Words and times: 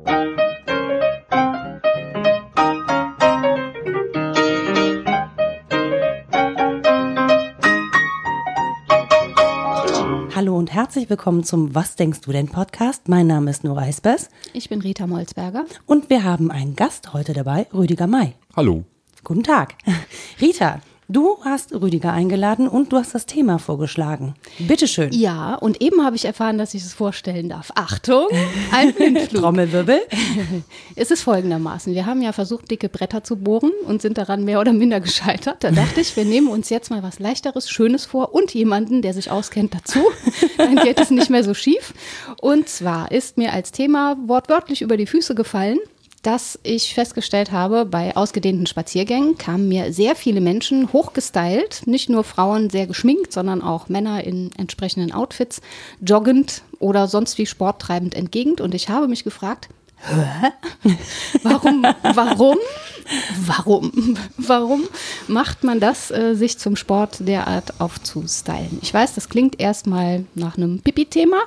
Hallo 0.00 0.06
und 10.56 10.72
herzlich 10.72 11.10
willkommen 11.10 11.42
zum 11.42 11.74
Was 11.74 11.96
denkst 11.96 12.20
du 12.20 12.30
denn 12.30 12.46
Podcast. 12.46 13.08
Mein 13.08 13.26
Name 13.26 13.50
ist 13.50 13.64
Nora 13.64 13.80
Eisbers 13.82 14.28
Ich 14.52 14.68
bin 14.68 14.80
Rita 14.80 15.08
Molzberger. 15.08 15.64
und 15.86 16.10
wir 16.10 16.22
haben 16.22 16.52
einen 16.52 16.76
Gast 16.76 17.12
heute 17.12 17.32
dabei, 17.32 17.66
Rüdiger 17.74 18.06
May. 18.06 18.34
Hallo. 18.54 18.84
Guten 19.24 19.42
Tag. 19.42 19.74
Rita, 20.40 20.80
du 21.08 21.38
hast 21.42 21.72
Rüdiger 21.72 22.12
eingeladen 22.12 22.68
und 22.68 22.92
du 22.92 22.98
hast 22.98 23.14
das 23.14 23.26
Thema 23.26 23.58
vorgeschlagen. 23.58 24.34
Bitteschön. 24.58 25.10
Ja, 25.12 25.54
und 25.54 25.80
eben 25.80 26.04
habe 26.04 26.16
ich 26.16 26.24
erfahren, 26.24 26.58
dass 26.58 26.74
ich 26.74 26.82
es 26.82 26.92
vorstellen 26.92 27.48
darf. 27.48 27.72
Achtung, 27.74 28.26
ein 28.72 28.92
Blindflug. 28.94 29.42
Trommelwirbel. 29.42 30.00
es 30.96 31.10
ist 31.10 31.22
folgendermaßen. 31.22 31.94
Wir 31.94 32.06
haben 32.06 32.20
ja 32.20 32.32
versucht, 32.32 32.70
dicke 32.70 32.88
Bretter 32.88 33.24
zu 33.24 33.36
bohren 33.36 33.72
und 33.86 34.02
sind 34.02 34.18
daran 34.18 34.44
mehr 34.44 34.60
oder 34.60 34.72
minder 34.72 35.00
gescheitert. 35.00 35.64
Da 35.64 35.70
dachte 35.70 36.00
ich, 36.00 36.14
wir 36.16 36.24
nehmen 36.24 36.48
uns 36.48 36.68
jetzt 36.68 36.90
mal 36.90 37.02
was 37.02 37.18
Leichteres, 37.18 37.70
Schönes 37.70 38.04
vor 38.04 38.34
und 38.34 38.52
jemanden, 38.52 39.00
der 39.00 39.14
sich 39.14 39.30
auskennt 39.30 39.74
dazu. 39.74 40.00
Dann 40.58 40.76
geht 40.76 41.00
es 41.00 41.10
nicht 41.10 41.30
mehr 41.30 41.44
so 41.44 41.54
schief. 41.54 41.94
Und 42.40 42.68
zwar 42.68 43.10
ist 43.10 43.38
mir 43.38 43.52
als 43.52 43.72
Thema 43.72 44.16
wortwörtlich 44.26 44.82
über 44.82 44.96
die 44.96 45.06
Füße 45.06 45.34
gefallen, 45.34 45.78
dass 46.22 46.58
ich 46.62 46.94
festgestellt 46.94 47.52
habe, 47.52 47.84
bei 47.84 48.16
ausgedehnten 48.16 48.66
Spaziergängen 48.66 49.38
kamen 49.38 49.68
mir 49.68 49.92
sehr 49.92 50.16
viele 50.16 50.40
Menschen 50.40 50.92
hochgestylt, 50.92 51.86
nicht 51.86 52.10
nur 52.10 52.24
Frauen 52.24 52.70
sehr 52.70 52.86
geschminkt, 52.86 53.32
sondern 53.32 53.62
auch 53.62 53.88
Männer 53.88 54.24
in 54.24 54.50
entsprechenden 54.58 55.12
Outfits, 55.12 55.60
joggend 56.00 56.62
oder 56.80 57.08
sonst 57.08 57.38
wie 57.38 57.46
sporttreibend 57.46 58.14
entgegen. 58.14 58.60
Und 58.60 58.74
ich 58.74 58.88
habe 58.88 59.08
mich 59.08 59.24
gefragt, 59.24 59.68
Hä? 60.00 60.52
Warum, 61.42 61.82
warum, 62.02 62.58
warum, 63.46 64.16
warum 64.36 64.88
macht 65.26 65.64
man 65.64 65.80
das, 65.80 66.10
äh, 66.10 66.34
sich 66.34 66.58
zum 66.58 66.76
Sport 66.76 67.16
derart 67.20 67.80
aufzustylen? 67.80 68.78
Ich 68.82 68.92
weiß, 68.94 69.14
das 69.14 69.28
klingt 69.28 69.60
erstmal 69.60 70.24
nach 70.34 70.56
einem 70.56 70.80
Pipi-Thema, 70.80 71.38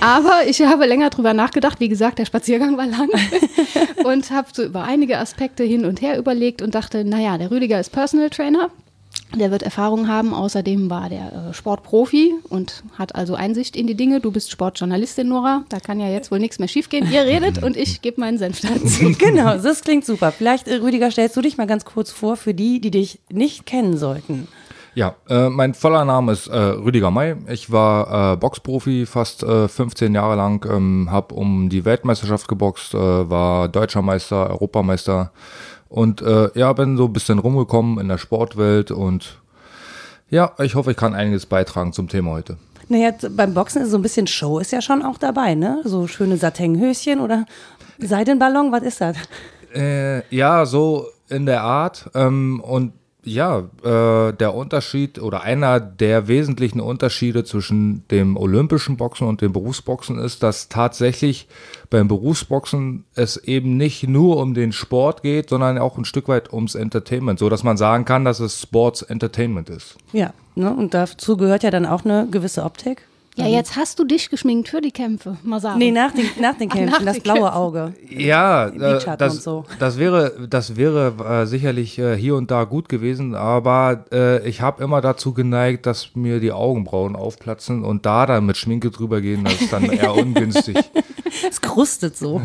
aber 0.00 0.46
ich 0.46 0.60
habe 0.62 0.86
länger 0.86 1.10
drüber 1.10 1.34
nachgedacht. 1.34 1.80
Wie 1.80 1.88
gesagt, 1.88 2.18
der 2.18 2.26
Spaziergang 2.26 2.76
war 2.76 2.86
lang 2.86 3.10
und 4.04 4.30
habe 4.30 4.48
so 4.52 4.64
über 4.64 4.84
einige 4.84 5.18
Aspekte 5.18 5.64
hin 5.64 5.84
und 5.84 6.00
her 6.00 6.18
überlegt 6.18 6.62
und 6.62 6.74
dachte, 6.74 7.04
naja, 7.04 7.38
der 7.38 7.50
Rüdiger 7.50 7.80
ist 7.80 7.90
Personal 7.90 8.30
Trainer. 8.30 8.70
Der 9.36 9.50
wird 9.50 9.62
Erfahrung 9.62 10.08
haben. 10.08 10.32
Außerdem 10.32 10.88
war 10.88 11.08
der 11.08 11.50
äh, 11.50 11.54
Sportprofi 11.54 12.34
und 12.48 12.82
hat 12.98 13.14
also 13.14 13.34
Einsicht 13.34 13.76
in 13.76 13.86
die 13.86 13.94
Dinge. 13.94 14.20
Du 14.20 14.30
bist 14.30 14.50
Sportjournalistin, 14.50 15.28
Nora. 15.28 15.64
Da 15.68 15.80
kann 15.80 16.00
ja 16.00 16.08
jetzt 16.08 16.30
wohl 16.30 16.38
nichts 16.38 16.58
mehr 16.58 16.68
schiefgehen. 16.68 17.10
Ihr 17.10 17.22
redet 17.22 17.62
und 17.62 17.76
ich 17.76 18.00
gebe 18.00 18.20
meinen 18.20 18.38
Senf 18.38 18.60
dazu. 18.60 19.12
Genau, 19.18 19.58
das 19.58 19.82
klingt 19.82 20.04
super. 20.04 20.32
Vielleicht, 20.32 20.68
äh, 20.68 20.76
Rüdiger, 20.76 21.10
stellst 21.10 21.36
du 21.36 21.42
dich 21.42 21.56
mal 21.58 21.66
ganz 21.66 21.84
kurz 21.84 22.10
vor 22.10 22.36
für 22.36 22.54
die, 22.54 22.80
die 22.80 22.90
dich 22.90 23.20
nicht 23.30 23.66
kennen 23.66 23.96
sollten. 23.96 24.48
Ja, 24.94 25.14
äh, 25.28 25.48
mein 25.48 25.74
voller 25.74 26.04
Name 26.04 26.32
ist 26.32 26.48
äh, 26.48 26.56
Rüdiger 26.56 27.10
May. 27.10 27.36
Ich 27.48 27.70
war 27.70 28.32
äh, 28.32 28.36
Boxprofi 28.36 29.06
fast 29.06 29.44
äh, 29.44 29.68
15 29.68 30.12
Jahre 30.14 30.34
lang, 30.34 30.66
ähm, 30.68 31.08
habe 31.10 31.34
um 31.34 31.68
die 31.68 31.84
Weltmeisterschaft 31.84 32.48
geboxt, 32.48 32.94
äh, 32.94 32.98
war 32.98 33.68
Deutscher 33.68 34.02
Meister, 34.02 34.50
Europameister 34.50 35.30
und 35.88 36.22
äh, 36.22 36.50
ja, 36.54 36.72
bin 36.72 36.96
so 36.96 37.06
ein 37.06 37.12
bisschen 37.12 37.38
rumgekommen 37.38 37.98
in 37.98 38.08
der 38.08 38.18
Sportwelt 38.18 38.90
und 38.90 39.38
ja, 40.30 40.52
ich 40.58 40.74
hoffe, 40.74 40.90
ich 40.90 40.96
kann 40.96 41.14
einiges 41.14 41.46
beitragen 41.46 41.92
zum 41.92 42.08
Thema 42.08 42.32
heute. 42.32 42.58
Naja, 42.88 43.12
beim 43.30 43.54
Boxen 43.54 43.82
ist 43.82 43.90
so 43.90 43.98
ein 43.98 44.02
bisschen 44.02 44.26
Show 44.26 44.58
ist 44.58 44.72
ja 44.72 44.80
schon 44.80 45.02
auch 45.02 45.18
dabei, 45.18 45.54
ne? 45.54 45.80
So 45.84 46.06
schöne 46.06 46.36
Satinhöschen 46.36 47.20
oder 47.20 47.44
Seidenballon, 47.98 48.72
was 48.72 48.82
ist 48.82 49.00
das? 49.00 49.16
Äh, 49.74 50.22
ja, 50.34 50.64
so 50.64 51.06
in 51.28 51.46
der 51.46 51.62
Art. 51.62 52.10
Ähm, 52.14 52.60
und 52.60 52.92
ja, 53.28 53.68
äh, 53.82 54.32
der 54.32 54.54
Unterschied 54.54 55.20
oder 55.20 55.42
einer 55.42 55.80
der 55.80 56.28
wesentlichen 56.28 56.80
Unterschiede 56.80 57.44
zwischen 57.44 58.06
dem 58.08 58.36
olympischen 58.36 58.96
Boxen 58.96 59.26
und 59.26 59.40
dem 59.40 59.52
Berufsboxen 59.52 60.18
ist, 60.18 60.42
dass 60.42 60.68
tatsächlich 60.68 61.48
beim 61.90 62.08
Berufsboxen 62.08 63.04
es 63.14 63.36
eben 63.36 63.76
nicht 63.76 64.08
nur 64.08 64.38
um 64.38 64.54
den 64.54 64.72
Sport 64.72 65.22
geht, 65.22 65.48
sondern 65.48 65.78
auch 65.78 65.98
ein 65.98 66.04
Stück 66.04 66.28
weit 66.28 66.52
ums 66.52 66.74
Entertainment, 66.74 67.38
so 67.38 67.48
dass 67.48 67.62
man 67.62 67.76
sagen 67.76 68.04
kann, 68.04 68.24
dass 68.24 68.40
es 68.40 68.60
Sports 68.60 69.02
Entertainment 69.02 69.70
ist. 69.70 69.96
Ja, 70.12 70.32
ne? 70.54 70.74
Und 70.74 70.94
dazu 70.94 71.36
gehört 71.36 71.62
ja 71.62 71.70
dann 71.70 71.86
auch 71.86 72.04
eine 72.04 72.28
gewisse 72.30 72.64
Optik. 72.64 73.06
Ja, 73.38 73.46
jetzt 73.46 73.76
hast 73.76 73.98
du 73.98 74.04
dich 74.04 74.30
geschminkt 74.30 74.68
für 74.68 74.80
die 74.80 74.90
Kämpfe. 74.90 75.36
Mal 75.44 75.60
sagen. 75.60 75.78
Nee, 75.78 75.92
nach 75.92 76.12
den, 76.12 76.26
nach 76.40 76.56
den 76.56 76.68
Kämpfen, 76.68 76.90
nach 76.90 77.04
das 77.04 77.14
den 77.14 77.22
blaue 77.22 77.40
Kämpfen. 77.40 77.54
Auge. 77.54 77.94
Ja, 78.10 78.66
äh, 78.68 79.16
das, 79.16 79.34
und 79.34 79.42
so. 79.42 79.64
das 79.78 79.98
wäre, 79.98 80.48
das 80.50 80.76
wäre 80.76 81.14
äh, 81.42 81.46
sicherlich 81.46 81.98
äh, 81.98 82.16
hier 82.16 82.34
und 82.34 82.50
da 82.50 82.64
gut 82.64 82.88
gewesen, 82.88 83.34
aber 83.34 84.04
äh, 84.12 84.48
ich 84.48 84.60
habe 84.60 84.82
immer 84.82 85.00
dazu 85.00 85.32
geneigt, 85.32 85.86
dass 85.86 86.16
mir 86.16 86.40
die 86.40 86.52
Augenbrauen 86.52 87.14
aufplatzen 87.14 87.84
und 87.84 88.06
da 88.06 88.26
dann 88.26 88.44
mit 88.44 88.56
Schminke 88.56 88.90
drüber 88.90 89.20
gehen, 89.20 89.44
das 89.44 89.60
ist 89.60 89.72
dann 89.72 89.84
eher 89.90 90.14
ungünstig. 90.14 90.76
Es 91.48 91.60
krustet 91.60 92.16
so. 92.16 92.40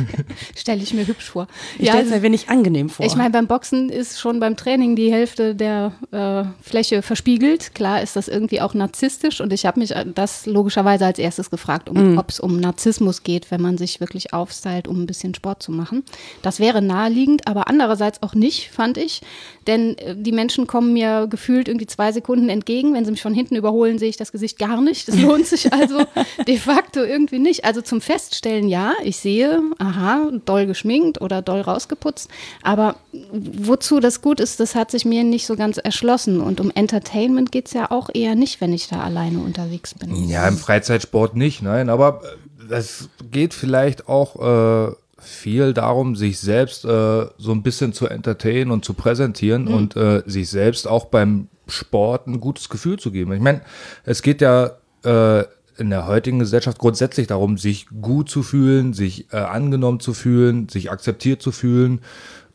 Stelle 0.56 0.82
ich 0.82 0.92
mir 0.94 1.06
hübsch 1.06 1.30
vor. 1.30 1.46
Ich 1.78 1.88
stelle 1.88 2.04
es 2.04 2.10
mir 2.10 2.22
wenig 2.22 2.48
angenehm 2.48 2.88
vor. 2.88 3.06
Ich 3.06 3.16
meine, 3.16 3.30
beim 3.30 3.46
Boxen 3.46 3.88
ist 3.88 4.20
schon 4.20 4.40
beim 4.40 4.56
Training 4.56 4.96
die 4.96 5.12
Hälfte 5.12 5.54
der 5.54 5.92
äh, 6.10 6.44
Fläche 6.62 7.02
verspiegelt. 7.02 7.74
Klar 7.74 8.02
ist 8.02 8.16
das 8.16 8.28
irgendwie 8.28 8.60
auch 8.60 8.74
narzisstisch 8.74 9.40
und 9.40 9.52
ich 9.52 9.66
habe 9.66 9.80
mich 9.80 9.92
äh, 9.92 10.04
das 10.14 10.46
logischerweise 10.46 11.06
als 11.06 11.18
erstes 11.18 11.50
gefragt, 11.50 11.88
um, 11.88 12.18
ob 12.18 12.30
es 12.30 12.40
um 12.40 12.60
Narzissmus 12.60 13.22
geht, 13.22 13.50
wenn 13.50 13.60
man 13.60 13.78
sich 13.78 14.00
wirklich 14.00 14.32
aufstylt, 14.32 14.88
um 14.88 15.02
ein 15.02 15.06
bisschen 15.06 15.34
Sport 15.34 15.62
zu 15.62 15.72
machen. 15.72 16.04
Das 16.42 16.60
wäre 16.60 16.82
naheliegend, 16.82 17.46
aber 17.46 17.68
andererseits 17.68 18.22
auch 18.22 18.34
nicht, 18.34 18.70
fand 18.70 18.98
ich. 18.98 19.22
Denn 19.66 19.96
äh, 19.98 20.16
die 20.16 20.32
Menschen 20.32 20.66
kommen 20.66 20.92
mir 20.92 21.26
gefühlt 21.28 21.68
irgendwie 21.68 21.86
zwei 21.86 22.12
Sekunden 22.12 22.48
entgegen. 22.48 22.94
Wenn 22.94 23.04
sie 23.04 23.10
mich 23.12 23.22
von 23.22 23.34
hinten 23.34 23.56
überholen, 23.56 23.98
sehe 23.98 24.08
ich 24.08 24.16
das 24.16 24.32
Gesicht 24.32 24.58
gar 24.58 24.80
nicht. 24.80 25.08
Das 25.08 25.18
lohnt 25.18 25.46
sich 25.46 25.72
also 25.72 26.04
de 26.46 26.56
facto 26.56 27.02
irgendwie 27.02 27.38
nicht. 27.38 27.64
Also 27.64 27.80
zum 27.80 28.00
Feststellen, 28.22 28.68
ja, 28.68 28.94
ich 29.02 29.16
sehe, 29.16 29.60
aha, 29.78 30.30
doll 30.44 30.66
geschminkt 30.66 31.20
oder 31.20 31.42
doll 31.42 31.60
rausgeputzt. 31.60 32.30
Aber 32.62 32.96
wozu 33.32 34.00
das 34.00 34.22
gut 34.22 34.40
ist, 34.40 34.60
das 34.60 34.74
hat 34.74 34.90
sich 34.90 35.04
mir 35.04 35.24
nicht 35.24 35.46
so 35.46 35.56
ganz 35.56 35.78
erschlossen. 35.78 36.40
Und 36.40 36.60
um 36.60 36.70
Entertainment 36.70 37.52
geht 37.52 37.66
es 37.66 37.72
ja 37.72 37.90
auch 37.90 38.10
eher 38.12 38.34
nicht, 38.34 38.60
wenn 38.60 38.72
ich 38.72 38.88
da 38.88 39.00
alleine 39.00 39.38
unterwegs 39.38 39.94
bin. 39.94 40.28
Ja, 40.28 40.46
im 40.46 40.56
Freizeitsport 40.56 41.36
nicht, 41.36 41.62
nein, 41.62 41.88
aber 41.88 42.22
äh, 42.70 42.74
es 42.74 43.08
geht 43.30 43.54
vielleicht 43.54 44.08
auch 44.08 44.90
äh, 44.90 44.94
viel 45.18 45.72
darum, 45.74 46.16
sich 46.16 46.38
selbst 46.38 46.84
äh, 46.84 47.26
so 47.38 47.52
ein 47.52 47.62
bisschen 47.62 47.92
zu 47.92 48.06
entertainen 48.06 48.70
und 48.70 48.84
zu 48.84 48.94
präsentieren 48.94 49.68
und 49.68 49.96
äh, 49.96 50.22
sich 50.26 50.48
selbst 50.48 50.88
auch 50.88 51.06
beim 51.06 51.48
Sport 51.66 52.26
ein 52.26 52.40
gutes 52.40 52.68
Gefühl 52.68 52.98
zu 52.98 53.10
geben. 53.10 53.32
Ich 53.32 53.40
meine, 53.40 53.62
es 54.04 54.22
geht 54.22 54.40
ja 54.40 54.72
äh, 55.04 55.44
in 55.78 55.90
der 55.90 56.06
heutigen 56.06 56.38
Gesellschaft 56.38 56.78
grundsätzlich 56.78 57.26
darum, 57.26 57.58
sich 57.58 57.86
gut 58.00 58.28
zu 58.28 58.42
fühlen, 58.42 58.92
sich 58.92 59.32
äh, 59.32 59.36
angenommen 59.36 60.00
zu 60.00 60.14
fühlen, 60.14 60.68
sich 60.68 60.90
akzeptiert 60.90 61.42
zu 61.42 61.52
fühlen 61.52 62.00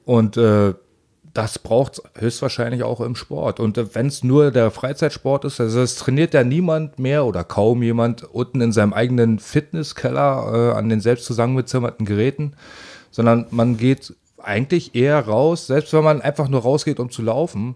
und 0.06 0.38
äh, 0.38 0.74
das 1.38 1.60
braucht 1.60 2.02
höchstwahrscheinlich 2.16 2.82
auch 2.82 3.00
im 3.00 3.16
Sport. 3.16 3.60
Und 3.60 3.78
äh, 3.78 3.94
wenn 3.94 4.08
es 4.08 4.24
nur 4.24 4.50
der 4.50 4.72
Freizeitsport 4.72 5.46
ist, 5.46 5.62
also 5.62 5.82
es 5.82 5.96
trainiert 5.96 6.34
ja 6.34 6.44
niemand 6.44 6.98
mehr 6.98 7.26
oder 7.26 7.44
kaum 7.44 7.84
jemand 7.84 8.24
unten 8.24 8.60
in 8.60 8.72
seinem 8.72 8.92
eigenen 8.92 9.38
Fitnesskeller 9.38 10.72
äh, 10.74 10.78
an 10.78 10.90
den 10.90 11.00
selbst 11.00 11.26
zusammengezimmerten 11.26 12.08
Geräten, 12.08 12.54
sondern 13.12 13.46
man 13.52 13.78
geht 13.78 14.16
eigentlich 14.48 14.96
eher 14.96 15.20
raus, 15.20 15.68
selbst 15.68 15.94
wenn 15.94 16.04
man 16.04 16.22
einfach 16.22 16.48
nur 16.48 16.62
rausgeht, 16.62 17.00
um 17.00 17.12
zu 17.12 17.22
laufen, 17.22 17.76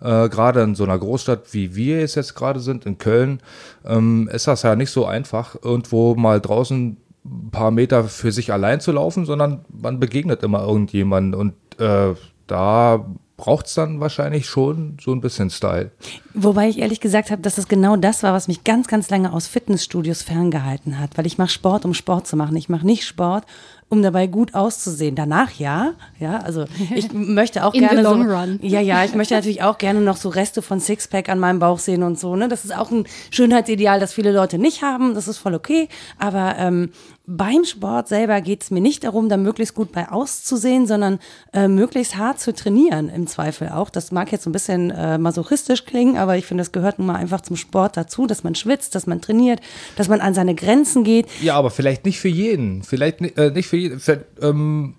äh, 0.00 0.28
gerade 0.28 0.62
in 0.62 0.74
so 0.74 0.84
einer 0.84 0.98
Großstadt, 0.98 1.52
wie 1.52 1.74
wir 1.74 1.98
es 1.98 2.14
jetzt 2.14 2.34
gerade 2.34 2.60
sind, 2.60 2.86
in 2.86 2.98
Köln, 2.98 3.40
ähm, 3.84 4.28
ist 4.32 4.46
das 4.46 4.62
ja 4.62 4.76
nicht 4.76 4.90
so 4.90 5.04
einfach, 5.04 5.56
irgendwo 5.62 6.14
mal 6.14 6.40
draußen 6.40 6.96
ein 7.24 7.50
paar 7.50 7.70
Meter 7.70 8.04
für 8.04 8.32
sich 8.32 8.52
allein 8.52 8.80
zu 8.80 8.92
laufen, 8.92 9.26
sondern 9.26 9.64
man 9.68 10.00
begegnet 10.00 10.42
immer 10.42 10.62
irgendjemanden 10.62 11.34
und 11.34 11.54
äh, 11.78 12.14
da 12.46 13.06
braucht 13.42 13.66
es 13.66 13.74
dann 13.74 13.98
wahrscheinlich 13.98 14.46
schon 14.46 14.98
so 15.00 15.12
ein 15.12 15.20
bisschen 15.20 15.50
Style. 15.50 15.90
Wobei 16.32 16.68
ich 16.68 16.78
ehrlich 16.78 17.00
gesagt 17.00 17.32
habe, 17.32 17.42
dass 17.42 17.56
das 17.56 17.66
genau 17.66 17.96
das 17.96 18.22
war, 18.22 18.32
was 18.32 18.46
mich 18.46 18.62
ganz, 18.62 18.86
ganz 18.86 19.10
lange 19.10 19.32
aus 19.32 19.48
Fitnessstudios 19.48 20.22
ferngehalten 20.22 21.00
hat. 21.00 21.18
Weil 21.18 21.26
ich 21.26 21.38
mache 21.38 21.48
Sport, 21.48 21.84
um 21.84 21.92
Sport 21.92 22.28
zu 22.28 22.36
machen. 22.36 22.56
Ich 22.56 22.68
mache 22.68 22.86
nicht 22.86 23.04
Sport, 23.04 23.44
um 23.92 24.02
dabei 24.02 24.26
gut 24.26 24.54
auszusehen. 24.54 25.14
Danach 25.14 25.52
ja, 25.58 25.92
ja, 26.18 26.38
also 26.38 26.64
ich 26.94 27.12
möchte 27.12 27.62
auch 27.62 27.74
In 27.74 27.82
the 27.82 27.88
gerne 27.88 28.02
long 28.02 28.26
so, 28.26 28.34
run. 28.34 28.58
ja, 28.62 28.80
ja, 28.80 29.04
ich 29.04 29.14
möchte 29.14 29.34
natürlich 29.34 29.62
auch 29.62 29.76
gerne 29.76 30.00
noch 30.00 30.16
so 30.16 30.30
Reste 30.30 30.62
von 30.62 30.80
Sixpack 30.80 31.28
an 31.28 31.38
meinem 31.38 31.58
Bauch 31.58 31.78
sehen 31.78 32.02
und 32.02 32.18
so. 32.18 32.34
Ne, 32.34 32.48
das 32.48 32.64
ist 32.64 32.74
auch 32.74 32.90
ein 32.90 33.04
Schönheitsideal, 33.30 34.00
das 34.00 34.14
viele 34.14 34.32
Leute 34.32 34.58
nicht 34.58 34.80
haben. 34.80 35.14
Das 35.14 35.28
ist 35.28 35.36
voll 35.36 35.54
okay. 35.54 35.88
Aber 36.18 36.54
ähm, 36.56 36.90
beim 37.26 37.64
Sport 37.64 38.08
selber 38.08 38.40
geht 38.40 38.64
es 38.64 38.70
mir 38.70 38.80
nicht 38.80 39.04
darum, 39.04 39.28
da 39.28 39.36
möglichst 39.36 39.74
gut 39.74 39.92
bei 39.92 40.08
auszusehen, 40.10 40.86
sondern 40.86 41.20
äh, 41.52 41.68
möglichst 41.68 42.16
hart 42.16 42.40
zu 42.40 42.52
trainieren 42.52 43.08
im 43.08 43.28
Zweifel 43.28 43.68
auch. 43.68 43.90
Das 43.90 44.10
mag 44.10 44.32
jetzt 44.32 44.44
so 44.44 44.50
ein 44.50 44.52
bisschen 44.52 44.90
äh, 44.90 45.18
masochistisch 45.18 45.84
klingen, 45.84 46.16
aber 46.16 46.36
ich 46.36 46.46
finde, 46.46 46.62
das 46.62 46.72
gehört 46.72 46.98
nun 46.98 47.06
mal 47.06 47.16
einfach 47.16 47.40
zum 47.40 47.56
Sport 47.56 47.96
dazu, 47.96 48.26
dass 48.26 48.42
man 48.42 48.56
schwitzt, 48.56 48.96
dass 48.96 49.06
man 49.06 49.20
trainiert, 49.20 49.60
dass 49.96 50.08
man 50.08 50.20
an 50.20 50.34
seine 50.34 50.56
Grenzen 50.56 51.04
geht. 51.04 51.26
Ja, 51.40 51.54
aber 51.54 51.70
vielleicht 51.70 52.04
nicht 52.04 52.18
für 52.18 52.28
jeden. 52.28 52.82
Vielleicht 52.82 53.20
äh, 53.20 53.50
nicht 53.50 53.68
für 53.68 53.76
wie, 53.76 53.96
ähm, 54.40 54.94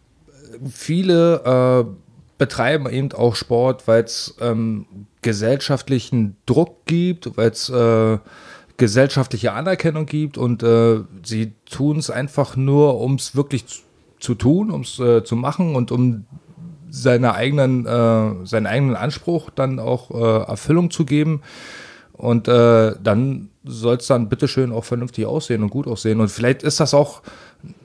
viele 0.71 1.85
äh, 1.85 2.03
betreiben 2.37 2.89
eben 2.89 3.11
auch 3.11 3.35
Sport, 3.35 3.87
weil 3.87 4.03
es 4.03 4.35
ähm, 4.39 4.85
gesellschaftlichen 5.21 6.37
Druck 6.45 6.85
gibt, 6.85 7.35
weil 7.35 7.49
es 7.49 7.69
äh, 7.69 8.17
gesellschaftliche 8.77 9.53
Anerkennung 9.53 10.05
gibt 10.05 10.37
und 10.37 10.63
äh, 10.63 11.01
sie 11.23 11.53
tun 11.69 11.97
es 11.97 12.09
einfach 12.09 12.55
nur, 12.55 12.99
um 12.99 13.15
es 13.15 13.35
wirklich 13.35 13.67
zu, 13.67 13.81
zu 14.19 14.35
tun, 14.35 14.71
um 14.71 14.81
es 14.81 14.99
äh, 14.99 15.23
zu 15.23 15.35
machen 15.35 15.75
und 15.75 15.91
um 15.91 16.25
seine 16.89 17.33
eigenen, 17.33 17.85
äh, 17.85 18.45
seinen 18.45 18.67
eigenen 18.67 18.95
Anspruch 18.95 19.49
dann 19.49 19.79
auch 19.79 20.11
äh, 20.11 20.43
Erfüllung 20.47 20.91
zu 20.91 21.05
geben. 21.05 21.41
Und 22.13 22.47
äh, 22.47 22.93
dann 23.01 23.49
soll 23.63 23.97
es 23.97 24.07
dann 24.07 24.29
bitteschön 24.29 24.71
auch 24.71 24.85
vernünftig 24.85 25.25
aussehen 25.25 25.63
und 25.63 25.69
gut 25.69 25.87
aussehen. 25.87 26.19
Und 26.19 26.29
vielleicht 26.29 26.61
ist 26.61 26.79
das 26.79 26.93
auch 26.93 27.23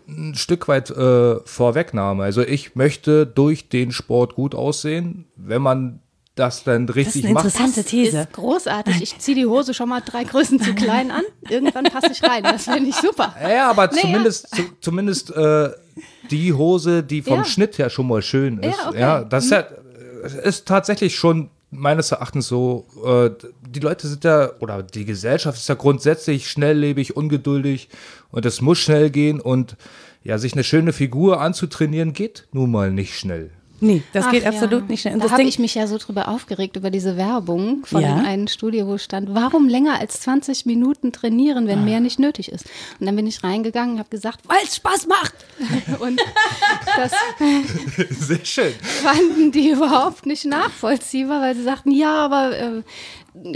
ein 0.07 0.35
Stück 0.35 0.69
weit 0.69 0.91
äh, 0.91 1.37
Vorwegnahme. 1.45 2.23
Also 2.23 2.43
ich 2.43 2.77
möchte 2.77 3.27
durch 3.27 3.71
den 3.71 3.93
Sport 3.93 4.35
gut 4.35 4.55
aussehen. 4.55 5.25
Wenn 5.37 5.63
man 5.63 6.01
das 6.39 6.65
dann 6.65 6.89
richtig 6.89 7.25
eine 7.25 7.35
macht. 7.35 7.47
interessante 7.47 7.85
These. 7.85 8.19
Ist 8.21 8.33
großartig. 8.33 9.03
Ich 9.03 9.19
ziehe 9.19 9.35
die 9.37 9.47
Hose 9.47 9.75
schon 9.75 9.89
mal 9.89 10.01
drei 10.01 10.25
Größen 10.25 10.61
zu 10.61 10.75
klein 10.75 11.11
an. 11.11 11.23
Irgendwann 11.49 11.85
passe 11.85 12.13
ich 12.13 12.23
rein. 12.23 12.43
Das 12.43 12.65
finde 12.65 12.89
ich 12.91 12.97
super. 12.97 13.35
Ja, 13.43 13.71
aber 13.71 13.89
Nee, 13.93 14.01
zumindest, 14.01 14.55
zu, 14.55 14.63
zumindest 14.81 15.31
äh, 15.31 15.71
die 16.31 16.53
Hose, 16.53 17.03
die 17.03 17.23
vom 17.23 17.39
Ja. 17.39 17.45
Schnitt 17.45 17.79
her 17.79 17.91
schon 17.91 18.07
mal 18.09 18.23
schön 18.23 18.59
ist. 18.59 18.79
Ja, 18.79 18.89
okay. 18.89 19.01
Ja, 19.01 19.25
das 19.25 19.45
ist, 19.45 19.51
ja, 19.51 19.65
ist 20.43 20.67
tatsächlich 20.67 21.17
schon 21.17 21.51
meines 21.71 22.13
Erachtens 22.13 22.49
so. 22.49 22.87
Äh, 23.05 23.31
die 23.69 23.81
Leute 23.81 24.09
sind 24.09 24.25
ja, 24.25 24.51
oder 24.61 24.83
die 24.83 25.05
Gesellschaft 25.05 25.59
ist 25.59 25.69
ja 25.69 25.75
grundsätzlich 25.75 26.49
schnelllebig, 26.51 27.17
ungeduldig 27.17 27.89
und 28.31 28.47
es 28.47 28.61
muss 28.61 28.79
schnell 28.79 29.11
gehen 29.11 29.41
und 29.41 29.77
ja, 30.25 30.39
sich 30.39 30.53
eine 30.55 30.65
schöne 30.65 30.93
Figur 30.93 31.41
anzutrainieren 31.41 32.13
geht 32.13 32.49
nun 32.53 32.71
mal 32.71 32.91
nicht 32.91 33.19
schnell. 33.19 33.51
Nee, 33.81 34.03
das 34.13 34.25
Ach 34.27 34.31
geht 34.33 34.43
ja. 34.45 34.51
absolut 34.51 34.89
nicht 34.89 35.03
schnell. 35.03 35.15
Und 35.15 35.25
Da 35.25 35.31
habe 35.31 35.43
ich 35.45 35.59
mich 35.59 35.75
ja 35.75 35.87
so 35.87 35.99
drüber 35.99 36.29
aufgeregt, 36.29 36.77
über 36.77 36.91
diese 36.91 37.17
Werbung 37.17 37.85
von 37.87 38.01
Ja? 38.03 38.17
dem 38.17 38.25
einen 38.25 38.49
Studio, 38.49 38.87
wo 38.87 38.99
stand, 38.99 39.35
warum 39.35 39.69
länger 39.69 40.01
als 40.01 40.21
20 40.21 40.67
Minuten 40.67 41.13
trainieren, 41.13 41.65
Ah. 41.65 41.69
wenn 41.69 41.85
mehr 41.85 42.01
nicht 42.01 42.19
nötig 42.19 42.51
ist. 42.51 42.65
Und 42.99 43.07
dann 43.07 43.15
bin 43.17 43.27
ich 43.27 43.43
reingegangen 43.45 43.93
und 43.95 43.99
habe 44.01 44.09
gesagt, 44.11 44.41
weil 44.49 44.59
es 44.65 44.77
Spaß 44.77 45.07
macht. 45.07 45.35
Und 46.01 46.21
das 46.97 47.13
Sehr 48.11 48.45
schön. 48.45 48.73
fanden 48.81 49.53
die 49.53 49.71
überhaupt 49.71 50.27
nicht 50.27 50.45
nachvollziehbar, 50.45 51.41
weil 51.41 51.55
sie 51.55 51.63
sagten, 51.63 51.91
ja, 51.91 52.25
aber 52.25 52.59
äh, 52.59 52.83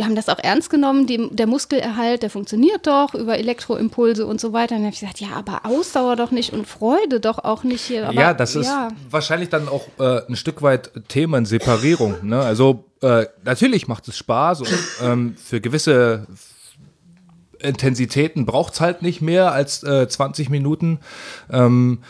haben 0.00 0.14
das 0.14 0.28
auch 0.28 0.38
ernst 0.38 0.70
genommen, 0.70 1.06
die, 1.06 1.28
der 1.30 1.46
Muskelerhalt, 1.46 2.22
der 2.22 2.30
funktioniert 2.30 2.86
doch 2.86 3.14
über 3.14 3.38
Elektroimpulse 3.38 4.26
und 4.26 4.40
so 4.40 4.52
weiter. 4.52 4.74
Und 4.74 4.82
dann 4.82 4.86
habe 4.86 4.94
ich 4.94 5.00
gesagt, 5.00 5.20
ja, 5.20 5.30
aber 5.34 5.64
Ausdauer 5.64 6.16
doch 6.16 6.30
nicht 6.30 6.52
und 6.52 6.66
Freude 6.66 7.20
doch 7.20 7.38
auch 7.38 7.64
nicht 7.64 7.82
hier. 7.82 8.08
Aber, 8.08 8.14
ja, 8.14 8.34
das 8.34 8.56
ist 8.56 8.66
ja. 8.66 8.88
wahrscheinlich 9.10 9.48
dann 9.48 9.68
auch 9.68 9.86
äh, 9.98 10.26
ein 10.28 10.36
Stück 10.36 10.62
weit 10.62 10.90
Themenseparierung. 11.08 12.16
Ne? 12.22 12.40
Also 12.40 12.84
äh, 13.00 13.26
natürlich 13.44 13.88
macht 13.88 14.08
es 14.08 14.16
Spaß 14.16 14.60
und 14.60 14.78
ähm, 15.02 15.36
für 15.36 15.60
gewisse 15.60 16.26
Intensitäten 17.58 18.46
braucht 18.46 18.74
es 18.74 18.80
halt 18.80 19.02
nicht 19.02 19.22
mehr 19.22 19.52
als 19.52 19.82
äh, 19.82 20.08
20 20.08 20.50
Minuten. 20.50 21.00
Ähm, 21.50 22.00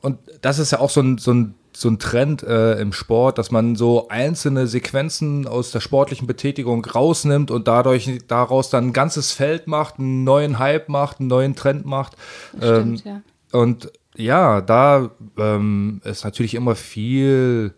und 0.00 0.18
das 0.40 0.58
ist 0.58 0.72
ja 0.72 0.78
auch 0.78 0.90
so 0.90 1.00
ein, 1.00 1.18
so 1.18 1.32
ein, 1.32 1.54
so 1.80 1.88
ein 1.88 1.98
Trend 1.98 2.42
äh, 2.42 2.78
im 2.78 2.92
Sport, 2.92 3.38
dass 3.38 3.50
man 3.50 3.74
so 3.74 4.08
einzelne 4.08 4.66
Sequenzen 4.66 5.46
aus 5.46 5.70
der 5.70 5.80
sportlichen 5.80 6.26
Betätigung 6.26 6.84
rausnimmt 6.84 7.50
und 7.50 7.68
dadurch 7.68 8.18
daraus 8.28 8.68
dann 8.68 8.88
ein 8.88 8.92
ganzes 8.92 9.32
Feld 9.32 9.66
macht, 9.66 9.98
einen 9.98 10.22
neuen 10.22 10.58
Hype 10.58 10.90
macht, 10.90 11.20
einen 11.20 11.28
neuen 11.30 11.56
Trend 11.56 11.86
macht. 11.86 12.16
Ähm, 12.60 12.98
Stimmt, 12.98 13.04
ja. 13.06 13.22
Und 13.58 13.90
ja, 14.14 14.60
da 14.60 15.10
ähm, 15.38 16.02
ist 16.04 16.22
natürlich 16.24 16.54
immer 16.54 16.74
viel 16.74 17.72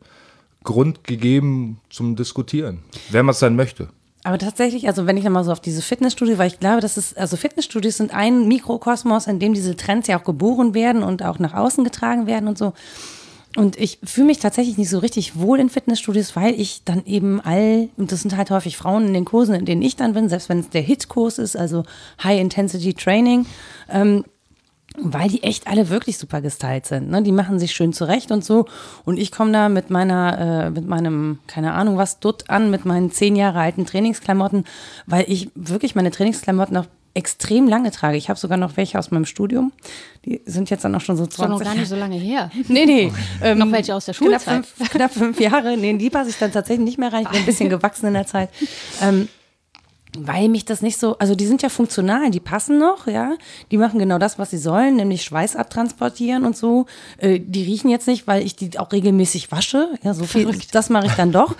Grund 0.65 1.05
gegeben 1.05 1.81
zum 1.89 2.17
Diskutieren, 2.17 2.81
wenn 3.11 3.25
man 3.25 3.35
es 3.35 3.39
dann 3.39 3.55
möchte. 3.55 3.89
Aber 4.25 4.39
tatsächlich, 4.39 4.89
also 4.89 5.07
wenn 5.07 5.17
ich 5.17 5.23
nochmal 5.23 5.45
so 5.45 5.53
auf 5.53 5.61
diese 5.61 5.83
Fitnessstudio, 5.83 6.39
weil 6.39 6.49
ich 6.49 6.59
glaube, 6.59 6.81
das 6.81 6.97
ist, 6.97 7.17
also 7.17 7.37
Fitnessstudios 7.37 7.99
sind 7.99 8.13
ein 8.13 8.49
Mikrokosmos, 8.49 9.29
in 9.29 9.39
dem 9.39 9.55
diese 9.55 9.77
Trends 9.77 10.09
ja 10.09 10.19
auch 10.19 10.25
geboren 10.25 10.75
werden 10.75 11.05
und 11.05 11.25
auch 11.25 11.39
nach 11.39 11.55
außen 11.55 11.85
getragen 11.85 12.27
werden 12.27 12.49
und 12.49 12.59
so. 12.59 12.73
Und 13.57 13.79
ich 13.79 13.99
fühle 14.03 14.29
mich 14.29 14.39
tatsächlich 14.39 14.79
nicht 14.79 14.89
so 14.89 14.99
richtig 14.99 15.39
wohl 15.39 15.61
in 15.61 15.69
Fitnessstudios, 15.69 16.35
weil 16.37 16.59
ich 16.59 16.85
dann 16.85 17.05
eben 17.05 17.41
all, 17.41 17.89
und 17.99 18.11
das 18.11 18.23
sind 18.23 18.37
halt 18.37 18.51
häufig 18.51 18.79
Frauen 18.79 19.09
in 19.09 19.15
den 19.15 19.27
Kursen, 19.27 19.55
in 19.55 19.67
denen 19.67 19.83
ich 19.83 19.97
dann 19.97 20.15
bin, 20.15 20.29
selbst 20.29 20.49
wenn 20.49 20.61
es 20.61 20.71
der 20.71 20.81
Hit-Kurs 20.81 21.39
ist, 21.39 21.57
also 21.57 21.85
High 22.23 22.41
Intensity 22.41 22.95
Training, 22.95 23.47
ähm, 23.91 24.25
weil 24.99 25.29
die 25.29 25.43
echt 25.43 25.67
alle 25.67 25.89
wirklich 25.89 26.19
super 26.19 26.41
gestylt 26.41 26.87
sind. 26.87 27.11
Ne? 27.11 27.23
Die 27.23 27.33
machen 27.33 27.59
sich 27.59 27.73
schön 27.73 27.93
zurecht 27.93 28.31
und 28.31 28.45
so. 28.45 28.67
Und 29.05 29.19
ich 29.19 29.33
komme 29.33 29.53
da 29.53 29.69
mit 29.69 29.91
meiner, 29.91 30.67
äh, 30.67 30.71
mit 30.71 30.87
meinem, 30.87 31.39
keine 31.47 31.73
Ahnung 31.73 31.97
was, 31.97 32.21
Dutt 32.21 32.51
an, 32.51 32.71
mit 32.71 32.85
meinen 32.85 33.11
zehn 33.11 33.37
Jahre 33.37 33.61
alten 33.61 33.87
Trainingsklamotten, 33.87 34.65
weil 35.07 35.25
ich 35.29 35.51
wirklich 35.55 35.95
meine 35.95 36.11
Trainingsklamotten 36.11 36.75
noch 36.75 36.87
extrem 37.15 37.69
lange 37.69 37.91
trage. 37.91 38.17
Ich 38.17 38.31
habe 38.31 38.39
sogar 38.39 38.57
noch 38.57 38.77
welche 38.77 38.99
aus 38.99 39.11
meinem 39.11 39.27
Studium. 39.27 39.73
Die 40.25 40.41
sind 40.47 40.71
jetzt 40.71 40.85
dann 40.85 40.95
auch 40.95 41.01
schon 41.01 41.17
so 41.17 41.25
Ist 41.25 41.33
doch 41.33 41.47
20 41.47 41.59
noch 41.59 41.65
gar 41.73 41.79
nicht 41.79 41.89
so 41.89 41.97
lange 41.97 42.17
her. 42.17 42.51
Nee, 42.69 42.87
nee. 42.87 43.13
Ähm, 43.43 43.59
Noch 43.59 43.71
welche 43.71 43.95
aus 43.95 44.07
der 44.07 44.15
knapp 44.15 44.41
Schulzeit. 44.43 44.67
fünf, 44.67 44.91
knapp 44.91 45.13
fünf 45.13 45.41
Jahre. 45.41 45.77
Nee, 45.77 45.97
die 45.99 46.11
passe 46.11 46.31
ich 46.31 46.39
dann 46.39 46.53
tatsächlich 46.53 46.85
nicht 46.85 46.99
mehr 46.99 47.13
rein. 47.13 47.25
Ich 47.25 47.29
bin 47.31 47.41
ein 47.41 47.47
bisschen 47.47 47.69
gewachsen 47.77 48.07
in 48.07 48.15
der 48.15 48.27
Zeit. 48.27 48.49
Ähm, 49.03 49.29
weil 50.19 50.49
mich 50.49 50.65
das 50.65 50.83
nicht 50.83 50.99
so, 50.99 51.17
also 51.19 51.35
die 51.35 51.47
sind 51.47 51.63
ja 51.63 51.71
funktional, 51.71 52.31
die 52.31 52.41
passen 52.41 52.79
noch, 52.79 53.07
ja. 53.07 53.33
Die 53.71 53.79
machen 53.79 53.99
genau 53.99 54.19
das, 54.19 54.39
was 54.39 54.51
sie 54.51 54.59
sollen, 54.59 54.97
nämlich 54.97 55.25
Schweiß 55.25 55.57
abtransportieren 55.57 56.45
und 56.45 56.57
so. 56.57 56.87
Äh, 57.17 57.41
die 57.41 57.63
riechen 57.63 57.89
jetzt 57.89 58.07
nicht, 58.07 58.27
weil 58.27 58.45
ich 58.45 58.55
die 58.55 58.79
auch 58.79 58.93
regelmäßig 58.93 59.51
wasche. 59.51 59.89
Ja, 60.03 60.13
so 60.13 60.25
viel, 60.25 60.51
das 60.71 60.91
mache 60.91 61.07
ich 61.07 61.13
dann 61.13 61.33
doch. 61.33 61.57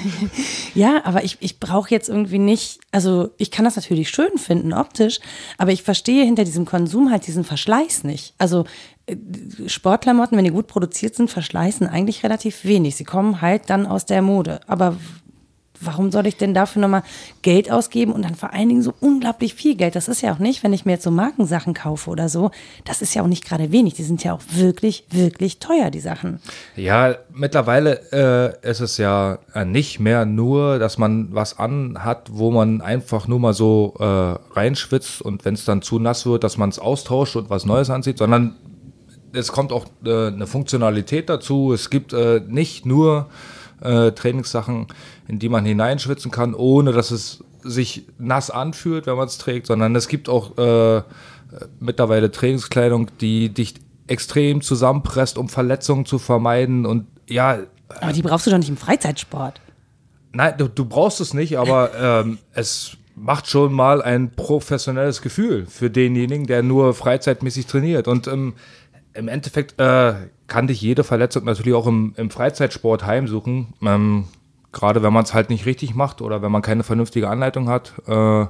ja, 0.74 1.04
aber 1.04 1.24
ich, 1.24 1.38
ich 1.40 1.58
brauche 1.58 1.90
jetzt 1.90 2.08
irgendwie 2.08 2.38
nicht, 2.38 2.80
also 2.92 3.30
ich 3.36 3.50
kann 3.50 3.64
das 3.64 3.74
natürlich 3.74 4.10
schön 4.10 4.38
finden, 4.38 4.72
optisch, 4.72 5.18
aber 5.58 5.72
ich 5.72 5.82
verstehe 5.82 6.24
hinter 6.24 6.44
diesem 6.44 6.66
Konsum 6.66 7.10
halt 7.10 7.26
diesen 7.26 7.42
Verschleiß 7.42 8.04
nicht. 8.04 8.34
Also 8.38 8.64
äh, 9.06 9.16
Sportklamotten, 9.66 10.38
wenn 10.38 10.44
die 10.44 10.50
gut 10.50 10.68
produziert 10.68 11.16
sind, 11.16 11.30
verschleißen 11.30 11.88
eigentlich 11.88 12.22
relativ 12.22 12.64
wenig. 12.64 12.94
Sie 12.94 13.04
kommen 13.04 13.40
halt 13.40 13.70
dann 13.70 13.86
aus 13.86 14.06
der 14.06 14.22
Mode. 14.22 14.60
Aber 14.68 14.96
warum 15.84 16.10
soll 16.10 16.26
ich 16.26 16.36
denn 16.36 16.54
dafür 16.54 16.82
nochmal 16.82 17.02
Geld 17.42 17.70
ausgeben 17.70 18.12
und 18.12 18.22
dann 18.22 18.34
vor 18.34 18.52
allen 18.52 18.68
Dingen 18.68 18.82
so 18.82 18.94
unglaublich 19.00 19.54
viel 19.54 19.74
Geld? 19.74 19.94
Das 19.96 20.08
ist 20.08 20.20
ja 20.22 20.32
auch 20.32 20.38
nicht, 20.38 20.62
wenn 20.62 20.72
ich 20.72 20.84
mir 20.84 20.92
jetzt 20.92 21.04
so 21.04 21.10
Markensachen 21.10 21.74
kaufe 21.74 22.10
oder 22.10 22.28
so, 22.28 22.50
das 22.84 23.02
ist 23.02 23.14
ja 23.14 23.22
auch 23.22 23.26
nicht 23.26 23.44
gerade 23.44 23.72
wenig. 23.72 23.94
Die 23.94 24.02
sind 24.02 24.24
ja 24.24 24.32
auch 24.32 24.42
wirklich, 24.50 25.04
wirklich 25.10 25.58
teuer, 25.58 25.90
die 25.90 26.00
Sachen. 26.00 26.40
Ja, 26.76 27.16
mittlerweile 27.32 28.58
äh, 28.62 28.70
ist 28.70 28.80
es 28.80 28.96
ja 28.98 29.38
äh, 29.54 29.64
nicht 29.64 30.00
mehr 30.00 30.24
nur, 30.24 30.78
dass 30.78 30.98
man 30.98 31.28
was 31.32 31.58
anhat, 31.58 32.28
wo 32.32 32.50
man 32.50 32.80
einfach 32.80 33.28
nur 33.28 33.40
mal 33.40 33.54
so 33.54 33.94
äh, 33.98 34.04
reinschwitzt 34.04 35.22
und 35.22 35.44
wenn 35.44 35.54
es 35.54 35.64
dann 35.64 35.82
zu 35.82 35.98
nass 35.98 36.26
wird, 36.26 36.44
dass 36.44 36.56
man 36.56 36.68
es 36.68 36.78
austauscht 36.78 37.36
und 37.36 37.50
was 37.50 37.64
Neues 37.66 37.90
anzieht, 37.90 38.18
sondern 38.18 38.56
es 39.32 39.52
kommt 39.52 39.72
auch 39.72 39.86
äh, 40.04 40.28
eine 40.28 40.46
Funktionalität 40.46 41.28
dazu. 41.28 41.72
Es 41.72 41.90
gibt 41.90 42.12
äh, 42.12 42.40
nicht 42.46 42.86
nur 42.86 43.28
äh, 43.82 44.12
Trainingssachen, 44.12 44.86
in 45.28 45.38
die 45.38 45.48
man 45.48 45.64
hineinschwitzen 45.64 46.30
kann, 46.30 46.54
ohne 46.54 46.92
dass 46.92 47.10
es 47.10 47.44
sich 47.62 48.06
nass 48.18 48.50
anfühlt, 48.50 49.06
wenn 49.06 49.16
man 49.16 49.28
es 49.28 49.38
trägt, 49.38 49.66
sondern 49.66 49.94
es 49.94 50.08
gibt 50.08 50.28
auch 50.28 50.58
äh, 50.58 51.02
mittlerweile 51.80 52.30
Trainingskleidung, 52.30 53.10
die 53.20 53.50
dich 53.50 53.74
extrem 54.06 54.62
zusammenpresst, 54.62 55.38
um 55.38 55.48
Verletzungen 55.48 56.06
zu 56.06 56.18
vermeiden. 56.18 56.86
Und 56.86 57.06
ja, 57.28 57.58
Aber 58.00 58.12
die 58.12 58.22
brauchst 58.22 58.46
du 58.46 58.50
doch 58.50 58.58
nicht 58.58 58.68
im 58.68 58.76
Freizeitsport. 58.76 59.60
nein, 60.32 60.54
du, 60.58 60.68
du 60.68 60.84
brauchst 60.84 61.20
es 61.20 61.34
nicht, 61.34 61.58
aber 61.58 61.90
ähm, 62.24 62.38
es 62.52 62.96
macht 63.14 63.48
schon 63.48 63.72
mal 63.72 64.02
ein 64.02 64.30
professionelles 64.30 65.22
Gefühl 65.22 65.66
für 65.66 65.90
denjenigen, 65.90 66.46
der 66.46 66.62
nur 66.62 66.94
freizeitmäßig 66.94 67.66
trainiert. 67.66 68.08
Und 68.08 68.26
ähm, 68.26 68.54
im 69.14 69.28
Endeffekt 69.28 69.78
äh, 69.78 70.14
kann 70.52 70.66
dich 70.66 70.82
jede 70.82 71.02
Verletzung 71.02 71.44
natürlich 71.44 71.72
auch 71.72 71.86
im, 71.86 72.12
im 72.18 72.28
Freizeitsport 72.28 73.06
heimsuchen. 73.06 73.72
Ähm, 73.80 74.24
Gerade 74.70 75.02
wenn 75.02 75.12
man 75.12 75.24
es 75.24 75.32
halt 75.32 75.48
nicht 75.48 75.64
richtig 75.64 75.94
macht 75.94 76.20
oder 76.20 76.42
wenn 76.42 76.52
man 76.52 76.60
keine 76.60 76.82
vernünftige 76.82 77.30
Anleitung 77.30 77.70
hat. 77.70 77.94
Äh, 78.06 78.46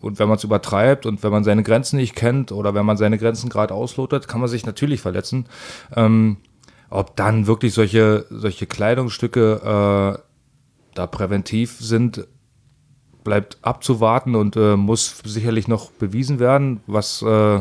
und 0.00 0.18
wenn 0.18 0.28
man 0.28 0.38
es 0.38 0.44
übertreibt 0.44 1.04
und 1.04 1.22
wenn 1.22 1.30
man 1.30 1.44
seine 1.44 1.62
Grenzen 1.62 1.98
nicht 1.98 2.14
kennt 2.14 2.52
oder 2.52 2.72
wenn 2.74 2.86
man 2.86 2.96
seine 2.96 3.18
Grenzen 3.18 3.50
gerade 3.50 3.74
auslotet, 3.74 4.28
kann 4.28 4.40
man 4.40 4.48
sich 4.48 4.64
natürlich 4.64 5.02
verletzen. 5.02 5.44
Ähm, 5.94 6.38
ob 6.88 7.16
dann 7.16 7.46
wirklich 7.46 7.74
solche, 7.74 8.24
solche 8.30 8.66
Kleidungsstücke 8.66 9.60
äh, 9.62 10.18
da 10.94 11.06
präventiv 11.06 11.76
sind, 11.80 12.26
bleibt 13.24 13.58
abzuwarten 13.60 14.36
und 14.36 14.56
äh, 14.56 14.76
muss 14.76 15.18
sicherlich 15.22 15.68
noch 15.68 15.90
bewiesen 15.90 16.38
werden, 16.38 16.80
was 16.86 17.20
äh, 17.20 17.60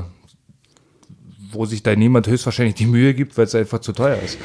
wo 1.56 1.66
sich 1.66 1.82
da 1.84 1.96
niemand 1.96 2.28
höchstwahrscheinlich 2.28 2.76
die 2.76 2.86
Mühe 2.86 3.14
gibt, 3.14 3.38
weil 3.38 3.46
es 3.46 3.56
einfach 3.56 3.80
zu 3.80 3.92
teuer 3.94 4.18
ist. 4.24 4.38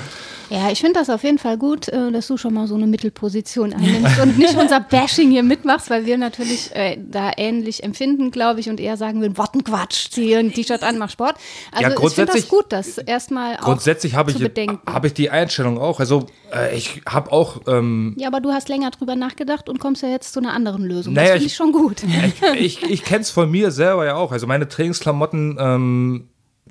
Ja, 0.49 0.69
ich 0.73 0.81
finde 0.81 0.99
das 0.99 1.09
auf 1.11 1.23
jeden 1.23 1.39
Fall 1.39 1.57
gut, 1.59 1.87
äh, 1.89 2.11
dass 2.11 2.27
du 2.27 2.37
schon 2.37 2.55
mal 2.55 2.67
so 2.67 2.75
eine 2.75 2.89
Mittelposition 2.89 3.73
einnimmst 3.73 4.19
und 4.21 4.37
nicht 4.37 4.57
unser 4.57 4.81
Bashing 4.81 5.31
hier 5.31 5.45
mitmachst, 5.45 5.91
weil 5.91 6.07
wir 6.07 6.19
natürlich 6.19 6.75
äh, 6.75 6.99
da 7.01 7.31
ähnlich 7.37 7.85
empfinden, 7.85 8.33
glaube 8.33 8.59
ich, 8.59 8.69
und 8.69 8.81
eher 8.81 8.97
sagen 8.97 9.21
würden, 9.21 9.35
Quatsch, 9.35 10.11
zieh 10.11 10.35
ein 10.35 10.53
T-Shirt 10.53 10.83
an, 10.83 10.99
mach 10.99 11.09
Sport. 11.11 11.37
Also 11.71 11.89
Ja, 11.91 12.07
ich 12.09 12.15
finde 12.15 12.33
das 12.33 12.49
gut, 12.49 12.65
das 12.71 12.99
erstmal 12.99 13.59
auch 13.59 13.61
Grundsätzlich 13.61 14.15
habe 14.17 14.33
ich, 14.33 14.43
habe 14.87 15.07
ich 15.07 15.15
die 15.15 15.31
Einstellung 15.31 15.79
auch. 15.79 16.01
Also 16.01 16.27
äh, 16.53 16.77
ich 16.77 17.03
habe 17.09 17.31
auch 17.31 17.61
ähm, 17.69 18.15
ja, 18.19 18.27
aber 18.27 18.41
du 18.41 18.51
hast 18.51 18.69
länger 18.69 18.91
drüber 18.91 19.15
nachgedacht 19.15 19.69
und 19.69 19.79
kommst 19.79 20.03
ja 20.03 20.09
jetzt 20.09 20.33
zu 20.33 20.41
einer 20.41 20.53
anderen 20.53 20.85
Lösung. 20.85 21.15
Naja, 21.15 21.29
das 21.29 21.33
finde 21.35 21.47
ich- 21.47 21.53
ich 21.53 21.57
schon 21.57 21.71
gut. 21.73 22.03
ich, 22.59 22.83
ich, 22.83 22.91
ich 22.91 23.05
kenne 23.05 23.21
es 23.21 23.31
von 23.31 23.49
mir 23.49 23.71
selber 23.71 24.05
ja 24.05 24.17
auch. 24.17 24.33
Also 24.33 24.49
meine 24.49 24.67
Trainingsklamotten, 24.69 25.59
ähm, 25.61 26.29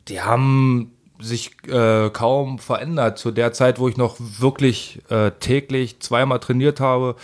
die 0.08 0.22
haben 0.22 0.92
sich 1.22 1.52
äh, 1.68 2.10
kaum 2.12 2.60
verändert 2.60 3.18
zu 3.18 3.32
der 3.32 3.52
Zeit, 3.52 3.80
wo 3.80 3.90
ich 3.90 3.98
noch 3.98 4.16
wirklich 4.20 5.02
äh, 5.10 5.32
täglich 5.32 6.00
zweimal 6.00 6.40
trainiert 6.40 6.80
habe. 6.80 7.16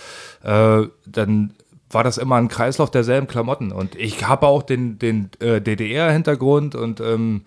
Äh, 0.43 0.88
dann 1.05 1.53
war 1.89 2.03
das 2.03 2.17
immer 2.17 2.36
ein 2.36 2.50
Kreislauf 2.50 2.91
derselben 2.91 3.27
Klamotten. 3.27 3.72
Und 3.72 3.95
ich 3.95 4.27
habe 4.27 4.48
auch 4.48 4.63
den, 4.63 5.00
den 5.00 5.29
äh, 5.39 5.62
DDR-Hintergrund 5.62 6.75
und 6.75 7.00
ähm, 7.00 7.43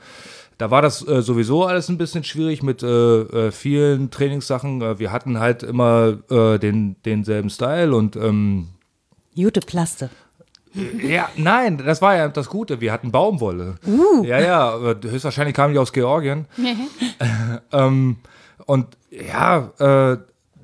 da 0.57 0.73
war 0.73 0.83
das 0.83 1.07
äh, 1.07 1.23
sowieso 1.23 1.65
alles 1.65 1.89
ein 1.89 1.99
bisschen 1.99 2.25
schwierig 2.25 2.63
mit 2.63 2.83
äh, 2.83 3.21
äh, 3.21 3.51
vielen 3.53 4.11
Trainingssachen. 4.11 4.83
Äh, 4.83 4.99
wir 4.99 5.13
hatten 5.13 5.39
halt 5.39 5.63
immer 5.63 6.19
äh, 6.31 6.59
den, 6.59 6.97
denselben 7.05 7.51
Style 7.51 7.95
und 7.95 8.17
ähm, 8.17 8.69
Jute 9.35 9.61
Plaste. 9.61 10.11
ja, 11.03 11.29
nein, 11.37 11.79
das 11.79 12.03
war 12.03 12.17
ja 12.17 12.29
das 12.29 12.49
Gute. 12.49 12.81
Wir 12.81 12.93
hatten 12.93 13.11
Baumwolle. 13.11 13.77
Ja, 14.23 14.41
ja, 14.41 14.71
aber 14.71 14.97
höchstwahrscheinlich 15.03 15.55
kamen 15.55 15.73
die 15.73 15.79
aus 15.79 15.93
Georgien. 15.93 16.47
ähm, 17.73 18.17
und 18.67 18.87
ja, 19.11 19.71
äh, 19.79 20.19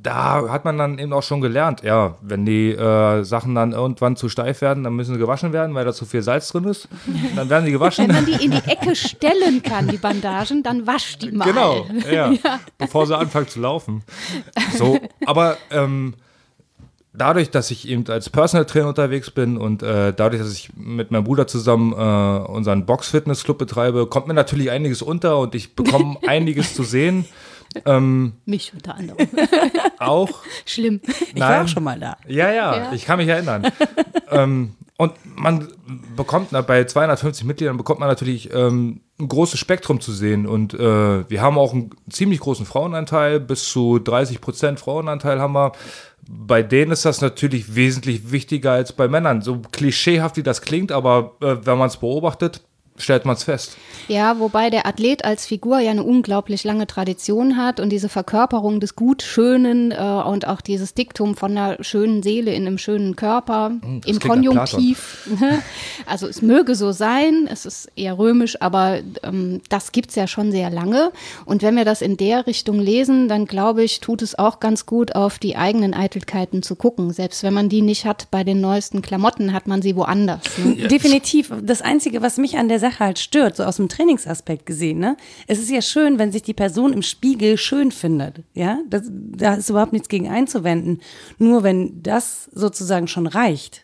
da 0.04 0.50
hat 0.50 0.64
man 0.66 0.76
dann 0.76 0.98
eben 0.98 1.12
auch 1.12 1.22
schon 1.22 1.40
gelernt, 1.40 1.82
ja, 1.82 2.16
wenn 2.20 2.44
die 2.44 2.70
äh, 2.72 3.24
Sachen 3.24 3.54
dann 3.54 3.72
irgendwann 3.72 4.16
zu 4.16 4.28
steif 4.28 4.60
werden, 4.60 4.84
dann 4.84 4.94
müssen 4.94 5.14
sie 5.14 5.18
gewaschen 5.18 5.52
werden, 5.54 5.74
weil 5.74 5.86
da 5.86 5.94
zu 5.94 6.04
viel 6.04 6.20
Salz 6.22 6.48
drin 6.48 6.64
ist. 6.64 6.88
Dann 7.34 7.48
werden 7.48 7.64
Wenn 7.64 7.72
gewaschen. 7.72 8.08
man 8.08 8.26
die 8.26 8.44
in 8.44 8.50
die 8.50 8.62
Ecke 8.66 8.94
stellen 8.94 9.62
kann, 9.62 9.88
die 9.88 9.96
Bandagen, 9.96 10.62
dann 10.62 10.86
wasch 10.86 11.16
die 11.16 11.32
mal. 11.32 11.46
Genau, 11.46 11.86
ja, 12.10 12.34
bevor 12.76 13.06
sie 13.06 13.16
anfangen 13.16 13.48
zu 13.48 13.60
laufen. 13.60 14.02
So, 14.76 14.98
aber 15.24 15.56
ähm, 15.70 16.14
dadurch, 17.16 17.50
dass 17.50 17.70
ich 17.70 17.88
eben 17.88 18.04
als 18.08 18.28
Personal 18.28 18.66
Trainer 18.66 18.88
unterwegs 18.88 19.30
bin 19.30 19.56
und 19.56 19.82
äh, 19.82 20.12
dadurch, 20.12 20.42
dass 20.42 20.52
ich 20.52 20.70
mit 20.76 21.10
meinem 21.10 21.24
Bruder 21.24 21.46
zusammen 21.46 21.92
äh, 21.92 22.46
unseren 22.50 22.84
Box 22.86 23.08
Fitness 23.08 23.44
Club 23.44 23.58
betreibe, 23.58 24.06
kommt 24.06 24.26
mir 24.26 24.34
natürlich 24.34 24.70
einiges 24.70 25.00
unter 25.02 25.38
und 25.38 25.54
ich 25.54 25.74
bekomme 25.76 26.16
einiges 26.26 26.74
zu 26.74 26.82
sehen. 26.82 27.24
Mich 28.44 28.72
unter 28.72 28.94
anderem. 28.94 29.26
Auch 29.98 30.30
Schlimm. 30.64 31.00
Ich 31.34 31.40
war 31.40 31.50
Nein. 31.50 31.64
auch 31.64 31.68
schon 31.68 31.82
mal 31.82 31.98
da. 31.98 32.16
Ja, 32.28 32.52
ja, 32.52 32.76
Ja. 32.76 32.92
ich 32.92 33.04
kann 33.04 33.18
mich 33.18 33.26
erinnern. 33.26 33.66
ähm, 34.30 34.74
und 34.96 35.12
man 35.34 35.66
bekommt 36.16 36.48
na, 36.52 36.60
bei 36.60 36.84
250 36.84 37.44
Mitgliedern 37.44 37.76
bekommt 37.76 37.98
man 37.98 38.08
natürlich 38.08 38.54
ähm, 38.54 39.00
ein 39.18 39.26
großes 39.26 39.58
Spektrum 39.58 40.00
zu 40.00 40.12
sehen. 40.12 40.46
Und 40.46 40.72
äh, 40.74 41.28
wir 41.28 41.42
haben 41.42 41.58
auch 41.58 41.72
einen 41.72 41.90
ziemlich 42.10 42.38
großen 42.38 42.64
Frauenanteil, 42.64 43.40
bis 43.40 43.68
zu 43.68 43.98
30 43.98 44.40
Prozent 44.40 44.78
Frauenanteil 44.78 45.40
haben 45.40 45.54
wir. 45.54 45.72
Bei 46.28 46.62
denen 46.62 46.92
ist 46.92 47.04
das 47.04 47.20
natürlich 47.20 47.74
wesentlich 47.74 48.30
wichtiger 48.32 48.72
als 48.72 48.92
bei 48.92 49.08
Männern. 49.08 49.42
So 49.42 49.58
klischeehaft 49.58 50.36
wie 50.36 50.42
das 50.42 50.62
klingt, 50.62 50.92
aber 50.92 51.36
äh, 51.40 51.56
wenn 51.64 51.78
man 51.78 51.88
es 51.88 51.96
beobachtet, 51.96 52.62
stellt 52.96 53.24
man 53.24 53.34
es 53.34 53.44
fest. 53.44 53.76
Ja, 54.06 54.38
wobei 54.38 54.70
der 54.70 54.86
Athlet 54.86 55.24
als 55.24 55.46
Figur 55.46 55.80
ja 55.80 55.90
eine 55.90 56.04
unglaublich 56.04 56.62
lange 56.64 56.86
Tradition 56.86 57.56
hat 57.56 57.80
und 57.80 57.90
diese 57.90 58.08
Verkörperung 58.08 58.78
des 58.78 58.94
Gut 58.96 59.22
Schönen 59.22 59.90
äh, 59.90 59.96
und 59.96 60.46
auch 60.46 60.60
dieses 60.60 60.94
Diktum 60.94 61.36
von 61.36 61.52
einer 61.52 61.82
schönen 61.82 62.22
Seele 62.22 62.52
in 62.52 62.66
einem 62.66 62.78
schönen 62.78 63.16
Körper 63.16 63.72
im 63.82 64.00
klingt 64.00 64.24
nach 64.24 64.30
Konjunktiv. 64.30 65.28
Also 66.06 66.26
es 66.26 66.42
möge 66.42 66.74
so 66.74 66.92
sein, 66.92 67.48
es 67.50 67.64
ist 67.66 67.90
eher 67.96 68.18
römisch, 68.18 68.60
aber 68.60 69.00
ähm, 69.22 69.62
das 69.68 69.92
gibt's 69.92 70.14
ja 70.14 70.26
schon 70.26 70.52
sehr 70.52 70.70
lange. 70.70 71.12
Und 71.44 71.62
wenn 71.62 71.76
wir 71.76 71.84
das 71.84 72.02
in 72.02 72.16
der 72.16 72.46
Richtung 72.46 72.78
lesen, 72.78 73.28
dann 73.28 73.46
glaube 73.46 73.82
ich, 73.82 74.00
tut 74.00 74.22
es 74.22 74.38
auch 74.38 74.60
ganz 74.60 74.86
gut, 74.86 75.14
auf 75.14 75.38
die 75.38 75.56
eigenen 75.56 75.94
Eitelkeiten 75.94 76.62
zu 76.62 76.76
gucken. 76.76 77.12
Selbst 77.12 77.42
wenn 77.42 77.54
man 77.54 77.68
die 77.68 77.82
nicht 77.82 78.04
hat 78.04 78.30
bei 78.30 78.44
den 78.44 78.60
neuesten 78.60 79.02
Klamotten, 79.02 79.52
hat 79.52 79.66
man 79.66 79.82
sie 79.82 79.96
woanders. 79.96 80.42
Ne? 80.58 80.88
Definitiv. 80.88 81.52
Das 81.62 81.80
Einzige, 81.80 82.20
was 82.20 82.36
mich 82.36 82.58
an 82.58 82.68
der 82.68 82.78
Sache 82.84 83.00
halt 83.00 83.18
stört, 83.18 83.56
so 83.56 83.64
aus 83.64 83.76
dem 83.76 83.88
Trainingsaspekt 83.88 84.66
gesehen, 84.66 84.98
ne? 84.98 85.16
Es 85.46 85.58
ist 85.58 85.70
ja 85.70 85.82
schön, 85.82 86.18
wenn 86.18 86.32
sich 86.32 86.42
die 86.42 86.54
Person 86.54 86.92
im 86.92 87.02
Spiegel 87.02 87.56
schön 87.56 87.90
findet. 87.90 88.42
Ja, 88.54 88.78
das, 88.88 89.10
da 89.10 89.54
ist 89.54 89.70
überhaupt 89.70 89.92
nichts 89.92 90.08
gegen 90.08 90.28
einzuwenden. 90.28 91.00
Nur 91.38 91.62
wenn 91.62 92.02
das 92.02 92.50
sozusagen 92.52 93.08
schon 93.08 93.26
reicht 93.26 93.83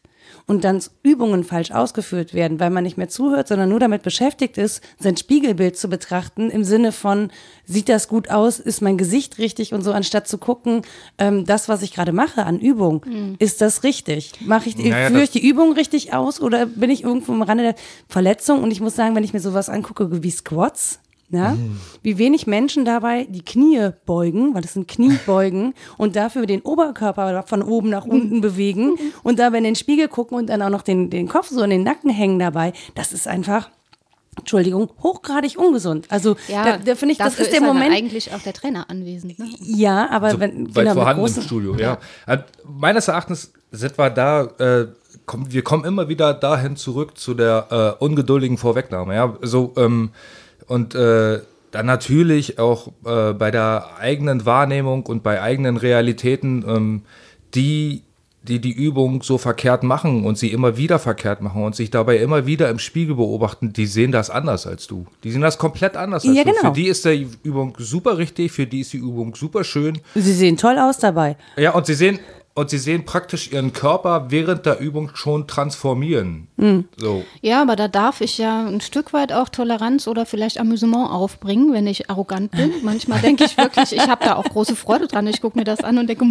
und 0.51 0.65
dann 0.65 0.83
Übungen 1.05 1.45
falsch 1.45 1.71
ausgeführt 1.71 2.35
werden, 2.35 2.59
weil 2.59 2.71
man 2.71 2.83
nicht 2.83 2.99
mehr 2.99 3.09
zuhört, 3.09 3.47
sondern 3.47 3.69
nur 3.69 3.79
damit 3.79 4.03
beschäftigt 4.03 4.59
ist, 4.59 4.83
sein 4.99 5.17
Spiegelbild 5.17 5.77
zu 5.77 5.87
betrachten 5.89 6.51
im 6.51 6.65
Sinne 6.65 6.91
von, 6.91 7.31
sieht 7.67 7.89
das 7.89 8.09
gut 8.09 8.31
aus, 8.31 8.59
ist 8.59 8.83
mein 8.83 8.99
Gesicht 8.99 9.39
richtig 9.39 9.73
und 9.73 9.83
so, 9.83 9.93
anstatt 9.93 10.27
zu 10.27 10.39
gucken, 10.39 10.83
ähm, 11.19 11.45
das, 11.45 11.69
was 11.69 11.83
ich 11.83 11.93
gerade 11.95 12.11
mache 12.11 12.47
an 12.47 12.59
Übung, 12.59 13.05
ist 13.39 13.61
das 13.61 13.85
richtig? 13.85 14.33
Mache 14.45 14.71
ich, 14.71 14.77
Naja, 14.77 15.11
führe 15.11 15.23
ich 15.23 15.31
die 15.31 15.49
Übung 15.49 15.73
richtig 15.75 16.15
aus 16.15 16.41
oder 16.41 16.67
bin 16.67 16.91
ich 16.91 17.05
irgendwo 17.05 17.31
am 17.31 17.43
Rande 17.43 17.63
der 17.63 17.75
Verletzung? 18.09 18.65
Und 18.65 18.73
ich 18.73 18.81
muss 18.81 18.97
sagen, 18.97 19.15
wenn 19.15 19.23
ich 19.23 19.33
mir 19.33 19.39
sowas 19.39 19.69
angucke 19.69 20.25
wie 20.25 20.31
Squats, 20.33 20.99
ja, 21.31 21.57
wie 22.03 22.19
wenig 22.19 22.47
Menschen 22.47 22.85
dabei 22.85 23.25
die 23.29 23.43
Knie 23.43 23.91
beugen, 24.05 24.55
weil 24.55 24.63
das 24.63 24.75
sind 24.75 24.89
Kniebeugen 24.89 25.75
und 25.97 26.17
dafür 26.17 26.47
den 26.47 26.61
Oberkörper 26.63 27.45
von 27.47 27.63
oben 27.63 27.89
nach 27.91 28.05
unten 28.05 28.41
bewegen 28.41 28.97
und 29.23 29.39
dabei 29.39 29.59
in 29.59 29.65
den 29.65 29.77
Spiegel 29.77 30.09
gucken 30.09 30.37
und 30.37 30.49
dann 30.49 30.61
auch 30.63 30.71
noch 30.71 30.83
den, 30.83 31.09
den 31.09 31.29
Kopf 31.29 31.49
so 31.49 31.63
in 31.63 31.71
den 31.71 31.83
Nacken 31.85 32.11
hängen 32.11 32.39
dabei, 32.39 32.73
das 32.95 33.13
ist 33.13 33.29
einfach, 33.29 33.71
Entschuldigung, 34.37 34.91
hochgradig 35.03 35.57
ungesund. 35.57 36.07
Also 36.09 36.37
da, 36.49 36.79
da 36.79 36.95
finde 36.95 37.13
ich, 37.13 37.19
das 37.19 37.29
dafür 37.29 37.45
ist 37.45 37.53
der 37.53 37.61
ja 37.61 37.67
Moment. 37.67 37.95
eigentlich 37.95 38.33
auch 38.35 38.41
der 38.41 38.53
Trainer 38.53 38.91
anwesend. 38.91 39.39
Ne? 39.39 39.47
Ja, 39.61 40.11
aber 40.11 40.41
wenn 40.41 40.75
weit 40.75 40.85
genau, 40.85 40.95
vorhanden 40.95 41.21
im 41.21 41.27
großen, 41.27 41.43
Studio, 41.43 41.77
ja. 41.77 41.99
Äh, 42.27 42.39
Meines 42.65 43.07
Erachtens 43.09 43.53
sind 43.71 43.97
wir 43.99 44.11
da, 44.11 44.45
äh, 44.59 44.87
komm, 45.27 45.53
wir 45.53 45.63
kommen 45.63 45.85
immer 45.85 46.09
wieder 46.09 46.35
dahin 46.35 46.77
zurück 46.77 47.19
zu 47.19 47.35
der 47.35 47.97
äh, 48.01 48.05
ungeduldigen 48.05 48.59
Vorwegnahme, 48.59 49.15
ja. 49.15 49.37
So, 49.43 49.73
ähm, 49.77 50.11
und 50.71 50.95
äh, 50.95 51.41
dann 51.73 51.87
natürlich 51.87 52.59
auch 52.59 52.89
äh, 53.05 53.33
bei 53.33 53.51
der 53.51 53.97
eigenen 53.99 54.47
Wahrnehmung 54.47 55.05
und 55.07 55.23
bei 55.23 55.43
eigenen 55.43 55.77
Realitäten, 55.77 56.65
ähm, 56.67 57.03
die 57.55 58.03
die 58.43 58.59
die 58.59 58.73
Übung 58.73 59.23
so 59.23 59.37
verkehrt 59.37 59.83
machen 59.83 60.25
und 60.25 60.39
sie 60.39 60.49
immer 60.51 60.79
wieder 60.79 60.99
verkehrt 60.99 61.43
machen 61.43 61.63
und 61.63 61.77
sich 61.77 61.91
dabei 61.91 62.17
immer 62.17 62.47
wieder 62.47 62.71
im 62.71 62.79
Spiegel 62.79 63.17
beobachten, 63.17 63.75
die 63.75 63.85
sehen 63.85 64.13
das 64.13 64.31
anders 64.31 64.67
als 64.67 64.87
du. 64.87 65.05
Die 65.25 65.31
sehen 65.31 65.43
das 65.43 65.59
komplett 65.59 65.95
anders 65.95 66.25
als 66.27 66.35
Ja, 66.35 66.45
du. 66.45 66.51
genau. 66.51 66.61
Für 66.69 66.73
die 66.73 66.87
ist 66.89 67.05
die 67.05 67.29
Übung 67.43 67.75
super 67.79 68.17
richtig, 68.17 68.51
für 68.53 68.67
die 68.67 68.81
ist 68.81 68.95
die 68.95 68.97
Übung 68.97 69.35
super 69.35 69.63
schön. 69.63 69.99
Sie 70.15 70.33
sehen 70.33 70.57
toll 70.57 70.79
aus 70.79 70.97
dabei. 70.97 71.37
Ja, 71.59 71.73
und 71.73 71.85
sie 71.85 71.93
sehen, 71.93 72.19
und 72.55 72.69
sie 72.69 72.79
sehen 72.79 73.05
praktisch 73.05 73.53
ihren 73.53 73.73
Körper 73.73 74.27
während 74.31 74.67
der 74.67 74.81
Übung 74.81 75.11
schon 75.15 75.47
transformieren. 75.47 76.49
So. 76.97 77.25
Ja, 77.41 77.63
aber 77.63 77.75
da 77.75 77.89
darf 77.89 78.21
ich 78.21 78.39
ja 78.39 78.67
ein 78.67 78.81
Stück 78.81 79.13
weit 79.13 79.33
auch 79.33 79.49
Toleranz 79.49 80.07
oder 80.07 80.27
vielleicht 80.27 80.59
Amüsement 80.61 81.11
aufbringen, 81.11 81.73
wenn 81.73 81.87
ich 81.87 82.11
arrogant 82.11 82.51
bin. 82.51 82.73
Manchmal 82.83 83.21
denke 83.21 83.45
ich 83.45 83.57
wirklich, 83.57 83.93
ich 83.93 84.07
habe 84.09 84.25
da 84.25 84.37
auch 84.37 84.45
große 84.45 84.77
Freude 84.77 85.07
dran. 85.07 85.27
Ich 85.27 85.41
gucke 85.41 85.59
mir 85.59 85.65
das 85.65 85.83
an 85.83 85.97
und 85.99 86.09
denke, 86.09 86.25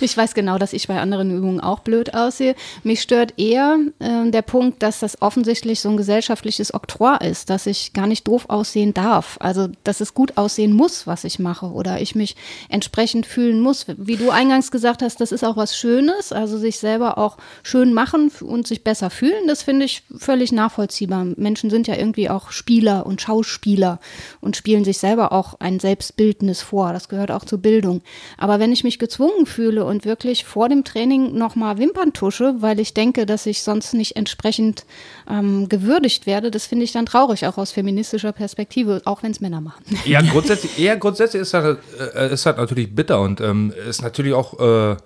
ich 0.00 0.16
weiß 0.16 0.34
genau, 0.34 0.58
dass 0.58 0.72
ich 0.72 0.86
bei 0.86 1.00
anderen 1.00 1.30
Übungen 1.30 1.60
auch 1.60 1.80
blöd 1.80 2.12
aussehe. 2.14 2.54
Mich 2.82 3.00
stört 3.00 3.34
eher 3.38 3.78
äh, 4.00 4.30
der 4.30 4.42
Punkt, 4.42 4.82
dass 4.82 5.00
das 5.00 5.22
offensichtlich 5.22 5.80
so 5.80 5.88
ein 5.88 5.96
gesellschaftliches 5.96 6.74
Oktroi 6.74 7.16
ist, 7.24 7.48
dass 7.48 7.66
ich 7.66 7.92
gar 7.94 8.06
nicht 8.06 8.28
doof 8.28 8.46
aussehen 8.48 8.92
darf. 8.92 9.38
Also, 9.40 9.68
dass 9.84 10.00
es 10.00 10.12
gut 10.12 10.36
aussehen 10.36 10.72
muss, 10.72 11.06
was 11.06 11.24
ich 11.24 11.38
mache 11.38 11.66
oder 11.66 12.00
ich 12.00 12.14
mich 12.14 12.36
entsprechend 12.68 13.24
fühlen 13.24 13.60
muss. 13.60 13.86
Wie 13.96 14.16
du 14.16 14.30
eingangs 14.30 14.70
gesagt 14.70 14.95
hast, 15.02 15.20
das 15.20 15.32
ist 15.32 15.44
auch 15.44 15.56
was 15.56 15.76
Schönes, 15.76 16.32
also 16.32 16.58
sich 16.58 16.78
selber 16.78 17.18
auch 17.18 17.36
schön 17.62 17.92
machen 17.92 18.30
und 18.40 18.66
sich 18.66 18.84
besser 18.84 19.10
fühlen, 19.10 19.46
das 19.46 19.62
finde 19.62 19.84
ich 19.84 20.02
völlig 20.16 20.52
nachvollziehbar. 20.52 21.24
Menschen 21.36 21.70
sind 21.70 21.86
ja 21.86 21.96
irgendwie 21.96 22.30
auch 22.30 22.50
Spieler 22.50 23.06
und 23.06 23.20
Schauspieler 23.20 24.00
und 24.40 24.56
spielen 24.56 24.84
sich 24.84 24.98
selber 24.98 25.32
auch 25.32 25.60
ein 25.60 25.80
Selbstbildnis 25.80 26.62
vor. 26.62 26.92
Das 26.92 27.08
gehört 27.08 27.30
auch 27.30 27.44
zur 27.44 27.58
Bildung. 27.58 28.02
Aber 28.38 28.58
wenn 28.58 28.72
ich 28.72 28.84
mich 28.84 28.98
gezwungen 28.98 29.46
fühle 29.46 29.84
und 29.84 30.04
wirklich 30.04 30.44
vor 30.44 30.68
dem 30.68 30.84
Training 30.84 31.34
nochmal 31.34 31.78
Wimpern 31.78 32.12
tusche, 32.12 32.56
weil 32.60 32.80
ich 32.80 32.94
denke, 32.94 33.26
dass 33.26 33.46
ich 33.46 33.62
sonst 33.62 33.94
nicht 33.94 34.16
entsprechend 34.16 34.84
ähm, 35.28 35.68
gewürdigt 35.68 36.26
werde, 36.26 36.50
das 36.50 36.66
finde 36.66 36.84
ich 36.84 36.92
dann 36.92 37.06
traurig, 37.06 37.46
auch 37.46 37.58
aus 37.58 37.72
feministischer 37.72 38.32
Perspektive, 38.32 39.02
auch 39.04 39.22
wenn 39.22 39.30
es 39.30 39.40
Männer 39.40 39.60
machen. 39.60 39.84
Ja, 40.04 40.20
grundsätzlich, 40.22 40.78
eher 40.78 40.96
grundsätzlich 40.96 41.42
ist 41.42 41.54
das, 41.54 41.78
äh, 42.14 42.32
ist 42.32 42.46
das 42.46 42.56
natürlich 42.56 42.94
bitter 42.94 43.20
und 43.20 43.40
ähm, 43.40 43.72
ist 43.88 44.02
natürlich 44.02 44.34
auch 44.34 44.58
äh, 44.60 44.96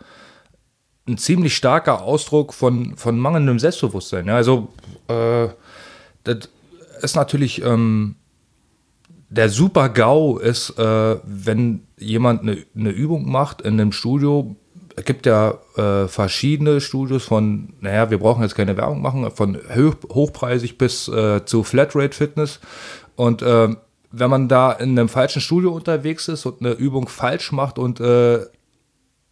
ein 1.08 1.18
ziemlich 1.18 1.56
starker 1.56 2.02
Ausdruck 2.02 2.52
von, 2.52 2.96
von 2.96 3.18
mangelndem 3.18 3.58
Selbstbewusstsein. 3.58 4.26
Ja, 4.26 4.36
also, 4.36 4.68
äh, 5.08 5.48
das 6.24 6.48
ist 7.02 7.16
natürlich 7.16 7.62
ähm, 7.62 8.16
der 9.30 9.48
super 9.48 9.88
GAU 9.88 10.38
ist, 10.38 10.76
äh, 10.78 11.16
wenn 11.24 11.84
jemand 11.98 12.42
eine, 12.42 12.58
eine 12.76 12.90
Übung 12.90 13.30
macht 13.30 13.62
in 13.62 13.80
einem 13.80 13.92
Studio. 13.92 14.56
Es 14.96 15.04
gibt 15.04 15.26
ja 15.26 15.58
äh, 15.76 16.08
verschiedene 16.08 16.80
Studios 16.80 17.24
von, 17.24 17.74
naja, 17.80 18.10
wir 18.10 18.18
brauchen 18.18 18.42
jetzt 18.42 18.54
keine 18.54 18.76
Werbung 18.76 19.00
machen, 19.00 19.30
von 19.30 19.56
hoch, 19.74 19.94
hochpreisig 20.12 20.78
bis 20.78 21.08
äh, 21.08 21.44
zu 21.44 21.62
Flatrate 21.62 22.16
Fitness. 22.16 22.60
Und 23.16 23.42
äh, 23.42 23.68
wenn 24.12 24.30
man 24.30 24.48
da 24.48 24.72
in 24.72 24.98
einem 24.98 25.08
falschen 25.08 25.40
Studio 25.40 25.70
unterwegs 25.72 26.28
ist 26.28 26.46
und 26.46 26.60
eine 26.60 26.72
Übung 26.72 27.08
falsch 27.08 27.52
macht 27.52 27.78
und 27.78 28.00
äh, 28.00 28.40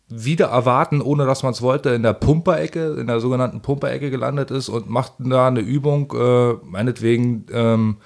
wieder 0.09 0.47
erwarten, 0.47 1.03
ohne 1.03 1.27
dass 1.27 1.43
man 1.43 1.53
es 1.53 1.61
wollte, 1.61 1.91
in 1.91 2.03
der 2.03 2.15
Pumperecke, 2.15 2.97
in 2.99 3.07
der 3.07 3.21
sogenannten 3.21 3.61
Pumperecke 3.61 4.11
gelandet 4.11 4.51
ist 4.51 4.69
und 4.69 4.89
macht 4.89 5.15
da 5.19 5.49
eine 5.49 5.61
Übung, 5.61 6.13
äh, 6.13 6.55
meinetwegen 6.65 7.47
ähm, 7.53 7.97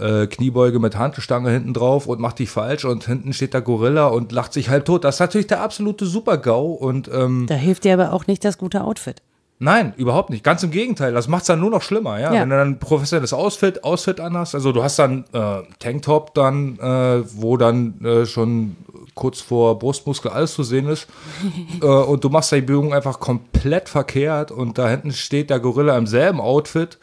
äh, 0.00 0.26
Kniebeuge 0.26 0.78
mit 0.78 0.96
Handelstange 0.96 1.50
hinten 1.50 1.74
drauf 1.74 2.06
und 2.06 2.20
macht 2.20 2.38
die 2.38 2.46
falsch 2.46 2.84
und 2.84 3.04
hinten 3.04 3.32
steht 3.32 3.54
der 3.54 3.62
Gorilla 3.62 4.06
und 4.06 4.32
lacht 4.32 4.52
sich 4.52 4.68
halb 4.68 4.84
tot. 4.84 5.04
Das 5.04 5.16
ist 5.16 5.20
natürlich 5.20 5.46
der 5.46 5.62
absolute 5.62 6.06
Super-GAU 6.06 6.72
und 6.72 7.10
ähm, 7.12 7.46
Da 7.48 7.54
hilft 7.54 7.84
dir 7.84 7.94
aber 7.94 8.12
auch 8.12 8.26
nicht 8.26 8.44
das 8.44 8.58
gute 8.58 8.84
Outfit. 8.84 9.22
Nein, 9.60 9.92
überhaupt 9.96 10.30
nicht. 10.30 10.44
Ganz 10.44 10.62
im 10.62 10.70
Gegenteil. 10.70 11.12
Das 11.12 11.26
macht 11.26 11.42
es 11.42 11.48
dann 11.48 11.58
nur 11.58 11.70
noch 11.70 11.82
schlimmer, 11.82 12.20
ja? 12.20 12.32
Ja. 12.32 12.42
Wenn 12.42 12.50
du 12.50 12.56
dann 12.56 12.68
ein 12.68 12.78
professionelles 12.78 13.32
Outfit, 13.32 13.82
Outfit 13.82 14.20
anhast. 14.20 14.54
Also 14.54 14.70
du 14.70 14.84
hast 14.84 15.00
dann 15.00 15.24
äh, 15.32 15.62
Tanktop 15.80 16.32
dann, 16.34 16.78
äh, 16.78 17.24
wo 17.34 17.56
dann 17.56 18.00
äh, 18.04 18.24
schon 18.24 18.76
kurz 19.16 19.40
vor 19.40 19.80
Brustmuskel 19.80 20.30
alles 20.30 20.54
zu 20.54 20.62
sehen 20.62 20.88
ist. 20.88 21.08
äh, 21.82 21.86
und 21.86 22.22
du 22.22 22.28
machst 22.28 22.52
die 22.52 22.60
Bewegung 22.60 22.94
einfach 22.94 23.18
komplett 23.18 23.88
verkehrt 23.88 24.52
und 24.52 24.78
da 24.78 24.88
hinten 24.88 25.10
steht 25.10 25.50
der 25.50 25.58
Gorilla 25.58 25.98
im 25.98 26.06
selben 26.06 26.40
Outfit 26.40 26.98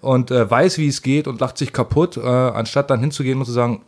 und 0.00 0.30
äh, 0.30 0.50
weiß, 0.50 0.78
wie 0.78 0.88
es 0.88 1.02
geht 1.02 1.26
und 1.26 1.40
lacht 1.40 1.58
sich 1.58 1.72
kaputt, 1.72 2.16
äh, 2.16 2.20
anstatt 2.20 2.90
dann 2.90 3.00
hinzugehen 3.00 3.38
und 3.38 3.44
zu 3.44 3.52
sagen, 3.52 3.82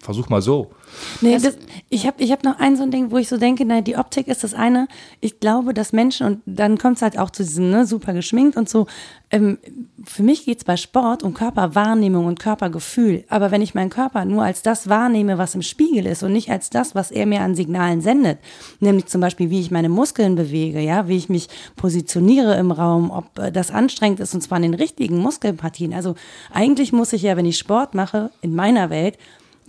versuch 0.00 0.28
mal 0.28 0.42
so. 0.42 0.72
Nee, 1.20 1.38
das, 1.38 1.56
ich 1.88 2.06
habe 2.06 2.22
ich 2.22 2.32
hab 2.32 2.44
noch 2.44 2.58
ein 2.58 2.76
so 2.76 2.82
ein 2.82 2.90
Ding, 2.90 3.10
wo 3.10 3.18
ich 3.18 3.28
so 3.28 3.36
denke, 3.36 3.64
nein, 3.64 3.84
die 3.84 3.96
Optik 3.96 4.28
ist 4.28 4.44
das 4.44 4.54
eine. 4.54 4.88
Ich 5.20 5.40
glaube, 5.40 5.74
dass 5.74 5.92
Menschen, 5.92 6.26
und 6.26 6.42
dann 6.46 6.78
kommt 6.78 6.96
es 6.96 7.02
halt 7.02 7.18
auch 7.18 7.30
zu 7.30 7.42
diesem, 7.42 7.70
ne, 7.70 7.86
super 7.86 8.12
geschminkt 8.12 8.56
und 8.56 8.68
so. 8.68 8.86
Ähm, 9.30 9.58
für 10.04 10.22
mich 10.22 10.44
geht 10.44 10.58
es 10.58 10.64
bei 10.64 10.76
Sport 10.76 11.22
um 11.22 11.34
Körperwahrnehmung 11.34 12.26
und 12.26 12.40
Körpergefühl. 12.40 13.24
Aber 13.28 13.50
wenn 13.50 13.62
ich 13.62 13.74
meinen 13.74 13.90
Körper 13.90 14.24
nur 14.24 14.42
als 14.42 14.62
das 14.62 14.88
wahrnehme, 14.88 15.38
was 15.38 15.54
im 15.54 15.62
Spiegel 15.62 16.06
ist 16.06 16.22
und 16.22 16.32
nicht 16.32 16.50
als 16.50 16.70
das, 16.70 16.94
was 16.94 17.10
er 17.10 17.26
mir 17.26 17.42
an 17.42 17.54
Signalen 17.54 18.00
sendet, 18.00 18.38
nämlich 18.80 19.06
zum 19.06 19.20
Beispiel, 19.20 19.50
wie 19.50 19.60
ich 19.60 19.70
meine 19.70 19.88
Muskeln 19.88 20.34
bewege, 20.34 20.80
ja, 20.80 21.06
wie 21.08 21.16
ich 21.16 21.28
mich 21.28 21.48
positioniere 21.76 22.56
im 22.56 22.72
Raum, 22.72 23.10
ob 23.10 23.38
äh, 23.38 23.52
das 23.52 23.70
anstrengend 23.70 24.20
ist 24.20 24.34
und 24.34 24.40
zwar 24.40 24.56
in 24.56 24.62
den 24.62 24.74
richtigen 24.74 25.18
Muskelpartien. 25.18 25.94
Also 25.94 26.14
eigentlich 26.52 26.92
muss 26.92 27.12
ich 27.12 27.22
ja, 27.22 27.36
wenn 27.36 27.46
ich 27.46 27.58
Sport 27.58 27.94
mache, 27.94 28.30
in 28.42 28.54
meiner 28.54 28.90
Welt, 28.90 29.18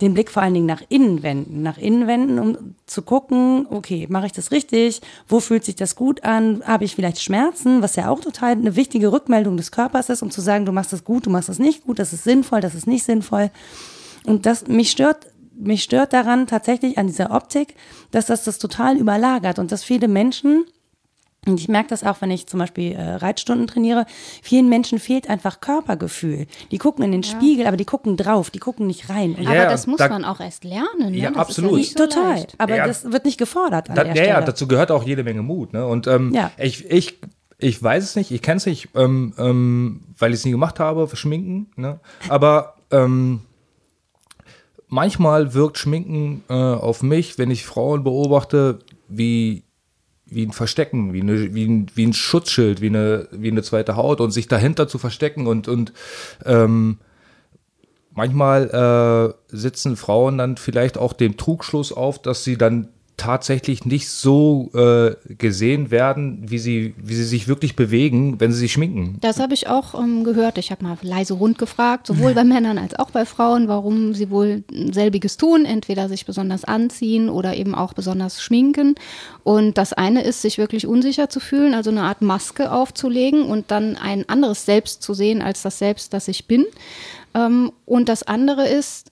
den 0.00 0.14
Blick 0.14 0.30
vor 0.30 0.42
allen 0.42 0.54
Dingen 0.54 0.66
nach 0.66 0.82
innen 0.88 1.22
wenden. 1.22 1.62
Nach 1.62 1.78
innen 1.78 2.06
wenden, 2.06 2.38
um 2.38 2.74
zu 2.86 3.02
gucken, 3.02 3.66
okay, 3.70 4.06
mache 4.10 4.26
ich 4.26 4.32
das 4.32 4.50
richtig? 4.50 5.00
Wo 5.28 5.40
fühlt 5.40 5.64
sich 5.64 5.76
das 5.76 5.94
gut 5.94 6.24
an? 6.24 6.62
Habe 6.64 6.84
ich 6.84 6.96
vielleicht 6.96 7.22
Schmerzen? 7.22 7.82
Was 7.82 7.96
ja 7.96 8.08
auch 8.08 8.20
total 8.20 8.52
eine 8.52 8.74
wichtige 8.74 9.12
Rückmeldung 9.12 9.56
des 9.56 9.70
Körpers 9.70 10.08
ist, 10.08 10.22
um 10.22 10.30
zu 10.30 10.40
sagen, 10.40 10.66
du 10.66 10.72
machst 10.72 10.92
das 10.92 11.04
gut, 11.04 11.26
du 11.26 11.30
machst 11.30 11.48
das 11.48 11.58
nicht 11.58 11.84
gut, 11.84 11.98
das 11.98 12.12
ist 12.12 12.24
sinnvoll, 12.24 12.60
das 12.60 12.74
ist 12.74 12.86
nicht 12.86 13.04
sinnvoll. 13.04 13.50
Und 14.26 14.46
das 14.46 14.66
mich 14.66 14.90
stört, 14.90 15.26
mich 15.54 15.82
stört 15.82 16.12
daran 16.12 16.46
tatsächlich 16.46 16.98
an 16.98 17.06
dieser 17.06 17.30
Optik, 17.30 17.74
dass 18.10 18.26
das 18.26 18.44
das 18.44 18.58
total 18.58 18.96
überlagert 18.96 19.58
und 19.58 19.70
dass 19.70 19.84
viele 19.84 20.08
Menschen 20.08 20.64
und 21.46 21.58
ich 21.58 21.68
merke 21.68 21.88
das 21.88 22.04
auch, 22.04 22.20
wenn 22.20 22.30
ich 22.30 22.46
zum 22.46 22.60
Beispiel 22.60 22.92
äh, 22.92 23.02
Reitstunden 23.16 23.66
trainiere. 23.66 24.06
Vielen 24.42 24.68
Menschen 24.68 25.00
fehlt 25.00 25.28
einfach 25.28 25.60
Körpergefühl. 25.60 26.46
Die 26.70 26.78
gucken 26.78 27.04
in 27.04 27.10
den 27.10 27.24
Spiegel, 27.24 27.66
aber 27.66 27.76
die 27.76 27.84
gucken 27.84 28.16
drauf, 28.16 28.50
die 28.50 28.60
gucken 28.60 28.86
nicht 28.86 29.08
rein. 29.10 29.34
Und 29.34 29.46
Aber 29.48 29.56
Ja, 29.56 29.68
das 29.68 29.88
muss 29.88 29.98
da- 29.98 30.08
man 30.08 30.24
auch 30.24 30.38
erst 30.38 30.62
lernen. 30.62 31.10
Ne? 31.10 31.16
Ja, 31.18 31.30
das 31.30 31.38
absolut. 31.38 31.80
Ist 31.80 31.98
ja 31.98 32.04
nicht 32.04 32.12
so 32.12 32.20
Total. 32.20 32.34
leicht. 32.36 32.54
Aber 32.58 32.76
Ja. 32.76 32.86
das 32.86 33.10
wird 33.10 33.24
nicht 33.24 33.38
gefordert 33.38 33.90
an 33.90 33.96
Da, 33.96 34.04
der 34.04 34.14
ja, 34.14 34.22
Stelle. 34.22 34.28
ja, 34.28 34.40
dazu 34.40 34.68
gehört 34.68 34.92
auch 34.92 35.02
jede 35.02 35.24
Menge 35.24 35.42
Mut. 35.42 35.72
Ne? 35.72 35.84
Und 35.84 36.06
ähm, 36.06 36.32
Ja. 36.32 36.52
ich, 36.58 36.88
ich, 36.88 37.18
ich 37.58 37.82
weiß 37.82 38.04
es 38.04 38.14
nicht, 38.14 38.30
ich 38.30 38.40
kenne 38.40 38.58
es 38.58 38.66
nicht, 38.66 38.90
ähm, 38.94 39.34
ähm, 39.36 40.02
weil 40.16 40.30
ich 40.32 40.38
es 40.38 40.44
nie 40.44 40.52
gemacht 40.52 40.78
habe, 40.78 41.08
für 41.08 41.16
Schminken. 41.16 41.72
Ne? 41.74 41.98
Aber 42.28 42.76
ähm, 42.92 43.40
manchmal 44.86 45.54
wirkt 45.54 45.78
Schminken 45.78 46.44
äh, 46.48 46.52
auf 46.54 47.02
mich, 47.02 47.36
wenn 47.38 47.50
ich 47.50 47.64
Frauen 47.64 48.04
beobachte, 48.04 48.78
wie, 49.08 49.64
wie 50.34 50.46
ein 50.46 50.52
Verstecken, 50.52 51.12
wie, 51.12 51.20
eine, 51.20 51.54
wie, 51.54 51.66
ein, 51.66 51.86
wie 51.94 52.06
ein 52.06 52.12
Schutzschild, 52.12 52.80
wie 52.80 52.88
eine, 52.88 53.28
wie 53.32 53.50
eine 53.50 53.62
zweite 53.62 53.96
Haut 53.96 54.20
und 54.20 54.30
sich 54.30 54.48
dahinter 54.48 54.88
zu 54.88 54.98
verstecken 54.98 55.46
und, 55.46 55.68
und 55.68 55.92
ähm, 56.44 56.98
manchmal 58.10 59.34
äh, 59.50 59.56
sitzen 59.56 59.96
Frauen 59.96 60.38
dann 60.38 60.56
vielleicht 60.56 60.98
auch 60.98 61.12
dem 61.12 61.36
Trugschluss 61.36 61.92
auf, 61.92 62.20
dass 62.20 62.44
sie 62.44 62.56
dann 62.56 62.88
tatsächlich 63.16 63.84
nicht 63.84 64.08
so 64.08 64.70
äh, 64.74 65.14
gesehen 65.34 65.90
werden, 65.90 66.50
wie 66.50 66.58
sie, 66.58 66.94
wie 66.96 67.14
sie 67.14 67.24
sich 67.24 67.46
wirklich 67.46 67.76
bewegen, 67.76 68.40
wenn 68.40 68.52
sie 68.52 68.60
sich 68.60 68.72
schminken. 68.72 69.18
Das 69.20 69.38
habe 69.38 69.54
ich 69.54 69.68
auch 69.68 69.94
ähm, 69.94 70.24
gehört. 70.24 70.58
Ich 70.58 70.70
habe 70.70 70.82
mal 70.82 70.96
leise 71.02 71.34
rund 71.34 71.58
gefragt, 71.58 72.06
sowohl 72.06 72.34
bei 72.34 72.42
Männern 72.52 72.78
als 72.78 72.98
auch 72.98 73.10
bei 73.10 73.24
Frauen, 73.24 73.68
warum 73.68 74.14
sie 74.14 74.30
wohl 74.30 74.64
selbiges 74.90 75.36
tun, 75.36 75.64
entweder 75.64 76.08
sich 76.08 76.26
besonders 76.26 76.64
anziehen 76.64 77.28
oder 77.28 77.54
eben 77.54 77.74
auch 77.74 77.92
besonders 77.92 78.42
schminken. 78.42 78.96
Und 79.44 79.78
das 79.78 79.92
eine 79.92 80.24
ist, 80.24 80.42
sich 80.42 80.58
wirklich 80.58 80.86
unsicher 80.86 81.28
zu 81.28 81.38
fühlen, 81.38 81.74
also 81.74 81.90
eine 81.90 82.02
Art 82.02 82.22
Maske 82.22 82.72
aufzulegen 82.72 83.44
und 83.44 83.70
dann 83.70 83.96
ein 83.96 84.28
anderes 84.28 84.64
Selbst 84.64 85.02
zu 85.02 85.14
sehen 85.14 85.42
als 85.42 85.62
das 85.62 85.78
Selbst, 85.78 86.12
das 86.12 86.28
ich 86.28 86.46
bin. 86.46 86.64
Ähm, 87.34 87.72
und 87.86 88.08
das 88.08 88.22
andere 88.22 88.66
ist, 88.68 89.11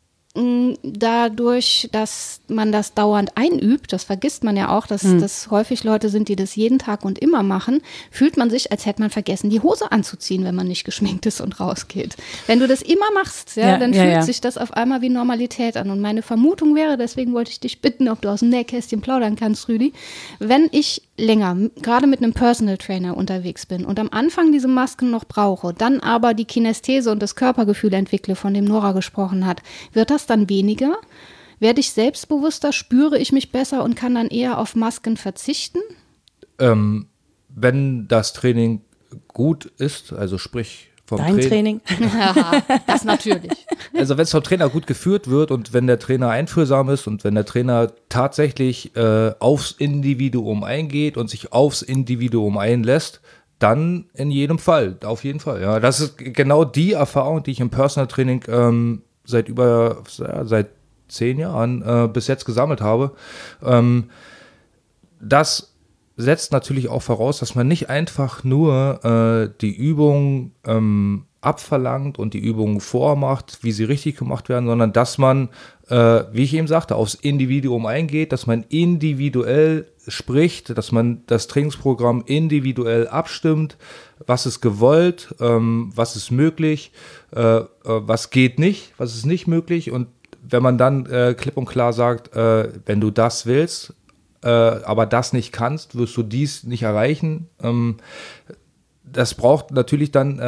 dadurch, 0.83 1.89
dass 1.93 2.41
man 2.49 2.73
das 2.73 2.95
dauernd 2.95 3.37
einübt, 3.37 3.93
das 3.93 4.05
vergisst 4.05 4.45
man 4.45 4.57
ja 4.57 4.77
auch, 4.77 4.87
dass 4.87 5.03
das 5.03 5.51
häufig 5.51 5.85
Leute 5.85 6.09
sind, 6.09 6.29
die 6.29 6.37
das 6.37 6.55
jeden 6.57 6.79
Tag 6.79 7.05
und 7.05 7.19
immer 7.19 7.43
machen, 7.43 7.81
fühlt 8.11 8.37
man 8.37 8.51
sich, 8.51 8.73
als 8.73 8.87
hätte 8.87 9.01
man 9.01 9.11
vergessen, 9.11 9.51
die 9.51 9.61
Hose 9.61 9.91
anzuziehen, 9.91 10.45
wenn 10.45 10.55
man 10.55 10.69
nicht 10.69 10.85
geschminkt 10.85 11.27
ist 11.27 11.41
und 11.41 11.61
rausgeht. 11.61 12.17
Wenn 12.47 12.61
du 12.61 12.67
das 12.67 12.83
immer 12.83 13.11
machst, 13.15 13.57
ja, 13.57 13.69
Ja, 13.71 13.79
dann 13.79 13.93
ja, 13.93 14.03
fühlt 14.03 14.15
ja. 14.15 14.23
sich 14.23 14.41
das 14.41 14.59
auf 14.59 14.73
einmal 14.75 15.01
wie 15.01 15.09
Normalität 15.09 15.77
an. 15.77 15.91
Und 15.91 16.01
meine 16.01 16.23
Vermutung 16.23 16.75
wäre, 16.75 16.97
deswegen 16.97 17.33
wollte 17.33 17.51
ich 17.51 17.61
dich 17.61 17.81
bitten, 17.81 18.09
ob 18.09 18.21
du 18.21 18.29
aus 18.29 18.41
dem 18.41 18.49
Nähkästchen 18.51 19.01
plaudern 19.01 19.37
kannst, 19.37 19.69
Rüdi, 19.69 19.93
wenn 20.39 20.69
ich 20.73 21.03
länger, 21.17 21.57
gerade 21.83 22.07
mit 22.07 22.23
einem 22.23 22.33
Personal 22.33 22.79
Trainer 22.79 23.17
unterwegs 23.17 23.67
bin 23.67 23.85
und 23.85 23.99
am 23.99 24.09
Anfang 24.11 24.53
diese 24.53 24.69
Masken 24.69 25.11
noch 25.11 25.25
brauche, 25.25 25.75
dann 25.75 26.01
aber 26.01 26.35
die 26.35 26.47
Kinesthese 26.47 27.11
und 27.11 27.21
das 27.21 27.35
Körpergefühl 27.37 27.93
entwickle, 27.93 28.35
von 28.35 28.55
dem 28.55 28.65
Nora 28.65 28.93
gesprochen 28.93 29.47
hat, 29.47 29.63
wird 29.93 30.11
das 30.11 30.27
dann 30.31 30.49
weniger? 30.49 30.97
Werde 31.59 31.81
ich 31.81 31.93
selbstbewusster, 31.93 32.73
spüre 32.73 33.19
ich 33.19 33.33
mich 33.33 33.53
besser 33.53 33.85
und 33.85 33.95
kann 33.95 34.15
dann 34.15 34.29
eher 34.29 34.59
auf 34.59 34.75
Masken 34.75 35.17
verzichten? 35.17 35.81
Ähm, 36.59 37.09
wenn 37.49 38.09
das 38.09 38.33
Training 38.33 38.81
gut 39.29 39.67
ist, 39.79 40.13
also 40.13 40.39
sprich 40.39 40.91
vom 41.05 41.19
Dein 41.19 41.39
Tra- 41.39 41.49
Training. 41.49 41.81
das 42.87 43.05
natürlich. 43.05 43.67
Also 43.95 44.17
wenn 44.17 44.23
es 44.23 44.31
vom 44.31 44.43
Trainer 44.43 44.69
gut 44.69 44.87
geführt 44.87 45.29
wird 45.29 45.51
und 45.51 45.73
wenn 45.73 45.87
der 45.87 45.99
Trainer 45.99 46.31
einfühlsam 46.31 46.89
ist 46.89 47.07
und 47.07 47.25
wenn 47.25 47.35
der 47.35 47.45
Trainer 47.45 47.93
tatsächlich 48.09 48.95
äh, 48.97 49.33
aufs 49.41 49.73
Individuum 49.73 50.63
eingeht 50.65 51.17
und 51.17 51.29
sich 51.29 51.53
aufs 51.53 51.83
Individuum 51.83 52.57
einlässt, 52.59 53.21
dann 53.59 54.07
in 54.15 54.31
jedem 54.31 54.59
Fall, 54.59 54.97
auf 55.05 55.25
jeden 55.25 55.41
Fall. 55.41 55.61
Ja, 55.61 55.81
das 55.81 56.01
ist 56.01 56.17
genau 56.17 56.65
die 56.65 56.93
Erfahrung, 56.93 57.43
die 57.43 57.51
ich 57.51 57.61
im 57.61 57.71
Personal 57.71 58.07
Training 58.07 58.43
ähm, 58.49 59.03
seit 59.31 59.49
über 59.49 60.03
seit 60.07 60.69
zehn 61.09 61.39
Jahren 61.39 61.83
äh, 61.83 62.09
bis 62.09 62.27
jetzt 62.27 62.45
gesammelt 62.45 62.81
habe. 62.81 63.13
Ähm, 63.63 64.11
das 65.21 65.75
setzt 66.17 66.53
natürlich 66.53 66.89
auch 66.89 67.03
voraus, 67.03 67.39
dass 67.39 67.55
man 67.55 67.69
nicht 67.69 67.91
einfach 67.91 68.45
nur 68.45 69.05
äh, 69.05 69.59
die 69.61 69.75
Übung 69.75 70.53
ähm, 70.67 71.25
abverlangt 71.41 72.19
und 72.19 72.35
die 72.35 72.39
Übungen 72.39 72.81
vormacht, 72.81 73.59
wie 73.63 73.73
sie 73.73 73.85
richtig 73.85 74.17
gemacht 74.17 74.49
werden, 74.49 74.67
sondern 74.67 74.93
dass 74.93 75.17
man, 75.17 75.49
äh, 75.89 76.25
wie 76.33 76.43
ich 76.43 76.55
eben 76.55 76.67
sagte, 76.67 76.97
aufs 76.97 77.15
Individuum 77.15 77.87
eingeht, 77.87 78.33
dass 78.33 78.47
man 78.47 78.65
individuell 78.69 79.87
spricht, 80.07 80.77
dass 80.77 80.93
man 80.93 81.23
das 81.27 81.47
Trainingsprogramm 81.47 82.25
individuell 82.27 83.09
abstimmt, 83.09 83.79
was 84.27 84.45
ist 84.45 84.61
gewollt, 84.61 85.35
ähm, 85.41 85.93
was 85.95 86.15
ist 86.15 86.31
möglich, 86.31 86.93
äh, 87.35 87.41
äh, 87.41 87.65
was 87.85 88.31
geht 88.31 88.59
nicht, 88.59 88.93
was 88.99 89.15
ist 89.15 89.25
nicht 89.25 89.47
möglich 89.47 89.91
und 89.91 90.09
wenn 90.43 90.63
man 90.63 90.79
dann 90.79 91.07
äh, 91.07 91.35
klipp 91.37 91.57
und 91.57 91.67
klar 91.67 91.93
sagt, 91.93 92.35
äh, 92.35 92.69
wenn 92.87 93.01
du 93.01 93.11
das 93.11 93.47
willst, 93.47 93.95
äh, 94.43 94.49
aber 94.49 95.07
das 95.07 95.33
nicht 95.33 95.53
kannst, 95.53 95.97
wirst 95.97 96.17
du 96.17 96.23
dies 96.23 96.65
nicht 96.65 96.83
erreichen. 96.83 97.49
Ähm, 97.63 97.99
das 99.05 99.35
braucht 99.35 99.71
natürlich 99.73 100.13
dann 100.13 100.39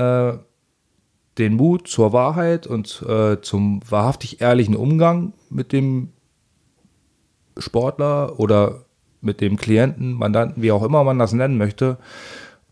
den 1.38 1.54
Mut 1.54 1.88
zur 1.88 2.12
Wahrheit 2.12 2.66
und 2.66 3.02
äh, 3.08 3.40
zum 3.40 3.80
wahrhaftig 3.88 4.40
ehrlichen 4.40 4.76
Umgang 4.76 5.32
mit 5.48 5.72
dem 5.72 6.10
Sportler 7.56 8.38
oder 8.38 8.84
mit 9.20 9.40
dem 9.40 9.56
Klienten, 9.56 10.12
Mandanten, 10.12 10.62
wie 10.62 10.72
auch 10.72 10.82
immer 10.82 11.04
man 11.04 11.18
das 11.18 11.32
nennen 11.32 11.56
möchte. 11.56 11.98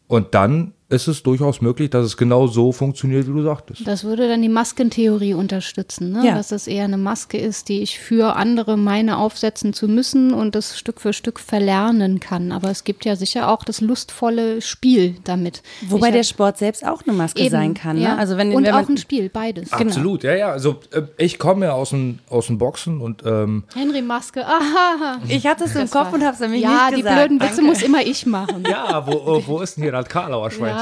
Und 0.09 0.35
dann 0.35 0.73
ist 0.91 1.07
es 1.07 1.23
durchaus 1.23 1.61
möglich, 1.61 1.89
dass 1.91 2.05
es 2.05 2.17
genau 2.17 2.49
so 2.49 2.73
funktioniert, 2.73 3.27
wie 3.29 3.33
du 3.33 3.43
sagtest. 3.43 3.87
Das 3.87 4.03
würde 4.05 4.29
dann 4.29 4.43
die 4.43 4.49
Maskentheorie 4.49 5.35
unterstützen, 5.35 6.13
ne? 6.13 6.27
Ja. 6.27 6.35
dass 6.35 6.51
es 6.53 6.67
eher 6.67 6.85
eine 6.85 6.99
Maske 6.99 7.39
ist, 7.39 7.69
die 7.69 7.81
ich 7.81 7.99
für 8.01 8.35
andere 8.37 8.77
meine 8.77 9.19
aufsetzen 9.19 9.73
zu 9.73 9.87
müssen 9.87 10.35
und 10.35 10.55
das 10.55 10.77
Stück 10.77 11.01
für 11.01 11.13
Stück 11.13 11.39
verlernen 11.39 12.19
kann. 12.19 12.51
Aber 12.51 12.71
es 12.71 12.83
gibt 12.85 13.05
ja 13.05 13.15
sicher 13.15 13.49
auch 13.51 13.65
das 13.65 13.81
lustvolle 13.81 14.61
Spiel 14.61 15.15
damit. 15.25 15.63
Wobei 15.89 16.09
Ich 16.09 16.13
der 16.13 16.23
hab- 16.23 16.27
Sport 16.29 16.59
selbst 16.59 16.85
auch 16.85 17.03
eine 17.07 17.17
Maske 17.17 17.41
eben, 17.41 17.51
sein 17.51 17.75
kann. 17.75 17.97
Ne? 17.97 18.03
ja. 18.03 18.17
Also 18.17 18.37
wenn, 18.37 18.53
und 18.53 18.65
wenn 18.65 18.75
auch 18.75 18.89
ein 18.89 18.97
Spiel, 18.99 19.29
beides. 19.29 19.73
Absolut, 19.73 20.25
ja, 20.25 20.35
ja. 20.35 20.51
Also 20.51 20.81
äh, 20.93 21.03
ich 21.19 21.39
komme 21.39 21.67
ja 21.67 21.73
aus 21.73 21.91
dem, 21.91 22.19
aus 22.29 22.49
dem 22.49 22.59
Boxen 22.59 23.01
und 23.01 23.23
ähm, 23.25 23.63
Henry 23.75 24.03
Maske, 24.03 24.45
aha. 24.45 25.19
ich 25.29 25.47
hatte 25.47 25.65
es 25.65 25.77
im 25.77 25.89
Kopf 25.89 26.07
war- 26.07 26.15
und 26.15 26.25
habe 26.25 26.35
es 26.35 26.41
nämlich 26.41 26.63
ja, 26.63 26.87
nicht 26.87 26.99
die 26.99 27.03
gesagt. 27.03 27.17
blöden 27.17 27.41
Witze 27.41 27.57
Danke. 27.57 27.71
muss 27.71 27.83
immer 27.83 28.03
ich 28.03 28.27
machen. 28.27 28.65
ja, 28.69 29.07
wo, 29.07 29.37
äh, 29.37 29.47
wo 29.47 29.61
ist 29.61 29.77
denn 29.77 29.85
hier 29.85 29.93
das 29.93 30.09
Karlauer 30.09 30.51
Schweinchen? 30.51 30.79
Ja, 30.79 30.80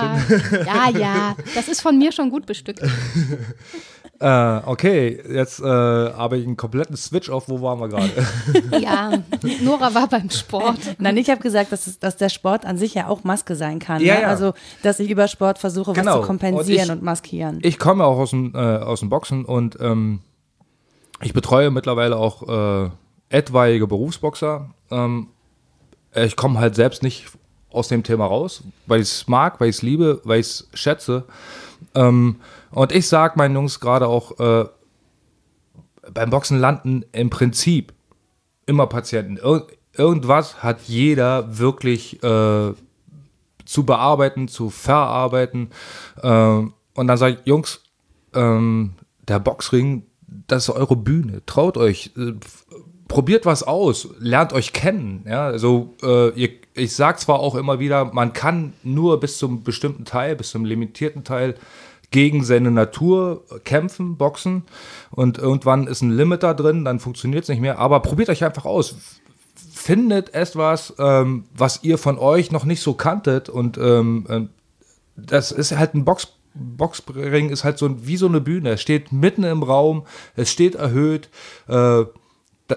ja, 0.66 0.90
ja, 0.98 1.37
das 1.54 1.68
ist 1.68 1.80
von 1.80 1.96
mir 1.98 2.12
schon 2.12 2.30
gut 2.30 2.46
bestückt. 2.46 2.80
Äh, 4.20 4.61
okay, 4.66 5.22
jetzt 5.32 5.61
äh, 5.61 5.64
habe 5.64 6.38
ich 6.38 6.44
einen 6.44 6.56
kompletten 6.56 6.96
Switch 6.96 7.30
auf. 7.30 7.48
Wo 7.48 7.62
waren 7.62 7.78
wir 7.78 7.87
gerade? 7.88 8.11
Ja, 8.80 9.12
Nora 9.62 9.94
war 9.94 10.08
beim 10.08 10.28
Sport. 10.28 10.78
Nein, 10.98 11.16
ich 11.18 11.30
habe 11.30 11.40
gesagt, 11.40 11.70
dass, 11.70 11.87
es, 11.87 12.00
dass 12.00 12.16
der 12.16 12.28
Sport 12.28 12.66
an 12.66 12.76
sich 12.78 12.94
ja 12.94 13.06
auch 13.06 13.22
Maske 13.22 13.54
sein 13.54 13.78
kann. 13.78 14.02
Ja, 14.02 14.14
ne? 14.16 14.22
ja. 14.22 14.26
Also, 14.28 14.54
dass 14.82 14.98
ich 14.98 15.08
über 15.08 15.28
Sport 15.28 15.58
versuche, 15.61 15.92
Genau. 15.92 16.14
was 16.14 16.20
zu 16.22 16.26
kompensieren 16.26 16.87
Und 16.87 16.90
und, 16.90 16.98
ich- 16.98 17.04
maskieren. 17.04 17.58
ich 17.62 17.78
komme 17.78 18.04
auch 18.04 18.18
aus 18.18 18.30
dem, 18.30 18.56
äh, 18.56 18.58
aus 18.58 18.98
dem 19.00 19.08
Boxen 19.08 19.44
und 19.44 19.78
ähm, 19.80 20.18
ich 21.22 21.32
betreue 21.32 21.70
mittlerweile 21.70 22.16
auch 22.16 22.87
äh, 22.87 22.90
etwaige 23.28 23.87
Berufsboxer. 23.87 24.70
Ähm, 24.90 25.28
ich 26.16 26.34
komme 26.34 26.58
halt 26.58 26.74
selbst 26.74 27.04
nicht 27.04 27.26
aus 27.70 27.88
dem 27.88 28.02
Thema 28.02 28.26
raus, 28.26 28.62
weil 28.87 29.00
ich 29.00 29.09
es 29.09 29.28
mag, 29.28 29.61
weil 29.61 29.68
ich 29.68 29.76
es 29.76 29.83
liebe, 29.83 30.20
weil 30.24 30.40
ich 30.40 30.46
es 30.46 30.68
schätze. 30.74 31.24
Ähm, 31.94 32.37
und 32.70 32.92
ich 32.92 33.09
sage 33.09 33.35
meinen 33.37 33.54
Jungs 33.54 33.81
gerade 33.81 34.07
auch, 34.07 34.38
äh, 34.38 34.66
beim 36.12 36.31
Boxen 36.31 36.59
landen 36.59 37.04
im 37.12 37.31
Prinzip 37.31 37.92
immer 38.66 38.87
Patienten. 38.87 39.37
Ir 39.37 39.66
irgendwas 39.96 40.62
hat 40.62 40.83
jeder 40.83 41.59
wirklich 41.59 42.22
äh, 42.22 42.72
zu 43.64 43.85
bearbeiten, 43.85 44.48
zu 44.48 44.70
verarbeiten. 44.70 45.70
Ähm, 46.22 46.74
und 46.94 47.07
dann 47.07 47.18
sage 47.18 47.35
ich, 47.35 47.46
Jungs, 47.46 47.83
ähm, 48.35 48.94
der 49.26 49.40
Boxring, 49.40 50.07
das 50.26 50.68
ist 50.68 50.74
eure 50.74 50.96
Bühne. 50.96 51.42
Traut 51.46 51.76
euch, 51.76 52.12
äh, 52.16 52.33
probiert 53.09 53.47
was 53.47 53.62
aus, 53.62 54.09
lernt 54.18 54.53
euch 54.53 54.73
kennen. 54.73 55.25
Ja, 55.27 55.47
also 55.47 55.94
äh, 56.03 56.31
ihr, 56.31 56.51
ich 56.75 56.94
sage 56.94 57.18
zwar 57.18 57.40
auch 57.40 57.55
immer 57.55 57.79
wieder, 57.81 58.07
man 58.12 58.33
kann 58.33 58.75
nur 58.83 59.18
bis 59.21 59.38
zum 59.38 59.64
bestimmten 59.64 60.05
Teil, 60.05 60.37
bis 60.37 60.51
zum 60.51 60.64
limitierten 60.64 61.25
Teil 61.25 61.55
gegen 62.11 62.44
seine 62.44 62.71
Natur 62.71 63.44
kämpfen, 63.64 64.16
boxen 64.16 64.62
und 65.11 65.38
irgendwann 65.38 65.87
ist 65.87 66.03
ein 66.03 66.11
Limit 66.11 66.42
da 66.42 66.55
drin, 66.55 66.85
dann 66.85 67.01
funktioniert 67.01 67.42
es 67.42 67.49
nicht 67.49 67.61
mehr, 67.61 67.79
aber 67.79 68.01
probiert 68.01 68.31
euch 68.31 68.44
einfach 68.44 68.64
aus 68.64 68.97
findet 69.79 70.35
etwas, 70.35 70.94
ähm, 70.99 71.44
was 71.57 71.83
ihr 71.83 71.99
von 71.99 72.18
euch 72.18 72.51
noch 72.51 72.64
nicht 72.64 72.83
so 72.83 72.94
kanntet 72.94 73.49
und 73.49 73.79
ähm, 73.79 74.27
ähm, 74.29 74.49
das 75.16 75.51
ist 75.51 75.77
halt 75.77 75.94
ein 75.94 76.05
Box 76.05 76.35
Boxring 76.55 77.51
ist 77.51 77.62
halt 77.62 77.79
so 77.79 78.07
wie 78.07 78.16
so 78.16 78.27
eine 78.27 78.40
Bühne. 78.40 78.71
Es 78.71 78.83
steht 78.83 79.12
mitten 79.12 79.44
im 79.44 79.62
Raum, 79.62 80.07
es 80.35 80.51
steht 80.51 80.75
erhöht. 80.75 81.29
Äh, 81.68 82.05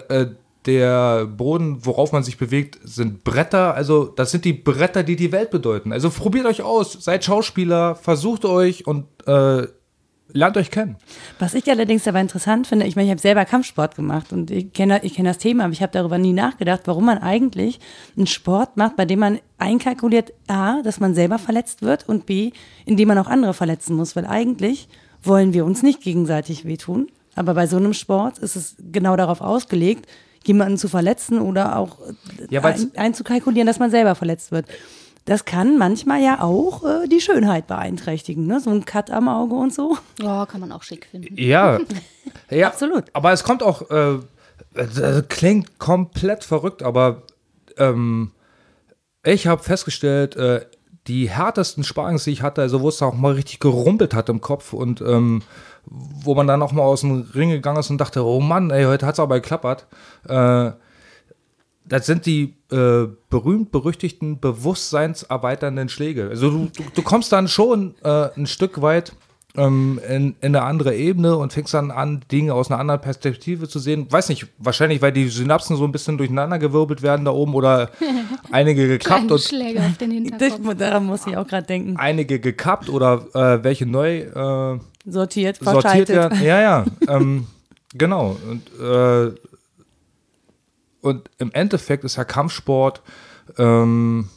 äh, 0.09 0.27
der 0.65 1.25
Boden, 1.25 1.85
worauf 1.85 2.11
man 2.11 2.23
sich 2.23 2.37
bewegt, 2.37 2.79
sind 2.83 3.23
Bretter. 3.23 3.73
Also 3.73 4.05
das 4.05 4.31
sind 4.31 4.45
die 4.45 4.53
Bretter, 4.53 5.03
die 5.03 5.15
die 5.15 5.31
Welt 5.31 5.49
bedeuten. 5.49 5.91
Also 5.91 6.09
probiert 6.09 6.45
euch 6.45 6.61
aus, 6.61 6.93
seid 6.93 7.23
Schauspieler, 7.23 7.95
versucht 7.95 8.45
euch 8.45 8.85
und 8.85 9.05
äh, 9.25 9.67
lernt 10.33 10.57
euch 10.57 10.71
kennen. 10.71 10.97
Was 11.39 11.53
ich 11.53 11.69
allerdings 11.69 12.07
aber 12.07 12.21
interessant 12.21 12.67
finde, 12.67 12.85
ich 12.85 12.95
meine, 12.95 13.07
ich 13.07 13.11
habe 13.11 13.21
selber 13.21 13.45
Kampfsport 13.45 13.95
gemacht 13.95 14.31
und 14.31 14.51
ich 14.51 14.71
kenne 14.71 14.99
ich 15.03 15.15
kenn 15.15 15.25
das 15.25 15.39
Thema, 15.39 15.65
aber 15.65 15.73
ich 15.73 15.81
habe 15.81 15.91
darüber 15.91 16.17
nie 16.17 16.33
nachgedacht, 16.33 16.81
warum 16.85 17.05
man 17.05 17.17
eigentlich 17.17 17.79
einen 18.15 18.27
Sport 18.27 18.77
macht, 18.77 18.95
bei 18.95 19.05
dem 19.05 19.19
man 19.19 19.39
einkalkuliert, 19.57 20.33
A, 20.47 20.81
dass 20.83 20.99
man 20.99 21.15
selber 21.15 21.39
verletzt 21.39 21.81
wird 21.81 22.07
und 22.07 22.25
B, 22.25 22.51
in 22.85 22.97
dem 22.97 23.07
man 23.07 23.17
auch 23.17 23.27
andere 23.27 23.53
verletzen 23.53 23.95
muss, 23.95 24.15
weil 24.15 24.25
eigentlich 24.25 24.87
wollen 25.23 25.53
wir 25.53 25.65
uns 25.65 25.83
nicht 25.83 26.01
gegenseitig 26.01 26.65
wehtun, 26.65 27.07
aber 27.35 27.53
bei 27.53 27.67
so 27.67 27.77
einem 27.77 27.93
Sport 27.93 28.37
ist 28.39 28.55
es 28.55 28.75
genau 28.91 29.15
darauf 29.15 29.41
ausgelegt, 29.41 30.07
jemanden 30.45 30.77
zu 30.77 30.87
verletzen 30.87 31.39
oder 31.39 31.77
auch 31.77 31.97
Ja, 32.49 32.63
weil's- 32.63 32.81
ein, 32.93 32.97
einzukalkulieren, 32.97 33.67
dass 33.67 33.79
man 33.79 33.91
selber 33.91 34.15
verletzt 34.15 34.51
wird. 34.51 34.65
Das 35.25 35.45
kann 35.45 35.77
manchmal 35.77 36.21
ja 36.23 36.41
auch 36.41 36.83
äh, 36.83 37.07
die 37.07 37.21
Schönheit 37.21 37.67
beeinträchtigen, 37.67 38.47
ne? 38.47 38.59
so 38.59 38.71
ein 38.71 38.85
Cut 38.85 39.11
am 39.11 39.27
Auge 39.29 39.53
und 39.53 39.71
so. 39.73 39.97
Ja, 40.19 40.47
kann 40.47 40.61
man 40.61 40.71
auch 40.71 40.81
schick 40.81 41.05
finden. 41.05 41.35
Ja, 41.37 41.79
ja 42.49 42.67
Absolut. 42.67 43.05
Aber 43.13 43.31
es 43.31 43.43
kommt 43.43 43.61
auch, 43.61 43.89
äh, 43.91 44.17
das 44.73 45.27
klingt 45.29 45.77
komplett 45.77 46.43
verrückt, 46.43 46.81
aber 46.81 47.21
ähm, 47.77 48.31
ich 49.23 49.45
habe 49.45 49.61
festgestellt, 49.61 50.35
äh, 50.35 50.65
die 51.07 51.29
härtesten 51.29 51.83
Sparrings, 51.83 52.23
die 52.23 52.31
ich 52.31 52.41
hatte, 52.41 52.61
also 52.61 52.81
wo 52.81 52.89
es 52.89 53.01
auch 53.01 53.13
mal 53.13 53.33
richtig 53.33 53.59
gerumpelt 53.59 54.13
hat 54.15 54.29
im 54.29 54.41
Kopf 54.41 54.73
und 54.73 55.01
ähm, 55.01 55.41
wo 55.85 56.35
man 56.35 56.47
dann 56.47 56.61
auch 56.61 56.71
mal 56.71 56.83
aus 56.83 57.01
dem 57.01 57.21
Ring 57.33 57.49
gegangen 57.49 57.79
ist 57.79 57.89
und 57.89 57.99
dachte, 57.99 58.25
oh 58.25 58.39
Mann, 58.39 58.69
ey, 58.69 58.85
heute 58.85 59.05
hat 59.05 59.15
es 59.15 59.19
aber 59.19 59.35
geklappert. 59.35 59.87
Äh, 60.27 60.71
das 61.85 62.05
sind 62.05 62.25
die 62.25 62.55
äh, 62.71 63.07
berühmt-berüchtigten 63.29 64.39
bewusstseinserweiternden 64.39 65.89
Schläge. 65.89 66.29
Also 66.29 66.49
du, 66.49 66.71
du, 66.75 66.83
du 66.93 67.01
kommst 67.01 67.31
dann 67.31 67.47
schon 67.47 67.95
äh, 68.03 68.29
ein 68.35 68.47
Stück 68.47 68.81
weit 68.81 69.13
ähm, 69.57 69.99
in, 70.07 70.35
in 70.39 70.55
eine 70.55 70.61
andere 70.61 70.95
Ebene 70.95 71.35
und 71.35 71.53
fängst 71.53 71.73
dann 71.73 71.91
an, 71.91 72.21
Dinge 72.31 72.53
aus 72.53 72.71
einer 72.71 72.79
anderen 72.79 73.01
Perspektive 73.01 73.67
zu 73.67 73.79
sehen. 73.79 74.07
Weiß 74.09 74.29
nicht, 74.29 74.47
wahrscheinlich, 74.57 75.01
weil 75.01 75.11
die 75.11 75.27
Synapsen 75.27 75.75
so 75.75 75.83
ein 75.83 75.91
bisschen 75.91 76.17
durcheinandergewirbelt 76.17 77.01
werden 77.01 77.25
da 77.25 77.31
oben 77.31 77.55
oder 77.55 77.89
einige 78.51 78.87
gekappt 78.87 79.31
und 79.31 79.41
Schläge 79.41 79.81
auf 79.81 79.97
den 79.97 80.11
Hinterkopf. 80.23 80.75
Daran 80.77 81.05
muss 81.05 81.27
ich 81.27 81.35
auch 81.35 81.47
gerade 81.47 81.67
denken. 81.67 81.97
einige 81.97 82.39
gekappt 82.39 82.89
oder 82.89 83.25
äh, 83.33 83.63
welche 83.63 83.85
neu 83.85 84.79
Sortiert, 85.05 85.57
sortiert 85.57 85.83
verschaltet. 85.83 86.15
werden. 86.15 86.43
Ja, 86.43 86.61
ja. 86.61 86.85
ähm, 87.07 87.47
genau. 87.93 88.37
Und, 88.49 88.79
äh, 88.79 89.33
und 91.01 91.29
im 91.37 91.51
Endeffekt 91.51 92.03
ist 92.03 92.15
ja 92.17 92.23
Kampfsport 92.23 93.01
ähm, 93.57 94.29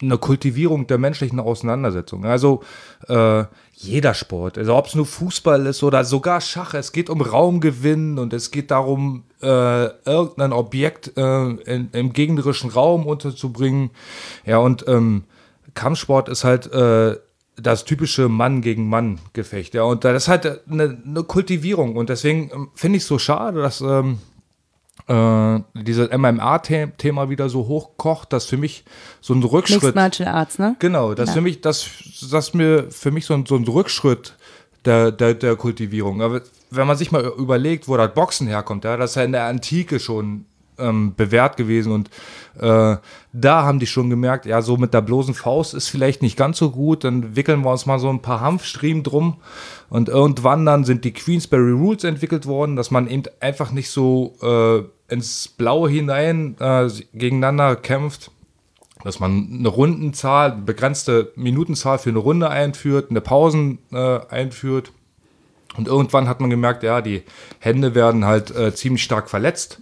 eine 0.00 0.18
Kultivierung 0.18 0.86
der 0.86 0.98
menschlichen 0.98 1.40
Auseinandersetzung. 1.40 2.24
Also 2.24 2.62
äh, 3.08 3.44
jeder 3.72 4.14
Sport, 4.14 4.58
also 4.58 4.76
ob 4.76 4.86
es 4.86 4.94
nur 4.94 5.06
Fußball 5.06 5.66
ist 5.66 5.82
oder 5.82 6.04
sogar 6.04 6.40
Schach, 6.40 6.74
es 6.74 6.92
geht 6.92 7.10
um 7.10 7.20
Raumgewinn 7.20 8.18
und 8.18 8.32
es 8.32 8.50
geht 8.50 8.70
darum, 8.70 9.24
äh, 9.42 9.86
irgendein 10.04 10.52
Objekt 10.52 11.16
äh, 11.16 11.46
in, 11.48 11.90
im 11.92 12.12
gegnerischen 12.12 12.70
Raum 12.70 13.06
unterzubringen. 13.06 13.90
Ja, 14.44 14.58
und 14.58 14.86
ähm, 14.88 15.24
Kampfsport 15.74 16.28
ist 16.28 16.44
halt 16.44 16.72
äh, 16.72 17.16
das 17.60 17.84
typische 17.84 18.28
Mann 18.28 18.60
gegen 18.62 18.88
Mann 18.88 19.18
Gefecht. 19.32 19.74
Ja, 19.74 19.82
und 19.82 20.04
das 20.04 20.24
ist 20.24 20.28
halt 20.28 20.68
eine, 20.70 21.02
eine 21.04 21.22
Kultivierung 21.24 21.96
und 21.96 22.08
deswegen 22.08 22.50
ähm, 22.52 22.68
finde 22.74 22.96
ich 22.98 23.02
es 23.02 23.08
so 23.08 23.18
schade, 23.18 23.60
dass 23.62 23.80
ähm, 23.80 24.18
äh, 25.08 25.60
dieses 25.82 26.10
MMA-Thema 26.10 27.30
wieder 27.30 27.48
so 27.48 27.66
hochkocht, 27.66 28.32
dass 28.32 28.44
für 28.46 28.56
mich 28.56 28.84
so 29.20 29.34
ein 29.34 29.38
Mixed 29.40 29.52
Rückschritt 29.52 29.94
Martial 29.94 30.28
Arts, 30.34 30.58
ne? 30.58 30.76
Genau, 30.78 31.14
das 31.14 31.28
Ja. 31.30 31.34
für 31.34 31.40
mich, 31.40 31.60
das, 31.60 31.86
das 32.30 32.54
mir 32.54 32.90
für 32.90 33.10
mich 33.10 33.26
so 33.26 33.34
ein, 33.34 33.46
so 33.46 33.56
ein 33.56 33.64
Rückschritt 33.64 34.36
der, 34.84 35.10
der, 35.10 35.34
der 35.34 35.56
Kultivierung. 35.56 36.22
Aber 36.22 36.42
wenn 36.70 36.86
man 36.86 36.96
sich 36.96 37.10
mal 37.10 37.24
überlegt, 37.24 37.88
wo 37.88 37.96
das 37.96 38.12
Boxen 38.14 38.46
herkommt, 38.46 38.84
ja, 38.84 38.96
das 38.96 39.10
ist 39.10 39.16
ja 39.16 39.24
in 39.24 39.32
der 39.32 39.44
Antike 39.44 39.98
schon 39.98 40.44
ähm, 40.78 41.14
bewährt 41.16 41.56
gewesen 41.56 41.92
und 41.92 42.10
äh, 42.58 42.96
da 43.32 43.62
haben 43.62 43.78
die 43.78 43.86
schon 43.86 44.10
gemerkt, 44.10 44.46
ja, 44.46 44.62
so 44.62 44.76
mit 44.76 44.94
der 44.94 45.02
bloßen 45.02 45.34
Faust 45.34 45.74
ist 45.74 45.88
vielleicht 45.88 46.22
nicht 46.22 46.36
ganz 46.36 46.58
so 46.58 46.70
gut, 46.70 47.04
dann 47.04 47.36
wickeln 47.36 47.62
wir 47.62 47.70
uns 47.70 47.86
mal 47.86 47.98
so 47.98 48.08
ein 48.08 48.22
paar 48.22 48.40
Hanfstriemen 48.40 49.02
drum 49.02 49.36
und 49.90 50.08
irgendwann 50.08 50.66
dann 50.66 50.84
sind 50.84 51.04
die 51.04 51.12
Queensberry 51.12 51.72
Rules 51.72 52.04
entwickelt 52.04 52.46
worden, 52.46 52.76
dass 52.76 52.90
man 52.90 53.08
eben 53.08 53.24
einfach 53.40 53.70
nicht 53.70 53.90
so 53.90 54.34
äh, 54.42 55.12
ins 55.12 55.48
Blaue 55.48 55.88
hinein 55.88 56.56
äh, 56.60 56.88
gegeneinander 57.14 57.76
kämpft, 57.76 58.30
dass 59.04 59.20
man 59.20 59.48
eine 59.58 59.68
Rundenzahl, 59.68 60.52
eine 60.52 60.62
begrenzte 60.62 61.32
Minutenzahl 61.36 61.98
für 61.98 62.10
eine 62.10 62.18
Runde 62.18 62.50
einführt, 62.50 63.10
eine 63.10 63.20
Pausen 63.20 63.78
äh, 63.92 64.20
einführt. 64.28 64.92
Und 65.76 65.86
irgendwann 65.86 66.28
hat 66.28 66.40
man 66.40 66.50
gemerkt, 66.50 66.82
ja, 66.82 67.00
die 67.00 67.22
Hände 67.60 67.94
werden 67.94 68.24
halt 68.24 68.54
äh, 68.54 68.74
ziemlich 68.74 69.04
stark 69.04 69.30
verletzt. 69.30 69.80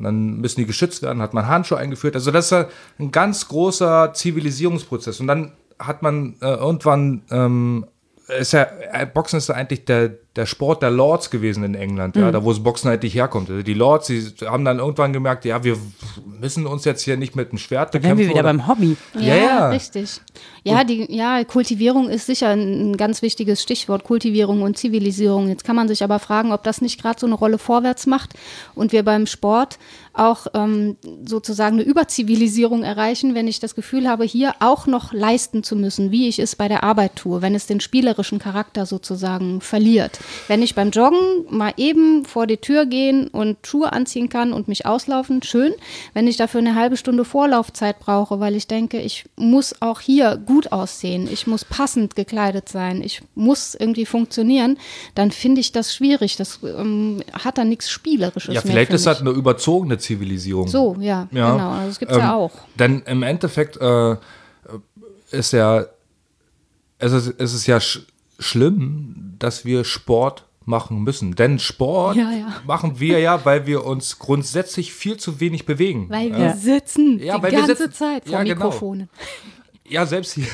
Und 0.00 0.04
dann 0.04 0.40
müssen 0.40 0.60
die 0.60 0.66
geschützt 0.66 1.02
werden, 1.02 1.20
hat 1.20 1.34
man 1.34 1.46
Handschuhe 1.46 1.76
eingeführt. 1.76 2.14
Also 2.14 2.30
das 2.30 2.50
ist 2.50 2.66
ein 2.98 3.12
ganz 3.12 3.48
großer 3.48 4.14
Zivilisierungsprozess. 4.14 5.20
Und 5.20 5.26
dann 5.26 5.52
hat 5.78 6.00
man 6.00 6.36
äh, 6.40 6.54
irgendwann, 6.54 7.22
ähm, 7.30 7.84
ist 8.26 8.52
ja, 8.52 8.66
äh, 8.92 9.04
Boxen 9.04 9.36
ist 9.36 9.50
ja 9.50 9.56
eigentlich 9.56 9.84
der, 9.84 10.08
der 10.36 10.46
Sport 10.46 10.80
der 10.82 10.92
Lords 10.92 11.30
gewesen 11.30 11.64
in 11.64 11.74
England, 11.74 12.14
ja, 12.14 12.30
da 12.30 12.44
wo 12.44 12.50
das 12.50 12.62
Boxen 12.62 12.88
eigentlich 12.88 13.14
herkommt. 13.14 13.50
Also 13.50 13.62
die 13.62 13.74
Lords, 13.74 14.06
die 14.06 14.22
haben 14.46 14.64
dann 14.64 14.78
irgendwann 14.78 15.12
gemerkt, 15.12 15.44
ja, 15.44 15.64
wir 15.64 15.76
müssen 16.40 16.66
uns 16.66 16.84
jetzt 16.84 17.02
hier 17.02 17.16
nicht 17.16 17.34
mit 17.34 17.50
dem 17.50 17.58
Schwert 17.58 17.94
Da 17.94 18.02
wären 18.02 18.16
wir 18.16 18.26
wieder 18.26 18.34
oder- 18.34 18.42
beim 18.44 18.68
Hobby. 18.68 18.96
Ja, 19.18 19.34
ja. 19.34 19.68
richtig. 19.70 20.20
Ja, 20.62 20.84
die, 20.84 21.12
ja, 21.12 21.42
Kultivierung 21.42 22.08
ist 22.08 22.26
sicher 22.26 22.50
ein, 22.50 22.92
ein 22.92 22.96
ganz 22.96 23.22
wichtiges 23.22 23.62
Stichwort, 23.62 24.04
Kultivierung 24.04 24.62
und 24.62 24.78
Zivilisierung. 24.78 25.48
Jetzt 25.48 25.64
kann 25.64 25.74
man 25.74 25.88
sich 25.88 26.04
aber 26.04 26.20
fragen, 26.20 26.52
ob 26.52 26.62
das 26.62 26.80
nicht 26.80 27.02
gerade 27.02 27.18
so 27.18 27.26
eine 27.26 27.34
Rolle 27.34 27.58
vorwärts 27.58 28.06
macht 28.06 28.34
und 28.76 28.92
wir 28.92 29.02
beim 29.02 29.26
Sport 29.26 29.78
auch 30.12 30.46
ähm, 30.54 30.96
sozusagen 31.24 31.76
eine 31.76 31.82
Überzivilisierung 31.84 32.82
erreichen, 32.82 33.34
wenn 33.34 33.48
ich 33.48 33.58
das 33.58 33.74
Gefühl 33.74 34.08
habe, 34.08 34.24
hier 34.24 34.54
auch 34.60 34.86
noch 34.86 35.12
leisten 35.12 35.62
zu 35.62 35.76
müssen, 35.76 36.10
wie 36.10 36.28
ich 36.28 36.38
es 36.38 36.56
bei 36.56 36.68
der 36.68 36.84
Arbeit 36.84 37.16
tue, 37.16 37.42
wenn 37.42 37.54
es 37.54 37.66
den 37.66 37.80
spielerischen 37.80 38.38
Charakter 38.38 38.86
sozusagen 38.86 39.60
verliert. 39.60 40.19
Wenn 40.48 40.62
ich 40.62 40.74
beim 40.74 40.90
Joggen 40.90 41.18
mal 41.50 41.72
eben 41.76 42.24
vor 42.24 42.46
die 42.46 42.56
Tür 42.56 42.86
gehen 42.86 43.28
und 43.28 43.58
Schuhe 43.66 43.92
anziehen 43.92 44.28
kann 44.28 44.52
und 44.52 44.68
mich 44.68 44.86
auslaufen, 44.86 45.42
schön. 45.42 45.72
Wenn 46.14 46.26
ich 46.26 46.36
dafür 46.36 46.60
eine 46.60 46.74
halbe 46.74 46.96
Stunde 46.96 47.24
Vorlaufzeit 47.24 47.98
brauche, 48.00 48.40
weil 48.40 48.56
ich 48.56 48.66
denke, 48.66 49.00
ich 49.00 49.24
muss 49.36 49.74
auch 49.80 50.00
hier 50.00 50.36
gut 50.36 50.72
aussehen, 50.72 51.28
ich 51.30 51.46
muss 51.46 51.64
passend 51.64 52.16
gekleidet 52.16 52.68
sein, 52.68 53.02
ich 53.02 53.22
muss 53.34 53.74
irgendwie 53.74 54.06
funktionieren, 54.06 54.78
dann 55.14 55.30
finde 55.30 55.60
ich 55.60 55.72
das 55.72 55.94
schwierig. 55.94 56.36
Das 56.36 56.60
ähm, 56.62 57.22
hat 57.32 57.58
dann 57.58 57.68
nichts 57.68 57.90
Spielerisches 57.90 58.54
Ja, 58.54 58.60
mehr. 58.62 58.72
vielleicht 58.72 58.90
für 58.90 58.96
ist 58.96 59.06
das 59.06 59.20
eine 59.20 59.30
überzogene 59.30 59.98
Zivilisierung. 59.98 60.68
So, 60.68 60.96
ja, 61.00 61.28
Ja. 61.30 61.52
genau. 61.52 61.70
Also 61.70 61.86
das 61.88 61.98
gibt 61.98 62.10
es 62.12 62.18
ja 62.18 62.24
Ähm, 62.24 62.30
auch. 62.30 62.52
Denn 62.78 63.02
im 63.06 63.22
Endeffekt 63.22 63.76
äh, 63.80 64.16
ist 65.30 65.52
ja, 65.52 65.84
es 66.98 67.12
ist, 67.12 67.34
es 67.38 67.54
ist 67.54 67.66
ja 67.66 67.78
schlimm, 68.40 69.34
dass 69.38 69.64
wir 69.64 69.84
Sport 69.84 70.46
machen 70.66 71.02
müssen. 71.02 71.34
Denn 71.34 71.58
Sport 71.58 72.16
Ja, 72.16 72.30
ja. 72.32 72.54
machen 72.66 73.00
wir 73.00 73.18
ja, 73.20 73.44
weil 73.44 73.66
wir 73.66 73.84
uns 73.84 74.18
grundsätzlich 74.18 74.92
viel 74.92 75.16
zu 75.16 75.40
wenig 75.40 75.66
bewegen. 75.66 76.06
Weil 76.10 76.30
wir 76.32 76.38
Ja. 76.46 76.56
sitzen 76.56 77.18
Ja, 77.18 77.36
die 77.38 77.42
weil 77.42 77.52
wir 77.52 77.58
ganze 77.60 77.76
sitzen. 77.76 77.92
Zeit 77.94 78.24
vor 78.24 78.32
Ja, 78.32 78.42
genau. 78.42 78.54
Mikrofonen. 78.66 79.08
Ja, 79.92 80.06
selbst 80.06 80.34
hier. 80.34 80.46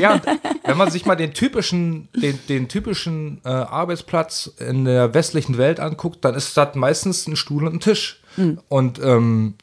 ja, 0.00 0.18
wenn 0.64 0.78
man 0.78 0.90
sich 0.90 1.04
mal 1.04 1.14
den 1.14 1.34
typischen, 1.34 2.08
den, 2.16 2.38
den 2.48 2.68
typischen 2.68 3.42
äh, 3.44 3.50
Arbeitsplatz 3.50 4.50
in 4.66 4.86
der 4.86 5.12
westlichen 5.12 5.58
Welt 5.58 5.78
anguckt, 5.78 6.24
dann 6.24 6.34
ist 6.34 6.56
das 6.56 6.74
meistens 6.74 7.26
ein 7.26 7.36
Stuhl 7.36 7.66
und 7.66 7.74
ein 7.74 7.80
Tisch. 7.80 8.22
Und, 8.70 8.98
ähm, 9.04 9.56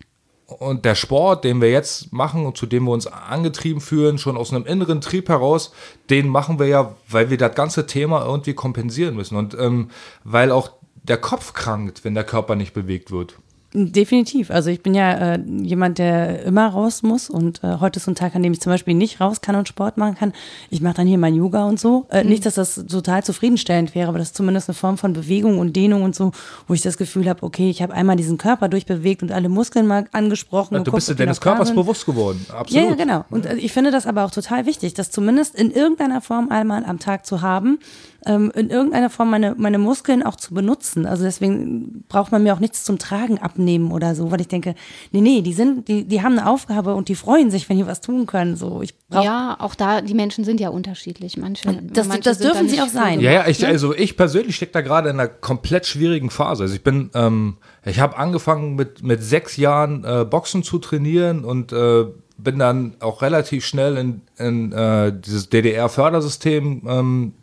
und 0.57 0.85
der 0.85 0.95
Sport, 0.95 1.43
den 1.43 1.61
wir 1.61 1.69
jetzt 1.69 2.11
machen 2.11 2.45
und 2.45 2.57
zu 2.57 2.65
dem 2.65 2.85
wir 2.85 2.91
uns 2.91 3.07
angetrieben 3.07 3.81
fühlen, 3.81 4.17
schon 4.17 4.37
aus 4.37 4.53
einem 4.53 4.65
inneren 4.65 5.01
Trieb 5.01 5.29
heraus, 5.29 5.71
den 6.09 6.27
machen 6.27 6.59
wir 6.59 6.67
ja, 6.67 6.95
weil 7.07 7.29
wir 7.29 7.37
das 7.37 7.55
ganze 7.55 7.85
Thema 7.85 8.25
irgendwie 8.25 8.53
kompensieren 8.53 9.15
müssen. 9.15 9.35
Und 9.35 9.53
ähm, 9.53 9.89
weil 10.23 10.51
auch 10.51 10.71
der 11.03 11.17
Kopf 11.17 11.53
krankt, 11.53 12.03
wenn 12.03 12.15
der 12.15 12.23
Körper 12.23 12.55
nicht 12.55 12.73
bewegt 12.73 13.11
wird. 13.11 13.35
Definitiv. 13.71 14.49
Also 14.49 14.71
ich 14.71 14.81
bin 14.81 14.95
ja 14.95 15.35
äh, 15.35 15.39
jemand, 15.61 15.99
der 15.99 16.43
immer 16.43 16.67
raus 16.67 17.03
muss 17.03 17.29
und 17.29 17.63
äh, 17.63 17.77
heute 17.79 17.97
ist 17.97 18.05
so 18.05 18.11
ein 18.11 18.15
Tag, 18.15 18.35
an 18.35 18.41
dem 18.41 18.51
ich 18.51 18.61
zum 18.61 18.71
Beispiel 18.71 18.95
nicht 18.95 19.21
raus 19.21 19.41
kann 19.41 19.55
und 19.55 19.67
Sport 19.67 19.95
machen 19.97 20.15
kann. 20.15 20.33
Ich 20.71 20.81
mache 20.81 20.95
dann 20.95 21.05
hier 21.07 21.19
mein 21.19 21.35
Yoga 21.35 21.65
und 21.65 21.79
so. 21.79 22.07
Äh, 22.09 22.23
Nicht, 22.23 22.47
dass 22.47 22.55
das 22.55 22.83
total 22.87 23.23
zufriedenstellend 23.23 23.93
wäre, 23.93 24.09
aber 24.09 24.17
das 24.17 24.29
ist 24.29 24.35
zumindest 24.35 24.69
eine 24.69 24.73
Form 24.73 24.97
von 24.97 25.13
Bewegung 25.13 25.59
und 25.59 25.75
Dehnung 25.75 26.01
und 26.01 26.15
so, 26.15 26.31
wo 26.67 26.73
ich 26.73 26.81
das 26.81 26.97
Gefühl 26.97 27.29
habe, 27.29 27.43
okay, 27.43 27.69
ich 27.69 27.83
habe 27.83 27.93
einmal 27.93 28.15
diesen 28.15 28.39
Körper 28.39 28.69
durchbewegt 28.69 29.21
und 29.21 29.31
alle 29.31 29.49
Muskeln 29.49 29.85
mal 29.85 30.05
angesprochen. 30.13 30.75
und 30.75 30.87
du 30.87 30.91
bist 30.91 31.07
dir 31.07 31.15
deines 31.15 31.39
Körpers 31.39 31.73
bewusst 31.75 32.07
geworden. 32.07 32.43
Ja, 32.49 32.55
Absolut. 32.55 32.89
ja, 32.89 32.95
genau. 32.95 33.25
Und 33.29 33.45
äh, 33.45 33.55
ich 33.55 33.71
finde 33.71 33.91
das 33.91 34.07
aber 34.07 34.25
auch 34.25 34.31
total 34.31 34.65
wichtig, 34.65 34.95
das 34.95 35.11
zumindest 35.11 35.53
in 35.53 35.69
irgendeiner 35.69 36.21
Form 36.21 36.49
einmal 36.49 36.83
am 36.85 36.97
Tag 36.97 37.23
zu 37.23 37.43
haben, 37.43 37.77
ähm, 38.25 38.51
in 38.55 38.69
irgendeiner 38.69 39.09
Form 39.09 39.29
meine, 39.29 39.55
meine 39.57 39.77
Muskeln 39.77 40.23
auch 40.23 40.35
zu 40.35 40.53
benutzen. 40.53 41.05
Also 41.05 41.23
deswegen 41.23 42.03
braucht 42.09 42.31
man 42.31 42.43
mir 42.43 42.53
auch 42.53 42.59
nichts 42.59 42.83
zum 42.83 42.99
Tragen 42.99 43.37
abnehmen 43.59 43.91
oder 43.91 44.15
so, 44.15 44.31
weil 44.31 44.41
ich 44.41 44.47
denke, 44.47 44.75
nee, 45.11 45.21
nee, 45.21 45.41
die 45.41 45.53
sind, 45.53 45.87
die, 45.87 46.05
die 46.05 46.21
haben 46.21 46.37
eine 46.37 46.49
Aufgabe 46.49 46.95
und 46.95 47.09
die 47.09 47.15
freuen 47.15 47.51
sich, 47.51 47.67
wenn 47.69 47.77
die 47.77 47.85
was 47.85 47.99
tun 48.01 48.25
können. 48.25 48.55
So, 48.55 48.81
ich 48.81 48.97
brauch, 49.09 49.23
Ja, 49.23 49.57
auch 49.59 49.75
da, 49.75 50.01
die 50.01 50.13
Menschen 50.13 50.43
sind 50.45 50.59
ja 50.59 50.69
unterschiedlich. 50.69 51.37
Manche, 51.37 51.67
Das- 51.91 52.07
manche 52.07 52.23
das 52.23 52.37
sind 52.37 52.47
da 52.47 52.53
dürfen 52.53 52.69
sie 52.69 52.81
auch 52.81 52.87
sein. 52.87 53.19
Ja, 53.19 53.31
ja, 53.31 53.47
ich, 53.47 53.59
ne? 53.59 53.67
also 53.67 53.93
ich 53.93 54.15
persönlich 54.15 54.55
stecke 54.55 54.71
da 54.71 54.81
gerade 54.81 55.09
in 55.09 55.19
einer 55.19 55.27
komplett 55.27 55.85
schwierigen 55.85 56.29
Phase. 56.29 56.63
Also 56.63 56.75
ich 56.75 56.83
bin, 56.83 57.09
ähm, 57.13 57.57
ich 57.85 57.99
habe 57.99 58.17
angefangen 58.17 58.75
mit, 58.75 59.03
mit 59.03 59.21
sechs 59.21 59.57
Jahren 59.57 60.03
äh, 60.05 60.25
Boxen 60.25 60.63
zu 60.63 60.79
trainieren 60.79 61.43
und 61.43 61.73
äh, 61.73 62.05
bin 62.37 62.57
dann 62.59 62.95
auch 63.01 63.21
relativ 63.21 63.65
schnell 63.65 63.97
in, 63.97 64.21
in 64.37 64.71
äh, 64.71 65.11
dieses 65.13 65.49
DDR-Fördersystem 65.49 66.83
ähm, 66.87 67.33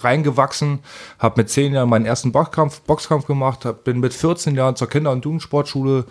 reingewachsen, 0.00 0.80
habe 1.18 1.42
mit 1.42 1.50
zehn 1.50 1.72
Jahren 1.72 1.88
meinen 1.88 2.06
ersten 2.06 2.32
Boxkampf, 2.32 2.80
Boxkampf 2.82 3.26
gemacht, 3.26 3.64
hab, 3.64 3.84
bin 3.84 4.00
mit 4.00 4.14
14 4.14 4.54
Jahren 4.54 4.76
zur 4.76 4.88
Kinder- 4.88 5.12
und 5.12 5.24
Jugendsportschule 5.24 6.04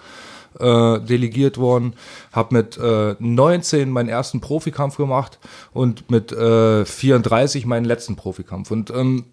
äh, 0.59 0.99
delegiert 0.99 1.57
worden, 1.57 1.93
habe 2.31 2.55
mit 2.55 2.77
äh, 2.77 3.15
19 3.19 3.89
meinen 3.89 4.09
ersten 4.09 4.41
Profikampf 4.41 4.97
gemacht 4.97 5.39
und 5.71 6.09
mit 6.11 6.31
äh, 6.31 6.85
34 6.85 7.65
meinen 7.65 7.85
letzten 7.85 8.15
Profikampf. 8.15 8.71
Und 8.71 8.91
ähm, 8.91 9.25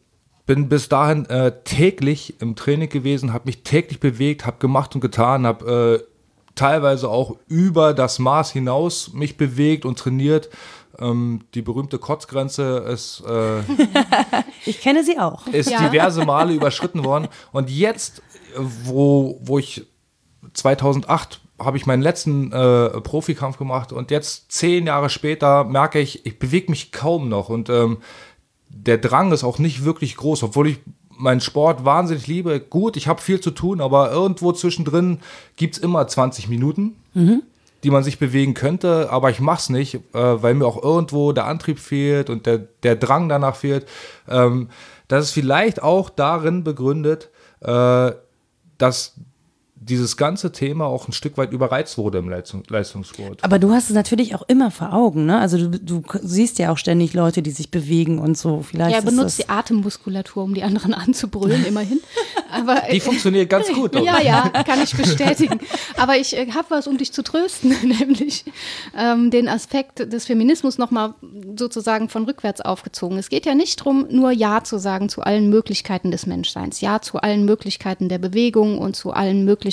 bin 0.46 0.68
bis 0.68 0.88
dahin 0.88 1.26
äh, 1.26 1.52
täglich 1.64 2.40
im 2.40 2.56
Training 2.56 2.88
gewesen, 2.88 3.32
habe 3.32 3.44
mich 3.46 3.62
täglich 3.62 4.00
bewegt, 4.00 4.46
habe 4.46 4.58
gemacht 4.58 4.94
und 4.94 5.00
getan, 5.00 5.46
habe 5.46 6.00
äh, 6.02 6.10
teilweise 6.54 7.08
auch 7.08 7.36
über 7.46 7.94
das 7.94 8.18
Maß 8.18 8.50
hinaus 8.50 9.12
mich 9.12 9.36
bewegt 9.36 9.84
und 9.84 9.98
trainiert. 9.98 10.50
Ähm, 11.00 11.40
die 11.54 11.62
berühmte 11.62 11.98
Kotzgrenze 11.98 12.84
ist 12.92 13.22
äh, 13.26 13.60
ich 14.66 14.80
kenne 14.80 15.02
sie 15.04 15.18
auch. 15.18 15.46
ist 15.46 15.70
Ja. 15.70 15.88
diverse 15.88 16.24
Male 16.24 16.52
überschritten 16.52 17.04
worden. 17.04 17.28
Und 17.52 17.70
jetzt, 17.70 18.22
wo, 18.56 19.38
wo 19.42 19.58
ich 19.58 19.86
2008 20.52 21.40
habe 21.58 21.76
ich 21.76 21.86
meinen 21.86 22.02
letzten 22.02 22.52
äh, 22.52 23.00
Profikampf 23.00 23.58
gemacht 23.58 23.92
und 23.92 24.10
jetzt 24.10 24.50
zehn 24.50 24.86
Jahre 24.86 25.10
später 25.10 25.64
merke 25.64 26.00
ich, 26.00 26.24
ich 26.24 26.38
bewege 26.38 26.70
mich 26.70 26.90
kaum 26.90 27.28
noch 27.28 27.50
und 27.50 27.68
ähm, 27.68 27.98
der 28.68 28.98
Drang 28.98 29.32
ist 29.32 29.44
auch 29.44 29.58
nicht 29.58 29.84
wirklich 29.84 30.16
groß, 30.16 30.42
obwohl 30.44 30.68
ich 30.68 30.78
meinen 31.10 31.40
Sport 31.40 31.84
wahnsinnig 31.84 32.26
liebe. 32.28 32.60
Gut, 32.60 32.96
ich 32.96 33.08
habe 33.08 33.20
viel 33.20 33.40
zu 33.40 33.50
tun, 33.50 33.80
aber 33.82 34.10
irgendwo 34.10 34.52
zwischendrin 34.52 35.18
gibt 35.56 35.76
es 35.76 35.82
immer 35.82 36.06
20 36.06 36.48
Minuten, 36.48 36.96
die 37.82 37.90
man 37.90 38.02
sich 38.02 38.18
bewegen 38.18 38.54
könnte, 38.54 39.10
aber 39.10 39.30
ich 39.30 39.40
mache 39.40 39.58
es 39.58 39.68
nicht, 39.70 39.94
äh, 39.94 40.00
weil 40.12 40.54
mir 40.54 40.66
auch 40.66 40.82
irgendwo 40.82 41.32
der 41.32 41.46
Antrieb 41.46 41.78
fehlt 41.78 42.30
und 42.30 42.46
der, 42.46 42.58
der 42.58 42.96
Drang 42.96 43.28
danach 43.28 43.56
fehlt. 43.56 43.86
Ähm, 44.28 44.68
das 45.08 45.26
ist 45.26 45.30
vielleicht 45.32 45.82
auch 45.82 46.10
darin 46.10 46.62
begründet, 46.62 47.30
äh, 47.60 48.12
dass 48.78 49.14
dieses 49.82 50.18
ganze 50.18 50.52
Thema 50.52 50.84
auch 50.84 51.08
ein 51.08 51.12
Stück 51.12 51.38
weit 51.38 51.52
überreizt 51.52 51.96
wurde 51.96 52.18
im 52.18 52.28
Leistung, 52.28 52.62
Leistungssport. 52.68 53.42
Aber 53.42 53.58
du 53.58 53.72
hast 53.72 53.88
es 53.88 53.94
natürlich 53.96 54.34
auch 54.34 54.42
immer 54.46 54.70
vor 54.70 54.92
Augen, 54.92 55.24
ne? 55.24 55.38
Also 55.38 55.56
du, 55.56 55.78
du 55.78 56.02
siehst 56.22 56.58
ja 56.58 56.70
auch 56.70 56.76
ständig 56.76 57.14
Leute, 57.14 57.40
die 57.40 57.50
sich 57.50 57.70
bewegen 57.70 58.18
und 58.18 58.36
so. 58.36 58.60
Vielleicht 58.60 58.94
Ja, 58.94 59.00
benutzt 59.00 59.38
die 59.38 59.48
Atemmuskulatur, 59.48 60.44
um 60.44 60.52
die 60.52 60.64
anderen 60.64 60.92
anzubrüllen, 61.06 61.64
immerhin. 61.64 61.98
Aber 62.52 62.82
Die 62.92 63.00
funktioniert 63.00 63.48
ganz 63.48 63.72
gut. 63.72 63.94
doch. 63.94 64.04
Ja, 64.04 64.20
ja, 64.20 64.50
kann 64.64 64.82
ich 64.82 64.94
bestätigen. 64.94 65.60
Aber 65.96 66.18
ich 66.18 66.36
äh, 66.36 66.50
habe 66.52 66.66
was, 66.68 66.86
um 66.86 66.98
dich 66.98 67.12
zu 67.14 67.22
trösten, 67.22 67.70
nämlich 67.98 68.44
ähm, 68.94 69.30
den 69.30 69.48
Aspekt 69.48 70.12
des 70.12 70.26
Feminismus 70.26 70.76
nochmal 70.76 71.14
sozusagen 71.56 72.10
von 72.10 72.24
rückwärts 72.26 72.60
aufgezogen. 72.60 73.16
Es 73.16 73.30
geht 73.30 73.46
ja 73.46 73.54
nicht 73.54 73.80
darum, 73.80 74.06
nur 74.10 74.30
Ja 74.30 74.62
zu 74.62 74.78
sagen 74.78 75.08
zu 75.08 75.22
allen 75.22 75.48
Möglichkeiten 75.48 76.10
des 76.10 76.26
Menschseins, 76.26 76.82
Ja 76.82 77.00
zu 77.00 77.18
allen 77.18 77.46
Möglichkeiten 77.46 78.10
der 78.10 78.18
Bewegung 78.18 78.76
und 78.76 78.94
zu 78.94 79.12
allen 79.12 79.46
Möglichkeiten, 79.46 79.69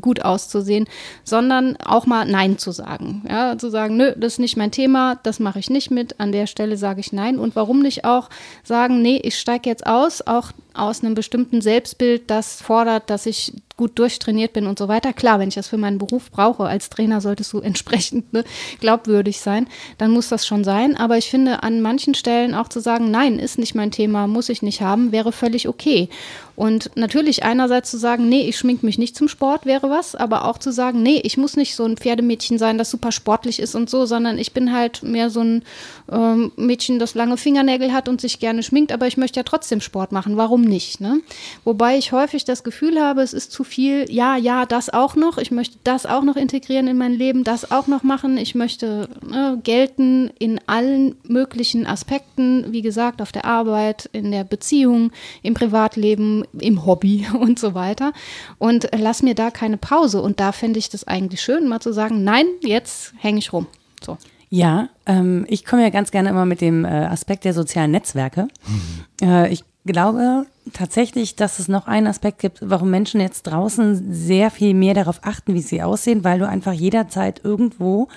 gut 0.00 0.24
auszusehen, 0.24 0.88
sondern 1.22 1.76
auch 1.76 2.06
mal 2.06 2.24
Nein 2.24 2.58
zu 2.58 2.72
sagen. 2.72 3.24
Ja, 3.28 3.56
zu 3.56 3.70
sagen, 3.70 3.96
nö, 3.96 4.12
das 4.16 4.34
ist 4.34 4.38
nicht 4.40 4.56
mein 4.56 4.72
Thema, 4.72 5.16
das 5.22 5.38
mache 5.38 5.60
ich 5.60 5.70
nicht 5.70 5.90
mit, 5.90 6.18
an 6.18 6.32
der 6.32 6.46
Stelle 6.46 6.76
sage 6.76 7.00
ich 7.00 7.12
Nein. 7.12 7.38
Und 7.38 7.54
warum 7.54 7.80
nicht 7.80 8.04
auch 8.04 8.30
sagen, 8.64 9.02
nee, 9.02 9.20
ich 9.22 9.38
steige 9.38 9.68
jetzt 9.68 9.86
aus, 9.86 10.26
auch 10.26 10.50
aus 10.74 11.04
einem 11.04 11.14
bestimmten 11.14 11.60
Selbstbild, 11.60 12.30
das 12.30 12.62
fordert, 12.62 13.10
dass 13.10 13.26
ich 13.26 13.52
gut 13.78 13.98
durchtrainiert 13.98 14.52
bin 14.52 14.66
und 14.66 14.78
so 14.78 14.88
weiter. 14.88 15.14
Klar, 15.14 15.38
wenn 15.38 15.48
ich 15.48 15.54
das 15.54 15.68
für 15.68 15.78
meinen 15.78 15.96
Beruf 15.96 16.30
brauche, 16.30 16.64
als 16.64 16.90
Trainer 16.90 17.22
solltest 17.22 17.50
du 17.54 17.60
entsprechend 17.68 18.30
ne, 18.34 18.44
glaubwürdig 18.80 19.40
sein, 19.40 19.66
dann 19.96 20.10
muss 20.10 20.28
das 20.28 20.46
schon 20.46 20.64
sein. 20.64 20.94
Aber 20.98 21.16
ich 21.16 21.30
finde, 21.30 21.62
an 21.62 21.80
manchen 21.80 22.14
Stellen 22.14 22.54
auch 22.54 22.68
zu 22.68 22.80
sagen, 22.80 23.10
nein, 23.10 23.38
ist 23.38 23.58
nicht 23.58 23.74
mein 23.74 23.90
Thema, 23.90 24.26
muss 24.26 24.50
ich 24.50 24.60
nicht 24.60 24.82
haben, 24.82 25.12
wäre 25.12 25.32
völlig 25.32 25.66
okay. 25.66 26.10
Und 26.58 26.90
natürlich 26.96 27.44
einerseits 27.44 27.88
zu 27.88 27.98
sagen, 27.98 28.28
nee, 28.28 28.48
ich 28.48 28.58
schmink 28.58 28.82
mich 28.82 28.98
nicht 28.98 29.14
zum 29.14 29.28
Sport, 29.28 29.64
wäre 29.64 29.90
was, 29.90 30.16
aber 30.16 30.44
auch 30.44 30.58
zu 30.58 30.72
sagen, 30.72 31.04
nee, 31.04 31.20
ich 31.22 31.36
muss 31.36 31.56
nicht 31.56 31.76
so 31.76 31.84
ein 31.84 31.96
Pferdemädchen 31.96 32.58
sein, 32.58 32.78
das 32.78 32.90
super 32.90 33.12
sportlich 33.12 33.60
ist 33.60 33.76
und 33.76 33.88
so, 33.88 34.06
sondern 34.06 34.38
ich 34.38 34.52
bin 34.52 34.72
halt 34.72 35.04
mehr 35.04 35.30
so 35.30 35.38
ein 35.38 35.62
ähm, 36.10 36.50
Mädchen, 36.56 36.98
das 36.98 37.14
lange 37.14 37.36
Fingernägel 37.36 37.92
hat 37.92 38.08
und 38.08 38.20
sich 38.20 38.40
gerne 38.40 38.64
schminkt, 38.64 38.90
aber 38.90 39.06
ich 39.06 39.16
möchte 39.16 39.38
ja 39.38 39.44
trotzdem 39.44 39.80
Sport 39.80 40.10
machen. 40.10 40.36
Warum 40.36 40.62
nicht? 40.62 41.00
Ne? 41.00 41.20
Wobei 41.62 41.96
ich 41.96 42.10
häufig 42.10 42.44
das 42.44 42.64
Gefühl 42.64 43.00
habe, 43.00 43.22
es 43.22 43.34
ist 43.34 43.52
zu 43.52 43.62
viel, 43.68 44.10
ja, 44.10 44.36
ja, 44.36 44.66
das 44.66 44.90
auch 44.90 45.14
noch, 45.14 45.38
ich 45.38 45.52
möchte 45.52 45.78
das 45.84 46.06
auch 46.06 46.24
noch 46.24 46.34
integrieren 46.34 46.88
in 46.88 46.98
mein 46.98 47.12
Leben, 47.12 47.44
das 47.44 47.70
auch 47.70 47.86
noch 47.86 48.02
machen, 48.02 48.36
ich 48.36 48.56
möchte 48.56 49.08
ne, 49.24 49.60
gelten 49.62 50.30
in 50.38 50.60
allen 50.66 51.14
möglichen 51.22 51.86
Aspekten, 51.86 52.72
wie 52.72 52.82
gesagt, 52.82 53.22
auf 53.22 53.30
der 53.30 53.44
Arbeit, 53.44 54.10
in 54.12 54.32
der 54.32 54.42
Beziehung, 54.42 55.12
im 55.42 55.54
Privatleben, 55.54 56.44
im 56.58 56.84
Hobby 56.84 57.26
und 57.38 57.58
so 57.58 57.74
weiter. 57.74 58.12
Und 58.58 58.88
lass 58.96 59.22
mir 59.22 59.34
da 59.34 59.50
keine 59.50 59.76
Pause. 59.76 60.20
Und 60.20 60.40
da 60.40 60.50
fände 60.52 60.78
ich 60.78 60.88
das 60.88 61.06
eigentlich 61.06 61.40
schön, 61.40 61.68
mal 61.68 61.80
zu 61.80 61.92
sagen, 61.92 62.24
nein, 62.24 62.46
jetzt 62.62 63.14
hänge 63.18 63.38
ich 63.38 63.52
rum. 63.52 63.66
So. 64.04 64.18
Ja, 64.50 64.88
ähm, 65.06 65.44
ich 65.48 65.64
komme 65.64 65.82
ja 65.82 65.90
ganz 65.90 66.10
gerne 66.10 66.30
immer 66.30 66.46
mit 66.46 66.60
dem 66.60 66.84
äh, 66.84 66.88
Aspekt 66.88 67.44
der 67.44 67.52
sozialen 67.52 67.90
Netzwerke. 67.90 68.48
Mhm. 68.66 69.28
Äh, 69.28 69.52
ich 69.52 69.64
glaube 69.88 70.46
tatsächlich, 70.72 71.34
dass 71.34 71.58
es 71.58 71.66
noch 71.66 71.86
einen 71.86 72.06
Aspekt 72.06 72.38
gibt, 72.38 72.58
warum 72.60 72.90
Menschen 72.90 73.20
jetzt 73.20 73.42
draußen 73.44 74.12
sehr 74.12 74.50
viel 74.50 74.74
mehr 74.74 74.94
darauf 74.94 75.20
achten, 75.22 75.54
wie 75.54 75.62
sie 75.62 75.82
aussehen, 75.82 76.22
weil 76.22 76.38
du 76.38 76.46
einfach 76.46 76.72
jederzeit 76.72 77.40
irgendwo 77.42 78.08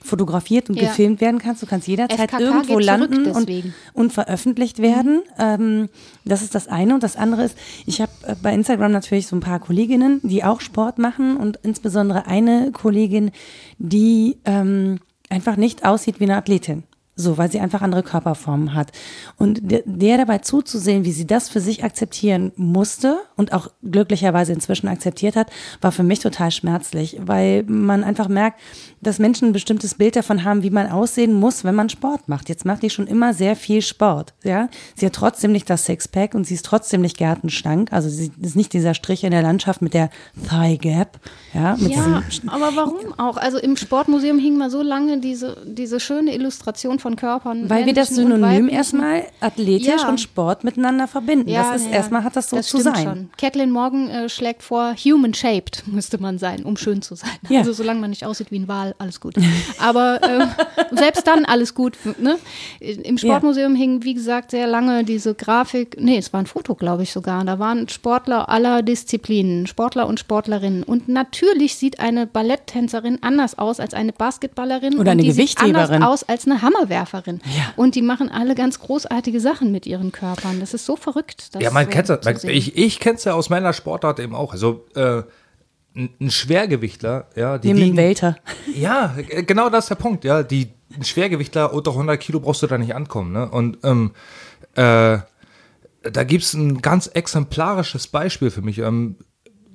fotografiert 0.00 0.70
und 0.70 0.76
ja. 0.76 0.88
gefilmt 0.88 1.20
werden 1.20 1.38
kannst. 1.38 1.62
Du 1.62 1.66
kannst 1.66 1.86
jederzeit 1.86 2.30
FKK 2.30 2.40
irgendwo 2.40 2.78
landen 2.78 3.30
und, 3.30 3.72
und, 3.92 4.12
veröffentlicht 4.12 4.80
werden. 4.80 5.22
Mhm. 5.36 5.44
Ähm, 5.44 5.88
das 6.24 6.42
ist 6.42 6.54
das 6.54 6.66
eine. 6.66 6.94
Und 6.94 7.02
das 7.02 7.16
andere 7.16 7.44
ist, 7.44 7.56
ich 7.86 8.00
habe 8.00 8.12
äh, 8.22 8.34
bei 8.40 8.52
Instagram 8.54 8.90
natürlich 8.92 9.26
so 9.26 9.36
ein 9.36 9.40
paar 9.40 9.60
Kolleginnen, 9.60 10.20
die 10.22 10.44
auch 10.44 10.60
Sport 10.60 10.98
machen 10.98 11.36
und 11.36 11.58
insbesondere 11.62 12.26
eine 12.26 12.72
Kollegin, 12.72 13.32
die 13.78 14.38
ähm, 14.44 15.00
einfach 15.28 15.56
nicht 15.56 15.84
aussieht 15.84 16.20
wie 16.20 16.24
eine 16.24 16.36
Athletin. 16.36 16.84
So, 17.20 17.36
weil 17.36 17.50
sie 17.50 17.58
einfach 17.58 17.82
andere 17.82 18.04
Körperformen 18.04 18.74
hat. 18.74 18.92
Und 19.36 19.58
der, 19.72 19.82
der, 19.84 20.18
dabei 20.18 20.38
zuzusehen, 20.38 21.04
wie 21.04 21.10
sie 21.10 21.26
das 21.26 21.48
für 21.48 21.58
sich 21.58 21.82
akzeptieren 21.82 22.52
musste 22.54 23.18
und 23.34 23.52
auch 23.52 23.72
glücklicherweise 23.82 24.52
inzwischen 24.52 24.86
akzeptiert 24.86 25.34
hat, 25.34 25.50
war 25.80 25.90
für 25.90 26.04
mich 26.04 26.20
total 26.20 26.52
schmerzlich, 26.52 27.16
weil 27.20 27.64
man 27.64 28.04
einfach 28.04 28.28
merkt, 28.28 28.60
dass 29.00 29.18
Menschen 29.18 29.48
ein 29.48 29.52
bestimmtes 29.52 29.94
Bild 29.94 30.14
davon 30.14 30.44
haben, 30.44 30.62
wie 30.62 30.70
man 30.70 30.88
aussehen 30.88 31.34
muss, 31.34 31.64
wenn 31.64 31.74
man 31.74 31.88
Sport 31.88 32.28
macht. 32.28 32.48
Jetzt 32.48 32.64
macht 32.64 32.84
die 32.84 32.90
schon 32.90 33.08
immer 33.08 33.34
sehr 33.34 33.56
viel 33.56 33.82
Sport, 33.82 34.34
ja. 34.44 34.68
Sie 34.94 35.04
hat 35.04 35.14
trotzdem 35.14 35.50
nicht 35.50 35.68
das 35.68 35.86
Sixpack 35.86 36.34
und 36.34 36.46
sie 36.46 36.54
ist 36.54 36.66
trotzdem 36.66 37.00
nicht 37.00 37.16
gärtenschlank. 37.16 37.92
Also 37.92 38.08
sie 38.08 38.30
ist 38.40 38.54
nicht 38.54 38.72
dieser 38.72 38.94
Strich 38.94 39.24
in 39.24 39.32
der 39.32 39.42
Landschaft 39.42 39.82
mit 39.82 39.92
der 39.92 40.10
Thigh 40.48 40.78
Gap, 40.78 41.18
ja. 41.52 41.74
ja, 41.76 42.22
aber 42.46 42.76
warum 42.76 43.18
auch? 43.18 43.36
Also 43.36 43.58
im 43.58 43.76
Sportmuseum 43.76 44.38
hing 44.38 44.56
mal 44.56 44.70
so 44.70 44.82
lange 44.82 45.18
diese, 45.18 45.64
diese 45.66 45.98
schöne 45.98 46.34
Illustration 46.34 46.98
von 46.98 47.07
Körpern. 47.16 47.68
Weil 47.68 47.86
wir 47.86 47.94
das 47.94 48.08
Synonym 48.08 48.68
erstmal 48.68 49.24
athletisch 49.40 50.02
ja. 50.02 50.08
und 50.08 50.20
Sport 50.20 50.64
miteinander 50.64 51.08
verbinden. 51.08 51.48
Ja, 51.48 51.72
das 51.72 51.82
ist 51.82 51.88
ja, 51.88 51.96
erstmal 51.96 52.24
hat 52.24 52.36
das 52.36 52.50
so 52.50 52.56
das 52.56 52.66
zu 52.66 52.78
sein. 52.78 53.04
Schon. 53.04 53.30
Kathleen 53.38 53.70
Morgan 53.70 54.08
äh, 54.08 54.28
schlägt 54.28 54.62
vor, 54.62 54.94
human 54.96 55.34
shaped 55.34 55.84
müsste 55.86 56.20
man 56.20 56.38
sein, 56.38 56.64
um 56.64 56.76
schön 56.76 57.02
zu 57.02 57.14
sein. 57.14 57.30
Ja. 57.48 57.60
Also 57.60 57.72
solange 57.72 58.00
man 58.00 58.10
nicht 58.10 58.24
aussieht 58.24 58.50
wie 58.50 58.58
ein 58.58 58.68
Wal, 58.68 58.94
alles 58.98 59.20
gut. 59.20 59.34
Aber 59.78 60.20
äh, 60.22 60.46
selbst 60.96 61.26
dann 61.26 61.44
alles 61.44 61.74
gut. 61.74 61.96
Ne? 62.18 62.38
Im 62.80 63.18
Sportmuseum 63.18 63.74
hing, 63.74 64.04
wie 64.04 64.14
gesagt, 64.14 64.50
sehr 64.50 64.66
lange 64.66 65.04
diese 65.04 65.34
Grafik. 65.34 65.96
Nee, 66.00 66.18
es 66.18 66.32
war 66.32 66.40
ein 66.40 66.46
Foto, 66.46 66.74
glaube 66.74 67.02
ich 67.02 67.12
sogar. 67.12 67.44
Da 67.44 67.58
waren 67.58 67.88
Sportler 67.88 68.48
aller 68.48 68.82
Disziplinen, 68.82 69.66
Sportler 69.66 70.06
und 70.06 70.20
Sportlerinnen. 70.20 70.82
Und 70.82 71.08
natürlich 71.08 71.76
sieht 71.76 72.00
eine 72.00 72.26
Balletttänzerin 72.26 73.18
anders 73.22 73.58
aus 73.58 73.80
als 73.80 73.94
eine 73.94 74.12
Basketballerin. 74.12 74.98
Oder 74.98 75.12
eine 75.12 75.22
Gewichtheberin. 75.22 75.76
anders 75.76 76.08
aus 76.08 76.22
als 76.24 76.46
eine 76.46 76.62
Hammerwerferin. 76.98 77.40
Ja. 77.44 77.72
Und 77.76 77.94
die 77.94 78.02
machen 78.02 78.30
alle 78.30 78.54
ganz 78.54 78.80
großartige 78.80 79.40
Sachen 79.40 79.72
mit 79.72 79.86
ihren 79.86 80.12
Körpern. 80.12 80.60
Das 80.60 80.74
ist 80.74 80.86
so 80.86 80.96
verrückt. 80.96 81.50
ja, 81.58 81.70
man 81.70 81.88
kennt 81.88 82.10
es. 82.10 82.44
Ich, 82.44 82.76
ich 82.76 83.00
kenne 83.00 83.16
es 83.16 83.24
ja 83.24 83.34
aus 83.34 83.50
meiner 83.50 83.72
Sportart 83.72 84.20
eben 84.20 84.34
auch. 84.34 84.52
Also 84.52 84.86
äh, 84.94 85.22
ein 85.94 86.30
Schwergewichtler, 86.30 87.26
ja, 87.34 87.58
die 87.58 87.72
Neben 87.72 87.96
Welter. 87.96 88.36
Ja, 88.74 89.14
genau 89.46 89.68
das 89.68 89.84
ist 89.84 89.90
der 89.90 89.96
Punkt, 89.96 90.24
ja. 90.24 90.42
Die 90.42 90.68
ein 90.96 91.04
Schwergewichtler 91.04 91.72
unter 91.72 91.90
100 91.90 92.18
Kilo 92.18 92.40
brauchst 92.40 92.62
du 92.62 92.66
da 92.66 92.78
nicht 92.78 92.94
ankommen, 92.94 93.32
ne? 93.32 93.50
Und 93.50 93.78
ähm, 93.82 94.12
äh, 94.74 95.18
da 96.02 96.24
gibt 96.24 96.44
es 96.44 96.54
ein 96.54 96.80
ganz 96.80 97.08
exemplarisches 97.08 98.06
Beispiel 98.06 98.50
für 98.50 98.62
mich. 98.62 98.78
Ähm, 98.78 99.16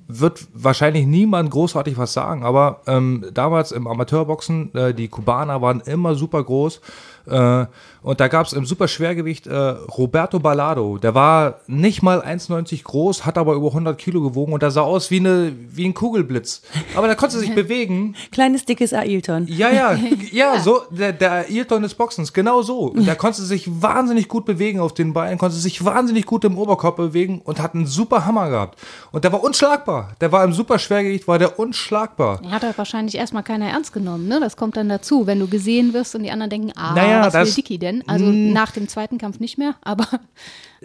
wird 0.08 0.48
wahrscheinlich 0.54 1.06
niemand 1.06 1.52
großartig 1.52 1.98
was 1.98 2.14
sagen, 2.14 2.44
aber 2.44 2.82
ähm, 2.88 3.26
damals 3.34 3.72
im 3.72 3.88
Amateurboxen, 3.88 4.74
äh, 4.76 4.94
die 4.94 5.08
Kubaner 5.08 5.62
waren 5.62 5.82
immer 5.82 6.16
super 6.16 6.44
groß 6.44 6.82
äh, 7.26 7.66
und 8.04 8.20
da 8.20 8.28
gab 8.28 8.46
es 8.46 8.54
im 8.54 8.66
Superschwergewicht 8.66 9.48
äh, 9.48 9.56
Roberto 9.56 10.40
Ballado. 10.40 10.98
Der 10.98 11.16
war 11.16 11.62
nicht 11.68 12.04
mal 12.04 12.20
1,90 12.20 12.84
groß, 12.84 13.26
hat 13.26 13.38
aber 13.38 13.54
über 13.54 13.68
100 13.68 13.98
Kilo 13.98 14.22
gewogen 14.22 14.52
und 14.52 14.62
der 14.62 14.72
sah 14.72 14.82
aus 14.82 15.10
wie, 15.10 15.20
eine, 15.20 15.54
wie 15.72 15.86
ein 15.86 15.94
Kugelblitz. 15.94 16.64
Aber 16.96 17.08
der 17.08 17.16
konnte 17.16 17.40
sich 17.40 17.56
bewegen. 17.56 18.16
Kleines, 18.32 18.66
dickes 18.66 18.94
Ailton. 18.94 19.48
Ja, 19.48 19.70
ja, 19.72 19.98
ja, 20.32 20.60
so, 20.60 20.82
der, 20.90 21.14
der 21.14 21.46
Ailton 21.50 21.82
des 21.82 21.96
Boxens, 21.96 22.34
genau 22.34 22.62
so. 22.62 22.88
Und 22.88 23.08
der 23.08 23.16
konnte 23.16 23.42
sich 23.42 23.82
wahnsinnig 23.82 24.28
gut 24.28 24.44
bewegen 24.44 24.82
auf 24.82 24.94
den 24.94 25.14
Beinen, 25.14 25.38
konnte 25.38 25.56
sich 25.56 25.86
wahnsinnig 25.86 26.26
gut 26.26 26.44
im 26.44 26.58
Oberkörper 26.58 27.04
bewegen 27.04 27.42
und 27.46 27.62
hat 27.62 27.74
einen 27.74 27.88
super 27.88 28.26
Hammer 28.26 28.50
gehabt. 28.50 28.80
Und 29.14 29.24
der 29.24 29.32
war 29.32 29.42
unschlagbar. 29.42 30.12
Der 30.20 30.32
war 30.34 30.44
im 30.44 30.52
Superschwergewicht, 30.52 31.28
war 31.28 31.40
der 31.40 31.58
unschlagbar. 31.58 32.42
Er 32.44 32.52
hat 32.52 32.64
halt 32.64 32.78
wahrscheinlich 32.78 33.16
erstmal 33.16 33.44
keiner 33.44 33.70
ernst 33.70 33.94
genommen, 33.94 34.28
ne? 34.28 34.42
Das 34.42 34.58
kommt 34.58 34.76
dann 34.76 34.90
dazu, 34.90 35.26
wenn 35.26 35.40
du 35.40 35.48
gesehen 35.48 35.94
wirst 35.94 36.16
und 36.16 36.24
die 36.24 36.32
anderen 36.32 36.50
denken, 36.50 36.72
ah, 36.76 36.94
naja, 36.94 37.13
was 37.22 37.34
will 37.34 37.54
Dicky 37.54 37.78
denn? 37.78 38.04
Also 38.08 38.26
nach 38.26 38.72
dem 38.72 38.88
zweiten 38.88 39.18
Kampf 39.18 39.40
nicht 39.40 39.58
mehr, 39.58 39.76
aber 39.82 40.08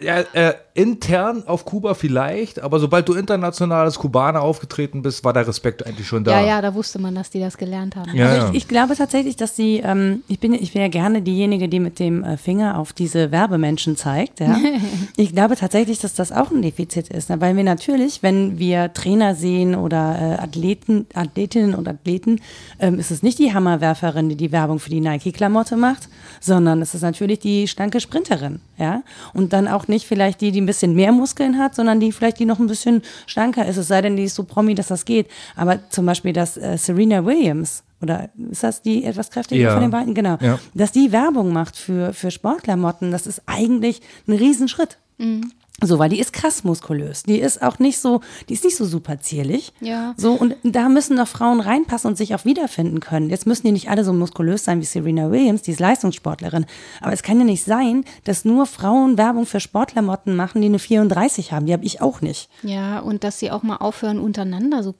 ja, 0.00 0.20
äh, 0.32 0.54
intern 0.74 1.42
auf 1.46 1.64
Kuba 1.64 1.94
vielleicht, 1.94 2.61
aber 2.61 2.78
sobald 2.78 3.08
du 3.08 3.14
international 3.14 3.84
als 3.84 3.98
Kubaner 3.98 4.42
aufgetreten 4.42 5.02
bist, 5.02 5.24
war 5.24 5.32
der 5.32 5.46
Respekt 5.46 5.84
eigentlich 5.84 6.06
schon 6.06 6.22
da. 6.22 6.40
Ja, 6.40 6.46
ja, 6.46 6.62
da 6.62 6.74
wusste 6.74 7.00
man, 7.00 7.14
dass 7.14 7.30
die 7.30 7.40
das 7.40 7.56
gelernt 7.58 7.96
haben. 7.96 8.14
Ja, 8.14 8.28
also 8.28 8.48
ich, 8.48 8.58
ich, 8.58 8.68
glaube 8.68 8.94
tatsächlich, 8.94 9.34
dass 9.37 9.56
sie, 9.56 9.78
ähm, 9.84 10.22
ich 10.28 10.38
bin, 10.38 10.52
ich 10.54 10.74
wäre 10.74 10.84
ja 10.84 10.90
gerne 10.90 11.20
diejenige, 11.22 11.68
die 11.68 11.80
mit 11.80 11.98
dem 11.98 12.22
äh, 12.22 12.37
Finger 12.37 12.78
auf 12.78 12.92
diese 12.92 13.32
Werbemenschen 13.32 13.96
zeigt. 13.96 14.40
Ja. 14.40 14.56
ich 15.16 15.32
glaube 15.34 15.56
tatsächlich, 15.56 15.98
dass 15.98 16.14
das 16.14 16.30
auch 16.30 16.50
ein 16.52 16.62
Defizit 16.62 17.08
ist, 17.08 17.28
ne? 17.30 17.40
weil 17.40 17.56
wir 17.56 17.64
natürlich, 17.64 18.22
wenn 18.22 18.58
wir 18.58 18.92
Trainer 18.92 19.34
sehen 19.34 19.74
oder 19.74 20.38
äh, 20.38 20.42
Athleten, 20.42 21.06
Athletinnen 21.14 21.74
und 21.74 21.88
Athleten, 21.88 22.40
ähm, 22.78 23.00
ist 23.00 23.11
es 23.11 23.24
nicht 23.24 23.38
die 23.40 23.52
Hammerwerferin, 23.52 24.28
die 24.28 24.37
die 24.37 24.52
Werbung 24.52 24.78
für 24.78 24.90
die 24.90 25.00
Nike-Klamotte 25.00 25.76
macht, 25.76 26.08
sondern 26.40 26.82
es 26.82 26.94
ist 26.94 27.02
natürlich 27.02 27.40
die 27.40 27.66
schlanke 27.66 28.00
Sprinterin. 28.00 28.61
Ja, 28.78 29.02
und 29.34 29.52
dann 29.52 29.66
auch 29.66 29.88
nicht 29.88 30.07
vielleicht 30.07 30.40
die, 30.40 30.53
die 30.53 30.61
ein 30.61 30.66
bisschen 30.66 30.94
mehr 30.94 31.12
Muskeln 31.12 31.59
hat, 31.59 31.74
sondern 31.74 32.01
die 32.01 32.12
vielleicht 32.12 32.38
die 32.38 32.44
noch 32.44 32.59
ein 32.59 32.66
bisschen 32.66 33.03
schlanker 33.27 33.66
ist. 33.66 33.77
Es 33.77 33.88
sei 33.88 34.03
denn, 34.03 34.16
die 34.16 34.24
ist 34.24 34.35
so 34.35 34.44
promi, 34.44 34.74
dass 34.74 34.88
das 34.88 35.05
geht. 35.05 35.29
Aber 35.57 35.88
zum 35.90 36.07
Beispiel, 36.07 36.33
dass 36.33 36.57
äh, 36.57 36.77
Serena 36.79 37.24
Williams 37.24 37.83
oder 38.01 38.31
ist 38.51 38.62
das 38.62 38.83
die 38.83 39.05
etwas 39.05 39.31
kräftiger 39.31 39.62
ja. 39.62 39.72
von 39.72 39.81
den 39.81 39.90
beiden? 39.90 40.14
Genau. 40.14 40.38
Ja. 40.40 40.59
Dass 40.74 40.92
die 40.92 41.11
Werbung 41.12 41.53
macht 41.53 41.77
für, 41.77 42.12
für 42.12 42.31
Sportklamotten, 42.31 43.11
das 43.11 43.27
ist 43.27 43.42
eigentlich 43.46 44.01
ein 44.27 44.35
Riesenschritt. 44.35 44.98
Mhm. 45.18 45.53
So, 45.80 46.00
weil 46.00 46.08
die 46.08 46.18
ist 46.18 46.32
krass 46.32 46.64
muskulös. 46.64 47.22
Die 47.22 47.38
ist 47.38 47.62
auch 47.62 47.78
nicht 47.78 48.00
so, 48.00 48.20
die 48.48 48.54
ist 48.54 48.64
nicht 48.64 48.76
so 48.76 48.84
super 48.84 49.20
zierlich. 49.20 49.72
Ja. 49.80 50.12
So, 50.16 50.32
und 50.32 50.56
da 50.64 50.88
müssen 50.88 51.16
noch 51.16 51.28
Frauen 51.28 51.60
reinpassen 51.60 52.10
und 52.10 52.16
sich 52.16 52.34
auch 52.34 52.44
wiederfinden 52.44 52.98
können. 52.98 53.30
Jetzt 53.30 53.46
müssen 53.46 53.66
die 53.66 53.72
nicht 53.72 53.88
alle 53.88 54.02
so 54.02 54.12
muskulös 54.12 54.64
sein 54.64 54.80
wie 54.80 54.84
Serena 54.84 55.30
Williams, 55.30 55.62
die 55.62 55.70
ist 55.70 55.80
Leistungssportlerin. 55.80 56.66
Aber 57.00 57.12
es 57.12 57.22
kann 57.22 57.38
ja 57.38 57.44
nicht 57.44 57.64
sein, 57.64 58.04
dass 58.24 58.44
nur 58.44 58.66
Frauen 58.66 59.18
Werbung 59.18 59.46
für 59.46 59.60
Sportklamotten 59.60 60.34
machen, 60.34 60.62
die 60.62 60.68
eine 60.68 60.80
34 60.80 61.52
haben. 61.52 61.66
Die 61.66 61.72
habe 61.72 61.84
ich 61.84 62.00
auch 62.00 62.22
nicht. 62.22 62.50
Ja, 62.64 62.98
und 62.98 63.22
dass 63.22 63.38
sie 63.38 63.52
auch 63.52 63.62
mal 63.62 63.76
aufhören, 63.76 64.18
untereinander 64.18 64.82
so 64.82 64.96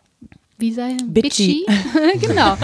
wie 0.59 0.73
sei 0.73 0.97
bitchy, 1.07 1.64
bitchy 1.66 2.18
genau, 2.27 2.57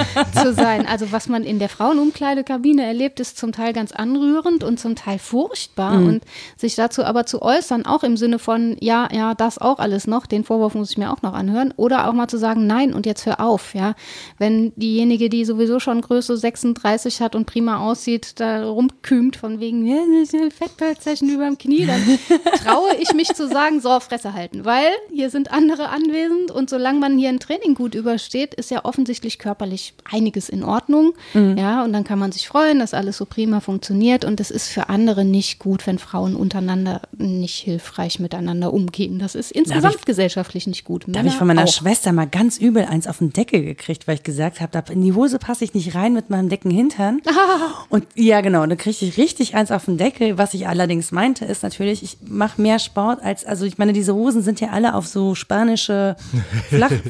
zu 0.42 0.52
sein. 0.52 0.84
Also 0.86 1.12
was 1.12 1.28
man 1.28 1.44
in 1.44 1.60
der 1.60 1.68
Frauenumkleidekabine 1.68 2.84
erlebt, 2.84 3.20
ist 3.20 3.38
zum 3.38 3.52
Teil 3.52 3.72
ganz 3.72 3.92
anrührend 3.92 4.64
und 4.64 4.80
zum 4.80 4.96
Teil 4.96 5.20
furchtbar. 5.20 5.98
Mhm. 5.98 6.06
Und 6.08 6.24
sich 6.56 6.74
dazu 6.74 7.04
aber 7.04 7.24
zu 7.24 7.40
äußern, 7.40 7.86
auch 7.86 8.02
im 8.02 8.16
Sinne 8.16 8.40
von, 8.40 8.76
ja, 8.80 9.08
ja, 9.12 9.34
das 9.34 9.58
auch 9.58 9.78
alles 9.78 10.08
noch, 10.08 10.26
den 10.26 10.42
Vorwurf 10.42 10.74
muss 10.74 10.90
ich 10.90 10.98
mir 10.98 11.12
auch 11.12 11.22
noch 11.22 11.34
anhören. 11.34 11.72
Oder 11.76 12.08
auch 12.08 12.12
mal 12.14 12.26
zu 12.26 12.36
sagen, 12.36 12.66
nein, 12.66 12.94
und 12.94 13.06
jetzt 13.06 13.26
hör 13.26 13.38
auf, 13.38 13.74
ja. 13.74 13.94
Wenn 14.38 14.72
diejenige, 14.74 15.28
die 15.28 15.44
sowieso 15.44 15.78
schon 15.78 16.00
Größe 16.00 16.36
36 16.36 17.20
hat 17.20 17.36
und 17.36 17.46
prima 17.46 17.78
aussieht, 17.78 18.40
da 18.40 18.68
rumkümt 18.68 19.36
von 19.36 19.60
wegen, 19.60 19.86
ja, 19.86 20.02
Fettpölzchen 20.50 21.30
über 21.30 21.44
dem 21.44 21.58
Knie, 21.58 21.86
dann 21.86 22.02
traue 22.64 22.96
ich 22.98 23.14
mich 23.14 23.28
zu 23.34 23.46
sagen, 23.46 23.80
so, 23.80 24.00
Fresse 24.00 24.32
halten. 24.32 24.64
Weil 24.64 24.88
hier 25.12 25.30
sind 25.30 25.52
andere 25.52 25.90
anwesend 25.90 26.50
und 26.50 26.68
solange 26.68 26.98
man 26.98 27.16
hier 27.16 27.28
ein 27.28 27.38
Training 27.38 27.74
gut 27.74 27.83
gut 27.84 27.94
übersteht, 27.94 28.54
ist 28.54 28.70
ja 28.70 28.82
offensichtlich 28.86 29.38
körperlich 29.38 29.92
einiges 30.10 30.48
in 30.48 30.62
Ordnung. 30.64 31.12
Mhm. 31.34 31.58
Ja, 31.58 31.84
und 31.84 31.92
dann 31.92 32.02
kann 32.04 32.18
man 32.18 32.32
sich 32.32 32.48
freuen, 32.48 32.78
dass 32.78 32.94
alles 32.94 33.18
so 33.18 33.26
prima 33.26 33.60
funktioniert. 33.60 34.24
Und 34.24 34.40
es 34.40 34.50
ist 34.50 34.68
für 34.68 34.88
andere 34.88 35.22
nicht 35.26 35.58
gut, 35.58 35.86
wenn 35.86 35.98
Frauen 35.98 36.34
untereinander 36.34 37.02
nicht 37.18 37.56
hilfreich 37.56 38.20
miteinander 38.20 38.72
umgehen. 38.72 39.18
Das 39.18 39.34
ist 39.34 39.52
insgesamt 39.52 40.06
gesellschaftlich 40.06 40.66
nicht 40.66 40.84
gut. 40.84 41.02
Da 41.02 41.08
habe 41.08 41.18
Männer 41.18 41.28
ich 41.28 41.34
von 41.36 41.46
meiner 41.46 41.64
auch. 41.64 41.68
Schwester 41.68 42.12
mal 42.12 42.26
ganz 42.26 42.56
übel 42.56 42.84
eins 42.86 43.06
auf 43.06 43.18
den 43.18 43.34
Deckel 43.34 43.62
gekriegt, 43.62 44.08
weil 44.08 44.14
ich 44.14 44.22
gesagt 44.22 44.60
habe, 44.62 44.72
da- 44.72 44.90
in 44.90 45.02
die 45.02 45.12
Hose 45.12 45.38
passe 45.38 45.62
ich 45.64 45.74
nicht 45.74 45.94
rein 45.94 46.14
mit 46.14 46.30
meinem 46.30 46.48
dicken 46.48 46.70
Hintern. 46.70 47.20
Und 47.90 48.06
ja, 48.14 48.40
genau, 48.40 48.62
und 48.62 48.70
dann 48.70 48.78
kriegte 48.78 49.04
ich 49.04 49.18
richtig 49.18 49.54
eins 49.54 49.70
auf 49.70 49.84
den 49.84 49.98
Deckel. 49.98 50.38
Was 50.38 50.54
ich 50.54 50.66
allerdings 50.66 51.12
meinte, 51.12 51.44
ist 51.44 51.62
natürlich, 51.62 52.02
ich 52.02 52.16
mache 52.26 52.60
mehr 52.62 52.78
Sport 52.78 53.22
als, 53.22 53.44
also 53.44 53.66
ich 53.66 53.76
meine, 53.78 53.92
diese 53.92 54.14
Hosen 54.14 54.42
sind 54.42 54.60
ja 54.60 54.68
alle 54.70 54.94
auf 54.94 55.06
so 55.06 55.34
spanische 55.34 56.16
Flach, 56.70 56.90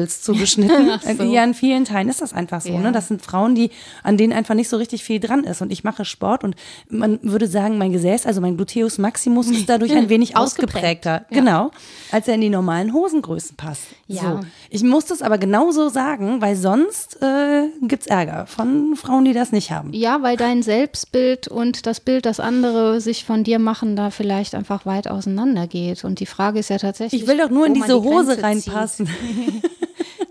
Flachlandmodels 0.00 0.22
zugeschnitten. 0.22 0.90
So. 1.20 1.24
Ja, 1.24 1.44
in 1.44 1.54
vielen 1.54 1.84
Teilen 1.84 2.08
ist 2.08 2.20
das 2.20 2.32
einfach 2.32 2.60
so. 2.60 2.72
Ja. 2.72 2.78
Ne? 2.78 2.92
Das 2.92 3.08
sind 3.08 3.22
Frauen, 3.22 3.54
die, 3.54 3.70
an 4.02 4.16
denen 4.16 4.32
einfach 4.32 4.54
nicht 4.54 4.68
so 4.68 4.76
richtig 4.76 5.02
viel 5.02 5.18
dran 5.18 5.44
ist. 5.44 5.60
Und 5.60 5.72
ich 5.72 5.82
mache 5.82 6.04
Sport 6.04 6.44
und 6.44 6.54
man 6.88 7.18
würde 7.22 7.46
sagen, 7.46 7.78
mein 7.78 7.92
Gesäß, 7.92 8.26
also 8.26 8.40
mein 8.40 8.56
Gluteus 8.56 8.98
Maximus 8.98 9.50
ist 9.50 9.68
dadurch 9.68 9.92
ein 9.92 10.08
wenig 10.08 10.36
Ausgeprägt. 10.36 11.06
ausgeprägter. 11.06 11.26
Genau, 11.30 11.70
als 12.12 12.28
er 12.28 12.34
in 12.34 12.42
die 12.42 12.50
normalen 12.50 12.92
Hosengrößen 12.92 13.56
passt. 13.56 13.82
Ja. 14.06 14.20
So. 14.20 14.40
Ich 14.70 14.82
muss 14.82 15.06
das 15.06 15.22
aber 15.22 15.38
genauso 15.38 15.88
sagen, 15.88 16.40
weil 16.40 16.54
sonst 16.56 17.20
äh, 17.22 17.68
gibt 17.82 18.02
es 18.02 18.06
Ärger 18.06 18.46
von 18.46 18.94
Frauen, 18.96 19.24
die 19.24 19.32
das 19.32 19.52
nicht 19.52 19.70
haben. 19.70 19.92
Ja, 19.92 20.22
weil 20.22 20.36
dein 20.36 20.62
Selbstbild 20.62 21.48
und 21.48 21.86
das 21.86 22.00
Bild, 22.00 22.26
das 22.26 22.40
andere 22.40 23.00
sich 23.00 23.24
von 23.24 23.42
dir 23.42 23.58
machen, 23.58 23.96
da 23.96 24.10
vielleicht 24.10 24.54
einfach 24.54 24.86
weit 24.86 25.08
auseinander 25.08 25.66
geht. 25.66 26.04
Und 26.04 26.20
die 26.20 26.26
Frage 26.26 26.60
ist 26.60 26.70
ja 26.70 26.78
tatsächlich. 26.78 27.22
Ich 27.22 27.28
will 27.28 27.38
doch 27.38 27.50
nur 27.50 27.66
in 27.66 27.74
diese 27.74 27.86
die 27.88 27.92
Hose 27.92 28.42
reinpassen. 28.42 29.08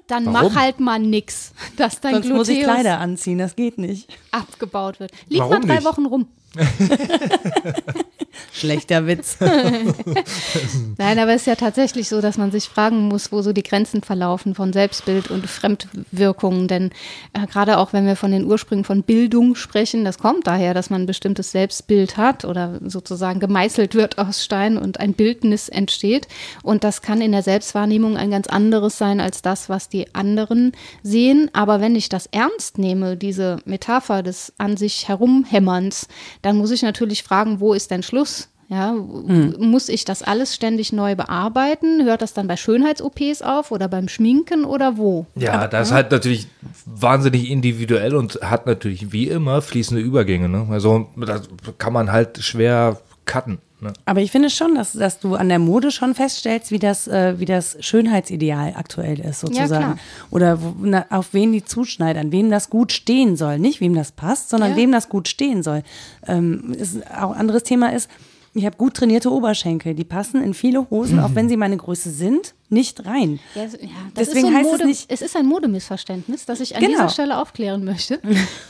Dann 0.08 0.26
Warum? 0.26 0.54
mach 0.54 0.60
halt 0.60 0.80
mal 0.80 1.00
nix, 1.00 1.52
dass 1.78 2.02
dein 2.02 2.16
Sonst 2.16 2.30
muss 2.30 2.48
ich 2.50 2.60
Gluteus 2.60 2.74
Kleider 2.76 3.00
anziehen, 3.00 3.38
das 3.38 3.56
geht 3.56 3.78
nicht. 3.78 4.10
abgebaut 4.32 5.00
wird. 5.00 5.12
Lieg 5.28 5.40
Warum 5.40 5.54
mal 5.54 5.62
drei 5.62 5.76
nicht? 5.76 5.86
Wochen 5.86 6.06
rum. 6.06 6.28
Schlechter 8.52 9.08
Witz. 9.08 9.38
Nein, 10.98 11.20
aber 11.20 11.34
es 11.34 11.42
ist 11.42 11.48
ja 11.48 11.56
tatsächlich 11.56 12.10
so, 12.10 12.20
dass 12.20 12.38
man 12.38 12.52
sich 12.52 12.66
fragen 12.66 13.08
muss, 13.08 13.32
wo 13.32 13.42
so 13.42 13.54
die 13.54 13.64
Grenzen 13.64 14.02
verlaufen 14.02 14.56
von 14.56 14.74
Selbstbild 14.74 15.30
und 15.32 15.48
Fremdwirkungen. 15.48 16.68
Denn 16.68 16.92
äh, 17.34 17.48
gerade 17.48 17.78
auch 17.78 17.94
wenn 17.94 18.06
wir 18.06 18.16
von 18.16 18.32
den 18.32 18.46
Ursprüngen 18.46 18.84
von 18.84 19.04
Bildung 19.04 19.56
sprechen, 19.56 20.04
das 20.04 20.18
kommt 20.18 20.48
daher, 20.48 20.74
dass 20.74 20.90
man 20.90 21.04
ein 21.04 21.08
bestimmtes 21.08 21.52
Selbstbild 21.52 22.18
hat 22.18 22.44
oder 22.44 22.80
sozusagen 22.86 23.40
gemeißelt 23.40 23.96
wird 23.96 24.18
aus 24.18 24.44
Stein 24.44 24.78
und 24.78 25.00
ein 25.00 25.14
Bildnis 25.14 25.70
entsteht. 25.70 26.28
Und 26.64 26.84
das 26.84 27.02
kann 27.02 27.22
in 27.22 27.32
der 27.32 27.44
Selbstwahrnehmung 27.44 28.18
ein 28.18 28.32
ganz 28.32 28.48
anderes 28.48 28.98
sein 28.98 29.20
als 29.22 29.42
das, 29.42 29.70
was 29.70 29.90
die 29.90 30.14
anderen 30.16 30.74
sehen. 31.04 31.50
Aber 31.54 31.82
wenn 31.82 31.96
ich 31.96 32.10
das 32.10 32.26
ernst 32.28 32.78
nehme, 32.78 33.16
diese 33.16 33.60
Metapher 33.66 34.24
des 34.24 34.54
an 34.58 34.76
sich 34.76 35.08
herumhämmerns, 35.08 36.08
dann 36.42 36.58
muss 36.58 36.72
ich 36.72 36.82
natürlich 36.82 37.24
fragen, 37.24 37.60
wo 37.60 37.74
ist 37.74 37.92
denn 37.92 38.04
Schluss? 38.04 38.50
Ja, 38.70 38.94
muss 38.94 39.90
ich 39.90 40.06
das 40.06 40.22
alles 40.22 40.54
ständig 40.54 40.94
neu 40.94 41.16
bearbeiten? 41.16 42.06
Hört 42.06 42.22
das 42.22 42.34
dann 42.34 42.48
bei 42.48 42.56
Schönheits-OPs 42.56 43.42
auf 43.42 43.72
oder 43.72 43.88
beim 43.88 44.08
Schminken 44.08 44.64
oder 44.64 44.96
wo? 44.96 45.26
Ja, 45.34 45.68
das 45.68 45.88
ist 45.88 45.94
halt 45.94 46.12
natürlich 46.12 46.48
wahnsinnig 46.86 47.50
individuell 47.50 48.16
und 48.16 48.36
hat 48.44 48.68
natürlich 48.68 49.12
wie 49.12 49.28
immer 49.28 49.64
fließende 49.64 50.04
Übergänge. 50.04 50.50
Ne? 50.50 50.68
Also 50.70 51.08
das 51.18 51.50
kann 51.80 51.94
man 51.94 52.12
halt 52.12 52.44
schwer 52.44 53.02
cutten. 53.26 53.58
Ne? 53.82 53.94
Aber 54.06 54.22
ich 54.22 54.32
finde 54.32 54.50
schon, 54.50 54.76
dass, 54.76 54.94
dass 54.94 55.20
du 55.20 55.36
an 55.36 55.48
der 55.50 55.60
Mode 55.60 55.92
schon 55.92 56.14
feststellst, 56.14 56.72
wie 56.72 56.80
das, 56.80 57.08
äh, 57.08 57.40
wie 57.40 57.46
das 57.46 57.78
Schönheitsideal 57.80 58.74
aktuell 58.76 59.20
ist, 59.20 59.40
sozusagen. 59.40 59.68
klar. 59.70 59.98
Oder 60.32 60.62
wo, 60.62 60.76
na, 60.82 61.06
auf 61.10 61.34
wen 61.34 61.54
die 61.54 61.64
zuschneidern, 61.64 62.32
wem 62.32 62.50
das 62.50 62.70
gut 62.70 62.92
stehen 62.92 63.36
soll. 63.36 63.58
Nicht 63.60 63.80
wem 63.80 63.96
das 63.96 64.12
passt, 64.12 64.50
sondern 64.50 64.72
Ja. 64.72 64.78
wem 64.78 64.92
das 64.92 65.08
gut 65.10 65.28
stehen 65.28 65.64
soll. 65.64 65.84
Ähm, 66.28 66.74
ist, 66.78 66.98
auch 67.12 67.32
ein 67.32 67.40
anderes 67.40 67.64
Thema 67.64 67.94
ist, 67.94 68.10
ich 68.54 68.66
habe 68.66 68.78
gut 68.78 68.96
trainierte 68.96 69.32
Oberschenkel. 69.32 69.94
Die 69.94 70.04
passen 70.04 70.42
in 70.44 70.54
viele 70.54 70.90
Hosen, 70.90 71.20
auch 71.20 71.36
wenn 71.36 71.48
sie 71.50 71.58
meine 71.58 71.78
Größe 71.78 72.10
sind, 72.10 72.56
nicht 72.70 73.06
rein. 73.06 73.40
Ja, 73.56 73.64
ja, 73.64 73.68
das 74.16 74.28
Deswegen 74.30 74.48
ist 74.48 74.52
so 74.52 74.58
heißt 74.58 74.66
es 74.66 74.72
Mode, 74.72 74.86
nicht- 74.88 75.12
es 75.12 75.22
ist 75.22 75.36
ein 75.36 75.46
Modemissverständnis, 75.46 76.46
das 76.46 76.60
ich 76.60 76.76
an 76.76 76.82
Genau. 76.82 76.94
dieser 76.94 77.10
Stelle 77.10 77.38
aufklären 77.42 77.84
möchte. 77.86 78.20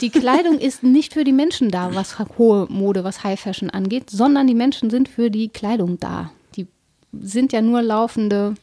Die 0.00 0.10
Kleidung 0.10 0.58
ist 0.58 0.82
nicht 0.82 1.14
für 1.14 1.24
die 1.24 1.32
Menschen 1.32 1.70
da, 1.70 1.94
was 1.94 2.18
hohe 2.38 2.66
Mode, 2.70 3.04
was 3.04 3.24
High 3.24 3.40
Fashion 3.40 3.70
angeht, 3.70 4.10
sondern 4.10 4.46
die 4.46 4.54
Menschen 4.54 4.90
sind 4.90 5.08
für 5.08 5.30
die 5.30 5.48
Kleidung 5.48 5.98
da. 5.98 6.30
Die 6.56 6.66
sind 7.20 7.52
ja 7.52 7.62
nur 7.62 7.82
laufende 7.82 8.54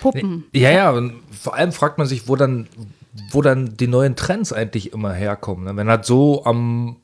Puppen. 0.00 0.44
Ja, 0.52 0.70
ja, 0.70 0.90
und 0.90 1.14
vor 1.30 1.54
allem 1.54 1.72
fragt 1.72 1.98
man 1.98 2.06
sich, 2.06 2.28
wo 2.28 2.36
dann, 2.36 2.66
wo 3.30 3.40
dann 3.40 3.76
die 3.76 3.86
neuen 3.86 4.14
Trends 4.16 4.52
eigentlich 4.52 4.92
immer 4.92 5.12
herkommen. 5.12 5.64
Ne? 5.64 5.76
Wenn 5.76 5.88
halt 5.88 6.04
so 6.04 6.44
am, 6.44 6.96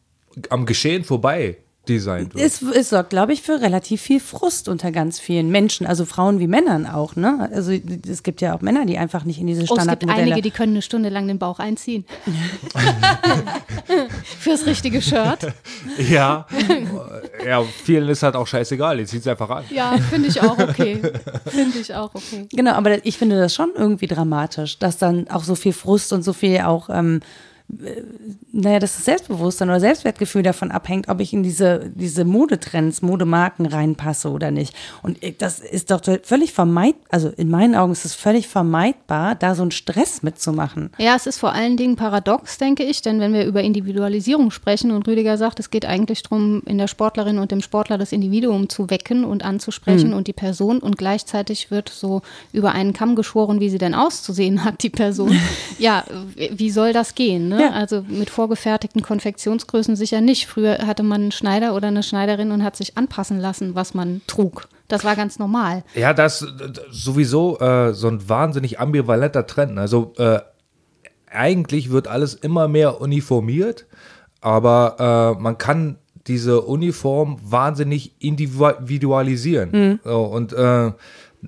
am 0.50 0.66
Geschehen 0.66 1.04
vorbei 1.04 1.56
designt 1.88 2.34
wird. 2.34 2.44
Es, 2.44 2.62
es 2.62 2.90
sorgt, 2.90 3.10
glaube 3.10 3.32
ich, 3.32 3.42
für 3.42 3.60
relativ 3.60 4.00
viel 4.00 4.20
Frust 4.20 4.68
unter 4.68 4.92
ganz 4.92 5.18
vielen 5.18 5.50
Menschen, 5.50 5.86
also 5.86 6.04
Frauen 6.04 6.38
wie 6.38 6.46
Männern 6.46 6.86
auch. 6.86 7.16
Ne? 7.16 7.50
Also 7.52 7.72
es 7.72 8.22
gibt 8.22 8.40
ja 8.40 8.54
auch 8.54 8.60
Männer, 8.60 8.86
die 8.86 8.98
einfach 8.98 9.24
nicht 9.24 9.40
in 9.40 9.46
diese 9.48 9.62
Oh, 9.62 9.64
es 9.64 9.68
gibt 9.70 9.80
Standardmodelle. 9.80 10.22
einige, 10.22 10.42
die 10.42 10.50
können 10.50 10.74
eine 10.74 10.82
Stunde 10.82 11.08
lang 11.08 11.26
den 11.26 11.38
Bauch 11.38 11.58
einziehen. 11.58 12.04
Fürs 14.38 14.66
richtige 14.66 15.02
Shirt. 15.02 15.52
ja. 16.10 16.46
ja, 17.44 17.62
vielen 17.62 18.08
ist 18.08 18.22
halt 18.22 18.36
auch 18.36 18.46
scheißegal, 18.46 18.98
die 18.98 19.04
zieht 19.04 19.22
es 19.22 19.26
einfach 19.26 19.50
an. 19.50 19.64
Ja, 19.70 19.96
finde 20.10 20.28
ich 20.28 20.40
auch 20.40 20.58
okay. 20.58 21.00
Finde 21.46 21.78
ich 21.78 21.94
auch 21.94 22.14
okay. 22.14 22.46
Genau, 22.52 22.72
aber 22.72 23.04
ich 23.04 23.18
finde 23.18 23.38
das 23.38 23.54
schon 23.54 23.70
irgendwie 23.76 24.06
dramatisch, 24.06 24.78
dass 24.78 24.98
dann 24.98 25.28
auch 25.28 25.42
so 25.42 25.56
viel 25.56 25.72
Frust 25.72 26.12
und 26.12 26.22
so 26.22 26.32
viel 26.32 26.60
auch, 26.60 26.88
ähm, 26.90 27.20
äh, 27.20 27.24
naja, 28.52 28.78
dass 28.78 28.96
das 28.96 29.06
Selbstbewusstsein 29.06 29.70
oder 29.70 29.80
Selbstwertgefühl 29.80 30.42
davon 30.42 30.70
abhängt, 30.70 31.08
ob 31.08 31.20
ich 31.20 31.32
in 31.32 31.42
diese, 31.42 31.90
diese 31.94 32.26
Modetrends, 32.26 33.00
Modemarken 33.00 33.64
reinpasse 33.64 34.30
oder 34.30 34.50
nicht. 34.50 34.74
Und 35.02 35.18
das 35.38 35.58
ist 35.58 35.90
doch 35.90 36.02
völlig 36.22 36.52
vermeidbar, 36.52 37.06
also 37.10 37.30
in 37.30 37.48
meinen 37.48 37.74
Augen 37.74 37.92
ist 37.92 38.04
es 38.04 38.14
völlig 38.14 38.48
vermeidbar, 38.48 39.36
da 39.36 39.54
so 39.54 39.62
einen 39.62 39.70
Stress 39.70 40.22
mitzumachen. 40.22 40.90
Ja, 40.98 41.16
es 41.16 41.26
ist 41.26 41.38
vor 41.38 41.54
allen 41.54 41.78
Dingen 41.78 41.96
paradox, 41.96 42.58
denke 42.58 42.82
ich, 42.82 43.00
denn 43.00 43.20
wenn 43.20 43.32
wir 43.32 43.46
über 43.46 43.62
Individualisierung 43.62 44.50
sprechen 44.50 44.90
und 44.90 45.08
Rüdiger 45.08 45.38
sagt, 45.38 45.58
es 45.58 45.70
geht 45.70 45.86
eigentlich 45.86 46.22
darum, 46.22 46.62
in 46.66 46.76
der 46.76 46.88
Sportlerin 46.88 47.38
und 47.38 47.52
dem 47.52 47.62
Sportler 47.62 47.96
das 47.96 48.12
Individuum 48.12 48.68
zu 48.68 48.90
wecken 48.90 49.24
und 49.24 49.44
anzusprechen 49.44 50.12
und 50.12 50.26
die 50.26 50.34
Person 50.34 50.78
und 50.78 50.98
gleichzeitig 50.98 51.70
wird 51.70 51.88
so 51.88 52.20
über 52.52 52.72
einen 52.72 52.92
Kamm 52.92 53.16
geschoren, 53.16 53.60
wie 53.60 53.70
sie 53.70 53.78
denn 53.78 53.94
auszusehen 53.94 54.62
hat, 54.62 54.82
die 54.82 54.90
Person. 54.90 55.34
ja, 55.78 56.04
wie 56.36 56.70
soll 56.70 56.92
das 56.92 57.14
gehen? 57.14 57.48
Ne? 57.48 57.61
Ja. 57.62 57.70
Also 57.70 58.04
mit 58.08 58.30
vorgefertigten 58.30 59.02
Konfektionsgrößen 59.02 59.96
sicher 59.96 60.20
nicht. 60.20 60.46
Früher 60.46 60.78
hatte 60.86 61.02
man 61.02 61.22
einen 61.22 61.32
Schneider 61.32 61.74
oder 61.74 61.88
eine 61.88 62.02
Schneiderin 62.02 62.50
und 62.50 62.62
hat 62.64 62.76
sich 62.76 62.96
anpassen 62.98 63.38
lassen, 63.38 63.74
was 63.74 63.94
man 63.94 64.20
trug. 64.26 64.68
Das 64.88 65.04
war 65.04 65.16
ganz 65.16 65.38
normal. 65.38 65.84
Ja, 65.94 66.12
das 66.12 66.42
ist 66.42 66.52
sowieso 66.90 67.58
äh, 67.60 67.94
so 67.94 68.08
ein 68.08 68.28
wahnsinnig 68.28 68.78
ambivalenter 68.78 69.46
Trend. 69.46 69.78
Also 69.78 70.12
äh, 70.18 70.40
eigentlich 71.30 71.90
wird 71.90 72.08
alles 72.08 72.34
immer 72.34 72.68
mehr 72.68 73.00
uniformiert, 73.00 73.86
aber 74.40 75.36
äh, 75.38 75.42
man 75.42 75.56
kann 75.56 75.98
diese 76.26 76.60
Uniform 76.62 77.38
wahnsinnig 77.42 78.14
individualisieren. 78.20 80.00
So, 80.04 80.22
und 80.22 80.52
äh, 80.52 80.92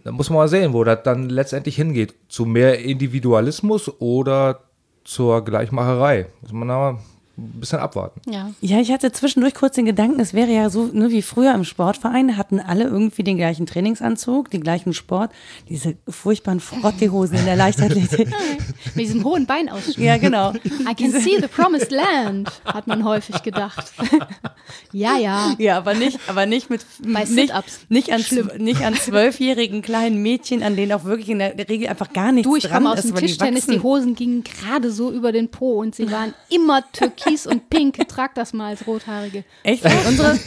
da 0.03 0.11
muss 0.11 0.29
man 0.31 0.39
mal 0.39 0.49
sehen, 0.49 0.73
wo 0.73 0.83
das 0.83 1.03
dann 1.05 1.29
letztendlich 1.29 1.77
hingeht. 1.77 2.15
Zu 2.29 2.45
mehr 2.47 2.81
Individualismus 2.81 4.01
oder 4.01 4.64
zur 5.05 5.45
Gleichmacherei. 5.45 6.27
Muss 6.41 6.53
man 6.53 6.71
aber 6.71 6.99
ein 7.37 7.61
bisschen 7.61 7.81
abwarten. 7.81 8.21
Ja. 8.31 8.51
Ja, 8.61 8.81
ich 8.81 8.93
hatte 8.93 9.11
zwischendurch 9.13 9.55
kurz 9.55 9.75
den 9.75 9.85
Gedanken, 9.87 10.21
es 10.21 10.35
wäre 10.35 10.53
ja 10.53 10.71
so, 10.71 10.87
ne, 10.93 11.11
wie 11.11 11.23
früher 11.23 11.53
im 11.55 11.65
Sportverein, 11.65 12.37
hatten 12.37 12.61
alle 12.61 12.85
irgendwie 12.85 13.23
den 13.25 13.37
gleichen 13.37 13.67
Trainingsanzug, 13.67 14.51
den 14.51 14.63
gleichen 14.63 14.93
Sport, 14.95 15.33
diese 15.69 15.97
furchtbaren 16.09 16.61
Frottehosen 16.61 17.39
in 17.39 17.45
der 17.45 17.57
Leichtathletik. 17.57 18.29
Mit 18.95 19.05
diesem 19.05 19.25
hohen 19.25 19.47
Beinausschnitt. 19.47 19.99
ja, 19.99 20.17
genau. 20.19 20.53
I 20.53 20.95
can 20.97 21.11
see 21.11 21.39
the 21.41 21.49
promised 21.49 21.91
land, 21.91 22.51
hat 22.65 22.87
man 22.87 23.05
häufig 23.05 23.43
gedacht. 23.43 23.93
ja, 24.93 25.17
ja. 25.19 25.55
Ja, 25.59 25.79
aber 25.79 25.95
nicht, 25.95 26.19
aber 26.29 26.47
nicht 26.47 26.71
mit 26.71 26.85
Bei 27.03 27.25
nicht, 27.25 27.51
Sit-ups. 27.51 27.81
nicht 27.89 28.13
an 28.13 28.25
nicht 28.59 28.83
an 28.83 28.95
zwölfjährigen 28.95 29.83
kleinen 29.83 30.23
Mädchen, 30.23 30.63
an 30.63 30.77
denen 30.77 30.93
auch 30.93 31.05
wirklich 31.05 31.29
in 31.29 31.39
der 31.39 31.57
Regel 31.69 31.89
einfach 31.89 32.13
gar 32.13 32.33
nichts 32.33 32.49
Du, 32.49 32.57
ich 32.57 32.65
dran 32.65 32.85
komme 32.85 32.93
aus 32.93 33.01
ist, 33.01 33.09
dem 33.09 33.17
die 33.17 33.27
Tischtennis, 33.27 33.67
die 33.67 33.73
wachsen. 33.77 33.83
Hosen 33.83 34.15
gingen 34.15 34.45
gerade 34.45 34.91
so 34.91 35.11
über 35.11 35.33
den 35.33 35.49
Po 35.49 35.81
und 35.81 35.95
sie 35.95 36.11
waren 36.11 36.35
immer 36.49 36.83
türkis 37.25 37.47
und 37.47 37.69
pink. 37.71 37.97
Trag 38.09 38.35
das 38.35 38.53
mal 38.53 38.69
als 38.69 38.87
Rothaarige. 38.87 39.45
Echt? 39.63 39.85
unsere, 40.09 40.39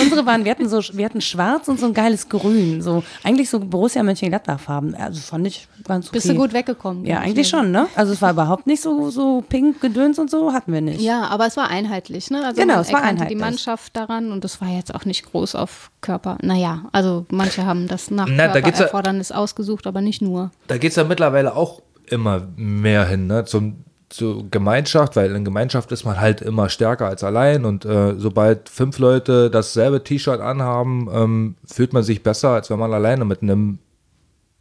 unsere 0.00 0.26
waren, 0.26 0.44
wir 0.44 0.50
hatten 0.50 0.68
so, 0.68 0.80
wir 0.92 1.04
hatten 1.04 1.20
schwarz 1.20 1.68
und 1.68 1.80
so 1.80 1.86
ein 1.86 1.94
geiles 1.94 2.28
Grün, 2.28 2.82
so 2.82 3.02
eigentlich 3.22 3.50
so 3.50 3.60
Borussia 3.60 4.02
Mönchengladbach-Farben. 4.02 4.94
Also 4.94 5.20
fand 5.20 5.46
ich 5.46 5.68
ganz 5.84 6.06
okay. 6.08 6.16
Bist 6.16 6.28
du 6.28 6.34
gut 6.34 6.52
weggekommen? 6.52 7.04
Ja, 7.04 7.18
eigentlich 7.20 7.52
mir. 7.52 7.58
schon, 7.58 7.70
ne? 7.70 7.86
Also 7.94 8.12
es 8.12 8.22
war 8.22 8.30
überhaupt 8.32 8.66
nicht 8.66 8.82
so, 8.82 9.10
so 9.10 9.42
pink 9.48 9.80
gedöns 9.80 10.18
und 10.18 10.30
so, 10.30 10.52
hatten 10.52 10.72
wir 10.72 10.80
nicht. 10.80 11.00
Ja, 11.00 11.24
aber 11.28 11.46
es 11.46 11.56
war 11.56 11.68
einheitlich, 11.68 12.30
ne? 12.30 12.44
Also 12.44 12.60
Genau, 12.60 12.80
es 12.80 12.92
war 12.92 13.02
einheitlich. 13.02 13.36
die 13.38 13.42
Mannschaft 13.42 13.96
daran 13.96 14.32
und 14.32 14.44
es 14.44 14.60
war 14.60 14.68
jetzt 14.68 14.94
auch 14.94 15.04
nicht 15.04 15.24
groß 15.30 15.54
auf 15.54 15.90
Körper. 16.00 16.38
Naja, 16.42 16.84
also 16.92 17.26
manche 17.30 17.64
haben 17.66 17.88
das 17.88 18.10
nach 18.10 18.26
Na, 18.30 18.48
da 18.48 18.54
geht's 18.60 18.78
ja- 18.78 18.84
Körpererfordernis 18.86 19.32
ausgesucht, 19.32 19.86
aber 19.86 20.00
nicht 20.00 20.22
nur. 20.22 20.50
Da 20.66 20.78
geht 20.78 20.90
es 20.90 20.96
ja 20.96 21.04
mittlerweile 21.04 21.54
auch 21.56 21.82
immer 22.06 22.46
mehr 22.56 23.06
hin, 23.06 23.26
ne? 23.26 23.44
Zum, 23.44 23.84
zur 24.08 24.50
Gemeinschaft, 24.50 25.16
weil 25.16 25.34
in 25.34 25.44
Gemeinschaft 25.44 25.92
ist 25.92 26.04
man 26.04 26.20
halt 26.20 26.40
immer 26.40 26.68
stärker 26.68 27.06
als 27.06 27.22
allein 27.22 27.64
und 27.64 27.84
äh, 27.84 28.14
sobald 28.16 28.68
fünf 28.68 28.98
Leute 28.98 29.50
dasselbe 29.50 30.02
T-Shirt 30.02 30.40
anhaben, 30.40 31.08
ähm, 31.12 31.54
fühlt 31.66 31.92
man 31.92 32.02
sich 32.02 32.22
besser, 32.22 32.50
als 32.50 32.70
wenn 32.70 32.78
man 32.78 32.92
alleine 32.92 33.24
mit 33.24 33.42
einem 33.42 33.78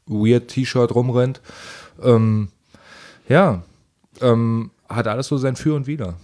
weird 0.05 0.49
T-Shirt 0.49 0.93
rumrennt. 0.93 1.41
Ähm, 2.03 2.49
ja, 3.29 3.61
ähm, 4.21 4.71
hat 4.89 5.07
alles 5.07 5.27
so 5.27 5.37
sein 5.37 5.55
Für 5.55 5.75
und 5.75 5.87
Wider. 5.87 6.15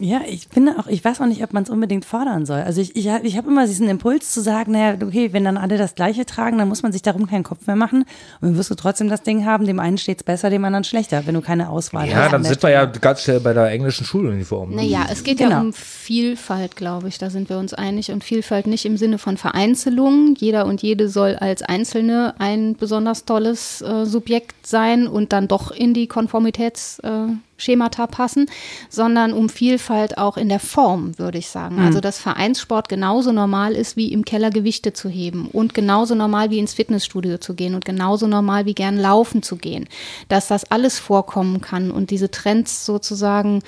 Ja, 0.00 0.22
ich 0.26 0.48
finde 0.52 0.76
auch, 0.78 0.88
ich 0.88 1.04
weiß 1.04 1.20
auch 1.20 1.26
nicht, 1.26 1.42
ob 1.44 1.52
man 1.52 1.62
es 1.62 1.70
unbedingt 1.70 2.04
fordern 2.04 2.46
soll. 2.46 2.60
Also 2.60 2.80
ich, 2.80 2.96
ich, 2.96 3.06
ich 3.22 3.36
habe 3.36 3.48
immer 3.48 3.64
diesen 3.64 3.88
Impuls 3.88 4.32
zu 4.32 4.40
sagen, 4.40 4.72
naja, 4.72 4.96
okay, 5.00 5.32
wenn 5.32 5.44
dann 5.44 5.56
alle 5.56 5.78
das 5.78 5.94
Gleiche 5.94 6.26
tragen, 6.26 6.58
dann 6.58 6.66
muss 6.68 6.82
man 6.82 6.90
sich 6.90 7.00
darum 7.02 7.28
keinen 7.28 7.44
Kopf 7.44 7.68
mehr 7.68 7.76
machen. 7.76 8.00
Und 8.40 8.48
dann 8.48 8.56
wirst 8.56 8.70
du 8.70 8.74
trotzdem 8.74 9.08
das 9.08 9.22
Ding 9.22 9.44
haben, 9.44 9.66
dem 9.66 9.78
einen 9.78 9.96
steht 9.96 10.18
es 10.18 10.24
besser, 10.24 10.50
dem 10.50 10.64
anderen 10.64 10.82
schlechter, 10.82 11.26
wenn 11.26 11.34
du 11.34 11.40
keine 11.42 11.68
Auswahl 11.70 12.08
Ja, 12.08 12.16
hast. 12.24 12.32
dann 12.32 12.42
sind 12.42 12.60
wir 12.62 12.70
ja 12.70 12.86
ganz 12.86 13.22
schnell 13.22 13.38
bei 13.38 13.52
der 13.52 13.70
englischen 13.70 14.04
Schuluniform. 14.04 14.74
Naja, 14.74 15.06
es 15.10 15.22
geht 15.22 15.38
Genau. 15.38 15.50
ja 15.50 15.60
um 15.60 15.72
Vielfalt, 15.72 16.74
glaube 16.74 17.06
ich. 17.06 17.18
Da 17.18 17.30
sind 17.30 17.48
wir 17.48 17.58
uns 17.58 17.72
einig. 17.72 18.10
Und 18.10 18.24
Vielfalt 18.24 18.66
nicht 18.66 18.84
im 18.86 18.96
Sinne 18.96 19.18
von 19.18 19.36
Vereinzelung. 19.36 20.34
Jeder 20.36 20.66
und 20.66 20.82
jede 20.82 21.08
soll 21.08 21.36
als 21.36 21.62
Einzelne 21.62 22.34
ein 22.38 22.74
besonders 22.74 23.26
tolles 23.26 23.80
äh, 23.80 24.04
Subjekt 24.06 24.66
sein 24.66 25.06
und 25.06 25.32
dann 25.32 25.46
doch 25.46 25.70
in 25.70 25.94
die 25.94 26.08
Konformitätsschemata 26.08 27.28
äh, 27.32 27.36
Schemata 27.64 28.06
passen, 28.06 28.46
sondern 28.88 29.32
um 29.32 29.48
Vielfalt 29.48 30.18
auch 30.18 30.36
in 30.36 30.48
der 30.48 30.60
Form, 30.60 31.18
würde 31.18 31.38
ich 31.38 31.48
sagen. 31.48 31.78
Also, 31.78 32.00
dass 32.00 32.18
Vereinssport 32.18 32.88
genauso 32.88 33.32
normal 33.32 33.72
ist, 33.72 33.96
wie 33.96 34.12
im 34.12 34.24
Keller 34.24 34.50
Gewichte 34.50 34.92
zu 34.92 35.08
heben 35.08 35.48
und 35.48 35.74
genauso 35.74 36.14
normal 36.14 36.50
wie 36.50 36.58
ins 36.58 36.74
Fitnessstudio 36.74 37.38
zu 37.38 37.54
gehen 37.54 37.74
und 37.74 37.84
genauso 37.84 38.26
normal 38.26 38.66
wie 38.66 38.74
gern 38.74 38.98
laufen 38.98 39.42
zu 39.42 39.56
gehen. 39.56 39.88
Dass 40.28 40.48
das 40.48 40.70
alles 40.70 40.98
vorkommen 40.98 41.60
kann 41.60 41.90
und 41.90 42.10
diese 42.10 42.30
Trends 42.30 42.84
sozusagen 42.84 43.62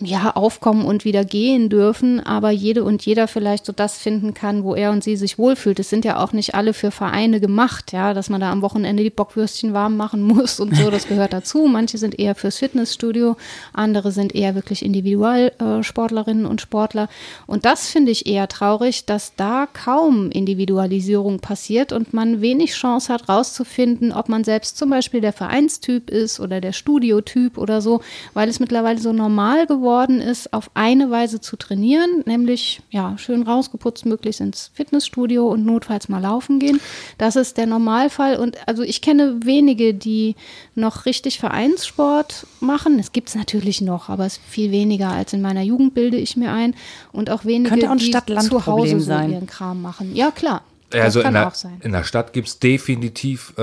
ja, 0.00 0.30
aufkommen 0.36 0.84
und 0.84 1.04
wieder 1.04 1.24
gehen 1.24 1.68
dürfen, 1.68 2.20
aber 2.20 2.50
jede 2.50 2.84
und 2.84 3.04
jeder 3.04 3.26
vielleicht 3.26 3.66
so 3.66 3.72
das 3.72 3.98
finden 3.98 4.32
kann, 4.32 4.62
wo 4.62 4.76
er 4.76 4.92
und 4.92 5.02
sie 5.02 5.16
sich 5.16 5.38
wohlfühlt. 5.38 5.80
Es 5.80 5.90
sind 5.90 6.04
ja 6.04 6.22
auch 6.22 6.32
nicht 6.32 6.54
alle 6.54 6.72
für 6.72 6.92
Vereine 6.92 7.40
gemacht, 7.40 7.92
ja, 7.92 8.14
dass 8.14 8.30
man 8.30 8.40
da 8.40 8.52
am 8.52 8.62
Wochenende 8.62 9.02
die 9.02 9.10
Bockwürstchen 9.10 9.72
warm 9.72 9.96
machen 9.96 10.22
muss 10.22 10.60
und 10.60 10.76
so, 10.76 10.90
das 10.90 11.08
gehört 11.08 11.32
dazu. 11.32 11.66
Manche 11.66 11.98
sind 11.98 12.16
eher 12.16 12.36
fürs 12.36 12.58
Fitnessstudio, 12.58 13.36
andere 13.72 14.12
sind 14.12 14.36
eher 14.36 14.54
wirklich 14.54 14.84
Individualsportlerinnen 14.84 16.46
und 16.46 16.60
Sportler. 16.60 17.08
Und 17.48 17.64
das 17.64 17.88
finde 17.88 18.12
ich 18.12 18.26
eher 18.26 18.46
traurig, 18.46 19.04
dass 19.04 19.34
da 19.34 19.66
kaum 19.72 20.30
Individualisierung 20.30 21.40
passiert 21.40 21.92
und 21.92 22.14
man 22.14 22.40
wenig 22.40 22.74
Chance 22.74 23.12
hat, 23.12 23.28
rauszufinden, 23.28 24.12
ob 24.12 24.28
man 24.28 24.44
selbst 24.44 24.78
zum 24.78 24.90
Beispiel 24.90 25.20
der 25.20 25.32
Vereinstyp 25.32 26.08
ist 26.08 26.38
oder 26.38 26.60
der 26.60 26.72
Studiotyp 26.72 27.58
oder 27.58 27.80
so, 27.80 28.00
weil 28.34 28.48
es 28.48 28.60
mittlerweile 28.60 29.00
so 29.00 29.12
normal 29.12 29.66
geworden 29.66 29.87
ist, 30.20 30.52
auf 30.52 30.70
eine 30.74 31.10
Weise 31.10 31.40
zu 31.40 31.56
trainieren, 31.56 32.22
nämlich 32.26 32.80
ja, 32.90 33.16
schön 33.18 33.42
rausgeputzt, 33.42 34.06
möglichst 34.06 34.40
ins 34.40 34.70
Fitnessstudio 34.74 35.48
und 35.48 35.64
notfalls 35.64 36.08
mal 36.08 36.20
laufen 36.20 36.58
gehen. 36.58 36.80
Das 37.16 37.36
ist 37.36 37.56
der 37.56 37.66
Normalfall. 37.66 38.36
Und 38.36 38.56
also 38.66 38.82
ich 38.82 39.00
kenne 39.00 39.44
wenige, 39.44 39.94
die 39.94 40.36
noch 40.74 41.06
richtig 41.06 41.38
Vereinssport 41.38 42.46
machen. 42.60 42.98
Es 42.98 43.12
gibt 43.12 43.28
es 43.28 43.34
natürlich 43.34 43.80
noch, 43.80 44.08
aber 44.08 44.26
es 44.26 44.34
ist 44.34 44.42
viel 44.46 44.70
weniger 44.70 45.08
als 45.08 45.32
in 45.32 45.40
meiner 45.40 45.62
Jugend, 45.62 45.94
bilde 45.94 46.16
ich 46.16 46.36
mir 46.36 46.52
ein. 46.52 46.74
Und 47.12 47.30
auch 47.30 47.44
wenige, 47.44 47.70
Könnte 47.70 47.86
auch 47.88 47.92
ein 47.92 47.98
die 47.98 48.10
zu 48.10 48.66
Hause 48.66 49.00
so 49.00 49.06
sein. 49.06 49.32
ihren 49.32 49.46
Kram 49.46 49.82
machen. 49.82 50.14
Ja, 50.14 50.30
klar. 50.30 50.62
Also 50.92 51.20
das 51.20 51.24
kann 51.24 51.34
in 51.34 51.40
der, 51.40 51.48
auch 51.48 51.54
sein. 51.54 51.80
in 51.82 51.92
der 51.92 52.04
Stadt 52.04 52.32
gibt 52.32 52.48
es 52.48 52.58
definitiv 52.58 53.52
äh, 53.58 53.62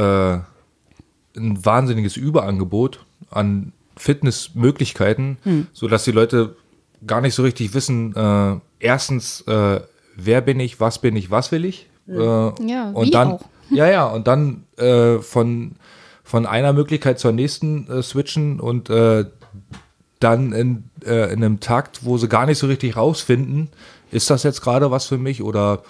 ein 1.37 1.65
wahnsinniges 1.65 2.17
Überangebot 2.17 2.99
an 3.31 3.73
Fitnessmöglichkeiten, 3.97 5.37
Hm. 5.43 5.67
sodass 5.73 6.03
die 6.03 6.11
Leute 6.11 6.55
gar 7.05 7.21
nicht 7.21 7.35
so 7.35 7.43
richtig 7.43 7.73
wissen, 7.73 8.15
äh, 8.15 8.59
erstens, 8.79 9.41
äh, 9.41 9.81
wer 10.15 10.41
bin 10.41 10.59
ich, 10.59 10.79
was 10.79 10.99
bin 10.99 11.15
ich, 11.15 11.31
was 11.31 11.51
will 11.51 11.65
ich. 11.65 11.87
Äh, 12.07 12.13
Ja, 12.15 12.91
und 12.93 13.13
dann, 13.13 13.33
auch. 13.33 13.41
Ja, 13.71 13.89
ja, 13.89 14.05
und 14.05 14.27
dann 14.27 14.63
äh, 14.77 15.17
von, 15.19 15.73
von 16.23 16.45
einer 16.45 16.71
Möglichkeit 16.73 17.17
zur 17.19 17.31
nächsten 17.31 17.87
äh, 17.89 18.03
switchen 18.03 18.59
und 18.59 18.89
äh, 18.91 19.25
dann 20.19 20.53
in, 20.53 20.89
in 21.03 21.11
einem 21.13 21.59
Takt, 21.59 22.05
wo 22.05 22.17
sie 22.17 22.27
gar 22.29 22.45
nicht 22.45 22.57
so 22.57 22.67
richtig 22.67 22.95
rausfinden, 22.95 23.69
ist 24.11 24.29
das 24.29 24.43
jetzt 24.43 24.61
gerade 24.61 24.89
was 24.89 25.05
für 25.07 25.17
mich 25.17 25.43
oder 25.43 25.83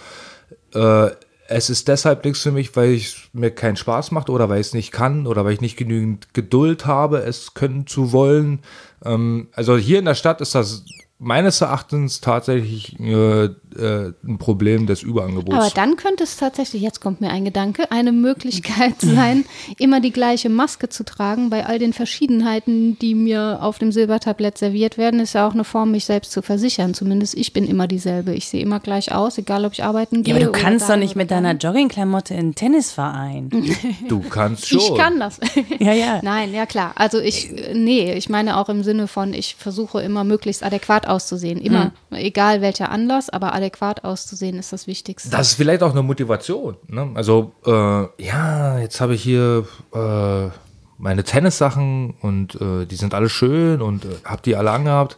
es 1.47 1.69
ist 1.69 1.87
deshalb 1.87 2.25
nichts 2.25 2.41
für 2.41 2.51
mich, 2.51 2.75
weil 2.75 2.95
es 2.95 3.15
mir 3.33 3.51
keinen 3.51 3.75
Spaß 3.75 4.11
macht 4.11 4.29
oder 4.29 4.49
weil 4.49 4.61
ich 4.61 4.67
es 4.67 4.73
nicht 4.73 4.91
kann 4.91 5.27
oder 5.27 5.45
weil 5.45 5.53
ich 5.53 5.61
nicht 5.61 5.77
genügend 5.77 6.33
Geduld 6.33 6.85
habe, 6.85 7.19
es 7.19 7.53
können 7.53 7.85
zu 7.87 8.11
wollen. 8.11 8.59
Ähm, 9.03 9.47
also 9.53 9.77
hier 9.77 9.99
in 9.99 10.05
der 10.05 10.15
Stadt 10.15 10.41
ist 10.41 10.55
das 10.55 10.85
meines 11.17 11.61
Erachtens 11.61 12.19
tatsächlich 12.19 12.99
äh, 12.99 13.45
äh, 13.45 14.13
ein 14.23 14.37
Problem 14.37 14.85
des 14.85 15.01
Überangebots. 15.01 15.55
Aber 15.57 15.69
dann 15.69 15.95
könnte 15.95 16.23
es 16.23 16.35
tatsächlich, 16.35 16.81
jetzt 16.81 16.99
kommt 16.99 17.21
mir 17.21 17.29
ein 17.29 17.45
Gedanke, 17.45 17.89
eine 17.91 18.11
Möglichkeit 18.11 18.95
sein, 18.99 19.45
immer 19.77 20.01
die 20.01 20.11
gleiche 20.11 20.49
Maske 20.49 20.89
zu 20.89 21.05
tragen 21.05 21.49
bei 21.49 21.65
all 21.65 21.79
den 21.79 21.93
Verschiedenheiten, 21.93 22.99
die 22.99 23.15
mir 23.15 23.59
auf 23.61 23.79
dem 23.79 23.91
Silbertablett 23.91 24.57
serviert 24.57 24.97
werden. 24.97 25.19
Ist 25.21 25.33
ja 25.33 25.47
auch 25.47 25.53
eine 25.53 25.63
Form, 25.63 25.91
mich 25.91 26.05
selbst 26.05 26.31
zu 26.31 26.41
versichern. 26.41 26.93
Zumindest 26.93 27.35
ich 27.35 27.53
bin 27.53 27.65
immer 27.65 27.87
dieselbe. 27.87 28.33
Ich 28.33 28.47
sehe 28.47 28.61
immer 28.61 28.81
gleich 28.81 29.13
aus, 29.13 29.37
egal 29.37 29.65
ob 29.65 29.73
ich 29.73 29.83
arbeiten 29.83 30.23
gehe. 30.23 30.33
Ja, 30.33 30.41
aber 30.41 30.45
du 30.45 30.51
oder 30.51 30.59
kannst 30.59 30.89
doch 30.89 30.97
nicht 30.97 31.15
mit 31.15 31.31
deiner. 31.31 31.55
Joggingklamotte 31.55 32.33
in 32.33 32.49
den 32.49 32.55
Tennisverein. 32.55 33.49
du 34.09 34.19
kannst 34.19 34.67
schon. 34.67 34.79
Ich 34.79 34.95
kann 34.95 35.19
das. 35.19 35.39
Ja, 35.79 35.93
ja. 35.93 36.19
Nein, 36.21 36.53
ja 36.53 36.65
klar. 36.65 36.93
Also 36.95 37.19
ich, 37.19 37.51
nee, 37.73 38.13
ich 38.13 38.29
meine 38.29 38.57
auch 38.57 38.69
im 38.69 38.83
Sinne 38.83 39.07
von, 39.07 39.33
ich 39.33 39.55
versuche 39.55 40.01
immer 40.01 40.23
möglichst 40.23 40.63
adäquat 40.63 41.07
auszusehen. 41.15 41.59
Immer, 41.59 41.91
egal 42.11 42.61
welcher 42.61 42.89
Anlass, 42.89 43.29
aber 43.29 43.53
adäquat 43.53 44.03
auszusehen 44.03 44.57
ist 44.59 44.73
das 44.73 44.87
Wichtigste. 44.87 45.29
Das 45.29 45.49
ist 45.49 45.55
vielleicht 45.55 45.83
auch 45.83 45.91
eine 45.91 46.03
Motivation. 46.03 46.75
Ne? 46.87 47.11
Also, 47.15 47.53
äh, 47.65 48.23
ja, 48.23 48.79
jetzt 48.79 49.01
habe 49.01 49.15
ich 49.15 49.23
hier 49.23 49.65
äh, 49.93 50.49
meine 50.97 51.23
Tennissachen 51.23 52.15
und 52.21 52.55
äh, 52.55 52.85
die 52.85 52.95
sind 52.95 53.13
alle 53.13 53.29
schön 53.29 53.81
und 53.81 54.05
äh, 54.05 54.09
habe 54.25 54.41
die 54.43 54.55
alle 54.55 54.71
angehabt. 54.71 55.17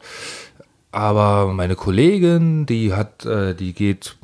Aber 0.91 1.53
meine 1.53 1.75
Kollegin, 1.75 2.65
die 2.65 2.93
hat, 2.93 3.25
äh, 3.25 3.53
die 3.53 3.73
geht 3.73 4.17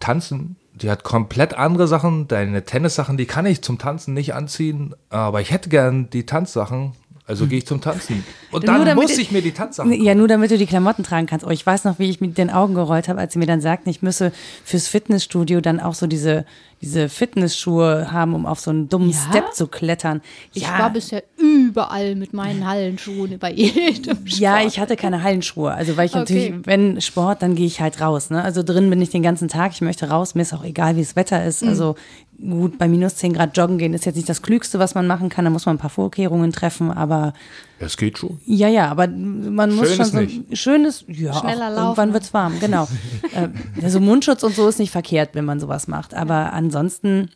tanzen. 0.00 0.56
Die 0.74 0.90
hat 0.90 1.04
komplett 1.04 1.54
andere 1.54 1.86
Sachen. 1.86 2.28
Deine 2.28 2.64
Tennissachen, 2.64 3.16
die 3.16 3.26
kann 3.26 3.46
ich 3.46 3.62
zum 3.62 3.78
Tanzen 3.78 4.12
nicht 4.12 4.34
anziehen. 4.34 4.94
Aber 5.08 5.40
ich 5.40 5.50
hätte 5.50 5.68
gern 5.68 6.10
die 6.10 6.26
Tanzsachen. 6.26 6.92
Also 7.26 7.46
gehe 7.46 7.58
ich 7.58 7.66
zum 7.66 7.80
Tanzen. 7.80 8.22
Und 8.50 8.68
dann 8.68 8.84
damit- 8.84 8.96
muss 9.02 9.16
ich 9.16 9.30
mir 9.30 9.40
die 9.40 9.52
Tanzsachen 9.52 9.92
Ja, 9.92 10.14
nur 10.14 10.28
damit 10.28 10.50
du 10.50 10.58
die 10.58 10.66
Klamotten 10.66 11.04
tragen 11.04 11.26
kannst. 11.26 11.46
Oh, 11.46 11.50
ich 11.50 11.64
weiß 11.64 11.84
noch, 11.84 11.98
wie 11.98 12.10
ich 12.10 12.20
mit 12.20 12.36
den 12.36 12.50
Augen 12.50 12.74
gerollt 12.74 13.08
habe, 13.08 13.18
als 13.18 13.32
sie 13.32 13.38
mir 13.38 13.46
dann 13.46 13.62
sagten, 13.62 13.88
ich 13.88 14.02
müsse 14.02 14.30
fürs 14.64 14.88
Fitnessstudio 14.88 15.62
dann 15.62 15.80
auch 15.80 15.94
so 15.94 16.06
diese, 16.06 16.44
diese 16.80 17.08
Fitnessschuhe 17.08 18.12
haben, 18.12 18.34
um 18.34 18.46
auf 18.46 18.60
so 18.60 18.70
einen 18.70 18.88
dummen 18.88 19.10
Ja? 19.10 19.16
Step 19.30 19.52
zu 19.54 19.66
klettern. 19.66 20.20
Ich 20.52 20.62
ja, 20.62 20.78
war 20.78 20.90
bisher 20.90 21.22
überall 21.38 22.14
mit 22.14 22.32
meinen 22.32 22.66
Hallenschuhen 22.66 23.38
bei 23.38 23.52
jedem 23.52 24.16
Sport. 24.26 24.38
ja, 24.40 24.60
ich 24.62 24.78
hatte 24.78 24.96
keine 24.96 25.22
Hallenschuhe. 25.22 25.72
Also 25.72 25.96
weil 25.96 26.06
ich 26.06 26.14
natürlich, 26.14 26.50
Okay. 26.52 26.60
wenn 26.64 27.00
Sport, 27.00 27.42
dann 27.42 27.54
gehe 27.54 27.66
ich 27.66 27.80
halt 27.80 28.00
raus. 28.00 28.30
Ne? 28.30 28.42
Also 28.42 28.62
drin 28.62 28.90
bin 28.90 29.00
ich 29.00 29.10
den 29.10 29.22
ganzen 29.22 29.48
Tag. 29.48 29.72
Ich 29.72 29.80
möchte 29.80 30.08
raus. 30.10 30.34
Mir 30.34 30.42
ist 30.42 30.52
auch 30.52 30.64
egal, 30.64 30.96
wie 30.96 31.00
das 31.02 31.16
Wetter 31.16 31.44
ist. 31.44 31.62
Mhm. 31.62 31.68
Also 31.70 31.94
gut, 32.38 32.78
bei 32.78 32.88
minus 32.88 33.16
10 33.16 33.32
Grad 33.32 33.56
joggen 33.56 33.78
gehen 33.78 33.94
ist 33.94 34.04
jetzt 34.06 34.16
nicht 34.16 34.28
das 34.28 34.42
Klügste, 34.42 34.78
was 34.78 34.94
man 34.94 35.06
machen 35.06 35.28
kann. 35.28 35.44
Da 35.44 35.50
muss 35.50 35.66
man 35.66 35.76
ein 35.76 35.80
paar 35.80 35.90
Vorkehrungen 35.90 36.52
treffen. 36.52 36.90
Aber 36.90 37.32
Es 37.78 37.96
geht 37.96 38.18
schon. 38.18 38.40
Ja, 38.46 38.68
ja, 38.68 38.88
aber 38.88 39.08
man 39.08 39.74
muss 39.74 39.88
Schön 39.88 39.96
schon 39.96 40.04
ist 40.06 40.12
so 40.12 40.20
nicht. 40.20 40.58
schönes, 40.58 41.04
ja, 41.08 41.34
Schneller 41.34 41.66
auch, 41.66 41.70
laufen. 41.70 41.78
irgendwann 41.78 42.12
wird's 42.12 42.32
warm, 42.32 42.60
genau. 42.60 42.88
äh, 43.34 43.48
also 43.82 44.00
Mundschutz 44.00 44.42
und 44.42 44.54
so 44.54 44.68
ist 44.68 44.78
nicht 44.78 44.92
verkehrt, 44.92 45.30
wenn 45.34 45.44
man 45.44 45.60
sowas 45.60 45.88
macht, 45.88 46.14
aber 46.14 46.52
ansonsten 46.52 47.30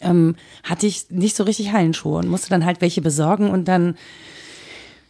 ähm, 0.00 0.36
hatte 0.64 0.86
ich 0.86 1.10
nicht 1.10 1.36
so 1.36 1.44
richtig 1.44 1.72
Hallenschuhe 1.72 2.18
und 2.18 2.28
musste 2.28 2.48
dann 2.48 2.64
halt 2.64 2.80
welche 2.80 3.02
besorgen 3.02 3.50
und 3.50 3.66
dann 3.68 3.96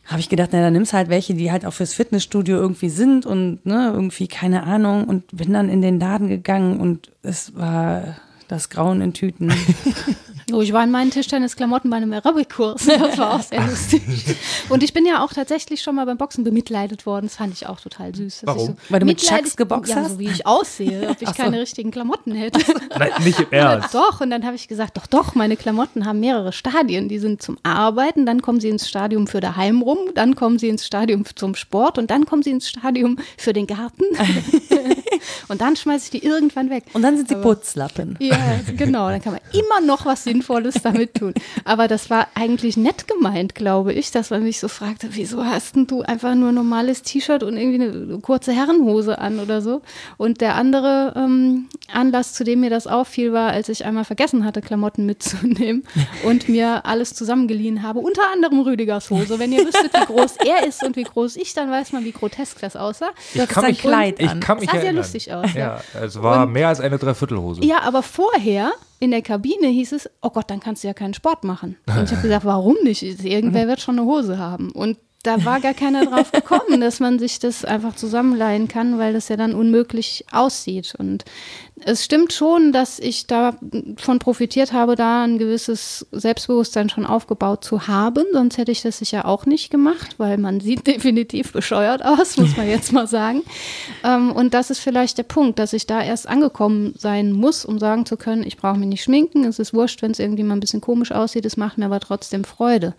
habe 0.07 0.21
ich 0.21 0.29
gedacht, 0.29 0.51
na, 0.53 0.61
dann 0.61 0.73
nimmst 0.73 0.93
halt 0.93 1.09
welche, 1.09 1.35
die 1.35 1.53
halt 1.53 1.65
auch 1.65 1.73
fürs 1.73 1.95
Fitnessstudio 1.95 2.57
irgendwie 2.57 2.89
sind 2.89 3.27
und 3.27 3.65
ne, 3.65 3.93
irgendwie 3.95 4.27
keine 4.27 4.65
Ahnung 4.65 5.05
und 5.05 5.37
bin 5.37 5.53
dann 5.53 5.69
in 5.69 5.83
den 5.83 6.01
Laden 6.01 6.29
gegangen 6.29 6.81
und 6.81 7.13
es 7.23 7.55
war 7.55 8.17
das 8.49 8.71
Grauen 8.71 9.01
in 9.01 9.13
Tüten. 9.13 9.53
Oh, 10.53 10.61
ich 10.61 10.73
war 10.73 10.85
in 10.85 10.91
meinen 10.91 11.11
Tischtennisklamotten 11.11 11.91
bei 11.91 11.97
einem 11.97 12.13
Aerobic-Kurs. 12.13 12.89
Das 13.01 13.19
war 13.19 13.35
auch 13.35 13.43
sehr 13.43 13.67
lustig. 13.67 14.03
Und 14.69 14.83
ich 14.83 14.93
bin 14.93 15.07
ja 15.07 15.25
auch 15.25 15.33
tatsächlich 15.33 15.83
schon 15.83 15.95
mal 15.95 16.05
beim 16.07 16.19
Boxen 16.19 16.45
bemitleidet 16.45 17.07
worden. 17.07 17.27
Das 17.27 17.37
fand 17.37 17.55
ich 17.55 17.67
auch 17.67 17.81
total 17.81 18.15
süß. 18.15 18.41
dass 18.41 18.47
Warum? 18.47 18.71
Ich 18.71 18.87
so 18.87 18.93
Weil 18.93 19.01
du 19.01 19.07
mit 19.07 19.19
Chucks 19.19 19.57
geboxt 19.57 19.91
ja, 19.91 19.97
hast? 19.97 20.13
so 20.13 20.19
wie 20.19 20.29
ich 20.29 20.47
aussehe, 20.47 21.09
ob 21.09 21.23
ich 21.23 21.29
so. 21.29 21.35
keine 21.35 21.61
richtigen 21.61 21.91
Klamotten 21.91 22.35
hätte. 22.35 22.61
Nein, 22.99 23.11
nicht 23.25 23.41
im 23.41 23.47
Ernst. 23.51 23.95
Doch, 23.95 24.21
und 24.21 24.31
dann 24.31 24.45
habe 24.45 24.57
ich 24.57 24.69
gesagt, 24.69 24.97
doch, 24.97 25.07
doch, 25.07 25.35
meine 25.35 25.57
Klamotten 25.57 26.05
haben 26.05 26.21
mehrere 26.21 26.53
Stadien. 26.53 27.09
Die 27.09 27.19
sind 27.19 27.43
zum 27.43 27.59
Arbeiten, 27.63 28.27
dann 28.27 28.43
kommen 28.43 28.61
sie 28.61 28.69
ins 28.69 28.89
Stadium 28.89 29.27
für 29.27 29.41
daheim 29.41 29.83
rum, 29.83 29.99
dann 30.15 30.35
kommen 30.35 30.59
sie 30.59 30.69
ins 30.69 30.87
Stadium 30.87 31.25
zum 31.35 31.55
Sport 31.55 31.99
und 31.99 32.11
dann 32.11 32.27
kommen 32.27 32.43
sie 32.43 32.51
ins 32.51 32.69
Stadium 32.69 33.17
für 33.37 33.53
den 33.53 33.67
Garten. 33.67 34.05
Und 35.49 35.61
dann 35.61 35.77
schmeiße 35.77 36.05
ich 36.05 36.21
die 36.21 36.27
irgendwann 36.27 36.71
weg. 36.71 36.85
Und 36.93 37.03
dann 37.03 37.17
sind 37.17 37.29
sie 37.29 37.35
Putzlappen. 37.35 38.17
Ja, 38.21 38.61
genau. 38.77 39.09
Dann 39.09 39.21
kann 39.21 39.33
man 39.33 39.43
immer 39.53 39.85
noch 39.85 40.07
was 40.07 40.25
Sinnvolles 40.41 40.83
damit 40.83 41.15
tun. 41.15 41.35
Aber 41.65 41.87
das 41.89 42.09
war 42.11 42.27
eigentlich 42.35 42.77
nett 42.77 43.07
gemeint, 43.07 43.55
glaube 43.55 43.93
ich, 43.93 44.11
dass 44.11 44.31
man 44.31 44.43
mich 44.43 44.59
so 44.61 44.69
fragte, 44.69 45.09
wieso 45.13 45.45
hast 45.45 45.77
denn 45.77 45.87
du 45.87 46.03
einfach 46.03 46.35
nur 46.35 46.49
ein 46.49 46.55
normales 46.55 47.03
T-Shirt 47.03 47.43
und 47.43 47.57
irgendwie 47.57 47.83
eine 47.83 48.19
kurze 48.21 48.53
Herrenhose 48.53 49.19
an 49.19 49.39
oder 49.39 49.61
so? 49.61 49.83
Und 50.17 50.41
der 50.41 50.55
andere 50.55 51.13
ähm, 51.17 51.69
Anlass, 51.93 52.33
zu 52.35 52.45
dem 52.45 52.61
mir 52.61 52.71
das 52.71 52.87
auffiel, 52.87 53.33
war, 53.33 53.51
als 53.51 53.69
ich 53.69 53.85
einmal 53.85 54.05
vergessen 54.05 54.45
hatte, 54.45 54.63
Klamotten 54.63 55.05
mitzunehmen 55.07 55.85
und 56.25 56.49
mir 56.49 56.87
alles 56.87 57.15
zusammengeliehen 57.15 57.83
habe, 57.83 57.99
unter 58.01 58.23
anderem 58.33 58.61
Rüdigers 58.61 59.11
Hose. 59.11 59.39
Wenn 59.39 59.53
ihr 59.53 59.65
wüsstet, 59.67 59.93
wie 59.93 60.07
groß 60.07 60.37
er 60.47 60.67
ist 60.67 60.83
und 60.85 60.97
wie 60.97 61.03
groß 61.05 61.37
ich, 61.37 61.53
dann 61.55 61.71
weiß 61.71 61.93
man, 61.93 62.05
wie 62.05 62.13
grotesk 62.13 62.61
das 62.61 62.77
aussah. 62.77 63.11
Ich 63.35 63.47
kann, 63.49 63.65
ein 63.65 63.71
mich, 63.73 63.81
Kleid 63.81 64.21
ich 64.21 64.29
an. 64.29 64.41
kann 64.41 64.59
mich 64.59 64.67
Sah 64.67 64.73
sehr 64.73 64.83
erinnern. 64.85 65.03
lustig 65.03 65.33
aus. 65.33 65.53
Ja, 65.55 65.81
es 66.01 66.21
war 66.23 66.45
Und- 66.47 66.53
mehr 66.53 66.69
als 66.69 66.81
eine 66.81 66.99
Dreiviertelhose. 66.99 67.63
Ja, 67.65 67.81
aber 67.83 68.03
vorher 68.03 68.73
in 69.01 69.11
der 69.11 69.23
Kabine 69.23 69.67
hieß 69.67 69.93
es, 69.93 70.11
oh 70.21 70.31
Gott, 70.31 70.51
dann 70.51 70.61
kannst 70.61 70.85
du 70.85 70.89
ja 70.89 70.95
keinen 70.95 71.15
Sport 71.15 71.43
machen. 71.43 71.77
Und 71.87 72.05
ich 72.05 72.11
habe 72.13 72.23
gesagt, 72.23 72.45
warum 72.45 72.77
nicht? 72.85 73.03
Irgendwer 73.03 73.67
wird 73.67 73.81
schon 73.81 73.99
eine 73.99 74.07
Hose 74.07 74.39
haben. 74.39 74.71
Und 74.71 74.99
da 75.23 75.45
war 75.45 75.61
gar 75.61 75.75
keiner 75.75 76.07
drauf 76.07 76.33
gekommen, 76.33 76.81
dass 76.81 77.01
man 77.01 77.19
sich 77.19 77.39
das 77.39 77.65
einfach 77.65 77.97
zusammenleihen 77.97 78.69
kann, 78.69 78.99
weil 78.99 79.13
das 79.13 79.29
ja 79.29 79.37
dann 79.37 79.55
unmöglich 79.55 80.27
aussieht. 80.33 80.95
Und 80.97 81.25
es 81.85 82.05
stimmt 82.05 82.33
schon, 82.33 82.73
dass 82.73 82.99
ich 82.99 83.27
davon 83.27 84.19
profitiert 84.19 84.73
habe, 84.73 84.97
da 84.97 85.25
ein 85.25 85.39
gewisses 85.39 86.07
Selbstbewusstsein 86.13 86.89
schon 86.89 87.07
aufgebaut 87.07 87.65
zu 87.65 87.87
haben. 87.87 88.25
Sonst 88.33 88.59
hätte 88.59 88.73
ich 88.73 88.83
das 88.83 88.99
sicher 88.99 89.27
auch 89.27 89.47
nicht 89.47 89.71
gemacht, 89.71 90.17
weil 90.19 90.39
man 90.39 90.61
sieht 90.61 90.87
definitiv 90.87 91.53
bescheuert 91.53 92.05
aus, 92.05 92.37
muss 92.37 92.57
man 92.57 92.69
jetzt 92.69 92.93
mal 92.93 93.07
sagen. 93.07 93.43
Ähm, 94.05 94.33
und 94.33 94.55
das 94.55 94.71
ist 94.71 94.81
vielleicht 94.81 95.19
der 95.19 95.23
Punkt, 95.25 95.59
dass 95.59 95.73
ich 95.73 95.87
da 95.87 96.03
erst 96.03 96.29
angekommen 96.29 96.95
sein 96.99 97.33
muss, 97.33 97.65
um 97.65 97.79
sagen 97.79 98.07
zu 98.07 98.17
können, 98.17 98.45
ich 98.45 98.57
brauche 98.57 98.79
mich 98.79 98.89
nicht 98.89 99.03
schminken. 99.03 99.45
Es 99.45 99.59
ist 99.59 99.73
wurscht, 99.73 100.03
wenn 100.03 100.11
es 100.11 100.19
irgendwie 100.19 100.43
mal 100.43 100.57
ein 100.57 100.61
bisschen 100.61 100.81
komisch 100.81 101.13
aussieht. 101.13 101.47
Es 101.47 101.57
macht 101.57 101.79
mir 101.79 101.87
aber 101.87 102.01
trotzdem 102.01 102.45
Freude. 102.45 102.95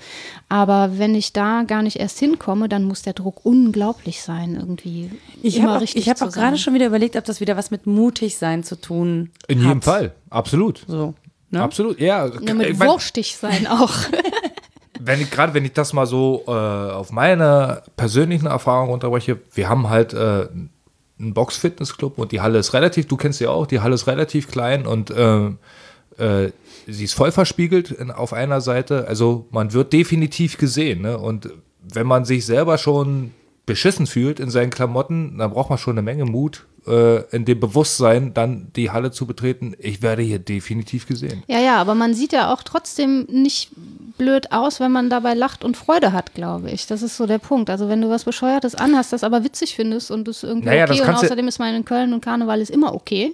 Aber 0.49 0.97
wenn 0.97 1.15
ich 1.15 1.33
da 1.33 1.63
gar 1.63 1.81
nicht 1.83 1.97
erst 1.97 2.19
hinkomme, 2.19 2.67
dann 2.67 2.83
muss 2.83 3.01
der 3.03 3.13
Druck 3.13 3.45
unglaublich 3.45 4.21
sein, 4.21 4.55
irgendwie 4.59 5.11
Ich 5.43 5.61
habe 5.61 5.77
auch, 5.77 5.81
hab 5.81 6.21
auch 6.21 6.31
gerade 6.31 6.57
schon 6.57 6.73
wieder 6.73 6.87
überlegt, 6.87 7.15
ob 7.15 7.25
das 7.25 7.39
wieder 7.39 7.57
was 7.57 7.71
mit 7.71 7.85
mutig 7.85 8.37
sein 8.37 8.63
zu 8.63 8.70
tun 8.79 9.31
In 9.47 9.59
hat. 9.59 9.65
jedem 9.65 9.81
Fall, 9.81 10.13
absolut. 10.29 10.83
So. 10.87 11.13
Ne? 11.49 11.61
Absolut, 11.61 11.99
ja. 11.99 12.27
Ja, 12.27 12.53
mit 12.53 12.69
ich 12.69 12.77
mein, 12.77 12.89
wurstig 12.89 13.35
sein 13.35 13.67
auch. 13.67 13.93
wenn 14.99 15.21
ich, 15.21 15.31
gerade 15.31 15.53
wenn 15.53 15.65
ich 15.65 15.73
das 15.73 15.93
mal 15.93 16.05
so 16.05 16.43
äh, 16.47 16.51
auf 16.51 17.11
meine 17.11 17.83
persönlichen 17.97 18.45
Erfahrungen 18.45 18.93
unterbreche, 18.93 19.39
wir 19.53 19.67
haben 19.67 19.89
halt 19.89 20.13
äh, 20.13 20.47
einen 21.19 21.33
Box-Fitness-Club 21.33 22.17
und 22.17 22.31
die 22.31 22.41
Halle 22.41 22.59
ist 22.59 22.73
relativ, 22.73 23.07
du 23.07 23.17
kennst 23.17 23.39
sie 23.39 23.47
auch, 23.47 23.67
die 23.67 23.81
Halle 23.81 23.95
ist 23.95 24.07
relativ 24.07 24.49
klein 24.49 24.85
und 24.85 25.11
äh, 25.11 25.47
äh, 26.17 26.51
sie 26.87 27.03
ist 27.03 27.13
voll 27.13 27.31
verspiegelt 27.31 27.91
in, 27.91 28.11
auf 28.11 28.33
einer 28.33 28.61
Seite. 28.61 29.07
Also 29.07 29.47
man 29.51 29.73
wird 29.73 29.93
definitiv 29.93 30.57
gesehen. 30.57 31.01
Ne? 31.01 31.17
Und 31.17 31.49
wenn 31.81 32.07
man 32.07 32.25
sich 32.25 32.45
selber 32.45 32.77
schon 32.77 33.31
beschissen 33.65 34.07
fühlt 34.07 34.39
in 34.39 34.49
seinen 34.49 34.69
Klamotten, 34.69 35.37
dann 35.37 35.51
braucht 35.51 35.69
man 35.69 35.79
schon 35.79 35.93
eine 35.93 36.01
Menge 36.01 36.25
Mut, 36.25 36.65
in 36.85 37.45
dem 37.45 37.59
Bewusstsein 37.59 38.33
dann 38.33 38.71
die 38.75 38.89
Halle 38.89 39.11
zu 39.11 39.27
betreten. 39.27 39.75
Ich 39.77 40.01
werde 40.01 40.23
hier 40.23 40.39
definitiv 40.39 41.07
gesehen. 41.07 41.43
Ja, 41.47 41.59
ja, 41.59 41.77
aber 41.77 41.93
man 41.93 42.15
sieht 42.15 42.33
ja 42.33 42.51
auch 42.51 42.63
trotzdem 42.63 43.27
nicht 43.29 43.69
blöd 44.21 44.51
aus, 44.51 44.79
wenn 44.79 44.91
man 44.91 45.09
dabei 45.09 45.33
lacht 45.33 45.63
und 45.63 45.75
Freude 45.77 46.13
hat, 46.13 46.35
glaube 46.35 46.69
ich. 46.69 46.85
Das 46.85 47.01
ist 47.01 47.17
so 47.17 47.25
der 47.25 47.39
Punkt. 47.39 47.71
Also 47.71 47.89
wenn 47.89 48.01
du 48.01 48.09
was 48.11 48.23
Bescheuertes 48.23 48.75
anhast, 48.75 49.11
das 49.13 49.23
aber 49.23 49.43
witzig 49.43 49.75
findest 49.75 50.11
und 50.11 50.27
es 50.27 50.43
irgendwie 50.43 50.67
Naja, 50.67 50.85
das 50.85 50.91
okay 50.91 51.01
und 51.01 51.05
kannst 51.07 51.23
du- 51.23 51.25
außerdem 51.25 51.47
ist 51.47 51.57
man 51.57 51.73
in 51.73 51.85
Köln 51.85 52.13
und 52.13 52.21
Karneval 52.23 52.61
ist 52.61 52.69
immer 52.69 52.93
okay, 52.93 53.33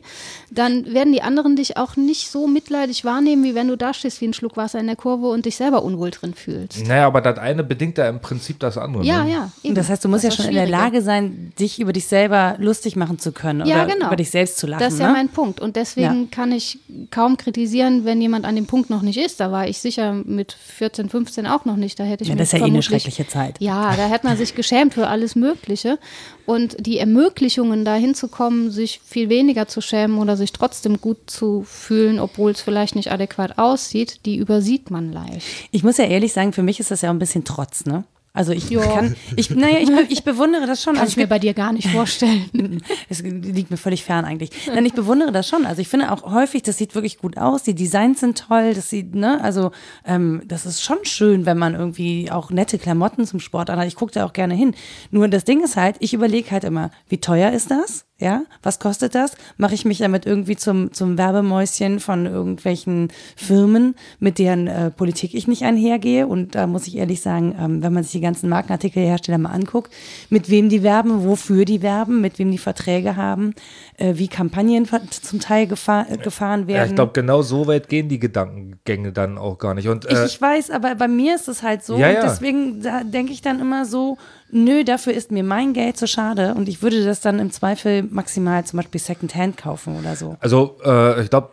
dann 0.49 0.93
werden 0.93 1.11
die 1.11 1.21
anderen 1.21 1.57
dich 1.57 1.75
auch 1.75 1.97
nicht 1.97 2.31
so 2.31 2.47
mitleidig 2.47 3.03
wahrnehmen, 3.03 3.43
wie 3.43 3.53
wenn 3.53 3.67
du 3.67 3.75
da 3.75 3.93
stehst 3.93 4.21
wie 4.21 4.27
ein 4.29 4.33
Schluck 4.33 4.55
Wasser 4.55 4.79
in 4.79 4.87
der 4.87 4.95
Kurve 4.95 5.27
und 5.27 5.45
dich 5.45 5.57
selber 5.57 5.83
unwohl 5.83 6.11
drin 6.11 6.33
fühlst. 6.33 6.87
Naja, 6.87 7.05
aber 7.07 7.19
das 7.19 7.37
eine 7.37 7.65
bedingt 7.65 7.97
ja 7.97 8.07
im 8.07 8.21
Prinzip 8.21 8.59
das 8.61 8.77
andere. 8.77 9.03
Ja, 9.03 9.25
ne? 9.25 9.31
ja. 9.31 9.51
eben. 9.63 9.71
Und 9.71 9.75
das 9.77 9.89
heißt, 9.89 10.05
du 10.05 10.07
musst 10.07 10.23
ja 10.23 10.29
ist 10.29 10.37
schon 10.37 10.45
das 10.45 10.51
in 10.51 10.55
der. 10.55 10.67
Lage 10.67 11.01
sein, 11.01 11.51
dich 11.59 11.79
über 11.81 11.91
dich 11.91 12.07
selber 12.07 12.55
lustig 12.59 12.95
machen 12.95 13.19
zu 13.19 13.33
können 13.33 13.65
Ja, 13.67 13.83
oder 13.83 13.93
genau. 13.93 14.07
über 14.07 14.15
dich 14.15 14.29
selbst 14.31 14.57
zu 14.57 14.67
lachen. 14.67 14.79
Das 14.79 14.93
ist 14.93 14.99
ja 14.99 15.07
ne? 15.07 15.13
mein 15.13 15.29
Punkt. 15.29 15.59
Und 15.59 15.75
deswegen 15.75 16.21
Ja. 16.23 16.27
kann 16.31 16.51
ich 16.53 16.79
kaum 17.11 17.35
kritisieren, 17.35 18.05
wenn 18.05 18.21
jemand 18.21 18.45
an 18.45 18.55
dem 18.55 18.67
Punkt 18.67 18.89
noch 18.89 19.01
nicht 19.01 19.17
ist. 19.17 19.39
Da 19.41 19.51
war 19.51 19.67
ich 19.67 19.79
sicher 19.79 20.13
mit 20.13 20.53
14, 20.77 21.09
15 21.09 21.47
auch 21.47 21.65
noch 21.65 21.75
nicht. 21.75 21.99
Da 21.99 22.03
hätte 22.03 22.23
ich 22.23 22.29
Ja, 22.29 22.35
das 22.35 22.53
ist 22.53 22.59
ja 22.59 22.65
eh 22.65 22.69
eine 22.69 22.83
schreckliche 22.83 23.27
Zeit. 23.27 23.55
Ja, 23.59 23.95
da 23.95 24.07
hätte 24.07 24.27
man 24.27 24.37
sich 24.37 24.55
geschämt 24.55 24.93
für 24.93 25.07
alles 25.07 25.35
Mögliche. 25.35 25.97
Und 26.45 26.77
die 26.79 26.99
Ermöglichungen, 26.99 27.83
da 27.83 27.95
hinzukommen, 27.95 28.71
sich 28.71 29.01
viel 29.03 29.29
weniger 29.29 29.67
zu 29.67 29.81
schämen 29.81 30.19
oder 30.19 30.37
sich 30.37 30.53
trotzdem 30.53 31.01
gut 31.01 31.17
zu 31.29 31.63
fühlen, 31.63 32.19
obwohl 32.19 32.51
es 32.51 32.61
vielleicht 32.61 32.95
nicht 32.95 33.11
adäquat 33.11 33.57
aussieht, 33.57 34.25
die 34.25 34.37
übersieht 34.37 34.91
man 34.91 35.11
leicht. 35.11 35.45
Ich 35.71 35.83
muss 35.83 35.97
ja 35.97 36.05
ehrlich 36.05 36.31
sagen, 36.31 36.53
für 36.53 36.63
mich 36.63 36.79
ist 36.79 36.91
das 36.91 37.01
ja 37.01 37.09
auch 37.09 37.13
ein 37.13 37.19
bisschen 37.19 37.43
Trotz, 37.43 37.85
ne? 37.85 38.03
Also 38.37 38.51
ich 38.51 38.69
Ja. 38.69 38.81
kann, 38.81 39.15
ich, 39.35 39.49
naja, 39.49 39.79
ich, 39.79 39.89
ich 40.11 40.23
bewundere 40.23 40.67
das 40.67 40.83
schon. 40.83 40.93
Kann 40.93 41.01
also 41.01 41.11
ich 41.11 41.17
mir 41.17 41.25
bei 41.27 41.39
dir 41.39 41.53
gar 41.55 41.73
nicht 41.73 41.87
vorstellen. 41.89 42.45
Es 43.09 43.21
liegt 43.23 43.71
mir 43.71 43.77
völlig 43.77 44.03
fern 44.03 44.25
eigentlich. 44.25 44.51
Nein, 44.67 44.85
ich 44.85 44.93
bewundere 44.93 45.31
das 45.31 45.47
schon. 45.47 45.65
Also 45.65 45.81
ich 45.81 45.87
finde 45.87 46.11
auch 46.11 46.31
häufig, 46.31 46.61
das 46.61 46.77
sieht 46.77 46.93
wirklich 46.93 47.17
gut 47.17 47.37
aus. 47.37 47.63
Die 47.63 47.73
Designs 47.73 48.19
sind 48.19 48.37
toll. 48.47 48.73
Das 48.75 48.89
sieht, 48.89 49.15
ne, 49.15 49.43
also 49.43 49.71
ähm, 50.05 50.43
das 50.45 50.65
ist 50.65 50.83
schon 50.83 50.97
schön, 51.03 51.45
wenn 51.45 51.57
man 51.57 51.73
irgendwie 51.73 52.29
auch 52.29 52.51
nette 52.51 52.77
Klamotten 52.77 53.25
zum 53.25 53.39
Sport 53.39 53.69
anhat. 53.69 53.87
Ich 53.87 53.95
gucke 53.95 54.11
da 54.11 54.25
auch 54.25 54.33
gerne 54.33 54.53
hin. 54.53 54.75
Nur 55.09 55.27
das 55.27 55.43
Ding 55.43 55.63
ist 55.63 55.75
halt, 55.75 55.95
ich 55.99 56.13
überlege 56.13 56.51
halt 56.51 56.63
immer, 56.63 56.91
wie 57.09 57.17
teuer 57.17 57.51
ist 57.51 57.71
das? 57.71 58.05
Ja, 58.19 58.41
was 58.63 58.79
kostet 58.79 59.13
das? 59.13 59.37
Mache 59.57 59.75
ich 59.75 59.85
mich 59.85 59.99
damit 59.99 60.25
irgendwie 60.25 60.55
zum, 60.55 60.91
zum 60.91 61.19
Werbemäuschen 61.19 61.99
von 61.99 62.25
irgendwelchen 62.25 63.09
Firmen, 63.35 63.93
mit 64.19 64.39
deren 64.39 64.65
äh, 64.65 64.89
Politik 64.89 65.35
ich 65.35 65.47
nicht 65.47 65.61
einhergehe? 65.61 66.25
Und 66.25 66.55
da 66.55 66.65
muss 66.65 66.87
ich 66.87 66.97
ehrlich 66.97 67.21
sagen, 67.21 67.55
ähm, 67.59 67.83
wenn 67.83 67.93
man 67.93 68.01
sich 68.01 68.13
die 68.13 68.21
ganzen 68.27 68.49
Markenartikelhersteller 68.49 69.37
mal 69.37 69.51
anguckt, 69.51 69.91
mit 70.29 70.49
wem 70.49 70.69
die 70.69 70.83
werben, 70.83 71.23
wofür 71.23 71.65
die 71.65 71.81
werben, 71.81 72.21
mit 72.21 72.37
wem 72.39 72.51
die 72.51 72.57
Verträge 72.57 73.15
haben, 73.15 73.53
äh, 73.97 74.13
wie 74.15 74.27
Kampagnen 74.27 74.87
zum 75.09 75.39
Teil 75.39 75.65
gefahr, 75.67 76.05
äh, 76.11 76.17
gefahren 76.17 76.61
Ja, 76.61 76.67
werden. 76.67 76.89
ich 76.89 76.95
glaube, 76.95 77.13
genau 77.13 77.41
so 77.41 77.67
weit 77.67 77.89
gehen 77.89 78.09
die 78.09 78.19
Gedankengänge 78.19 79.11
dann 79.11 79.37
auch 79.37 79.57
gar 79.57 79.73
nicht. 79.73 79.87
Und 79.87 80.05
Ich, 80.05 80.11
äh, 80.17 80.25
ich 80.25 80.41
weiß, 80.41 80.71
aber 80.71 80.95
bei 80.95 81.07
mir 81.07 81.35
ist 81.35 81.47
es 81.47 81.63
halt 81.63 81.83
so. 81.83 81.97
Ja, 81.97 82.09
und 82.09 82.13
ja. 82.15 82.21
deswegen 82.21 82.81
denke 83.11 83.31
ich 83.33 83.41
dann 83.41 83.59
immer 83.59 83.85
so, 83.85 84.17
nö, 84.51 84.83
dafür 84.83 85.13
ist 85.13 85.31
mir 85.31 85.43
mein 85.43 85.73
Geld 85.73 85.97
zu 85.97 86.07
schade 86.07 86.53
und 86.55 86.69
ich 86.69 86.81
würde 86.81 87.03
das 87.03 87.21
dann 87.21 87.39
im 87.39 87.51
Zweifel 87.51 88.03
maximal 88.03 88.63
zum 88.65 88.77
Beispiel 88.77 88.99
Secondhand 89.01 89.57
kaufen 89.57 89.97
oder 89.99 90.15
so. 90.15 90.37
also 90.39 90.77
äh, 90.85 91.23
ich 91.23 91.29
glaube, 91.29 91.49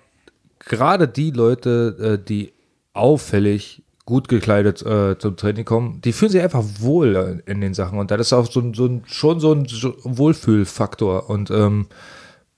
gerade 0.59 1.07
die 1.09 1.31
Leute, 1.31 2.18
äh, 2.20 2.25
die 2.25 2.53
auffällig 2.93 3.83
gut 4.07 4.28
gekleidet 4.28 4.82
äh, 4.82 5.18
zum 5.18 5.36
Training 5.36 5.64
kommen, 5.64 6.00
die 6.02 6.12
fühlen 6.12 6.30
sich 6.30 6.42
einfach 6.42 6.62
wohl 6.80 7.42
äh, 7.46 7.50
in 7.50 7.61
den 7.61 7.72
Sachen. 7.74 7.98
Und 7.98 8.11
das 8.11 8.20
ist 8.20 8.32
auch 8.34 8.50
so, 8.50 8.61
ein- 8.61 8.74
so 8.74 8.86
ein, 8.86 9.02
schon 9.07 9.40
so 9.40 9.52
ein 9.52 9.66
Wohlfühlfaktor. 10.05 11.30
Und 11.30 11.50
ähm, 11.50 11.86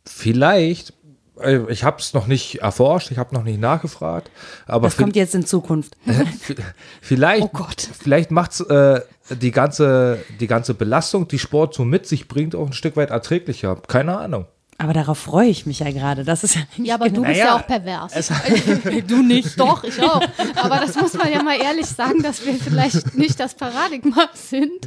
vielleicht, 0.05 0.92
äh, 1.40 1.61
ich 1.70 1.84
habe 1.84 1.99
es 2.01 2.14
noch 2.14 2.26
nicht 2.26 2.57
erforscht, 2.62 3.11
ich 3.11 3.18
habe 3.18 3.34
noch 3.34 3.44
nicht 3.44 3.61
nachgefragt, 3.61 4.30
aber 4.66 4.88
Das 4.88 4.97
kommt 4.97 5.14
jetzt 5.16 5.34
in 5.34 5.47
Zukunft. 5.47 5.97
Vielleicht, 7.01 7.42
Oh 7.44 7.51
Gott. 7.53 7.88
vielleicht 7.99 8.30
macht 8.30 8.61
äh, 8.68 9.01
die, 9.30 9.51
ganze, 9.53 10.18
die 10.40 10.47
ganze 10.47 10.74
Belastung, 10.74 11.28
die 11.28 11.38
Sport 11.38 11.74
so 11.74 11.84
mit 11.84 12.07
sich 12.07 12.28
bringt, 12.28 12.55
auch 12.55 12.66
ein 12.66 12.72
Stück 12.72 12.97
weit 12.97 13.11
erträglicher. 13.11 13.76
Keine 13.86 14.18
Ahnung. 14.18 14.47
Aber 14.79 14.93
darauf 14.93 15.16
freue 15.18 15.49
ich 15.49 15.64
mich 15.64 15.79
ja 15.79 15.91
gerade. 15.91 16.22
Das 16.22 16.45
ist 16.45 16.55
ja, 16.55 16.61
Ja, 16.77 16.95
aber 16.97 17.09
du 17.09 17.22
bist 17.22 17.33
Naja, 17.41 17.45
ja 17.47 17.57
auch 17.57 17.66
pervers. 17.66 18.12
du 19.07 19.22
nicht. 19.22 19.59
Doch, 19.59 19.83
ich 19.85 19.99
auch. 20.03 20.20
Aber 20.57 20.77
das 20.85 20.95
muss 20.97 21.14
man 21.14 21.33
ja 21.33 21.43
mal 21.43 21.57
ehrlich 21.59 21.87
sagen, 21.87 22.22
dass 22.22 22.45
wir 22.45 22.55
vielleicht 22.55 23.16
nicht 23.16 23.41
das 23.41 23.55
Paradigma 23.55 24.29
sind. 24.35 24.87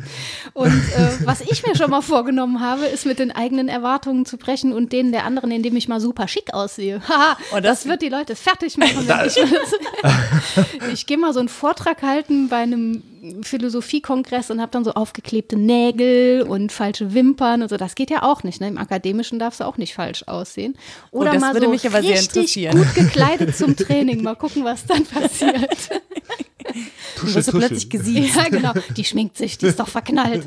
Und 0.53 0.67
äh, 0.95 1.25
was 1.25 1.41
ich 1.41 1.65
mir 1.65 1.75
schon 1.75 1.89
mal 1.89 2.01
vorgenommen 2.01 2.59
habe, 2.59 2.85
ist 2.85 3.07
mit 3.07 3.17
den 3.17 3.31
eigenen 3.31 3.67
Erwartungen 3.67 4.25
zu 4.25 4.37
brechen 4.37 4.73
und 4.73 4.93
denen 4.93 5.11
der 5.11 5.25
anderen, 5.25 5.49
indem 5.49 5.75
ich 5.75 5.87
mal 5.87 5.99
super 5.99 6.27
schick 6.27 6.53
aussehe. 6.53 7.01
Haha, 7.09 7.35
Oh, 7.51 7.55
das- 7.59 7.79
das 7.79 7.85
wird 7.87 8.01
die 8.03 8.09
Leute 8.09 8.35
fertig 8.35 8.77
machen. 8.77 9.07
Wenn 9.07 9.25
ich 9.25 9.33
das, 9.33 9.73
ich 10.93 11.05
gehe 11.07 11.17
mal 11.17 11.33
so 11.33 11.39
einen 11.39 11.49
Vortrag 11.49 12.01
halten 12.03 12.47
bei 12.49 12.57
einem 12.57 13.01
Philosophiekongress 13.41 14.51
und 14.51 14.61
habe 14.61 14.71
dann 14.71 14.83
so 14.83 14.93
aufgeklebte 14.93 15.57
Nägel 15.57 16.43
und 16.43 16.71
falsche 16.71 17.13
Wimpern 17.13 17.61
und 17.61 17.69
so. 17.69 17.77
Das 17.77 17.95
geht 17.95 18.09
ja 18.09 18.23
auch 18.23 18.43
nicht. 18.43 18.61
Ne? 18.61 18.67
Im 18.67 18.77
Akademischen 18.77 19.39
darfst 19.39 19.59
du 19.59 19.65
auch 19.65 19.77
nicht 19.77 19.93
falsch 19.93 20.23
aussehen. 20.27 20.77
Oder 21.11 21.31
das 21.33 21.41
mal 21.41 21.53
würde 21.53 21.67
so 21.67 21.71
mich 21.71 21.85
aber 21.87 22.01
sehr 22.01 22.11
richtig 22.11 22.35
interessieren. 22.35 22.77
gut 22.77 22.95
gekleidet 22.95 23.55
zum 23.55 23.75
Training. 23.75 24.23
Mal 24.23 24.35
gucken, 24.35 24.63
was 24.63 24.85
dann 24.85 25.05
passiert. 25.05 25.89
du 27.19 27.33
wirst 27.33 27.47
du 27.47 27.57
plötzlich 27.57 27.89
gesiezt. 27.89 28.35
ja, 28.35 28.49
genau. 28.49 28.73
Die 28.95 29.05
schminkt 29.05 29.37
sich, 29.37 29.57
die 29.57 29.67
ist 29.67 29.79
doch 29.79 29.87
verknallt. 29.87 30.45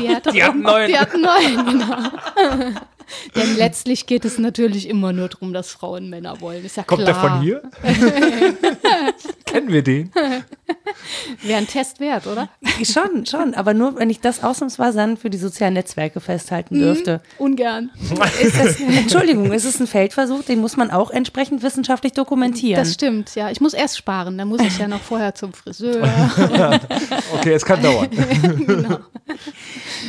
Die 0.00 0.08
hat, 0.08 0.26
doch 0.26 0.32
Die 0.34 0.42
hat 0.42 0.52
einen 0.52 0.62
neuen. 0.62 0.88
Die 0.88 0.98
hat 0.98 1.14
einen 1.14 1.22
neuen, 1.22 1.66
genau. 1.66 2.74
Denn 3.36 3.56
letztlich 3.56 4.06
geht 4.06 4.24
es 4.24 4.38
natürlich 4.38 4.88
immer 4.88 5.12
nur 5.12 5.28
darum, 5.28 5.52
dass 5.52 5.70
Frauen 5.70 6.08
Männer 6.08 6.40
wollen. 6.40 6.64
Ist 6.64 6.76
ja 6.76 6.82
Kommt 6.84 7.02
klar. 7.02 7.12
der 7.12 7.30
von 7.30 7.42
hier? 7.42 7.62
Kennen 9.44 9.68
wir 9.68 9.82
den? 9.82 10.10
Wäre 11.42 11.58
ein 11.58 11.66
Test 11.66 12.00
wert, 12.00 12.26
oder? 12.26 12.48
schon, 12.84 13.26
schon. 13.26 13.54
Aber 13.54 13.74
nur, 13.74 13.96
wenn 13.98 14.10
ich 14.10 14.20
das 14.20 14.42
ausnahmsweise 14.42 14.98
dann 14.98 15.16
für 15.16 15.30
die 15.30 15.38
sozialen 15.38 15.74
Netzwerke 15.74 16.20
festhalten 16.20 16.78
dürfte. 16.78 17.20
Ungern. 17.38 17.90
Ist 18.42 18.58
das, 18.58 18.80
Entschuldigung, 18.80 19.52
es 19.52 19.64
ist 19.64 19.80
ein 19.80 19.86
Feldversuch, 19.86 20.42
den 20.44 20.60
muss 20.60 20.76
man 20.76 20.90
auch 20.90 21.10
entsprechend 21.10 21.62
wissenschaftlich 21.62 22.12
dokumentieren. 22.12 22.82
Das 22.82 22.94
stimmt, 22.94 23.34
ja. 23.34 23.50
Ich 23.50 23.60
muss 23.60 23.74
erst 23.74 23.96
sparen, 23.98 24.38
dann 24.38 24.48
muss 24.48 24.60
ich 24.62 24.78
ja 24.78 24.88
noch 24.88 25.00
vorher 25.00 25.34
zum 25.34 25.52
Friseur. 25.52 26.02
Okay, 27.34 27.52
es 27.52 27.64
kann 27.64 27.82
dauern. 27.82 28.08
genau. 28.66 28.98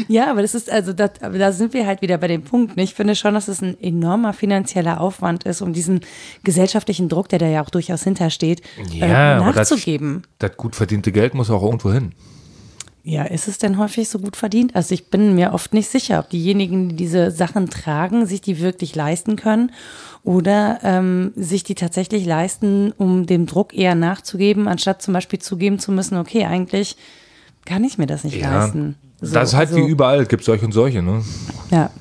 Ja, 0.07 0.29
aber 0.31 0.41
das 0.41 0.55
ist, 0.55 0.69
also 0.71 0.91
das, 0.93 1.11
aber 1.21 1.37
da 1.37 1.51
sind 1.51 1.73
wir 1.73 1.85
halt 1.85 2.01
wieder 2.01 2.17
bei 2.17 2.27
dem 2.27 2.43
Punkt. 2.43 2.75
ne? 2.77 2.83
Ich 2.83 2.93
finde 2.93 3.15
schon, 3.15 3.33
dass 3.33 3.47
es 3.47 3.61
ein 3.61 3.79
enormer 3.81 4.33
finanzieller 4.33 4.99
Aufwand 4.99 5.43
ist, 5.43 5.61
um 5.61 5.73
diesen 5.73 6.01
gesellschaftlichen 6.43 7.09
Druck, 7.09 7.29
der 7.29 7.39
da 7.39 7.45
ja 7.47 7.63
auch 7.63 7.69
durchaus 7.69 8.03
hintersteht, 8.03 8.61
Ja, 8.91 9.05
äh, 9.05 9.35
aber 9.39 9.53
das- 9.53 9.69
nachzugeben. 9.69 10.23
Das 10.39 10.57
gut 10.63 10.75
verdiente 10.75 11.11
Geld 11.11 11.35
muss 11.35 11.51
auch 11.51 11.61
irgendwo 11.61 11.91
hin. 11.91 12.13
Ja, 13.05 13.23
ist 13.23 13.49
es 13.49 13.57
denn 13.57 13.77
häufig 13.77 14.07
so 14.07 14.17
gut 14.17 14.37
verdient? 14.37 14.77
Also 14.77 14.93
ich 14.93 15.07
bin 15.09 15.35
mir 15.35 15.53
oft 15.53 15.73
nicht 15.73 15.89
sicher, 15.89 16.19
ob 16.19 16.29
diejenigen, 16.29 16.87
die 16.87 16.95
diese 16.95 17.31
Sachen 17.31 17.69
tragen, 17.69 18.25
sich 18.25 18.39
die 18.39 18.61
wirklich 18.61 18.95
leisten 18.95 19.35
können 19.35 19.71
oder 20.23 20.79
ähm, 20.83 21.33
sich 21.35 21.65
die 21.65 21.75
tatsächlich 21.75 22.25
leisten, 22.25 22.93
um 22.97 23.25
dem 23.25 23.45
Druck 23.45 23.73
eher 23.73 23.93
nachzugeben, 23.93 24.69
anstatt 24.69 25.01
zum 25.01 25.13
Beispiel 25.13 25.39
zugeben 25.39 25.79
zu 25.79 25.91
müssen, 25.91 26.17
okay, 26.17 26.45
eigentlich 26.45 26.95
kann 27.65 27.83
ich 27.83 27.97
mir 27.97 28.05
das 28.07 28.23
nicht 28.23 28.39
leisten. 28.39 28.95
So, 29.19 29.33
das 29.33 29.49
ist 29.49 29.55
halt 29.55 29.69
also, 29.69 29.81
wie 29.81 29.89
überall, 29.89 30.21
es 30.21 30.29
gibt 30.29 30.45
solche 30.45 30.65
und 30.65 30.71
solche. 30.71 31.01
Ne? 31.01 31.23
Ja. 31.71 31.91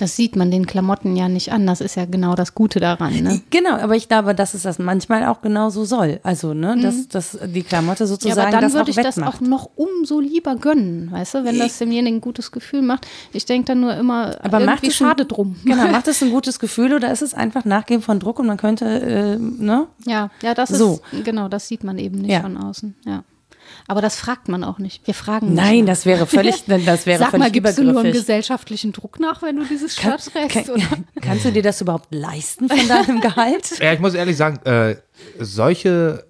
Das 0.00 0.16
sieht 0.16 0.34
man 0.34 0.50
den 0.50 0.66
Klamotten 0.66 1.14
ja 1.14 1.28
nicht 1.28 1.52
an. 1.52 1.66
Das 1.66 1.82
ist 1.82 1.94
ja 1.94 2.06
genau 2.06 2.34
das 2.34 2.54
Gute 2.54 2.80
daran. 2.80 3.14
Ne? 3.22 3.42
Genau, 3.50 3.74
aber 3.76 3.96
ich 3.96 4.08
glaube, 4.08 4.34
dass 4.34 4.54
es 4.54 4.62
das 4.62 4.78
manchmal 4.78 5.26
auch 5.26 5.42
genau 5.42 5.68
so 5.70 5.84
soll. 5.84 6.20
Also, 6.22 6.54
ne, 6.54 6.78
dass, 6.80 7.08
dass 7.08 7.38
die 7.46 7.62
Klamotte 7.62 8.04
Mhm. 8.04 8.06
Ja, 8.08 8.14
sozusagen 8.14 8.40
aber 8.40 8.50
dann 8.52 8.60
das 8.62 8.72
auch 8.72 8.76
würde 8.76 8.90
ich 8.90 8.96
das 8.96 9.18
auch 9.18 9.40
noch 9.40 9.68
umso 9.76 10.20
lieber 10.20 10.56
gönnen, 10.56 11.10
weißt 11.12 11.34
du, 11.34 11.44
wenn 11.44 11.58
das 11.58 11.76
demjenigen 11.78 12.16
ein 12.18 12.20
gutes 12.20 12.50
Gefühl 12.50 12.80
macht. 12.82 13.06
Ich 13.32 13.44
denke 13.44 13.66
dann 13.66 13.80
nur 13.80 13.94
immer, 13.94 14.36
aber 14.42 14.60
macht 14.60 14.78
irgendwie 14.82 14.86
es 14.86 14.94
ein- 15.02 15.06
schade 15.08 15.26
drum. 15.26 15.56
Genau, 15.64 15.88
macht 15.88 16.08
es 16.08 16.22
ein 16.22 16.30
gutes 16.30 16.58
Gefühl 16.58 16.94
oder 16.94 17.12
ist 17.12 17.20
es 17.22 17.34
einfach 17.34 17.64
Nachgeben 17.66 18.02
von 18.02 18.18
Druck 18.20 18.38
und 18.38 18.46
man 18.46 18.56
könnte, 18.56 18.86
äh, 18.86 19.36
ne? 19.38 19.86
Ja, 20.06 20.30
ja, 20.42 20.54
das 20.54 20.70
So. 20.70 21.00
ist, 21.12 21.24
genau, 21.24 21.48
das 21.48 21.68
sieht 21.68 21.84
man 21.84 21.98
eben 21.98 22.20
nicht 22.22 22.30
Ja. 22.30 22.40
von 22.40 22.56
außen, 22.56 22.94
ja. 23.04 23.22
Aber 23.90 24.00
das 24.00 24.14
fragt 24.14 24.48
man 24.48 24.62
auch 24.62 24.78
nicht. 24.78 25.04
Wir 25.04 25.14
fragen 25.14 25.46
nicht. 25.46 25.56
Nein, 25.56 25.80
nach. 25.80 25.86
das 25.86 26.06
wäre 26.06 26.24
völlig, 26.24 26.62
das 26.86 27.06
wäre 27.06 27.18
Sag 27.18 27.30
völlig 27.30 27.44
mal, 27.44 27.50
gibst 27.50 27.76
du 27.76 27.82
nur 27.82 27.90
einen 27.90 27.98
übergriffig. 27.98 28.20
gesellschaftlichen 28.20 28.92
Druck 28.92 29.18
nach, 29.18 29.42
wenn 29.42 29.56
du 29.56 29.64
dieses 29.64 29.96
Shirt 29.96 30.32
trägst? 30.32 30.66
Kann, 30.66 30.76
oder? 30.76 30.84
kannst 31.20 31.44
du 31.44 31.50
dir 31.50 31.64
das 31.64 31.80
überhaupt 31.80 32.14
leisten 32.14 32.68
von 32.68 32.86
deinem 32.86 33.20
Gehalt? 33.20 33.80
Ja, 33.80 33.92
ich 33.92 33.98
muss 33.98 34.14
ehrlich 34.14 34.36
sagen, 34.36 34.64
äh, 34.64 34.94
solche 35.40 36.22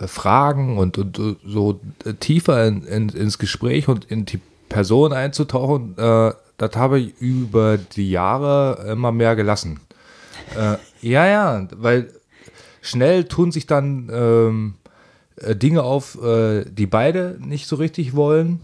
äh, 0.00 0.06
Fragen 0.08 0.76
und, 0.76 0.98
und 0.98 1.38
so 1.46 1.78
tiefer 2.18 2.66
in, 2.66 2.82
in, 2.82 3.08
ins 3.10 3.38
Gespräch 3.38 3.86
und 3.86 4.04
in 4.06 4.24
die 4.24 4.40
Person 4.68 5.12
einzutauchen, 5.12 5.96
äh, 5.96 6.32
das 6.56 6.74
habe 6.74 6.98
ich 6.98 7.16
über 7.20 7.78
die 7.78 8.10
Jahre 8.10 8.84
immer 8.90 9.12
mehr 9.12 9.36
gelassen. 9.36 9.78
Äh, 10.56 10.78
ja, 11.00 11.28
ja, 11.28 11.68
weil 11.76 12.10
schnell 12.80 13.22
tun 13.22 13.52
sich 13.52 13.68
dann 13.68 14.10
ähm, 14.12 14.74
äh, 15.36 15.56
Dinge 15.56 15.82
auf, 15.82 16.22
äh, 16.22 16.64
die 16.64 16.86
beide 16.86 17.38
nicht 17.40 17.66
so 17.66 17.76
richtig 17.76 18.14
wollen. 18.14 18.60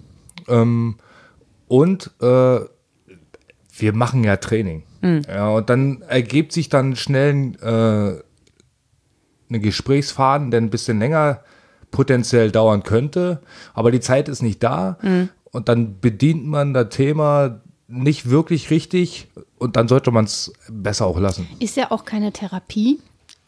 Ähm, 0.48 0.96
und 1.68 2.10
äh, 2.20 2.60
wir 3.76 3.92
machen 3.92 4.24
ja 4.24 4.36
Training. 4.36 4.82
Ja, 5.02 5.48
und 5.48 5.70
dann 5.70 6.02
ergibt 6.02 6.52
sich 6.52 6.68
dann 6.68 6.94
schnell 6.94 7.54
äh, 7.62 8.22
ein 9.54 9.62
Gesprächsfaden, 9.62 10.50
der 10.50 10.60
ein 10.60 10.68
bisschen 10.68 10.98
länger 10.98 11.42
potenziell 11.90 12.50
dauern 12.50 12.82
könnte, 12.82 13.40
aber 13.72 13.92
die 13.92 14.00
Zeit 14.00 14.28
ist 14.28 14.42
nicht 14.42 14.62
da. 14.62 14.98
Und 15.52 15.70
dann 15.70 16.00
bedient 16.00 16.46
man 16.46 16.74
das 16.74 16.90
Thema 16.90 17.62
nicht 17.88 18.30
wirklich 18.30 18.70
richtig 18.70 19.28
und 19.58 19.76
dann 19.76 19.88
sollte 19.88 20.10
man 20.10 20.24
es 20.24 20.52
besser 20.70 21.06
auch 21.06 21.18
lassen. 21.18 21.48
Ist 21.58 21.76
ja 21.76 21.90
auch 21.90 22.04
keine 22.04 22.32
Therapie. 22.32 23.00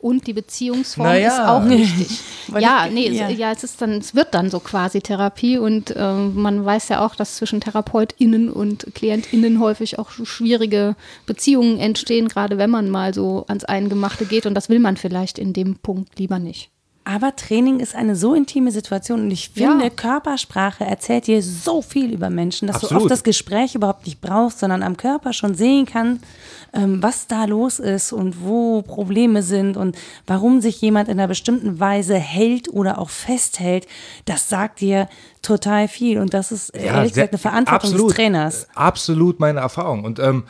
Und 0.03 0.27
die 0.27 0.33
Beziehungsform 0.33 1.07
Naja. 1.07 1.29
ist 1.29 1.41
auch 1.41 1.65
wichtig. 1.69 2.19
Ja, 2.59 2.89
nee, 2.93 3.09
ja. 3.09 3.29
es, 3.29 3.39
ja, 3.39 3.53
es 3.53 3.63
ist 3.63 3.81
dann, 3.81 3.93
es 3.93 4.17
wird 4.17 4.35
dann 4.35 4.51
so 4.51 4.59
quasi 4.59 5.01
Therapie 5.01 5.59
und 5.59 5.95
ähm, 5.97 6.35
man 6.35 6.65
weiß 6.65 6.89
ja 6.89 7.07
auch, 7.07 7.15
dass 7.15 7.37
zwischen 7.37 7.61
TherapeutInnen 7.61 8.51
und 8.51 8.95
KlientInnen 8.95 9.61
häufig 9.61 10.01
auch 10.01 10.11
schwierige 10.11 10.97
Beziehungen 11.25 11.79
entstehen, 11.79 12.27
gerade 12.27 12.59
wenn 12.59 12.69
man 12.69 12.91
mal 12.91 13.15
so 13.15 13.45
ans 13.47 13.65
Eingemachte 13.65 14.27
geht 14.27 14.45
und 14.45 14.55
das 14.55 14.69
will 14.69 14.81
man 14.81 14.97
vielleicht 14.97 15.39
in 15.39 15.53
dem 15.53 15.77
Punkt 15.77 16.19
lieber 16.19 16.41
nicht. 16.41 16.73
Aber 17.05 17.35
Training 17.35 17.81
ist 17.81 17.97
eine 17.97 18.15
so 18.15 18.33
intime 18.35 18.71
Situation 18.71 19.23
und 19.23 19.31
ich 19.33 19.51
finde, 19.51 19.85
Ja. 19.85 19.91
Körpersprache 19.91 20.85
erzählt 20.85 21.27
dir 21.27 21.43
so 21.43 21.83
viel 21.83 22.13
über 22.13 22.31
Menschen, 22.31 22.69
dass 22.69 22.79
du 22.79 22.87
Absolut. 22.87 23.03
oft 23.05 23.11
das 23.11 23.25
Gespräch 23.25 23.75
überhaupt 23.75 24.07
nicht 24.07 24.21
brauchst, 24.21 24.61
sondern 24.61 24.85
am 24.85 24.97
Körper 24.97 25.33
schon 25.33 25.55
sehen 25.55 25.85
kannst, 25.85 26.25
ähm, 26.73 27.03
was 27.03 27.27
da 27.27 27.45
los 27.45 27.81
ist 27.81 28.13
und 28.13 28.43
wo 28.45 28.83
Probleme 28.83 29.43
sind 29.43 29.77
und 29.77 29.97
warum 30.29 30.61
sich 30.61 30.81
jemand 30.81 31.09
in 31.09 31.19
einer 31.19 31.29
bestimmten 31.29 31.81
Weise 31.81 32.15
hält 32.15 32.69
oder 32.69 32.99
auch 32.99 33.11
festhält. 33.11 33.89
Das 34.25 34.49
sagt 34.49 34.81
dir 34.81 35.09
total 35.43 35.89
viel 35.89 36.19
und 36.19 36.33
das 36.35 36.53
ist 36.53 36.71
äh, 36.71 36.85
ehrlich 36.85 37.15
gesagt 37.15 37.33
eine 37.33 37.39
Verantwortung 37.39 37.91
absolut, 37.91 38.11
des 38.11 38.17
Trainers. 38.17 38.69
Absolut 38.75 39.41
meine 39.41 39.59
Erfahrung. 39.59 40.05
Und 40.05 40.21
ähm, 40.21 40.45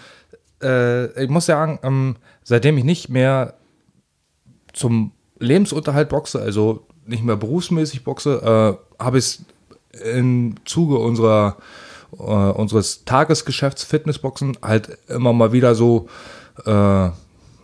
äh, 0.62 1.24
ich 1.24 1.30
muss 1.30 1.46
sagen, 1.46 1.78
ähm, 1.82 2.16
seitdem 2.44 2.76
ich 2.76 2.84
nicht 2.84 3.08
mehr 3.08 3.54
zum 4.74 5.12
Lebensunterhalt 5.42 6.08
boxe, 6.08 6.40
also 6.40 6.86
nicht 7.06 7.24
mehr 7.24 7.36
berufsmäßig 7.36 8.04
boxe, 8.04 8.78
äh, 8.98 9.02
habe 9.02 9.18
ich 9.18 9.40
im 10.04 10.54
Zuge 10.64 10.98
unserer, 10.98 11.56
äh, 12.18 12.22
unseres 12.22 13.04
Tagesgeschäfts 13.04 13.84
Fitnessboxen 13.84 14.56
halt 14.62 14.98
immer 15.08 15.32
mal 15.32 15.52
wieder 15.52 15.74
so 15.74 16.08
äh, 16.64 16.70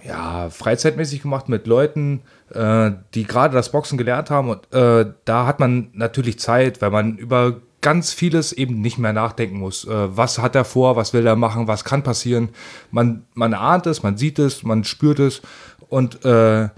ja, 0.08 0.48
freizeitmäßig 0.50 1.22
gemacht 1.22 1.48
mit 1.48 1.66
Leuten, 1.66 2.22
äh, 2.52 2.92
die 3.14 3.24
gerade 3.24 3.54
das 3.54 3.72
Boxen 3.72 3.98
gelernt 3.98 4.30
haben. 4.30 4.48
Und 4.50 4.72
äh, 4.72 5.12
da 5.24 5.46
hat 5.46 5.60
man 5.60 5.90
natürlich 5.92 6.38
Zeit, 6.38 6.80
weil 6.80 6.90
man 6.90 7.16
über 7.16 7.60
ganz 7.80 8.12
vieles 8.12 8.52
eben 8.52 8.80
nicht 8.80 8.98
mehr 8.98 9.12
nachdenken 9.12 9.58
muss. 9.58 9.84
Äh, 9.84 10.16
was 10.16 10.38
hat 10.38 10.54
er 10.54 10.64
vor, 10.64 10.96
was 10.96 11.12
will 11.12 11.26
er 11.26 11.36
machen, 11.36 11.68
was 11.68 11.84
kann 11.84 12.02
passieren. 12.02 12.50
Man, 12.90 13.24
man 13.34 13.54
ahnt 13.54 13.86
es, 13.86 14.02
man 14.02 14.16
sieht 14.16 14.38
es, 14.38 14.62
man 14.62 14.84
spürt 14.84 15.18
es. 15.18 15.42
Und 15.88 16.24
äh, 16.24 16.68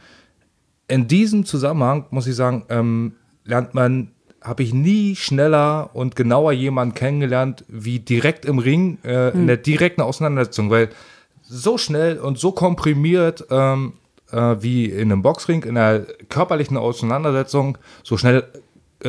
in 0.91 1.07
diesem 1.07 1.45
Zusammenhang 1.45 2.07
muss 2.11 2.27
ich 2.27 2.35
sagen, 2.35 2.65
ähm, 2.69 3.13
lernt 3.45 3.75
man, 3.75 4.11
habe 4.43 4.63
ich 4.63 4.75
nie 4.75 5.17
schneller 5.17 5.91
und 5.93 6.17
genauer 6.17 6.53
jemanden 6.53 6.95
kennengelernt, 6.95 7.65
wie 7.69 8.01
direkt 8.01 8.45
im 8.45 8.59
Ring, 8.59 8.99
äh, 9.05 9.31
in 9.31 9.47
der 9.47 9.57
direkten 9.59 10.01
Auseinandersetzung, 10.01 10.71
weil 10.71 10.89
so 11.43 11.79
schnell 11.79 12.19
und 12.19 12.39
so 12.39 12.53
komprimiert 12.53 13.45
ähm, 13.51 13.95
äh, 14.33 14.57
wie 14.61 14.87
in 14.87 15.13
einem 15.13 15.23
Boxring, 15.23 15.63
in 15.63 15.77
einer 15.77 16.01
körperlichen 16.29 16.77
Auseinandersetzung, 16.77 17.79
so 18.03 18.17
schnell 18.17 18.45
äh, 19.05 19.09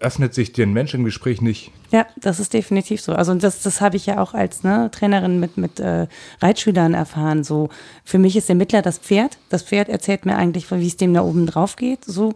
öffnet 0.00 0.34
sich 0.34 0.52
den 0.52 0.72
Mensch 0.72 0.94
im 0.94 1.04
Gespräch 1.04 1.40
nicht. 1.40 1.70
Ja, 1.92 2.06
das 2.16 2.40
ist 2.40 2.54
definitiv 2.54 3.02
so. 3.02 3.12
Also 3.12 3.34
das, 3.34 3.60
das 3.60 3.82
habe 3.82 3.96
ich 3.96 4.06
ja 4.06 4.18
auch 4.18 4.32
als 4.32 4.62
ne, 4.62 4.90
Trainerin 4.90 5.38
mit, 5.38 5.58
mit 5.58 5.78
äh, 5.78 6.06
Reitschülern 6.40 6.94
erfahren. 6.94 7.44
So, 7.44 7.68
für 8.02 8.18
mich 8.18 8.34
ist 8.34 8.48
der 8.48 8.56
Mittler 8.56 8.80
das 8.80 8.96
Pferd. 8.96 9.36
Das 9.50 9.62
Pferd 9.62 9.90
erzählt 9.90 10.24
mir 10.24 10.36
eigentlich, 10.36 10.70
wie 10.70 10.86
es 10.86 10.96
dem 10.96 11.12
da 11.12 11.20
oben 11.20 11.44
drauf 11.44 11.76
geht. 11.76 12.06
So, 12.06 12.32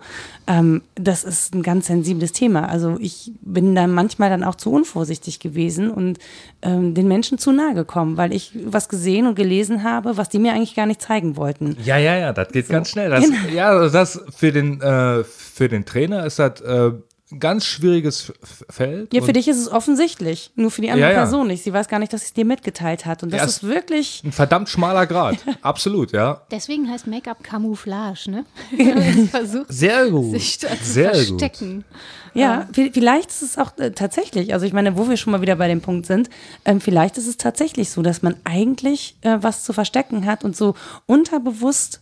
ähm, 0.46 0.82
das 0.94 1.24
ist 1.24 1.54
ein 1.54 1.62
ganz 1.62 1.86
sensibles 1.86 2.32
Thema. 2.32 2.68
Also 2.68 2.98
ich 3.00 3.32
bin 3.40 3.74
da 3.74 3.86
manchmal 3.86 4.28
dann 4.28 4.44
auch 4.44 4.56
zu 4.56 4.70
unvorsichtig 4.70 5.40
gewesen 5.40 5.90
und 5.90 6.18
ähm, 6.60 6.92
den 6.92 7.08
Menschen 7.08 7.38
zu 7.38 7.50
nahe 7.50 7.72
gekommen, 7.72 8.18
weil 8.18 8.34
ich 8.34 8.52
was 8.66 8.90
gesehen 8.90 9.26
und 9.26 9.36
gelesen 9.36 9.84
habe, 9.84 10.18
was 10.18 10.28
die 10.28 10.38
mir 10.38 10.52
eigentlich 10.52 10.74
gar 10.76 10.84
nicht 10.84 11.00
zeigen 11.00 11.36
wollten. 11.36 11.78
Ja, 11.82 11.96
ja, 11.96 12.14
ja, 12.18 12.34
das 12.34 12.48
geht 12.48 12.68
ganz 12.68 12.90
schnell. 12.90 13.08
Das, 13.08 13.24
Ja, 13.54 13.70
also 13.70 13.90
das 13.90 14.20
für 14.36 14.52
den, 14.52 14.82
äh, 14.82 15.24
für 15.24 15.68
den 15.68 15.86
Trainer 15.86 16.26
ist 16.26 16.38
das 16.38 16.60
äh, 16.60 16.92
ganz 17.40 17.64
schwieriges 17.64 18.32
Feld. 18.70 19.12
Ja, 19.12 19.20
für 19.22 19.32
dich 19.32 19.48
ist 19.48 19.56
es 19.58 19.68
offensichtlich, 19.70 20.52
nur 20.54 20.70
für 20.70 20.80
die 20.80 20.90
andere 20.90 21.08
Ja, 21.10 21.16
ja. 21.16 21.22
Person 21.22 21.48
nicht. 21.48 21.64
Sie 21.64 21.72
weiß 21.72 21.88
gar 21.88 21.98
nicht, 21.98 22.12
dass 22.12 22.20
sie 22.20 22.26
es 22.28 22.32
dir 22.34 22.44
mitgeteilt 22.44 23.04
hat. 23.04 23.22
Und 23.24 23.32
das 23.32 23.40
Ja, 23.40 23.46
ist 23.46 23.62
wirklich. 23.64 24.22
Ein 24.24 24.30
verdammt 24.32 24.68
schmaler 24.68 25.06
Grad. 25.06 25.38
Absolut, 25.62 26.12
ja. 26.12 26.42
Deswegen 26.52 26.88
heißt 26.88 27.06
Make-up 27.08 27.42
Camouflage, 27.42 28.30
ne? 28.30 28.44
Versucht, 29.30 29.66
Sehr 29.72 30.08
gut. 30.10 30.32
sich 30.32 30.58
da 30.58 30.68
zu 30.68 30.84
Sehr 30.84 31.10
gut. 31.12 31.40
verstecken. 31.40 31.84
Ja, 32.34 32.68
vi- 32.72 32.92
vielleicht 32.92 33.30
ist 33.30 33.42
es 33.42 33.56
auch 33.58 33.76
äh, 33.78 33.90
tatsächlich, 33.92 34.52
also 34.52 34.66
ich 34.66 34.72
meine, 34.74 34.96
wo 34.98 35.08
wir 35.08 35.16
schon 35.16 35.30
mal 35.32 35.40
wieder 35.40 35.56
bei 35.56 35.68
dem 35.68 35.80
Punkt 35.80 36.04
sind, 36.06 36.28
ähm, 36.66 36.80
vielleicht 36.82 37.16
ist 37.16 37.26
es 37.26 37.38
tatsächlich 37.38 37.88
so, 37.90 38.02
dass 38.02 38.20
man 38.22 38.36
eigentlich 38.44 39.16
äh, 39.22 39.38
was 39.40 39.64
zu 39.64 39.72
verstecken 39.72 40.26
hat 40.26 40.44
und 40.44 40.54
so 40.54 40.74
unterbewusst 41.06 42.00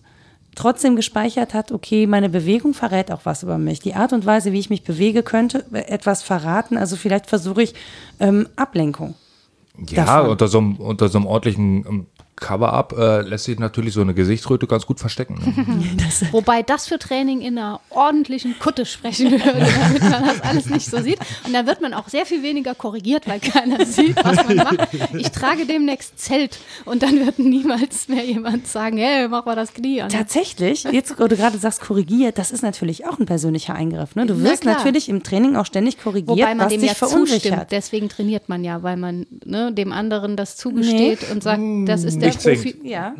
trotzdem 0.54 0.96
gespeichert 0.96 1.54
hat, 1.54 1.72
okay, 1.72 2.06
meine 2.06 2.28
Bewegung 2.28 2.74
verrät 2.74 3.10
auch 3.10 3.20
was 3.24 3.42
über 3.42 3.58
mich. 3.58 3.80
Die 3.80 3.94
Art 3.94 4.12
und 4.12 4.26
Weise, 4.26 4.52
wie 4.52 4.58
ich 4.58 4.70
mich 4.70 4.84
bewege, 4.84 5.22
könnte 5.22 5.64
etwas 5.72 6.22
verraten. 6.22 6.76
Also 6.76 6.96
vielleicht 6.96 7.26
versuche 7.26 7.62
ich 7.62 7.74
ähm, 8.20 8.48
Ablenkung. 8.56 9.14
Ja, 9.88 10.04
davon. 10.04 10.30
unter 10.30 10.48
so, 10.48 10.58
einem, 10.58 10.76
unter 10.76 11.08
so 11.08 11.18
einem 11.18 11.26
ordentlichen 11.26 11.84
ähm, 11.86 12.06
Cover-Up 12.36 12.94
äh, 12.98 13.20
lässt 13.22 13.44
sich 13.44 13.58
natürlich 13.58 13.94
so 13.94 14.00
eine 14.00 14.14
Gesichtsröte 14.14 14.66
ganz 14.66 14.86
gut 14.86 15.00
verstecken. 15.00 15.34
Ne? 15.34 15.96
Wobei 16.32 16.62
das 16.62 16.88
für 16.88 16.98
Training 16.98 17.40
in 17.40 17.58
einer 17.58 17.80
ordentlichen 17.90 18.58
Kutte 18.58 18.86
sprechen 18.86 19.30
würde, 19.30 19.44
damit 19.80 20.02
man 20.02 20.24
das 20.24 20.40
alles 20.42 20.66
nicht 20.66 20.86
so 20.86 21.00
sieht. 21.00 21.18
Und 21.46 21.52
da 21.52 21.66
wird 21.66 21.80
man 21.80 21.94
auch 21.94 22.08
sehr 22.08 22.26
viel 22.26 22.42
weniger 22.42 22.74
korrigiert, 22.74 23.28
weil 23.28 23.40
keiner 23.40 23.84
sieht, 23.86 24.16
was 24.24 24.44
man 24.46 24.56
macht. 24.56 24.88
Ich 25.16 25.30
trage 25.30 25.66
demnächst 25.66 26.18
Zelt 26.18 26.58
und 26.84 27.02
dann 27.02 27.24
wird 27.24 27.38
niemals 27.38 28.08
mehr 28.08 28.24
jemand 28.24 28.66
sagen, 28.66 28.98
hey, 28.98 29.28
mach 29.28 29.44
mal 29.44 29.56
das 29.56 29.72
Knie 29.72 30.02
an. 30.02 30.08
Tatsächlich, 30.08 30.84
jetzt, 30.84 31.18
wo 31.18 31.26
du 31.28 31.36
gerade 31.36 31.58
sagst, 31.58 31.80
korrigiert, 31.80 32.38
das 32.38 32.50
ist 32.50 32.62
natürlich 32.62 33.06
auch 33.06 33.18
ein 33.18 33.26
persönlicher 33.26 33.74
Eingriff. 33.74 34.16
Ne? 34.16 34.26
Du 34.26 34.34
Na 34.34 34.50
wirst 34.50 34.62
klar. 34.62 34.76
natürlich 34.76 35.08
im 35.08 35.22
Training 35.22 35.56
auch 35.56 35.66
ständig 35.66 35.98
korrigiert, 36.02 36.28
Wobei 36.38 36.54
man 36.54 36.66
was 36.66 36.72
dem 36.72 36.80
dich 36.80 36.90
ja 36.90 36.96
zustimmt. 36.96 37.28
verunsichert. 37.28 37.72
Deswegen 37.72 38.08
trainiert 38.08 38.48
man 38.48 38.64
ja, 38.64 38.82
weil 38.82 38.96
man 38.96 39.26
ne, 39.44 39.72
dem 39.72 39.92
anderen 39.92 40.36
das 40.36 40.56
zugesteht 40.56 41.30
und 41.30 41.42
sagt, 41.42 41.62
das 41.86 42.04
ist 42.04 42.20
der 42.20 42.23
Nicht 42.26 42.40
zwingend. 42.40 42.84
Ja. 42.84 43.14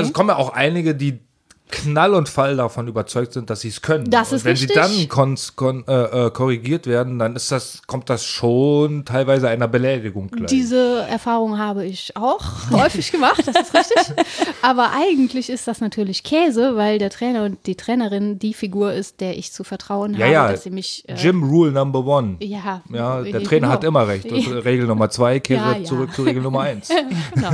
Es 0.00 0.12
kommen 0.12 0.30
ja 0.30 0.36
auch 0.36 0.50
einige, 0.50 0.94
die 0.94 1.20
knall 1.68 2.14
und 2.14 2.28
fall 2.28 2.56
davon 2.56 2.86
überzeugt 2.86 3.32
sind, 3.32 3.50
dass 3.50 3.60
sie 3.60 3.68
es 3.68 3.82
können. 3.82 4.08
Das 4.08 4.30
und 4.30 4.36
ist 4.36 4.44
wenn 4.44 4.52
richtig. 4.52 4.70
sie 4.70 5.08
dann 5.08 5.36
kon, 5.56 5.84
äh, 5.86 6.26
äh, 6.26 6.30
korrigiert 6.30 6.86
werden, 6.86 7.18
dann 7.18 7.34
ist 7.34 7.50
das, 7.50 7.82
kommt 7.86 8.08
das 8.08 8.24
schon 8.24 9.04
teilweise 9.04 9.48
einer 9.48 9.66
Beleidigung 9.66 10.28
gleich. 10.28 10.46
Diese 10.46 11.02
Erfahrung 11.08 11.58
habe 11.58 11.84
ich 11.84 12.16
auch 12.16 12.42
häufig 12.70 13.10
gemacht, 13.10 13.42
das 13.46 13.56
ist 13.56 13.74
richtig. 13.74 14.24
Aber 14.62 14.90
eigentlich 14.92 15.50
ist 15.50 15.66
das 15.66 15.80
natürlich 15.80 16.22
Käse, 16.22 16.76
weil 16.76 16.98
der 16.98 17.10
Trainer 17.10 17.44
und 17.44 17.58
die 17.66 17.74
Trainerin 17.74 18.38
die 18.38 18.54
Figur 18.54 18.92
ist, 18.92 19.20
der 19.20 19.36
ich 19.36 19.52
zu 19.52 19.64
vertrauen 19.64 20.14
ja, 20.14 20.20
habe, 20.20 20.32
ja. 20.32 20.50
dass 20.52 20.62
sie 20.62 20.70
mich. 20.70 21.04
Äh, 21.08 21.14
Gym 21.14 21.42
Rule 21.42 21.72
Number 21.72 22.04
One. 22.06 22.36
ja, 22.40 22.82
Ja, 22.90 23.22
der 23.22 23.34
äh, 23.34 23.42
Trainer 23.42 23.66
genau. 23.68 23.72
hat 23.72 23.84
immer 23.84 24.06
recht. 24.06 24.30
Und 24.30 24.46
Regel 24.64 24.86
Nummer 24.86 25.10
zwei, 25.10 25.40
kehre 25.40 25.72
Ja, 25.72 25.76
ja. 25.78 25.84
zurück 25.84 26.14
zu 26.14 26.22
Regel 26.22 26.42
Nummer 26.42 26.60
eins. 26.60 26.88
Genau. 27.34 27.50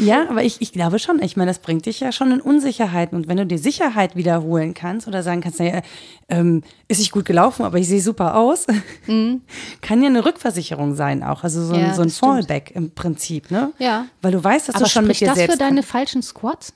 Ja, 0.00 0.26
aber 0.28 0.42
ich, 0.42 0.60
ich 0.60 0.72
glaube 0.72 0.98
schon. 0.98 1.22
Ich 1.22 1.36
meine, 1.36 1.50
das 1.50 1.58
bringt 1.58 1.86
dich 1.86 2.00
ja 2.00 2.12
schon 2.12 2.32
in 2.32 2.40
Unsicherheiten. 2.40 3.16
Und 3.16 3.28
wenn 3.28 3.36
du 3.36 3.43
die 3.44 3.58
Sicherheit 3.58 4.16
wiederholen 4.16 4.74
kannst 4.74 5.06
oder 5.08 5.22
sagen 5.22 5.40
kannst, 5.40 5.58
naja, 5.60 5.82
ähm, 6.28 6.62
ist 6.88 6.98
nicht 6.98 7.12
gut 7.12 7.24
gelaufen, 7.24 7.64
aber 7.64 7.78
ich 7.78 7.88
sehe 7.88 8.00
super 8.00 8.36
aus, 8.36 8.66
kann 9.06 10.02
ja 10.02 10.08
eine 10.08 10.24
Rückversicherung 10.24 10.94
sein 10.94 11.22
auch. 11.22 11.44
Also 11.44 11.64
so 11.64 11.74
ein, 11.74 11.80
Mhm. 11.80 11.86
Ja, 11.86 11.94
so 11.94 12.02
ein 12.02 12.08
das 12.08 12.16
stimmt. 12.16 12.32
Fallback 12.32 12.70
im 12.74 12.90
Prinzip, 12.92 13.50
ne? 13.50 13.72
Ja. 13.78 14.06
Weil 14.22 14.32
du 14.32 14.42
weißt, 14.42 14.68
dass 14.68 14.76
Aber 14.76 14.84
du 14.84 14.90
schon 14.90 15.06
mit 15.06 15.20
dir 15.20 15.26
das 15.28 15.34
für 15.34 15.46
selbst 15.46 15.60
deine 15.60 15.82
falschen 15.82 16.22
Squats? 16.22 16.72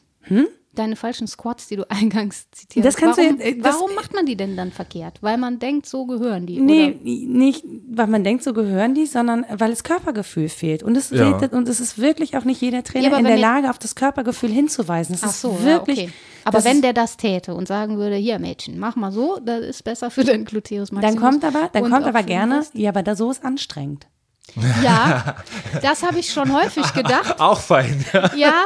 Deine 0.79 0.97
falschen 0.97 1.26
Squats, 1.26 1.66
die 1.66 1.76
du 1.76 1.91
eingangs 1.91 2.47
zitiert 2.53 2.87
Das 2.87 2.97
du 2.97 3.07
warum, 3.07 3.41
äh, 3.41 3.57
das- 3.57 3.74
warum 3.74 3.95
macht 3.95 4.14
man 4.14 4.26
die 4.26 4.37
denn 4.37 4.57
dann 4.57 4.70
verkehrt? 4.72 5.18
Weil 5.22 5.37
man 5.39 5.59
denkt, 5.59 5.87
so 5.87 6.07
gehören 6.07 6.47
die. 6.47 6.61
Nee, 6.61 6.91
Oder? 6.91 6.97
nicht, 7.03 7.64
weil 7.91 8.07
man 8.07 8.22
denkt, 8.24 8.45
so 8.45 8.53
gehören 8.53 8.95
die, 8.95 9.07
sondern 9.07 9.45
weil 9.51 9.72
es 9.72 9.83
Körpergefühl 9.83 10.49
fehlt. 10.49 10.83
Und 10.83 10.97
es, 10.97 11.11
Ja. 11.11 11.31
redet, 11.31 11.53
und 11.53 11.68
es 11.68 11.81
ist 11.81 11.99
wirklich 11.99 12.37
auch 12.37 12.45
nicht 12.45 12.61
jeder 12.61 12.85
Trainer 12.85 13.05
Ja, 13.07 13.11
aber 13.11 13.18
in 13.18 13.24
der 13.26 13.39
Lage, 13.39 13.70
auf 13.70 13.79
das 13.79 13.95
Körpergefühl 13.95 14.51
hinzuweisen. 14.51 15.14
Das 15.14 15.22
Ach 15.24 15.29
ist 15.31 15.41
so, 15.41 15.62
wirklich. 15.64 15.99
ja, 15.99 16.05
okay. 16.05 16.12
Aber 16.45 16.59
das 16.59 16.64
wenn 16.64 16.76
ist, 16.76 16.85
der 16.85 16.93
das 16.95 17.16
täte 17.16 17.55
und 17.55 17.68
sagen 17.68 17.99
würde, 17.99 18.16
hier 18.16 18.39
Mädchen, 18.39 18.79
mach 18.79 18.97
mal 18.97 19.11
so, 19.12 19.39
das 19.45 19.61
ist 19.61 19.83
besser 19.85 20.11
für 20.11 20.24
dein 20.24 20.45
Gluteus 20.45 20.93
Maximus. 20.93 21.20
dann 21.20 21.22
kommt 21.33 21.45
aber, 21.45 21.68
dann 21.72 21.91
kommt 21.91 22.07
aber 22.07 22.22
gerne, 22.22 22.64
ja, 22.72 22.91
aber 22.91 23.03
da 23.03 23.16
so 23.16 23.31
ist 23.31 23.45
anstrengend. 23.45 24.07
Ja, 24.83 25.37
das 25.83 26.03
habe 26.03 26.19
ich 26.19 26.33
schon 26.33 26.53
häufig 26.53 26.93
gedacht. 26.93 27.39
Auch 27.41 27.61
fein. 27.61 28.05
Ja, 28.37 28.65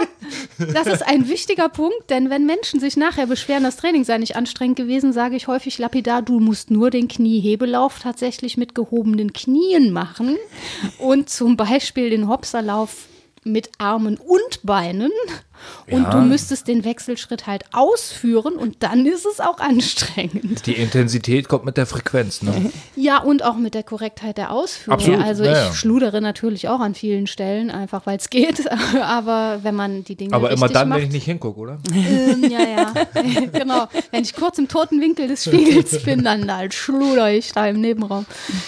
das 0.59 0.87
ist 0.87 1.07
ein 1.07 1.29
wichtiger 1.29 1.69
Punkt, 1.69 2.11
denn 2.11 2.31
wenn 2.31 2.47
Menschen 2.47 2.81
sich 2.81 2.97
nachher 2.97 3.27
beschweren, 3.27 3.65
das 3.65 3.77
Training 3.77 4.05
sei 4.05 4.19
nicht 4.19 4.37
anstrengend 4.37 4.77
gewesen, 4.77 5.13
sage 5.13 5.37
ich 5.37 5.49
häufig 5.49 5.79
lapidar, 5.79 6.23
du 6.23 6.41
musst 6.41 6.71
nur 6.71 6.91
den 6.91 7.09
Kniehebelauf 7.09 8.01
tatsächlich 8.01 8.57
mit 8.57 8.75
gehobenen 8.75 9.33
Knien 9.33 9.93
machen 9.93 10.37
und 10.99 11.29
zum 11.29 11.57
Beispiel 11.57 12.11
den 12.11 12.29
Hopserlauf 12.29 13.07
mit 13.45 13.71
Armen 13.79 14.19
und 14.19 14.61
Beinen 14.63 15.11
und 15.91 16.03
Ja. 16.03 16.11
du 16.11 16.19
müsstest 16.23 16.69
den 16.69 16.85
Wechselschritt 16.85 17.47
halt 17.47 17.65
ausführen 17.73 18.55
und 18.55 18.83
dann 18.83 19.07
ist 19.07 19.27
es 19.27 19.41
auch 19.41 19.59
anstrengend. 19.59 20.67
Die 20.67 20.73
Intensität 20.75 21.49
kommt 21.49 21.65
mit 21.65 21.77
der 21.77 21.87
Frequenz. 21.87 22.43
Ne? 22.43 22.71
Ja, 22.97 23.19
und 23.23 23.43
auch 23.43 23.57
mit 23.57 23.75
der 23.75 23.83
Korrektheit 23.83 24.39
der 24.39 24.53
Ausführung. 24.53 24.99
Absolut, 25.01 25.21
Also 25.25 25.45
ja, 25.45 25.53
ich 25.53 25.59
ja. 25.59 25.73
schludere 25.75 26.21
natürlich 26.21 26.69
auch 26.69 26.81
an 26.81 26.95
vielen 26.95 27.27
Stellen, 27.27 27.71
einfach 27.71 28.07
weil 28.07 28.17
es 28.19 28.31
geht. 28.31 28.63
Aber 29.03 29.61
wenn 29.63 29.75
man 29.75 30.05
die 30.05 30.15
Dinge 30.15 30.35
Aber 30.35 30.51
immer 30.51 30.69
dann, 30.69 30.89
macht, 30.89 30.99
wenn 31.01 31.07
ich 31.09 31.13
nicht 31.13 31.25
hingucke, 31.25 31.59
oder? 31.59 31.79
ähm, 31.95 32.45
ja, 32.49 32.61
ja, 32.61 32.93
genau. 33.53 33.89
Wenn 34.11 34.23
ich 34.23 34.35
kurz 34.35 34.59
im 34.59 34.69
toten 34.69 35.01
Winkel 35.01 35.27
des 35.29 35.45
Spiegels 35.45 36.03
bin, 36.05 36.23
dann 36.25 36.55
halt 36.55 36.75
schluder 36.75 37.33
ich 37.33 37.53
da 37.53 37.67
im 37.67 37.81
Nebenraum. 37.81 38.27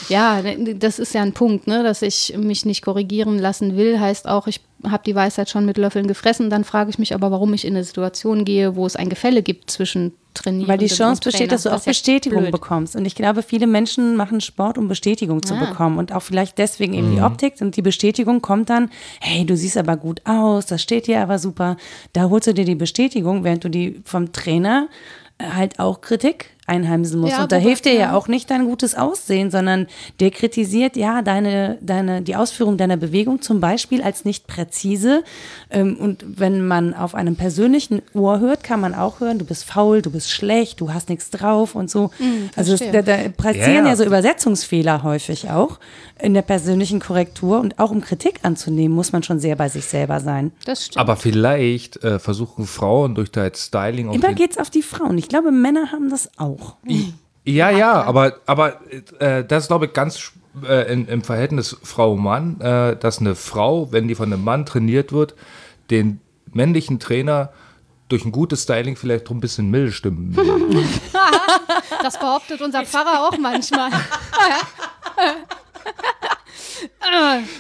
Ja, 0.09 0.41
das 0.77 0.99
ist 0.99 1.15
ja 1.15 1.23
ein 1.23 1.33
Punkt, 1.33 1.67
ne, 1.67 1.83
dass 1.83 2.03
ich 2.03 2.35
mich 2.37 2.65
nicht 2.65 2.83
korrigieren 2.83 3.39
lassen 3.39 3.77
will, 3.77 4.01
heißt 4.01 4.27
auch, 4.29 4.47
ich 4.47 4.61
habe 4.91 5.03
die 5.05 5.15
Weisheit 5.15 5.49
schon 5.51 5.65
mit 5.67 5.77
Löffeln 5.79 6.07
gefressen. 6.07 6.51
Dann 6.51 6.65
frage 6.65 6.91
ich 6.91 6.99
mich 6.99 7.15
aber, 7.15 7.31
warum 7.31 7.53
ich 7.55 7.65
in 7.65 7.75
eine 7.75 7.85
Situation 7.85 8.45
gehe, 8.45 8.77
wo 8.77 8.87
es 8.87 8.97
ein 8.97 9.09
Gefälle 9.09 9.43
gibt 9.43 9.71
zwischen 9.71 10.13
Trainieren 10.35 10.67
Weil 10.67 10.79
die 10.79 10.87
und 10.87 10.93
Chance 10.97 11.21
besteht, 11.23 11.53
dass 11.53 11.63
du 11.63 11.73
auch 11.73 11.85
Bestätigung 11.85 12.41
blöd. 12.41 12.51
bekommst. 12.51 12.97
Und 12.97 13.05
ich 13.05 13.15
glaube, 13.15 13.43
viele 13.43 13.69
Menschen 13.69 14.17
machen 14.17 14.41
Sport, 14.41 14.79
um 14.79 14.89
Bestätigung 14.89 15.45
zu 15.45 15.55
Ah. 15.55 15.65
bekommen. 15.67 15.97
Und 15.97 16.13
auch 16.13 16.23
vielleicht 16.23 16.59
deswegen 16.59 16.93
eben 16.95 17.15
die 17.15 17.23
Optik. 17.23 17.55
Und 17.61 17.77
die 17.77 17.83
Bestätigung 17.83 18.43
kommt 18.43 18.69
dann, 18.69 18.91
hey, 19.21 19.45
du 19.47 19.57
siehst 19.57 19.77
aber 19.77 19.97
gut 19.97 20.21
aus, 20.25 20.67
das 20.67 20.83
steht 20.83 21.07
dir 21.07 21.21
aber 21.21 21.39
super. 21.39 21.77
Da 22.15 22.31
holst 22.31 22.49
du 22.49 22.53
dir 22.55 22.65
die 22.65 22.75
Bestätigung, 22.75 23.45
während 23.45 23.63
du 23.63 23.69
die 23.69 24.03
vom 24.05 24.33
Trainer 24.33 24.89
halt 25.41 25.79
auch 25.79 26.01
Kritik 26.01 26.51
einheimsen 26.67 27.21
musst. 27.21 27.33
Ja, 27.35 27.43
und 27.43 27.53
da 27.53 27.57
wobei- 27.57 27.67
hilft 27.69 27.85
dir 27.85 27.95
ja 27.95 28.15
auch 28.17 28.27
nicht 28.27 28.51
dein 28.51 28.65
gutes 28.65 28.95
Aussehen, 28.95 29.51
sondern 29.51 29.87
der 30.21 30.31
kritisiert 30.31 30.97
ja 30.97 31.21
deine, 31.23 31.77
deine, 31.83 32.23
die 32.23 32.37
Ausführung 32.37 32.79
deiner 32.79 32.97
Bewegung 32.97 33.43
zum 33.43 33.61
Beispiel 33.61 34.03
als 34.03 34.25
nicht 34.25 34.47
präzise. 34.47 35.25
Ähm, 35.71 35.97
und 35.99 36.25
wenn 36.27 36.67
man 36.67 36.95
auf 36.95 37.15
einem 37.15 37.37
persönlichen 37.37 38.01
Ohr 38.15 38.41
hört, 38.41 38.65
kann 38.65 38.81
man 38.81 38.95
auch 38.95 39.21
hören, 39.21 39.39
du 39.39 39.45
bist 39.45 39.65
faul, 39.65 40.01
du 40.01 40.11
bist 40.11 40.31
schlecht, 40.31 40.81
du 40.81 40.93
hast 40.95 41.09
nichts 41.11 41.31
drauf 41.31 41.75
und 41.75 41.91
so. 41.91 42.11
also 42.57 42.73
es, 42.75 42.81
da, 42.93 43.03
da 43.03 43.17
passieren 43.37 43.71
Ja, 43.71 43.83
ja, 43.83 43.87
ja. 43.89 43.97
so 43.97 44.05
Übersetzungsfehler 44.05 45.03
häufig 45.03 45.51
auch 45.51 45.79
in 46.21 46.33
der 46.33 46.43
persönlichen 46.43 47.01
Korrektur. 47.01 47.61
Und 47.61 47.79
auch 47.79 47.91
um 47.91 48.01
Kritik 48.01 48.41
anzunehmen, 48.43 48.95
muss 48.95 49.13
man 49.13 49.23
schon 49.23 49.39
sehr 49.39 49.57
bei 49.57 49.69
sich 49.69 49.85
selber 49.85 50.21
sein. 50.21 50.53
Das 50.65 50.87
stimmt. 50.87 50.99
Aber 50.99 51.17
vielleicht 51.17 52.03
äh, 52.03 52.19
versuchen 52.19 52.67
Frauen 52.67 53.15
durch 53.15 53.31
das 53.31 53.67
Styling 53.67 54.09
auch 54.09 54.15
Immer 54.15 54.29
den- 54.29 54.37
geht's 54.37 54.57
auf 54.57 54.71
die 54.71 54.83
Frauen. 54.83 55.19
Ich 55.19 55.29
glaube, 55.29 55.51
Männer 55.51 55.93
haben 55.93 56.09
das 56.09 56.31
auch. 56.39 56.54
Ja, 57.45 57.71
ja, 57.71 58.03
aber, 58.03 58.41
aber 58.47 58.81
äh, 59.21 59.45
das 59.45 59.65
ist, 59.65 59.69
glaube 59.69 59.87
ich, 59.87 59.93
ganz 59.93 60.33
äh, 60.67 60.93
in, 60.93 61.07
im 61.09 61.23
Verhältnis 61.23 61.77
Frau-Mann, 61.83 62.61
äh, 62.61 62.97
dass 62.97 63.19
eine 63.19 63.35
Frau, 63.35 63.93
wenn 63.93 64.09
die 64.09 64.15
von 64.15 64.33
einem 64.33 64.45
Mann 64.45 64.65
trainiert 64.65 65.13
wird, 65.13 65.35
den 65.91 66.21
männlichen 66.53 67.01
Trainer 67.01 67.53
durch 68.09 68.25
ein 68.25 68.33
gutes 68.33 68.63
Styling 68.63 68.97
vielleicht 68.97 69.29
drum 69.29 69.39
ein 69.39 69.41
bisschen 69.41 69.71
mild 69.71 69.93
stimmen. 69.93 70.37
will. 70.37 70.85
Das 72.03 72.19
behauptet 72.19 72.61
unser 72.61 72.85
Pfarrer 72.85 73.27
auch 73.27 73.39
manchmal. 73.39 73.91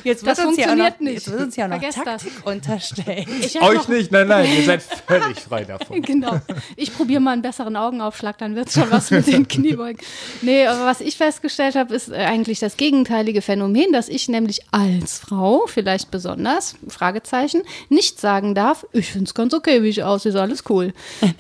Jetzt 0.05 0.27
Das 0.27 0.41
funktioniert 0.41 1.01
nicht. 1.01 1.15
Jetzt 1.15 1.31
wird 1.31 1.41
uns 1.43 1.57
ja 1.57 1.69
noch 1.69 1.79
Vergesst 1.79 1.99
das. 2.05 2.23
Taktik 2.23 2.47
unterstellt. 2.47 3.27
Ich 3.41 3.57
hab 3.57 3.63
Euch 3.69 3.77
noch, 3.77 3.89
nicht, 3.89 4.13
nein, 4.13 4.29
nein, 4.29 4.49
ihr 4.57 4.65
seid 4.65 4.83
völlig 4.83 5.39
frei 5.41 5.65
davon. 5.69 6.03
Genau. 6.03 6.41
Ich 6.77 6.95
probiere 6.95 7.21
mal 7.21 7.33
einen 7.33 7.43
besseren 7.43 7.77
Augenaufschlag, 7.77 8.39
dann 8.39 8.55
wird 8.57 8.71
schon 8.71 8.91
was 8.91 9.11
mit 9.11 9.27
den 9.27 9.47
Kniebeugen. 9.49 10.01
Nee, 10.43 10.67
aber 10.67 10.85
was 10.85 11.01
ich 11.01 11.17
festgestellt 11.17 11.75
habe, 11.75 11.95
ist 11.95 12.11
äh, 12.11 12.17
eigentlich 12.17 12.61
das 12.61 12.77
gegenteilige 12.77 13.43
Phänomen, 13.43 13.93
dass 13.93 14.09
ich 14.09 14.29
nämlich 14.29 14.61
als 14.71 15.19
Frau, 15.19 15.67
vielleicht 15.67 16.11
besonders, 16.11 16.77
Fragezeichen, 16.89 17.63
nicht 17.89 18.21
sagen 18.21 18.55
darf, 18.55 18.87
ich 18.93 19.13
finde 19.13 19.27
es 19.27 19.35
ganz 19.35 19.55
okay, 19.55 19.83
wie 19.83 19.89
ich 19.89 20.03
aussehe, 20.03 20.31
ist 20.33 20.39
alles 20.39 20.65
cool. 20.69 20.93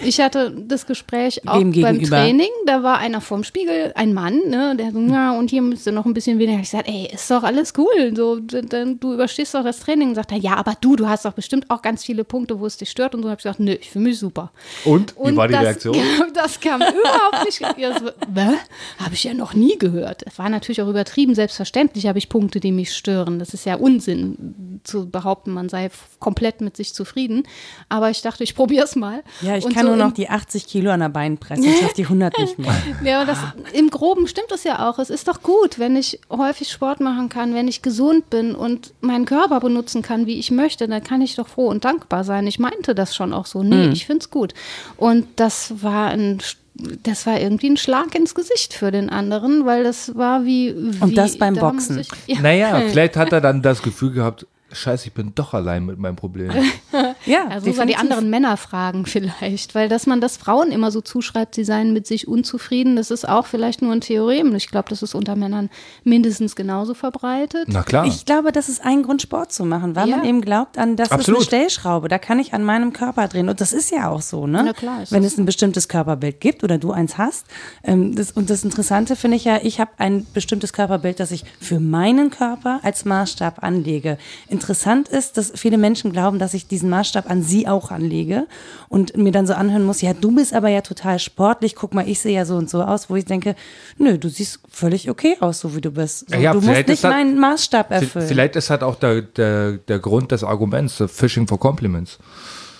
Ich 0.02 0.20
hatte 0.20 0.50
das 0.50 0.86
Gespräch 0.86 1.46
auch 1.48 1.58
Wem 1.60 1.72
beim 1.72 1.98
gegenüber? 1.98 2.16
Training, 2.18 2.50
da 2.66 2.82
war 2.82 2.98
einer 2.98 3.20
vorm 3.20 3.44
Spiegel, 3.44 3.92
ein 3.94 4.14
Mann, 4.14 4.40
ne, 4.48 4.74
der 4.76 4.92
so, 4.92 5.00
ja, 5.00 5.32
und 5.32 5.50
hier 5.50 5.62
müsste 5.62 5.92
noch 5.92 6.04
ein 6.06 6.14
bisschen 6.14 6.38
weniger. 6.38 6.60
Ich 6.60 6.70
sagte, 6.70 6.90
ey, 6.90 7.10
ist 7.12 7.30
doch 7.30 7.42
alles 7.42 7.72
cool, 7.78 8.03
so, 8.14 8.40
d- 8.40 8.62
d- 8.62 8.96
du 8.98 9.14
überstehst 9.14 9.54
doch 9.54 9.62
das 9.64 9.80
Training. 9.80 10.08
Und 10.10 10.14
sagt 10.16 10.32
er, 10.32 10.38
ja, 10.38 10.54
aber 10.56 10.74
du, 10.80 10.96
du 10.96 11.08
hast 11.08 11.24
doch 11.24 11.32
bestimmt 11.32 11.70
auch 11.70 11.82
ganz 11.82 12.04
viele 12.04 12.24
Punkte, 12.24 12.58
wo 12.60 12.66
es 12.66 12.76
dich 12.76 12.90
stört. 12.90 13.14
Und 13.14 13.22
so 13.22 13.28
habe 13.28 13.38
ich 13.38 13.42
gesagt, 13.44 13.60
nö, 13.60 13.72
ich 13.72 13.90
fühle 13.90 14.04
mich 14.06 14.18
super. 14.18 14.50
Und, 14.84 15.14
wie 15.16 15.20
Und 15.20 15.36
war 15.36 15.48
die 15.48 15.54
das, 15.54 15.62
Reaktion? 15.64 15.96
Das 16.34 16.58
kam 16.60 16.80
überhaupt 16.80 17.44
nicht. 17.44 17.58
So? 17.58 17.64
Habe 17.66 19.14
ich 19.14 19.24
ja 19.24 19.34
noch 19.34 19.54
nie 19.54 19.78
gehört. 19.78 20.22
Es 20.26 20.38
war 20.38 20.48
natürlich 20.48 20.82
auch 20.82 20.88
übertrieben. 20.88 21.34
Selbstverständlich 21.34 22.06
habe 22.06 22.18
ich 22.18 22.28
Punkte, 22.28 22.60
die 22.60 22.72
mich 22.72 22.94
stören. 22.94 23.38
Das 23.38 23.54
ist 23.54 23.64
ja 23.66 23.76
Unsinn 23.76 24.80
zu 24.84 25.08
behaupten, 25.08 25.52
man 25.52 25.68
sei 25.68 25.90
komplett 26.18 26.60
mit 26.60 26.76
sich 26.76 26.92
zufrieden. 26.94 27.44
Aber 27.88 28.10
ich 28.10 28.20
dachte, 28.22 28.42
ich 28.44 28.54
probiere 28.54 28.84
es 28.84 28.96
mal. 28.96 29.22
Ja, 29.42 29.56
ich 29.56 29.64
Und 29.64 29.74
kann 29.74 29.84
so 29.86 29.94
nur 29.94 29.96
noch 30.04 30.12
die 30.12 30.28
80 30.28 30.66
Kilo 30.66 30.90
an 30.90 31.00
der 31.00 31.08
Beinpresse. 31.08 31.64
Ich 31.64 31.78
schaffe 31.78 31.94
die 31.96 32.04
100 32.04 32.38
nicht 32.38 32.58
mehr. 32.58 32.74
Ja, 33.04 33.20
aber 33.22 33.26
das, 33.32 33.38
im 33.72 33.90
Groben 33.90 34.26
stimmt 34.26 34.50
es 34.52 34.64
ja 34.64 34.88
auch. 34.88 34.98
Es 34.98 35.10
ist 35.10 35.28
doch 35.28 35.42
gut, 35.42 35.78
wenn 35.78 35.96
ich 35.96 36.20
häufig 36.30 36.70
Sport 36.70 37.00
machen 37.00 37.28
kann, 37.28 37.54
wenn 37.54 37.68
ich 37.68 37.82
gesund 37.82 37.93
bin 38.30 38.54
und 38.54 38.92
meinen 39.00 39.24
Körper 39.24 39.60
benutzen 39.60 40.02
kann, 40.02 40.26
wie 40.26 40.38
ich 40.38 40.50
möchte, 40.50 40.88
dann 40.88 41.02
kann 41.02 41.20
ich 41.20 41.36
doch 41.36 41.48
froh 41.48 41.68
und 41.68 41.84
dankbar 41.84 42.24
sein. 42.24 42.46
Ich 42.46 42.58
meinte 42.58 42.94
das 42.94 43.14
schon 43.14 43.32
auch 43.32 43.46
so. 43.46 43.62
Nee, 43.62 43.88
ich 43.88 44.06
finde 44.06 44.20
es 44.20 44.30
gut. 44.30 44.54
Und 44.96 45.26
das 45.36 45.82
war 45.82 46.08
ein 46.08 46.40
das 46.74 47.26
war 47.26 47.40
irgendwie 47.40 47.70
ein 47.70 47.76
Schlag 47.76 48.14
ins 48.14 48.34
Gesicht 48.34 48.74
für 48.74 48.90
den 48.90 49.08
anderen, 49.08 49.64
weil 49.64 49.84
das 49.84 50.16
war 50.16 50.44
wie. 50.44 50.74
wie 50.76 51.00
Und 51.00 51.16
das 51.16 51.38
beim 51.38 51.54
da 51.54 51.70
Boxen. 51.70 52.00
Ich, 52.00 52.08
ja. 52.26 52.40
Naja, 52.40 52.80
vielleicht 52.88 53.16
hat 53.16 53.32
er 53.32 53.40
dann 53.40 53.62
das 53.62 53.80
Gefühl 53.80 54.10
gehabt, 54.10 54.46
scheiße, 54.72 55.06
ich 55.06 55.12
bin 55.12 55.32
doch 55.34 55.54
allein 55.54 55.86
mit 55.86 55.98
meinem 55.98 56.16
Problem. 56.16 56.50
Ja, 57.26 57.46
also 57.48 57.66
über 57.66 57.82
die 57.86 57.92
definitiv. 57.92 58.00
anderen 58.00 58.30
Männer 58.30 58.56
fragen 58.56 59.06
vielleicht, 59.06 59.74
weil 59.74 59.88
dass 59.88 60.06
man 60.06 60.20
das 60.20 60.36
Frauen 60.36 60.70
immer 60.72 60.90
so 60.90 61.00
zuschreibt, 61.00 61.54
sie 61.54 61.64
seien 61.64 61.92
mit 61.92 62.06
sich 62.06 62.28
unzufrieden, 62.28 62.96
das 62.96 63.10
ist 63.10 63.28
auch 63.28 63.46
vielleicht 63.46 63.82
nur 63.82 63.92
ein 63.92 64.00
Theorem. 64.00 64.54
Ich 64.54 64.68
glaube, 64.68 64.88
das 64.90 65.02
ist 65.02 65.14
unter 65.14 65.36
Männern 65.36 65.70
mindestens 66.04 66.56
genauso 66.56 66.94
verbreitet. 66.94 67.68
Na 67.68 67.82
klar. 67.82 68.04
Ich 68.06 68.24
glaube, 68.24 68.52
das 68.52 68.68
ist 68.68 68.84
ein 68.84 69.02
Grund, 69.02 69.22
Sport 69.22 69.52
zu 69.52 69.64
machen, 69.64 69.96
weil 69.96 70.08
Ja. 70.08 70.16
man 70.18 70.26
eben 70.26 70.40
glaubt, 70.40 70.76
an 70.78 70.96
das 70.96 71.10
Absolut. 71.10 71.40
ist 71.42 71.52
eine 71.52 71.60
Stellschraube, 71.62 72.08
da 72.08 72.18
kann 72.18 72.38
ich 72.38 72.52
an 72.52 72.64
meinem 72.64 72.92
Körper 72.92 73.28
drehen. 73.28 73.48
Und 73.48 73.60
das 73.60 73.72
ist 73.72 73.90
ja 73.90 74.10
auch 74.10 74.20
so, 74.22 74.46
ne? 74.46 74.62
Na 74.64 74.72
klar, 74.72 75.02
ist 75.02 75.12
Wenn 75.12 75.24
es 75.24 75.38
ein 75.38 75.46
bestimmtes 75.46 75.88
Körperbild 75.88 76.40
gibt 76.40 76.64
oder 76.64 76.78
du 76.78 76.92
eins 76.92 77.16
hast. 77.18 77.46
Ähm, 77.82 78.14
das, 78.14 78.32
und 78.32 78.50
das 78.50 78.64
Interessante 78.64 79.16
finde 79.16 79.36
ich 79.36 79.44
ja, 79.44 79.58
ich 79.62 79.80
habe 79.80 79.92
ein 79.98 80.26
bestimmtes 80.34 80.72
Körperbild, 80.72 81.20
das 81.20 81.30
ich 81.30 81.44
für 81.60 81.80
meinen 81.80 82.30
Körper 82.30 82.80
als 82.82 83.04
Maßstab 83.04 83.62
anlege. 83.62 84.18
Interessant 84.48 85.08
ist, 85.08 85.36
dass 85.36 85.52
viele 85.54 85.78
Menschen 85.78 86.12
glauben, 86.12 86.38
dass 86.38 86.54
ich 86.54 86.66
diesen 86.66 86.90
Maßstab 86.90 87.13
an 87.16 87.42
sie 87.42 87.66
auch 87.66 87.90
anlege 87.90 88.46
und 88.88 89.16
mir 89.16 89.32
dann 89.32 89.46
so 89.46 89.54
anhören 89.54 89.84
muss, 89.84 90.00
ja, 90.00 90.12
du 90.12 90.34
bist 90.34 90.52
aber 90.54 90.68
ja 90.68 90.80
total 90.80 91.18
sportlich, 91.18 91.74
guck 91.74 91.94
mal, 91.94 92.08
ich 92.08 92.20
sehe 92.20 92.34
ja 92.34 92.44
so 92.44 92.56
und 92.56 92.68
so 92.68 92.82
aus, 92.82 93.08
wo 93.10 93.16
ich 93.16 93.24
denke, 93.24 93.54
nö, 93.98 94.18
du 94.18 94.28
siehst 94.28 94.60
völlig 94.70 95.08
okay 95.10 95.36
aus, 95.40 95.60
so 95.60 95.74
wie 95.74 95.80
du 95.80 95.90
bist. 95.90 96.30
So, 96.30 96.36
Ja, 96.36 96.52
du 96.52 96.60
musst 96.60 96.88
nicht 96.88 97.02
meinen 97.02 97.38
Maßstab 97.38 97.90
erfüllen. 97.90 98.26
Vielleicht 98.26 98.56
ist 98.56 98.70
halt 98.70 98.82
auch 98.82 98.96
der, 98.96 99.22
der, 99.22 99.72
der 99.72 99.98
Grund 99.98 100.32
des 100.32 100.44
Arguments, 100.44 101.02
Fishing 101.08 101.46
for 101.46 101.58
Compliments. 101.58 102.18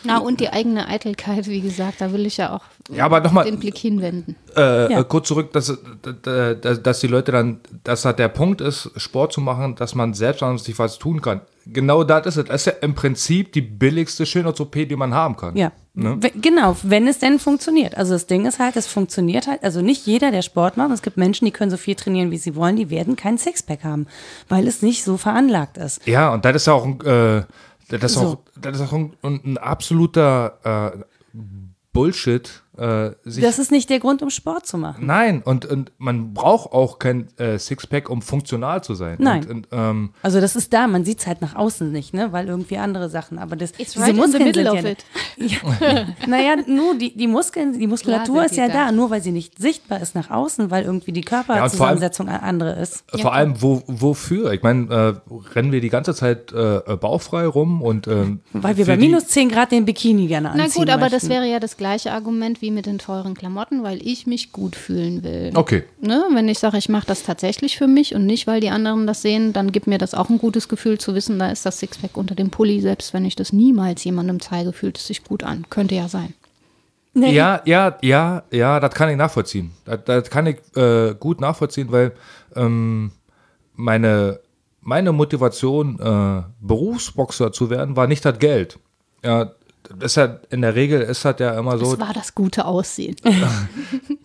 Na, 0.04 0.18
und 0.18 0.40
die 0.40 0.50
eigene 0.50 0.86
Eitelkeit, 0.86 1.48
wie 1.48 1.62
gesagt, 1.62 2.00
da 2.00 2.12
will 2.12 2.26
ich 2.26 2.36
ja 2.36 2.54
auch 2.54 2.62
Ja, 2.90 3.06
aber 3.06 3.20
nochmal, 3.20 3.46
den 3.46 3.58
Blick 3.58 3.78
hinwenden. 3.78 4.36
äh, 4.56 4.92
Ja. 4.92 5.00
äh, 5.00 5.04
kurz 5.04 5.28
zurück, 5.28 5.52
dass, 5.52 5.70
äh, 5.70 6.56
dass, 6.60 6.82
dass 6.82 7.00
die 7.00 7.06
Leute 7.06 7.32
dann, 7.32 7.60
dass 7.82 8.04
halt 8.04 8.18
der 8.18 8.28
Punkt 8.28 8.60
ist, 8.60 8.90
Sport 8.96 9.32
zu 9.32 9.40
machen, 9.40 9.74
dass 9.74 9.94
man 9.94 10.12
selbst 10.12 10.42
an 10.42 10.58
sich 10.58 10.78
was 10.78 10.98
tun 10.98 11.22
kann. 11.22 11.40
Genau 11.66 12.04
das 12.04 12.26
ist 12.26 12.36
es. 12.36 12.44
Das 12.44 12.60
ist 12.60 12.66
ja 12.66 12.72
im 12.82 12.94
Prinzip 12.94 13.52
die 13.54 13.62
billigste 13.62 14.26
Schönheits-OP, 14.26 14.86
die 14.86 14.96
man 14.96 15.14
haben 15.14 15.36
kann. 15.36 15.56
Ja, 15.56 15.72
Ne? 15.96 16.18
Genau, 16.42 16.76
wenn 16.82 17.06
es 17.06 17.20
denn 17.20 17.38
funktioniert. 17.38 17.96
Also 17.96 18.14
das 18.14 18.26
Ding 18.26 18.46
ist 18.46 18.58
halt, 18.58 18.74
es 18.74 18.88
funktioniert 18.88 19.46
halt, 19.46 19.62
also 19.62 19.80
nicht 19.80 20.06
jeder, 20.06 20.32
der 20.32 20.42
Sport 20.42 20.76
macht, 20.76 20.90
es 20.90 21.02
gibt 21.02 21.16
Menschen, 21.16 21.44
die 21.44 21.52
können 21.52 21.70
so 21.70 21.76
viel 21.76 21.94
trainieren, 21.94 22.32
wie 22.32 22.36
sie 22.36 22.56
wollen, 22.56 22.74
die 22.74 22.90
werden 22.90 23.14
keinen 23.14 23.38
Sixpack 23.38 23.84
haben, 23.84 24.08
weil 24.48 24.66
es 24.66 24.82
nicht 24.82 25.04
so 25.04 25.16
veranlagt 25.16 25.78
ist. 25.78 26.04
Ja, 26.04 26.34
und 26.34 26.44
das 26.44 26.56
ist 26.56 26.68
auch, 26.68 26.84
ein, 26.84 27.00
äh, 27.02 27.44
das 27.88 28.02
ist 28.10 28.14
So. 28.14 28.20
auch, 28.26 28.38
das 28.60 28.80
ist 28.80 28.82
auch 28.88 28.92
ein, 28.92 29.12
ein 29.22 29.56
absoluter 29.56 30.92
äh, 30.92 30.98
Bullshit. 31.92 32.63
Äh, 32.76 33.12
sich 33.24 33.42
Das 33.42 33.58
ist 33.58 33.70
nicht 33.70 33.88
der 33.90 34.00
Grund, 34.00 34.22
um 34.22 34.30
Sport 34.30 34.66
zu 34.66 34.78
machen. 34.78 35.06
Nein, 35.06 35.42
und, 35.44 35.64
und 35.66 35.92
man 35.98 36.34
braucht 36.34 36.72
auch 36.72 36.98
kein 36.98 37.28
äh, 37.38 37.58
Sixpack, 37.58 38.10
um 38.10 38.22
funktional 38.22 38.82
zu 38.82 38.94
sein. 38.94 39.16
Nein. 39.20 39.44
Und, 39.44 39.50
und, 39.50 39.68
ähm, 39.72 40.10
Also 40.22 40.40
das 40.40 40.56
ist 40.56 40.72
da, 40.72 40.86
man 40.86 41.04
sieht 41.04 41.20
es 41.20 41.26
halt 41.26 41.40
nach 41.40 41.54
außen 41.54 41.90
nicht, 41.92 42.14
ne? 42.14 42.32
weil 42.32 42.48
irgendwie 42.48 42.78
andere 42.78 43.08
Sachen, 43.08 43.38
aber 43.38 43.56
das, 43.56 43.70
It's 43.78 43.92
diese 43.92 44.00
right 44.00 44.16
Muskeln 44.16 44.52
sind 44.52 44.68
of 44.68 44.82
ja, 44.82 44.90
it. 44.90 45.04
Ja, 45.36 46.06
naja, 46.26 46.56
nur 46.66 46.96
die, 46.96 47.14
die 47.16 47.26
Muskeln, 47.26 47.78
die 47.78 47.86
Muskulatur 47.86 48.34
Klar, 48.34 48.46
ist 48.46 48.56
ja 48.56 48.68
da, 48.68 48.86
das. 48.86 48.92
nur 48.92 49.10
weil 49.10 49.22
sie 49.22 49.32
nicht 49.32 49.58
sichtbar 49.58 50.00
ist 50.00 50.14
nach 50.14 50.30
außen, 50.30 50.70
weil 50.70 50.84
irgendwie 50.84 51.12
die 51.12 51.22
Körperzusammensetzung 51.22 52.28
eine 52.28 52.42
andere 52.42 52.72
ist. 52.80 53.04
Vor 53.20 53.32
allem, 53.32 53.60
wo, 53.60 53.82
wofür? 53.86 54.52
Ich 54.52 54.62
meine, 54.62 54.92
äh, 54.92 55.34
rennen 55.54 55.72
wir 55.72 55.80
die 55.80 55.90
ganze 55.90 56.14
Zeit 56.14 56.52
äh, 56.52 56.76
äh, 56.76 56.96
bauchfrei 56.96 57.46
rum 57.46 57.82
und 57.82 58.06
ähm, 58.06 58.40
Weil 58.52 58.76
wir 58.76 58.86
bei 58.86 58.96
minus 58.96 59.26
10 59.28 59.48
Grad 59.48 59.72
den 59.72 59.84
Bikini 59.84 60.26
gerne 60.26 60.52
Na 60.54 60.64
anziehen 60.64 60.82
gut, 60.82 60.90
aber 60.90 61.08
das 61.08 61.28
wäre 61.28 61.46
ja 61.46 61.60
das 61.60 61.76
gleiche 61.76 62.12
Argument 62.12 62.60
wie 62.62 62.63
mit 62.70 62.86
den 62.86 62.98
teuren 62.98 63.34
Klamotten, 63.34 63.82
weil 63.82 64.06
ich 64.06 64.26
mich 64.26 64.52
gut 64.52 64.76
fühlen 64.76 65.22
will. 65.22 65.52
Okay. 65.54 65.84
Ne? 66.00 66.24
Wenn 66.32 66.48
ich 66.48 66.58
sage, 66.58 66.78
ich 66.78 66.88
mache 66.88 67.06
das 67.06 67.22
tatsächlich 67.22 67.76
für 67.76 67.86
mich 67.86 68.14
und 68.14 68.26
nicht, 68.26 68.46
weil 68.46 68.60
die 68.60 68.70
anderen 68.70 69.06
das 69.06 69.22
sehen, 69.22 69.52
dann 69.52 69.72
gibt 69.72 69.86
mir 69.86 69.98
das 69.98 70.14
auch 70.14 70.28
ein 70.28 70.38
gutes 70.38 70.68
Gefühl 70.68 70.98
zu 70.98 71.14
wissen, 71.14 71.38
da 71.38 71.50
ist 71.50 71.66
das 71.66 71.78
Sixpack 71.78 72.16
unter 72.16 72.34
dem 72.34 72.50
Pulli, 72.50 72.80
selbst 72.80 73.14
wenn 73.14 73.24
ich 73.24 73.36
das 73.36 73.52
niemals 73.52 74.04
jemandem 74.04 74.40
zeige, 74.40 74.72
fühlt 74.72 74.98
es 74.98 75.06
sich 75.06 75.24
gut 75.24 75.42
an. 75.42 75.66
Könnte 75.70 75.94
ja 75.94 76.08
sein. 76.08 76.34
Nee, 77.14 77.32
Ja, 77.32 77.62
ja, 77.64 77.96
ja, 78.02 78.42
ja, 78.50 78.80
das 78.80 78.92
kann 78.94 79.08
ich 79.08 79.16
nachvollziehen. 79.16 79.70
Das, 79.84 80.00
das 80.04 80.30
kann 80.30 80.46
ich 80.46 80.56
äh, 80.76 81.14
gut 81.14 81.40
nachvollziehen, 81.40 81.92
weil 81.92 82.12
ähm, 82.56 83.12
meine, 83.74 84.40
meine 84.80 85.12
Motivation, 85.12 85.98
äh, 86.00 86.42
Berufsboxer 86.60 87.52
zu 87.52 87.70
werden, 87.70 87.96
war 87.96 88.08
nicht 88.08 88.24
das 88.24 88.38
Geld. 88.40 88.78
Ja, 89.24 89.52
ist 90.00 90.16
ja, 90.16 90.38
in 90.50 90.62
der 90.62 90.74
Regel 90.74 91.00
ist 91.00 91.24
das 91.24 91.36
ja 91.38 91.58
immer 91.58 91.78
so. 91.78 91.96
Das 91.96 92.00
war 92.06 92.12
das 92.12 92.34
gute 92.34 92.64
Aussehen. 92.64 93.16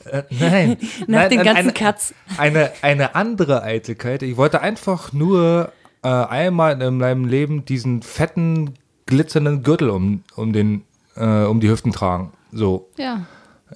Äh, 0.05 0.23
nein. 0.29 0.77
Nach 1.01 1.07
nein, 1.07 1.29
den 1.29 1.43
ganzen 1.43 1.57
eine, 1.57 1.73
Cuts. 1.73 2.13
Eine, 2.37 2.71
eine 2.81 3.15
andere 3.15 3.63
Eitelkeit. 3.63 4.23
Ich 4.23 4.37
wollte 4.37 4.61
einfach 4.61 5.11
nur 5.11 5.71
äh, 6.03 6.07
einmal 6.07 6.81
in 6.81 6.97
meinem 6.97 7.25
Leben 7.25 7.65
diesen 7.65 8.01
fetten, 8.01 8.75
glitzernden 9.05 9.61
Gürtel 9.61 9.89
um, 9.89 10.23
um, 10.35 10.53
den, 10.53 10.83
äh, 11.15 11.43
um 11.43 11.59
die 11.59 11.69
Hüften 11.69 11.91
tragen. 11.91 12.31
So, 12.51 12.89
Ja. 12.97 13.25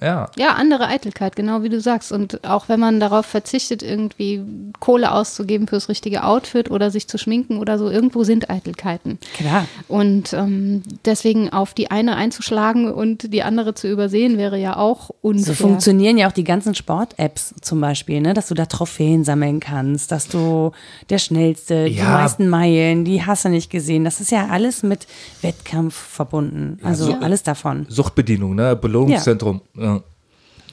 Ja. 0.00 0.28
Ja, 0.36 0.54
andere 0.54 0.86
Eitelkeit, 0.88 1.36
genau 1.36 1.62
wie 1.62 1.68
du 1.68 1.80
sagst. 1.80 2.12
Und 2.12 2.44
auch 2.48 2.68
wenn 2.68 2.80
man 2.80 3.00
darauf 3.00 3.26
verzichtet, 3.26 3.82
irgendwie 3.82 4.42
Kohle 4.80 5.12
auszugeben 5.12 5.68
fürs 5.68 5.88
richtige 5.88 6.24
Outfit 6.24 6.70
oder 6.70 6.90
sich 6.90 7.08
zu 7.08 7.18
schminken 7.18 7.58
oder 7.58 7.78
so, 7.78 7.88
irgendwo 7.90 8.24
sind 8.24 8.50
Eitelkeiten. 8.50 9.18
Klar. 9.34 9.66
Und 9.88 10.32
ähm, 10.32 10.82
deswegen 11.04 11.50
auf 11.52 11.74
die 11.74 11.90
eine 11.90 12.16
einzuschlagen 12.16 12.90
und 12.92 13.32
die 13.32 13.42
andere 13.42 13.74
zu 13.74 13.88
übersehen, 13.88 14.38
wäre 14.38 14.58
ja 14.58 14.76
auch 14.76 15.10
unfair. 15.20 15.54
So 15.54 15.62
funktionieren 15.68 16.18
ja 16.18 16.28
auch 16.28 16.32
die 16.32 16.44
ganzen 16.44 16.74
Sport-Apps 16.74 17.54
zum 17.60 17.80
Beispiel, 17.80 18.20
ne? 18.20 18.34
dass 18.34 18.48
du 18.48 18.54
da 18.54 18.66
Trophäen 18.66 19.24
sammeln 19.24 19.60
kannst, 19.60 20.10
dass 20.12 20.28
du 20.28 20.72
der 21.10 21.18
Schnellste, 21.18 21.86
die 21.86 21.96
Ja. 21.96 22.10
meisten 22.10 22.48
Meilen, 22.48 23.04
die 23.04 23.24
hast 23.24 23.44
du 23.44 23.48
nicht 23.48 23.70
gesehen. 23.70 24.04
Das 24.04 24.20
ist 24.20 24.30
ja 24.30 24.48
alles 24.48 24.82
mit 24.82 25.06
Wettkampf 25.42 25.94
verbunden. 25.94 26.78
Also 26.82 27.06
so- 27.06 27.14
alles 27.20 27.42
davon. 27.42 27.86
Suchtbedienung, 27.88 28.54
ne? 28.54 28.74
Belohnungszentrum. 28.76 29.60
Ja. 29.76 29.83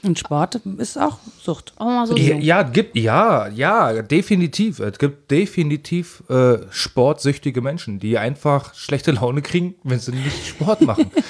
Und 0.04 0.18
Sport 0.18 0.56
ist 0.78 0.98
auch 0.98 1.18
Sucht. 1.40 1.74
auch 1.76 1.86
mal 1.86 2.06
so 2.06 2.16
Ja, 2.16 2.36
ja, 2.36 2.62
gibt, 2.62 2.96
ja, 2.96 3.46
ja, 3.48 4.02
definitiv. 4.02 4.80
Es 4.80 4.98
gibt 4.98 5.30
definitiv 5.30 6.24
äh, 6.28 6.58
sportsüchtige 6.70 7.60
Menschen, 7.60 8.00
die 8.00 8.18
einfach 8.18 8.74
schlechte 8.74 9.12
Laune 9.12 9.42
kriegen, 9.42 9.76
wenn 9.84 10.00
sie 10.00 10.10
nicht 10.10 10.46
Sport 10.46 10.80
machen. 10.80 11.10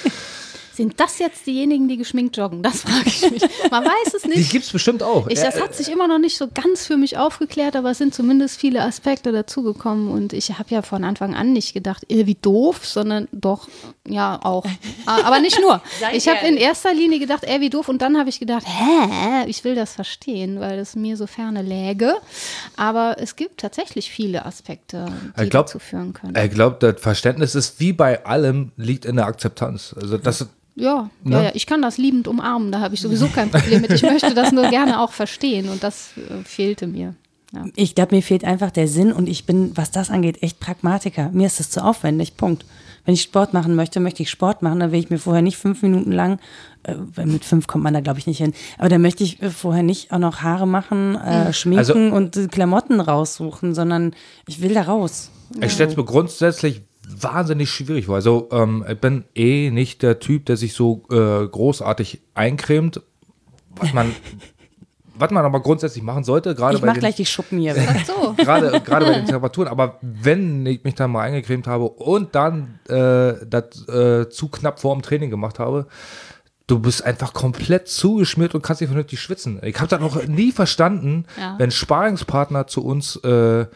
Sind 0.74 0.98
das 1.00 1.18
jetzt 1.18 1.46
diejenigen, 1.46 1.86
die 1.88 1.96
geschminkt 1.98 2.36
joggen? 2.36 2.62
Das 2.62 2.80
frage 2.82 3.02
ich 3.06 3.30
mich. 3.30 3.42
Man 3.70 3.84
weiß 3.84 4.14
es 4.14 4.22
Die 4.22 4.28
nicht. 4.30 4.50
gibt 4.50 4.64
es 4.64 4.72
bestimmt 4.72 5.02
auch. 5.02 5.26
Ich, 5.28 5.38
das 5.40 5.60
hat 5.60 5.74
sich 5.74 5.90
immer 5.90 6.08
noch 6.08 6.18
nicht 6.18 6.36
so 6.38 6.48
ganz 6.52 6.86
für 6.86 6.96
mich 6.96 7.18
aufgeklärt, 7.18 7.76
aber 7.76 7.90
es 7.90 7.98
sind 7.98 8.14
zumindest 8.14 8.58
viele 8.58 8.82
Aspekte 8.82 9.32
dazugekommen 9.32 10.10
und 10.10 10.32
ich 10.32 10.50
habe 10.58 10.70
ja 10.74 10.80
von 10.82 11.04
Anfang 11.04 11.34
an 11.34 11.52
nicht 11.52 11.74
gedacht, 11.74 12.10
äh, 12.10 12.26
wie 12.26 12.36
doof, 12.36 12.86
sondern 12.86 13.28
doch, 13.32 13.68
ja, 14.08 14.40
auch. 14.42 14.64
Ah, 15.06 15.20
aber 15.24 15.40
nicht 15.40 15.60
nur. 15.60 15.82
Ich 16.14 16.28
habe 16.28 16.46
in 16.46 16.56
erster 16.56 16.92
Linie 16.94 17.18
gedacht, 17.18 17.44
ey, 17.44 17.60
wie 17.60 17.70
doof 17.70 17.88
und 17.88 18.00
dann 18.02 18.18
habe 18.18 18.28
ich 18.30 18.40
gedacht, 18.40 18.64
hä, 18.66 19.44
ich 19.46 19.64
will 19.64 19.74
das 19.74 19.94
verstehen, 19.94 20.58
weil 20.60 20.78
es 20.78 20.96
mir 20.96 21.16
so 21.16 21.26
ferne 21.26 21.62
läge. 21.62 22.14
Aber 22.76 23.16
es 23.18 23.36
gibt 23.36 23.60
tatsächlich 23.60 24.10
viele 24.10 24.44
Aspekte, 24.46 25.06
die 25.38 25.44
Ich 25.44 25.50
glaub- 25.50 25.66
dazu 25.66 25.78
führen 25.78 26.12
können. 26.12 26.34
Ich 26.36 26.50
glaube, 26.52 26.76
das 26.80 27.00
Verständnis 27.00 27.54
ist 27.54 27.78
wie 27.80 27.92
bei 27.92 28.24
allem, 28.24 28.72
liegt 28.76 29.04
in 29.04 29.16
der 29.16 29.26
Akzeptanz. 29.26 29.94
Also 30.00 30.18
das 30.18 30.46
Ja, 30.74 31.10
Ne? 31.22 31.36
ja, 31.36 31.42
ja, 31.44 31.50
ich 31.54 31.66
kann 31.66 31.82
das 31.82 31.98
liebend 31.98 32.26
umarmen, 32.28 32.72
da 32.72 32.80
habe 32.80 32.94
ich 32.94 33.00
sowieso 33.00 33.28
kein 33.28 33.50
Problem 33.50 33.82
mit. 33.82 33.92
Ich 33.92 34.02
möchte 34.02 34.32
das 34.34 34.52
nur 34.52 34.68
gerne 34.70 35.00
auch 35.00 35.12
verstehen 35.12 35.68
und 35.68 35.82
das 35.82 36.12
äh, 36.16 36.42
fehlte 36.44 36.86
mir. 36.86 37.14
Ja. 37.54 37.66
Ich 37.76 37.94
glaube, 37.94 38.14
mir 38.16 38.22
fehlt 38.22 38.44
einfach 38.44 38.70
der 38.70 38.88
Sinn 38.88 39.12
und 39.12 39.28
ich 39.28 39.44
bin, 39.44 39.72
was 39.76 39.90
das 39.90 40.08
angeht, 40.08 40.42
echt 40.42 40.58
Pragmatiker. 40.60 41.28
Mir 41.34 41.46
ist 41.46 41.60
das 41.60 41.68
zu 41.70 41.84
aufwendig. 41.84 42.38
Punkt. 42.38 42.64
Wenn 43.04 43.12
ich 43.14 43.20
Sport 43.22 43.52
machen 43.52 43.74
möchte, 43.74 44.00
möchte 44.00 44.22
ich 44.22 44.30
Sport 44.30 44.62
machen. 44.62 44.78
Dann 44.80 44.92
will 44.92 45.00
ich 45.00 45.10
mir 45.10 45.18
vorher 45.18 45.42
nicht 45.42 45.58
fünf 45.58 45.82
Minuten 45.82 46.12
lang, 46.12 46.38
äh, 46.84 46.94
weil 47.14 47.26
mit 47.26 47.44
fünf 47.44 47.66
kommt 47.66 47.84
man 47.84 47.92
da, 47.92 48.00
glaube 48.00 48.18
ich, 48.20 48.26
nicht 48.26 48.38
hin, 48.38 48.54
aber 48.78 48.88
dann 48.88 49.02
möchte 49.02 49.24
ich 49.24 49.42
äh, 49.42 49.50
vorher 49.50 49.82
nicht 49.82 50.12
auch 50.12 50.18
noch 50.18 50.40
Haare 50.40 50.66
machen, 50.66 51.16
äh, 51.16 51.52
schminken 51.52 51.78
Also- 51.80 51.94
und 51.94 52.36
äh, 52.36 52.46
Klamotten 52.46 53.00
raussuchen, 53.00 53.74
sondern 53.74 54.14
ich 54.48 54.62
will 54.62 54.72
da 54.72 54.82
raus. 54.82 55.30
Ich 55.60 55.72
stelle 55.72 55.90
es 55.90 55.96
mir 55.98 56.04
grundsätzlich 56.04 56.80
wahnsinnig 57.20 57.70
schwierig 57.70 58.06
vor. 58.06 58.16
Also 58.16 58.48
ähm, 58.52 58.84
ich 58.88 58.98
bin 58.98 59.24
eh 59.34 59.70
nicht 59.70 60.02
der 60.02 60.18
Typ, 60.18 60.46
der 60.46 60.56
sich 60.56 60.72
so 60.74 61.02
äh, 61.10 61.46
großartig 61.46 62.20
eincremt, 62.34 63.00
was 63.76 63.92
man, 63.92 64.14
was 65.14 65.30
man 65.30 65.44
aber 65.44 65.60
grundsätzlich 65.60 66.02
machen 66.02 66.24
sollte, 66.24 66.54
gerade 66.54 66.74
Ich 66.76 66.80
bei 66.80 66.86
mache 66.86 66.96
den, 66.96 67.00
gleich 67.00 67.16
die 67.16 67.26
Schuppen 67.26 67.58
hier 67.58 67.74
weg. 67.76 67.88
Ach 67.94 68.04
so. 68.06 68.32
gerade, 68.34 68.80
gerade 68.80 69.06
bei 69.06 69.12
den 69.14 69.26
Temperaturen. 69.26 69.68
Aber 69.68 69.98
wenn 70.02 70.64
ich 70.66 70.84
mich 70.84 70.94
dann 70.94 71.10
mal 71.12 71.22
eingecremt 71.22 71.66
habe 71.66 71.84
und 71.88 72.34
dann 72.34 72.78
äh, 72.88 73.34
das 73.46 73.86
äh, 73.88 74.28
zu 74.28 74.48
knapp 74.48 74.80
vor 74.80 74.94
dem 74.94 75.02
Training 75.02 75.30
gemacht 75.30 75.58
habe, 75.58 75.86
du 76.66 76.78
bist 76.78 77.04
einfach 77.04 77.32
komplett 77.34 77.88
zugeschmiert 77.88 78.54
und 78.54 78.62
kannst 78.62 78.80
nicht 78.80 78.88
vernünftig 78.88 79.20
schwitzen. 79.20 79.60
Ich 79.62 79.76
habe 79.78 79.88
das 79.88 80.00
noch 80.00 80.24
nie 80.26 80.52
verstanden, 80.52 81.26
Ja. 81.38 81.56
wenn 81.58 81.70
Sparingspartner 81.70 82.66
zu 82.66 82.84
uns 82.84 83.16
äh, 83.16 83.66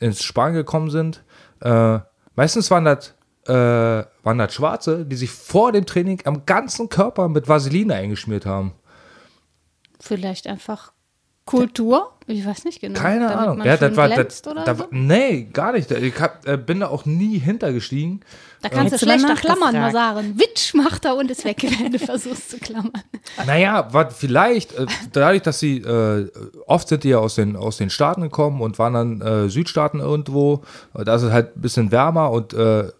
ins 0.00 0.22
Sparen 0.22 0.52
gekommen 0.54 0.90
sind. 0.90 1.22
Äh, 1.60 2.00
meistens 2.34 2.70
waren 2.70 2.84
das 2.84 3.14
äh, 3.46 3.52
waren 3.52 4.38
das 4.38 4.54
Schwarze, 4.54 5.04
die 5.04 5.16
sich 5.16 5.30
vor 5.30 5.72
dem 5.72 5.84
Training 5.84 6.20
am 6.24 6.46
ganzen 6.46 6.88
Körper 6.88 7.28
mit 7.28 7.48
Vaseline 7.48 7.94
eingeschmiert 7.94 8.46
haben. 8.46 8.72
Vielleicht 9.98 10.46
einfach 10.46 10.92
Kultur? 11.44 12.12
Ich 12.26 12.46
weiß 12.46 12.64
nicht 12.64 12.80
genau. 12.80 12.98
Keine 12.98 13.26
Damit 13.26 13.36
Ahnung. 13.36 13.64
Ja, 13.64 13.76
das 13.76 13.96
war, 13.96 14.08
das, 14.08 14.42
da, 14.42 14.74
so? 14.74 14.86
nee, 14.90 15.44
gar 15.52 15.72
nicht. 15.72 15.90
Ich 15.90 16.20
hab, 16.20 16.46
äh, 16.46 16.56
bin 16.56 16.80
da 16.80 16.88
auch 16.88 17.04
nie 17.04 17.38
hintergestiegen. 17.38 18.20
Da 18.62 18.68
kannst 18.68 18.94
du 18.94 18.98
schlechter 18.98 19.34
klammern, 19.34 19.74
mal 19.74 19.90
sagen. 19.92 20.38
Witsch 20.38 20.72
macht 20.74 21.04
er 21.04 21.16
und 21.16 21.30
ist 21.30 21.44
weg, 21.44 21.62
wenn 21.80 21.92
du 21.92 21.98
versuchst 21.98 22.50
zu 22.50 22.58
klammern. 22.58 22.92
Naja, 23.44 23.88
was 23.90 24.16
vielleicht, 24.16 24.72
äh, 24.72 24.86
dadurch, 25.12 25.42
dass 25.42 25.58
sie, 25.58 25.78
äh, 25.78 26.30
oft 26.66 26.88
sind 26.88 27.04
die 27.04 27.10
ja 27.10 27.18
aus 27.18 27.34
den, 27.34 27.56
aus 27.56 27.76
den 27.76 27.90
Staaten 27.90 28.22
gekommen 28.22 28.60
und 28.60 28.78
waren 28.78 28.94
dann 28.94 29.20
äh, 29.20 29.48
Südstaaten 29.48 29.98
irgendwo, 29.98 30.62
äh, 30.94 31.04
da 31.04 31.16
ist 31.16 31.22
es 31.22 31.32
halt 31.32 31.56
ein 31.56 31.60
bisschen 31.60 31.90
wärmer 31.90 32.30
und 32.30 32.54
äh, 32.54 32.90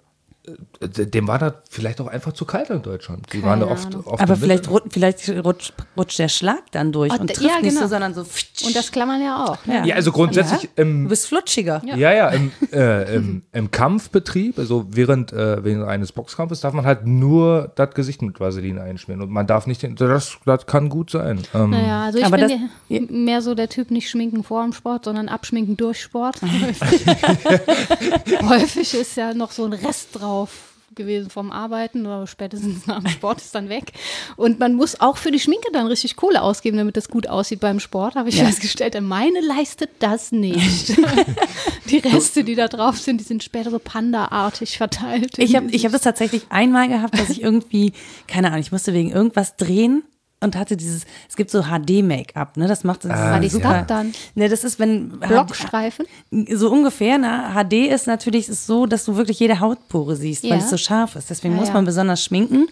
dem 0.89 1.29
war 1.29 1.39
das 1.39 1.55
vielleicht 1.71 2.01
auch 2.01 2.09
einfach 2.09 2.33
zu 2.33 2.45
kalt 2.45 2.71
in 2.71 2.83
Deutschland. 2.83 3.27
Die 3.33 3.43
waren 3.43 3.61
da 3.61 3.67
Keine 3.67 3.79
oft, 3.79 4.07
oft 4.07 4.23
Aber 4.23 4.37
vielleicht, 4.37 4.69
rut- 4.69 4.93
vielleicht 4.93 5.29
rutscht, 5.29 5.73
rutscht 5.97 6.19
der 6.19 6.29
Schlag 6.29 6.71
dann 6.73 6.93
durch 6.93 7.13
Oh, 7.13 7.21
und 7.21 7.29
trifft 7.29 7.43
ja, 7.43 7.61
nicht 7.61 7.71
genau. 7.71 7.83
so, 7.83 7.89
sondern 7.89 8.15
so. 8.15 8.23
Und 8.67 8.77
das 8.77 8.91
klammern 8.93 9.23
ja 9.23 9.45
auch. 9.45 9.65
Ne? 9.67 9.83
Ja, 9.87 9.95
also 9.95 10.13
grundsätzlich 10.13 10.63
Ja, 10.65 10.69
im, 10.77 11.05
du 11.05 11.09
bist 11.09 11.27
flutschiger. 11.27 11.83
Ja, 11.85 12.13
ja, 12.13 12.29
im, 12.29 12.53
äh, 12.73 13.17
im, 13.17 13.43
im 13.53 13.71
Kampfbetrieb, 13.71 14.59
also 14.59 14.87
während, 14.91 15.33
äh, 15.33 15.65
während 15.65 15.85
eines 15.89 16.13
Boxkampfes, 16.13 16.61
darf 16.61 16.75
man 16.75 16.85
halt 16.85 17.07
nur 17.07 17.73
das 17.75 17.95
Gesicht 17.95 18.23
mit 18.23 18.39
Vaseline 18.41 18.81
einschmieren 18.83 19.23
und 19.23 19.31
man 19.31 19.47
darf 19.47 19.67
nicht, 19.67 19.83
den, 19.83 19.97
das, 19.97 20.37
das 20.45 20.67
kann 20.67 20.89
gut 20.89 21.11
sein. 21.11 21.41
Ähm, 21.55 21.71
Naja, 21.71 22.05
also 22.05 22.19
ich 22.19 22.25
Aber 22.25 22.37
bin 22.39 22.49
das- 22.49 22.59
ja 22.89 23.01
mehr 23.11 23.43
so 23.43 23.55
der 23.55 23.69
Typ, 23.69 23.91
nicht 23.91 24.09
schminken 24.11 24.43
vor 24.45 24.63
dem 24.63 24.73
Sport, 24.73 25.05
sondern 25.05 25.29
abschminken 25.29 25.77
durch 25.77 26.01
Sport. 26.03 26.41
Häufig 28.49 28.95
ist 28.95 29.17
ja 29.17 29.35
noch 29.35 29.51
so 29.53 29.65
ein 29.65 29.73
Rest 29.73 30.09
drauf 30.13 30.72
gewesen 30.95 31.31
vom 31.31 31.51
Arbeiten 31.53 32.07
oder 32.07 32.27
spätestens 32.27 32.87
nach 32.87 33.01
dem 33.01 33.09
Sport 33.09 33.39
ist 33.41 33.55
dann 33.55 33.69
weg. 33.69 33.93
Und 34.37 34.59
man 34.61 34.75
muss 34.75 35.01
auch 35.01 35.17
für 35.17 35.31
die 35.31 35.41
Schminke 35.41 35.69
dann 35.73 35.87
richtig 35.87 36.17
Kohle 36.17 36.43
ausgeben, 36.43 36.77
damit 36.77 36.97
das 36.97 37.09
gut 37.09 37.27
aussieht 37.29 37.61
beim 37.61 37.81
Sport, 37.81 38.15
habe 38.15 38.29
ich 38.29 38.37
Ja. 38.39 38.45
festgestellt. 38.47 38.95
Denn 38.95 39.05
Meine 39.05 39.41
leistet 39.41 39.91
das 39.99 40.33
nicht. 40.33 40.97
die 41.91 41.99
Reste, 41.99 42.45
die 42.45 42.55
da 42.55 42.69
drauf 42.69 42.99
sind, 42.99 43.21
die 43.21 43.25
sind 43.25 43.43
später 43.43 43.71
so 43.71 43.79
Panda-artig 43.79 44.77
verteilt. 44.79 45.39
Ich 45.39 45.55
habe 45.57 45.71
ich 45.71 45.85
hab 45.85 45.93
das 45.93 46.03
tatsächlich 46.03 46.43
einmal 46.51 46.89
gehabt, 46.89 47.19
dass 47.19 47.31
ich 47.31 47.43
irgendwie, 47.43 47.93
keine 48.29 48.49
Ahnung, 48.49 48.61
ich 48.61 48.73
musste 48.73 48.93
wegen 48.93 49.11
irgendwas 49.11 49.57
drehen 49.57 50.03
und 50.43 50.57
hatte 50.57 50.77
dieses, 50.77 51.05
es 51.29 51.37
gibt 51.37 51.51
so 51.51 51.63
HD-Make-up, 51.63 52.57
ne? 52.57 52.67
Das 52.67 52.85
macht 52.85 53.05
das 53.05 53.13
Ah, 53.13 53.41
ja. 53.41 53.49
das 53.49 53.87
dann? 53.87 54.13
Ne, 54.35 54.49
das 54.49 54.65
ist, 54.65 54.79
wenn 54.79 55.19
Blockstreifen? 55.21 56.07
So 56.51 56.71
ungefähr, 56.71 57.19
ne? 57.19 57.51
HD 57.55 57.89
ist 57.93 58.07
natürlich 58.07 58.49
ist 58.49 58.67
so, 58.67 58.87
dass 58.87 59.05
du 59.05 59.17
wirklich 59.17 59.39
jede 59.41 59.61
Hautpore 59.61 60.17
siehst, 60.17 60.45
Ja. 60.45 60.51
weil 60.53 60.59
es 60.59 60.71
so 60.71 60.77
scharf 60.77 61.17
ist. 61.17 61.31
Deswegen 61.31 61.55
Ja, 61.55 61.61
muss 61.61 61.69
ja. 61.69 61.75
man 61.75 61.85
besonders 61.85 62.23
schminken. 62.25 62.67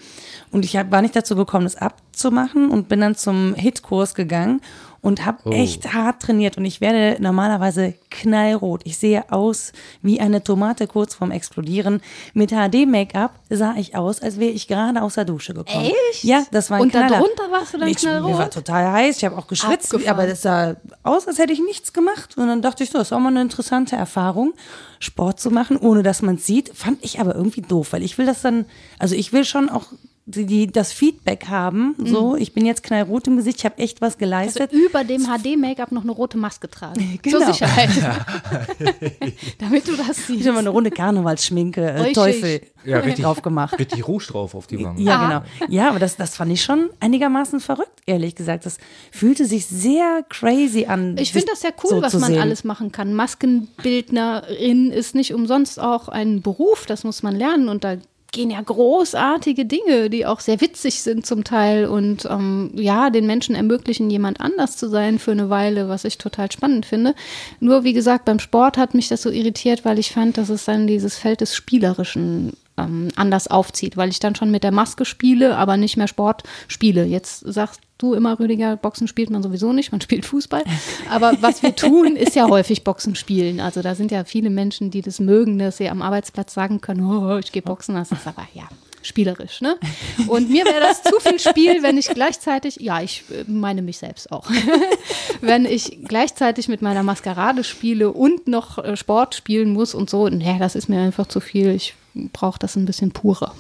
Und 0.53 0.65
ich 0.65 0.77
hab, 0.77 0.91
war 0.91 1.01
nicht 1.01 1.15
dazu 1.15 1.37
gekommen, 1.37 1.65
das 1.65 1.77
abzumachen 1.77 2.71
und 2.71 2.89
bin 2.89 3.01
dann 3.01 3.15
zum 3.15 3.55
Hitkurs 3.55 4.15
gegangen 4.15 4.61
und 5.03 5.25
habe 5.25 5.39
Oh. 5.45 5.51
echt 5.53 5.95
hart 5.95 6.21
trainiert. 6.23 6.59
Und 6.59 6.65
ich 6.67 6.81
werde 6.81 7.17
normalerweise 7.23 7.95
knallrot. 8.11 8.83
Ich 8.85 8.99
sehe 8.99 9.31
aus 9.33 9.73
wie 10.03 10.21
eine 10.21 10.43
Tomate 10.45 10.87
kurz 10.87 11.15
vorm 11.15 11.31
Explodieren. 11.31 12.01
Mit 12.35 12.51
HD-Make-up 12.51 13.33
sah 13.49 13.75
ich 13.77 13.97
aus, 13.97 14.21
als 14.21 14.39
wäre 14.39 14.51
ich 14.51 14.69
gerade 14.69 15.01
aus 15.03 15.15
der 15.15 15.25
Dusche 15.25 15.55
gekommen. 15.55 15.91
Echt? 16.11 16.25
Ja, 16.25 16.45
das 16.51 16.71
war 16.71 16.77
ein 16.79 16.83
Und 16.83 16.91
Knaller. 16.91 17.09
darunter 17.09 17.51
warst 17.51 17.73
du 17.75 17.79
dann 17.79 17.89
ich, 17.89 18.03
Mir 18.03 18.23
war 18.23 18.29
knallrot? 18.31 18.53
total 18.53 18.93
heiß. 18.93 19.17
Ich 19.19 19.25
habe 19.25 19.39
auch 19.39 19.47
geschwitzt, 19.47 19.95
Abgefahren. 19.95 20.19
aber 20.19 20.27
das 20.29 20.43
sah 20.43 20.77
aus, 21.03 21.27
als 21.27 21.39
hätte 21.39 21.53
ich 21.53 21.61
nichts 21.61 21.93
gemacht. 21.93 22.37
Und 22.37 22.49
dann 22.49 22.61
dachte 22.63 22.85
ich, 22.85 22.91
so, 22.91 22.99
das 22.99 23.09
ist 23.09 23.13
auch 23.13 23.21
mal 23.21 23.29
eine 23.29 23.43
interessante 23.43 23.97
Erfahrung, 23.97 24.53
Sport 24.99 25.41
zu 25.41 25.51
machen, 25.51 25.77
ohne 25.79 26.03
dass 26.03 26.21
man 26.21 26.35
es 26.35 26.47
sieht. 26.47 26.77
Fand 26.77 27.03
ich 27.03 27.21
aber 27.21 27.35
irgendwie 27.35 27.63
doof, 27.63 27.93
weil 27.93 28.03
ich 28.03 28.19
will 28.19 28.27
das 28.27 28.43
dann, 28.43 28.67
also 28.99 29.15
ich 29.15 29.33
will 29.33 29.45
schon 29.45 29.71
auch 29.71 29.87
die, 30.27 30.47
die, 30.47 30.67
das 30.69 30.93
Feedback 30.93 31.47
haben. 31.49 31.97
So, 32.05 32.37
ich 32.37 32.53
bin 32.53 32.65
jetzt 32.65 32.83
knallrot 32.85 33.27
im 33.27 33.37
Gesicht, 33.37 33.59
ich 33.59 33.65
habe 33.65 33.79
echt 33.79 34.01
was 34.01 34.15
Also 34.15 34.19
geleistet. 34.19 34.73
über 34.73 35.03
dem 35.03 35.23
HD-Make-up 35.27 35.91
noch 35.91 36.03
eine 36.03 36.13
rote 36.13 36.39
Maske 36.39 36.69
tragen. 36.71 37.19
Genau. 37.23 37.39
Zur 37.39 37.53
Sicherheit. 37.53 37.91
Damit 39.59 39.89
du 39.89 39.97
das 39.97 40.19
Ich 40.21 40.27
siehst. 40.27 40.41
habe 40.47 40.53
mal 40.55 40.59
eine 40.61 40.69
Runde 40.71 40.91
Karnevalsschminke, 40.91 41.91
äh. 41.91 42.13
Teufel 42.13 42.61
Ja, 42.85 42.99
richtig. 43.01 43.25
drauf 43.25 43.43
gemacht. 43.43 43.79
Richtig 43.79 44.07
Rouge 44.07 44.27
drauf 44.29 44.55
auf 44.55 44.67
die 44.67 44.83
Wangen. 44.83 44.99
Ja, 45.01 45.27
genau. 45.27 45.69
Ja, 45.73 45.89
aber 45.91 45.99
das, 45.99 46.17
das 46.17 46.37
fand 46.37 46.53
ich 46.53 46.63
schon 46.63 46.91
einigermaßen 47.01 47.59
verrückt, 47.61 48.01
ehrlich 48.07 48.35
gesagt. 48.37 48.67
Das 48.67 48.79
fühlte 49.11 49.45
sich 49.47 49.67
sehr 49.67 50.25
crazy 50.29 50.87
an. 50.87 51.17
Ich 51.19 51.33
finde 51.33 51.49
das 51.51 51.63
ja 51.63 51.71
cool, 51.83 51.91
so 51.91 52.03
was 52.03 52.15
man 52.15 52.31
sehen. 52.33 52.41
alles 52.41 52.63
machen 52.65 52.93
kann. 52.93 53.15
Maskenbildnerin 53.15 54.91
ist 54.93 55.15
nicht 55.15 55.35
umsonst 55.35 55.81
auch 55.81 56.09
ein 56.09 56.41
Beruf, 56.43 56.87
das 56.87 57.05
muss 57.05 57.23
man 57.23 57.35
lernen 57.35 57.69
und 57.69 57.85
da 57.85 57.97
gehen 58.33 58.51
ja 58.51 58.61
großartige 58.61 59.67
Dinge, 59.67 60.11
die 60.11 60.27
auch 60.27 60.41
sehr 60.41 60.61
witzig 60.61 61.03
sind 61.03 61.27
zum 61.27 61.45
Teil 61.45 61.87
und 61.87 62.27
ähm, 62.31 62.71
ja, 62.75 63.11
den 63.11 63.27
Menschen 63.27 63.55
ermöglichen, 63.55 64.11
jemand 64.11 64.41
anders 64.41 64.77
zu 64.77 64.89
sein 64.89 65.19
für 65.19 65.33
eine 65.33 65.51
Weile, 65.51 65.89
was 65.89 66.05
ich 66.05 66.19
total 66.19 66.51
spannend 66.51 66.87
finde. 66.87 67.15
Nur 67.61 67.85
wie 67.85 67.93
gesagt, 67.93 68.25
beim 68.25 68.39
Sport 68.39 68.79
hat 68.79 68.95
mich 68.95 69.09
das 69.09 69.23
so 69.23 69.31
irritiert, 69.31 69.85
weil 69.85 69.99
ich 69.99 70.13
fand, 70.13 70.39
dass 70.39 70.49
es 70.49 70.65
dann 70.65 70.87
dieses 70.87 71.17
Feld 71.17 71.41
des 71.41 71.55
Spielerischen 71.55 72.53
ähm, 72.85 73.09
anders 73.17 73.49
aufzieht, 73.49 73.97
weil 73.97 74.11
ich 74.11 74.21
dann 74.21 74.35
schon 74.35 74.51
mit 74.51 74.65
der 74.65 74.73
Maske 74.73 75.05
spiele, 75.05 75.57
aber 75.57 75.77
nicht 75.77 75.97
mehr 75.97 76.09
Sport 76.09 76.43
spiele. 76.69 77.05
Jetzt 77.05 77.41
sagst 77.41 77.81
du 77.99 78.15
immer, 78.15 78.39
Rüdiger, 78.39 78.77
Boxen 78.77 79.09
spielt 79.09 79.31
man 79.31 79.43
sowieso 79.43 79.73
nicht, 79.73 79.93
man 79.93 80.01
spielt 80.01 80.25
Fußball. 80.25 80.65
Aber 81.11 81.35
was 81.41 81.63
wir 81.63 81.77
tun, 81.77 82.17
ist 82.17 82.35
ja 82.35 82.49
häufig 82.49 82.85
Boxen 82.85 83.15
spielen. 83.15 83.61
Also 83.61 83.83
da 83.83 83.95
sind 83.95 84.11
ja 84.11 84.25
viele 84.25 84.51
Menschen, 84.51 84.91
die 84.91 85.03
das 85.03 85.21
mögen, 85.21 85.59
dass 85.59 85.77
sie 85.77 85.89
am 85.89 86.03
Arbeitsplatz 86.03 86.55
sagen 86.55 86.81
können, 86.81 87.05
oh, 87.05 87.39
ich 87.39 87.53
gehe 87.53 87.63
Boxen. 87.63 87.95
Das 87.95 88.11
ist 88.13 88.27
aber 88.27 88.47
ja 88.55 88.69
spielerisch, 89.03 89.61
ne? 89.61 89.79
Und 90.27 90.51
mir 90.51 90.65
wäre 90.65 90.81
das 90.81 91.03
zu 91.03 91.19
viel 91.21 91.39
Spiel, 91.39 91.83
wenn 91.83 91.99
ich 91.99 92.09
gleichzeitig, 92.09 92.77
ja, 92.81 93.01
ich 93.01 93.25
äh, 93.31 93.45
meine 93.47 93.83
mich 93.83 93.99
selbst 93.99 94.31
auch, 94.31 94.49
wenn 95.41 95.65
ich 95.65 96.01
gleichzeitig 96.07 96.69
mit 96.69 96.83
meiner 96.83 97.03
Maskerade 97.03 97.65
spiele 97.65 98.13
und 98.13 98.49
noch 98.49 98.79
äh, 98.79 98.97
Sport 98.97 99.35
spielen 99.35 99.73
muss 99.73 99.95
und 99.95 100.11
so, 100.11 100.29
nee, 100.29 100.57
das 100.59 100.75
ist 100.75 100.89
mir 100.89 101.01
einfach 101.01 101.27
zu 101.27 101.41
viel. 101.41 101.71
Ich 101.75 101.95
brauche 102.33 102.59
das 102.59 102.77
ein 102.77 102.85
bisschen 102.87 103.13
purer. 103.13 103.55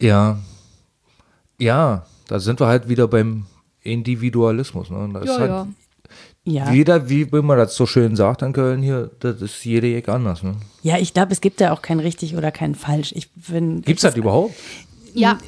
Ja. 0.00 0.38
Ja, 1.58 2.06
da 2.28 2.38
sind 2.40 2.60
wir 2.60 2.66
halt 2.66 2.88
wieder 2.88 3.08
beim 3.08 3.46
Individualismus. 3.82 4.90
Ne? 4.90 5.08
Das 5.14 5.22
ist 5.24 5.28
Ja, 5.30 5.38
halt 5.38 5.50
ja. 5.50 5.66
Ja. 6.48 6.70
Jeder, 6.70 7.08
wie 7.08 7.24
man 7.24 7.58
das 7.58 7.74
so 7.74 7.86
schön 7.86 8.14
sagt 8.14 8.42
in 8.42 8.52
Köln 8.52 8.80
hier, 8.80 9.10
das 9.18 9.42
ist 9.42 9.64
jede 9.64 9.92
Ecke 9.96 10.12
anders. 10.12 10.44
Ne? 10.44 10.54
Ja, 10.82 10.96
ich 10.96 11.12
glaube, 11.12 11.32
es 11.32 11.40
gibt 11.40 11.60
ja 11.60 11.72
auch 11.72 11.82
kein 11.82 11.98
richtig 11.98 12.36
oder 12.36 12.52
kein 12.52 12.76
falsch. 12.76 13.12
Ich 13.16 13.32
bin, 13.32 13.82
Gibt 13.82 13.98
es 13.98 14.02
das 14.02 14.16
überhaupt? 14.16 14.54
Ja. 15.12 15.38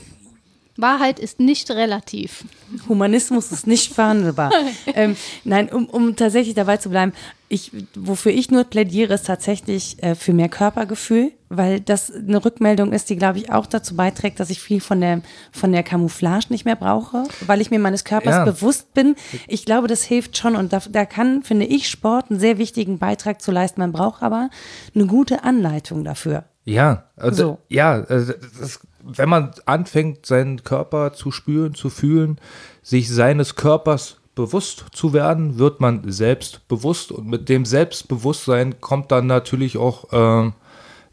Wahrheit 0.80 1.18
ist 1.18 1.40
nicht 1.40 1.70
relativ. 1.72 2.44
Humanismus 2.88 3.50
ist 3.50 3.66
nicht 3.66 3.92
verhandelbar. 3.92 4.52
ähm, 4.94 5.16
nein, 5.44 5.68
um, 5.70 5.86
um 5.86 6.14
tatsächlich 6.16 6.54
dabei 6.54 6.76
zu 6.76 6.88
bleiben, 6.88 7.12
ich, 7.50 7.72
wofür 7.96 8.30
ich 8.30 8.50
nur 8.50 8.64
plädiere, 8.64 9.14
ist 9.14 9.26
tatsächlich 9.26 10.00
äh, 10.02 10.14
für 10.14 10.32
mehr 10.32 10.48
Körpergefühl, 10.48 11.32
weil 11.48 11.80
das 11.80 12.12
eine 12.12 12.44
Rückmeldung 12.44 12.92
ist, 12.92 13.10
die, 13.10 13.16
glaube 13.16 13.38
ich, 13.38 13.50
auch 13.50 13.66
dazu 13.66 13.96
beiträgt, 13.96 14.38
dass 14.38 14.50
ich 14.50 14.60
viel 14.60 14.80
von 14.80 15.00
der, 15.00 15.22
von 15.50 15.72
der 15.72 15.82
Camouflage 15.82 16.46
nicht 16.50 16.64
mehr 16.64 16.76
brauche, 16.76 17.24
weil 17.46 17.60
ich 17.60 17.70
mir 17.70 17.78
meines 17.78 18.04
Körpers 18.04 18.34
Ja. 18.36 18.44
bewusst 18.44 18.92
bin. 18.94 19.16
Ich 19.48 19.64
glaube, 19.64 19.88
das 19.88 20.04
hilft 20.04 20.36
schon 20.36 20.56
und 20.56 20.72
da, 20.72 20.80
da 20.90 21.06
kann, 21.06 21.42
finde 21.42 21.64
ich, 21.66 21.88
Sport 21.88 22.30
einen 22.30 22.38
sehr 22.38 22.58
wichtigen 22.58 22.98
Beitrag 22.98 23.40
zu 23.42 23.50
leisten. 23.50 23.80
Man 23.80 23.92
braucht 23.92 24.22
aber 24.22 24.50
eine 24.94 25.06
gute 25.06 25.42
Anleitung 25.42 26.04
dafür. 26.04 26.44
Ja, 26.64 27.04
also, 27.16 27.42
So. 27.42 27.58
ja, 27.68 28.04
also 28.08 28.34
das, 28.60 28.80
wenn 29.16 29.28
man 29.28 29.52
anfängt, 29.66 30.26
seinen 30.26 30.62
Körper 30.62 31.12
zu 31.12 31.30
spüren, 31.30 31.74
zu 31.74 31.90
fühlen, 31.90 32.40
sich 32.82 33.09
seines 33.12 33.54
Körpers 33.54 34.18
bewusst 34.34 34.84
zu 34.92 35.12
werden, 35.12 35.59
wird 35.59 35.80
man 35.80 36.11
selbstbewusst 36.11 37.11
und 37.11 37.26
mit 37.26 37.48
dem 37.48 37.64
Selbstbewusstsein 37.64 38.80
kommt 38.80 39.11
dann 39.11 39.26
natürlich 39.26 39.76
auch 39.76 40.04
ähm, 40.12 40.52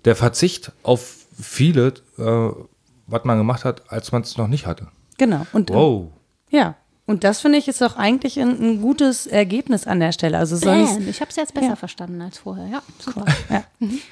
der 0.06 0.16
Verzicht 0.16 0.72
auf 0.84 1.26
viele, 1.34 1.94
äh, 2.18 2.50
was 3.08 3.24
man 3.24 3.38
gemacht 3.38 3.66
hat, 3.66 3.92
als 3.92 4.12
man 4.12 4.22
es 4.22 4.38
noch 4.38 4.48
nicht 4.48 4.68
hatte. 4.68 4.88
Genau. 5.18 5.46
Und 5.54 5.70
Wow. 5.72 6.12
ja. 6.50 6.76
Und 7.08 7.24
das 7.24 7.42
finde 7.42 7.60
ich 7.60 7.68
ist 7.68 7.84
auch 7.84 7.98
eigentlich 7.98 8.40
ein, 8.40 8.50
ein 8.60 8.82
gutes 8.82 9.28
Ergebnis 9.28 9.86
an 9.86 10.00
der 10.00 10.12
Stelle. 10.12 10.40
Also 10.40 10.56
sonst, 10.56 10.96
Bam, 10.96 11.08
ich 11.08 11.22
habe 11.22 11.30
es 11.30 11.36
jetzt 11.36 11.54
besser 11.54 11.68
Ja. 11.68 11.76
verstanden 11.76 12.20
als 12.20 12.40
vorher. 12.40 12.68
Ja, 12.68 12.82
super. 12.98 13.26
Ja. 13.50 13.64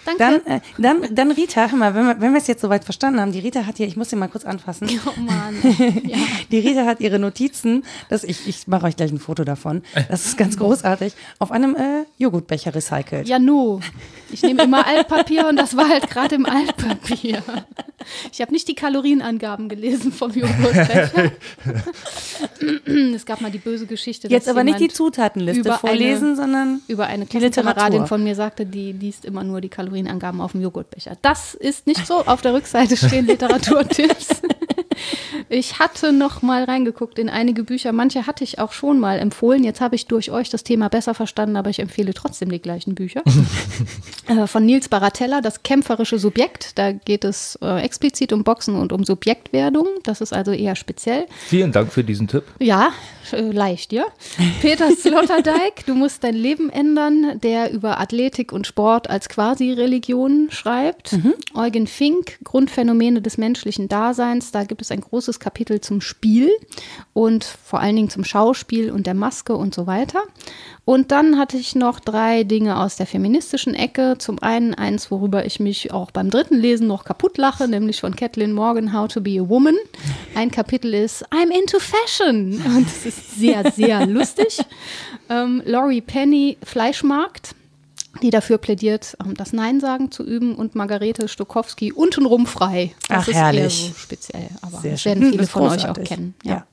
Danke. 0.06 0.18
Dann, 0.20 0.46
äh, 0.46 0.60
dann, 0.78 1.16
dann 1.16 1.32
Rita, 1.32 1.70
hör 1.72 1.78
mal, 1.78 1.96
wenn 1.96 2.06
wir, 2.06 2.22
wenn 2.22 2.34
wir 2.34 2.38
es 2.38 2.46
jetzt 2.46 2.62
soweit 2.62 2.84
verstanden 2.84 3.20
haben, 3.20 3.32
die 3.32 3.40
Rita 3.40 3.66
hat 3.66 3.78
hier, 3.78 3.88
ich 3.88 3.96
muss 3.98 4.12
sie 4.12 4.16
mal 4.16 4.28
kurz 4.28 4.46
anfassen. 4.46 4.88
oh 5.08 5.20
Mann. 5.20 5.56
Ja. 6.04 6.18
Die 6.52 6.60
Rita 6.60 6.86
hat 6.86 7.00
ihre 7.00 7.18
Notizen, 7.18 7.84
das, 8.10 8.24
ich, 8.24 8.48
ich 8.48 8.68
mache 8.68 8.86
euch 8.86 8.96
gleich 8.96 9.12
ein 9.12 9.20
Foto 9.20 9.44
davon. 9.44 9.82
Das 10.10 10.26
ist 10.28 10.38
ganz 10.38 10.58
großartig. 10.58 11.14
Auf 11.40 11.52
einem 11.52 11.76
äh, 11.76 12.04
Joghurtbecher 12.18 12.76
recycelt. 12.76 13.28
Ja, 13.28 13.40
nu. 13.40 13.80
Ich 14.32 14.44
nehme 14.44 14.64
immer 14.64 14.86
Altpapier 14.86 15.48
und 15.48 15.56
das 15.56 15.76
war 15.76 15.90
halt 15.90 16.10
gerade 16.10 16.36
im 16.36 16.46
Altpapier. 16.46 17.42
Ich 18.32 18.42
habe 18.42 18.52
nicht 18.52 18.68
die 18.68 18.76
Kalorienangaben 18.76 19.70
gelesen 19.70 20.12
vom 20.12 20.32
Joghurtbecher. 20.32 21.32
es 23.16 23.26
gab 23.26 23.42
mal 23.42 23.52
die 23.52 23.58
böse 23.60 23.86
Geschichte. 23.86 24.28
Jetzt 24.28 24.48
aber 24.50 24.64
nicht 24.64 24.80
die 24.80 24.88
Zutatenliste 24.90 25.62
über 25.62 25.78
vorlesen, 25.78 26.28
eine- 26.30 26.36
sondern 26.36 26.82
über 26.88 27.08
eine. 27.08 27.26
Klassenkameradin 27.26 28.06
von 28.08 28.24
mir 28.24 28.36
sagte, 28.36 28.66
die 28.66 28.92
liest 28.92 29.26
immer 29.26 29.44
nur 29.44 29.62
die 29.62 29.70
Kalorienangaben 29.70 30.42
auf 30.42 30.52
dem 30.54 30.62
Joghurtbecher. 30.62 31.18
Das 31.22 31.54
ist 31.54 31.88
nicht 31.88 32.06
so. 32.06 32.16
Auf 32.26 32.42
der 32.42 32.54
Rückseite 32.54 32.96
stehen 32.98 33.26
Literaturtipps. 33.28 34.42
Ich 35.50 35.80
hatte 35.80 36.12
noch 36.12 36.42
mal 36.42 36.64
reingeguckt 36.64 37.20
in 37.20 37.30
einige 37.30 37.64
Bücher. 37.64 37.92
Manche 37.92 38.28
hatte 38.28 38.44
ich 38.44 38.60
auch 38.60 38.72
schon 38.72 39.00
mal 39.00 39.20
empfohlen. 39.20 39.64
Jetzt 39.64 39.82
habe 39.82 39.96
ich 39.96 40.08
durch 40.08 40.32
euch 40.32 40.50
das 40.50 40.64
Thema 40.64 40.90
besser 40.90 41.14
verstanden, 41.14 41.56
aber 41.56 41.70
ich 41.70 41.80
empfehle 41.80 42.14
trotzdem 42.14 42.50
die 42.50 42.62
gleichen 42.62 42.96
Bücher. 42.96 43.24
äh, 44.28 44.48
von 44.48 44.66
Nils 44.66 44.90
Baratella, 44.90 45.42
Das 45.42 45.64
kämpferische 45.64 46.20
Subjekt. 46.20 46.78
Da 46.78 46.92
geht 46.92 47.24
es 47.24 47.58
äh, 47.62 47.82
explizit 47.82 48.34
um 48.34 48.44
Boxen 48.44 48.76
und 48.76 48.92
um 48.92 49.04
Subjektwerdung. 49.04 49.88
Das 50.04 50.22
ist 50.22 50.34
also 50.34 50.52
eher 50.52 50.76
speziell. 50.76 51.26
Vielen 51.48 51.72
Dank 51.72 51.92
für 51.92 52.04
diesen 52.04 52.28
Tipp. 52.28 52.44
Ja, 52.60 52.90
äh, 53.32 53.42
leicht, 53.42 53.94
ja. 53.94 54.06
Peter 54.62 54.90
Sloterdijk, 54.96 55.86
Du 55.86 55.96
musst 55.96 56.24
dein 56.24 56.36
Leben 56.36 56.70
ändern, 56.70 57.40
der 57.42 57.72
über 57.72 58.00
Athletik 58.00 58.52
und 58.52 58.68
Sport 58.68 59.10
als 59.10 59.30
Quasi-Religion 59.30 60.48
schreibt. 60.50 61.14
Mhm. 61.14 61.34
Eugen 61.54 61.88
Fink, 61.88 62.40
Grundphänomene 62.44 63.22
des 63.22 63.38
menschlichen 63.38 63.88
Daseins. 63.90 64.52
Da 64.52 64.64
gibt 64.64 64.82
es 64.84 64.92
ein 64.92 65.02
großes 65.02 65.40
Kapitel 65.40 65.82
zum 65.82 66.02
Spiel 66.02 66.52
und 67.14 67.44
vor 67.44 67.80
allen 67.80 67.96
Dingen 67.96 68.10
zum 68.10 68.24
Schauspiel 68.24 68.92
und 68.92 69.08
der 69.08 69.14
Maske 69.14 69.56
und 69.56 69.74
so 69.74 69.88
weiter. 69.88 70.22
Und 70.86 71.12
dann 71.12 71.38
hatte 71.38 71.58
ich 71.58 71.76
noch 71.76 72.00
drei 72.00 72.44
Dinge 72.44 72.80
aus 72.80 72.98
der 72.98 73.08
feministischen 73.08 73.74
Ecke. 73.74 74.16
Zum 74.18 74.40
einen 74.40 74.74
eins, 74.74 75.10
worüber 75.12 75.46
ich 75.46 75.60
mich 75.60 75.92
auch 75.94 76.12
beim 76.12 76.30
dritten 76.30 76.60
Lesen 76.60 76.88
noch 76.88 77.06
kaputt 77.06 77.38
lache, 77.38 77.68
nämlich 77.68 78.02
von 78.02 78.16
Kathleen 78.16 78.52
Morgan, 78.52 78.94
How 78.94 79.08
to 79.08 79.22
be 79.22 79.40
a 79.40 79.48
Woman. 79.48 79.76
Ein 80.36 80.52
Kapitel 80.52 80.94
ist 80.94 81.26
I'm 81.32 81.52
into 81.52 81.80
Fashion 81.80 82.62
und 82.76 82.88
es 82.88 83.06
ist 83.06 83.40
sehr, 83.40 83.72
sehr 83.72 84.06
lustig. 84.06 84.60
Ähm, 85.30 85.62
Laurie 85.66 86.02
Penny, 86.02 86.58
Fleischmarkt 86.64 87.56
die 88.22 88.30
dafür 88.30 88.58
plädiert, 88.58 89.18
ähm, 89.24 89.34
das 89.36 89.54
Nein 89.54 89.80
sagen 89.80 90.12
zu 90.12 90.24
üben 90.24 90.56
und 90.56 90.76
Margarete 90.76 91.28
Stokowski 91.28 91.92
untenrum 91.92 92.46
frei. 92.46 92.94
Das 93.08 93.24
Ach, 93.24 93.28
ist 93.28 93.34
herrlich. 93.36 93.62
eher 93.62 93.70
so 93.70 93.94
speziell, 93.96 94.50
aber 94.62 94.82
Sehr 94.82 94.92
das 94.92 95.06
werden 95.06 95.32
viele 95.32 95.48
von 95.48 95.64
euch 95.64 95.88
auch 95.88 96.02
kennen. 96.04 96.36
Ja. 96.44 96.52
ja. 96.52 96.66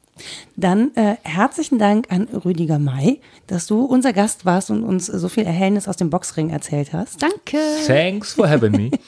Dann 0.56 0.94
äh, 0.96 1.16
herzlichen 1.22 1.78
Dank 1.78 2.12
an 2.12 2.24
Rüdiger 2.24 2.78
May, 2.78 3.20
dass 3.46 3.66
du 3.66 3.84
unser 3.84 4.12
Gast 4.12 4.44
warst 4.44 4.70
und 4.70 4.84
uns 4.84 5.06
so 5.06 5.28
viel 5.28 5.44
Erhellnis 5.44 5.88
aus 5.88 5.96
dem 5.96 6.10
Boxring 6.10 6.50
erzählt 6.50 6.92
hast. 6.92 7.22
Danke. 7.22 7.58
Thanks 7.86 8.34
for 8.34 8.48
having 8.48 8.72
me. 8.72 8.90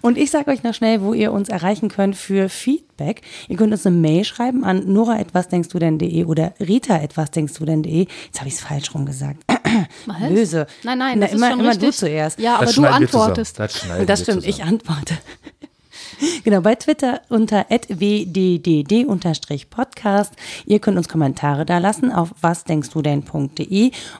Und 0.00 0.16
ich 0.16 0.30
sage 0.30 0.50
euch 0.52 0.62
noch 0.62 0.74
schnell, 0.74 1.02
wo 1.02 1.12
ihr 1.12 1.32
uns 1.32 1.48
erreichen 1.48 1.88
könnt 1.88 2.16
für 2.16 2.48
Feedback. 2.48 3.22
Ihr 3.48 3.56
könnt 3.56 3.72
uns 3.72 3.84
eine 3.84 3.96
Mail 3.96 4.24
schreiben 4.24 4.64
an 4.64 4.92
nora 4.92 5.18
etwas 5.18 5.48
denkst 5.48 5.70
du 5.70 5.78
denn.de 5.78 6.24
oder 6.24 6.54
rita 6.60 6.96
etwas 6.98 7.32
denkst 7.32 7.54
du 7.54 7.64
denn.de. 7.64 8.06
Jetzt 8.26 8.38
habe 8.38 8.48
ich 8.48 8.54
es 8.54 8.60
falsch 8.60 8.94
rum 8.94 9.06
gesagt. 9.06 9.42
Was? 10.06 10.28
Böse. 10.28 10.66
Nein, 10.82 10.98
nein, 10.98 11.20
das 11.20 11.32
Na, 11.32 11.50
immer, 11.50 11.60
immer 11.60 11.76
du 11.76 11.92
zuerst. 11.92 12.38
Ja, 12.38 12.56
aber 12.56 12.66
das 12.66 12.74
du 12.74 12.84
antwortest. 12.84 13.58
Das, 13.58 13.80
das 14.06 14.22
stimmt, 14.22 14.46
ich 14.46 14.62
antworte. 14.62 15.16
Genau, 16.44 16.62
bei 16.62 16.76
Twitter 16.76 17.20
unter 17.28 17.66
wddd-podcast. 17.68 20.32
Ihr 20.64 20.78
könnt 20.78 20.96
uns 20.96 21.08
Kommentare 21.08 21.66
da 21.66 21.76
lassen 21.78 22.10
auf 22.10 22.32
wasdenkstdu 22.40 23.02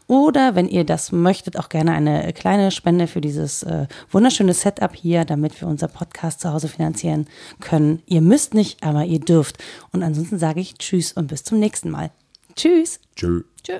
oder 0.06 0.54
wenn 0.54 0.68
ihr 0.68 0.84
das 0.84 1.10
möchtet, 1.12 1.58
auch 1.58 1.70
gerne 1.70 1.92
eine 1.92 2.34
kleine 2.34 2.70
Spende 2.70 3.06
für 3.06 3.22
dieses 3.22 3.62
äh, 3.62 3.86
wunderschöne 4.10 4.54
Setup 4.54 4.94
hier, 4.94 5.24
damit 5.24 5.58
wir 5.60 5.68
unser 5.68 5.88
Podcast 5.88 6.40
zu 6.40 6.52
Hause 6.52 6.68
finanzieren 6.68 7.26
können. 7.60 8.02
Ihr 8.06 8.20
müsst 8.20 8.54
nicht, 8.54 8.82
aber 8.82 9.04
ihr 9.04 9.20
dürft. 9.20 9.58
Und 9.92 10.02
ansonsten 10.02 10.38
sage 10.38 10.60
ich 10.60 10.74
Tschüss 10.74 11.12
und 11.12 11.28
bis 11.28 11.44
zum 11.44 11.58
nächsten 11.58 11.90
Mal. 11.90 12.10
Tschüss. 12.54 13.00
Tschö. 13.14 13.42
Tschö. 13.62 13.78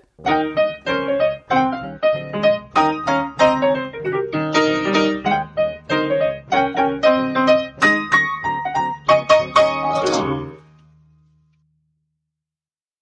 Thank 1.48 3.08
you. 3.08 3.15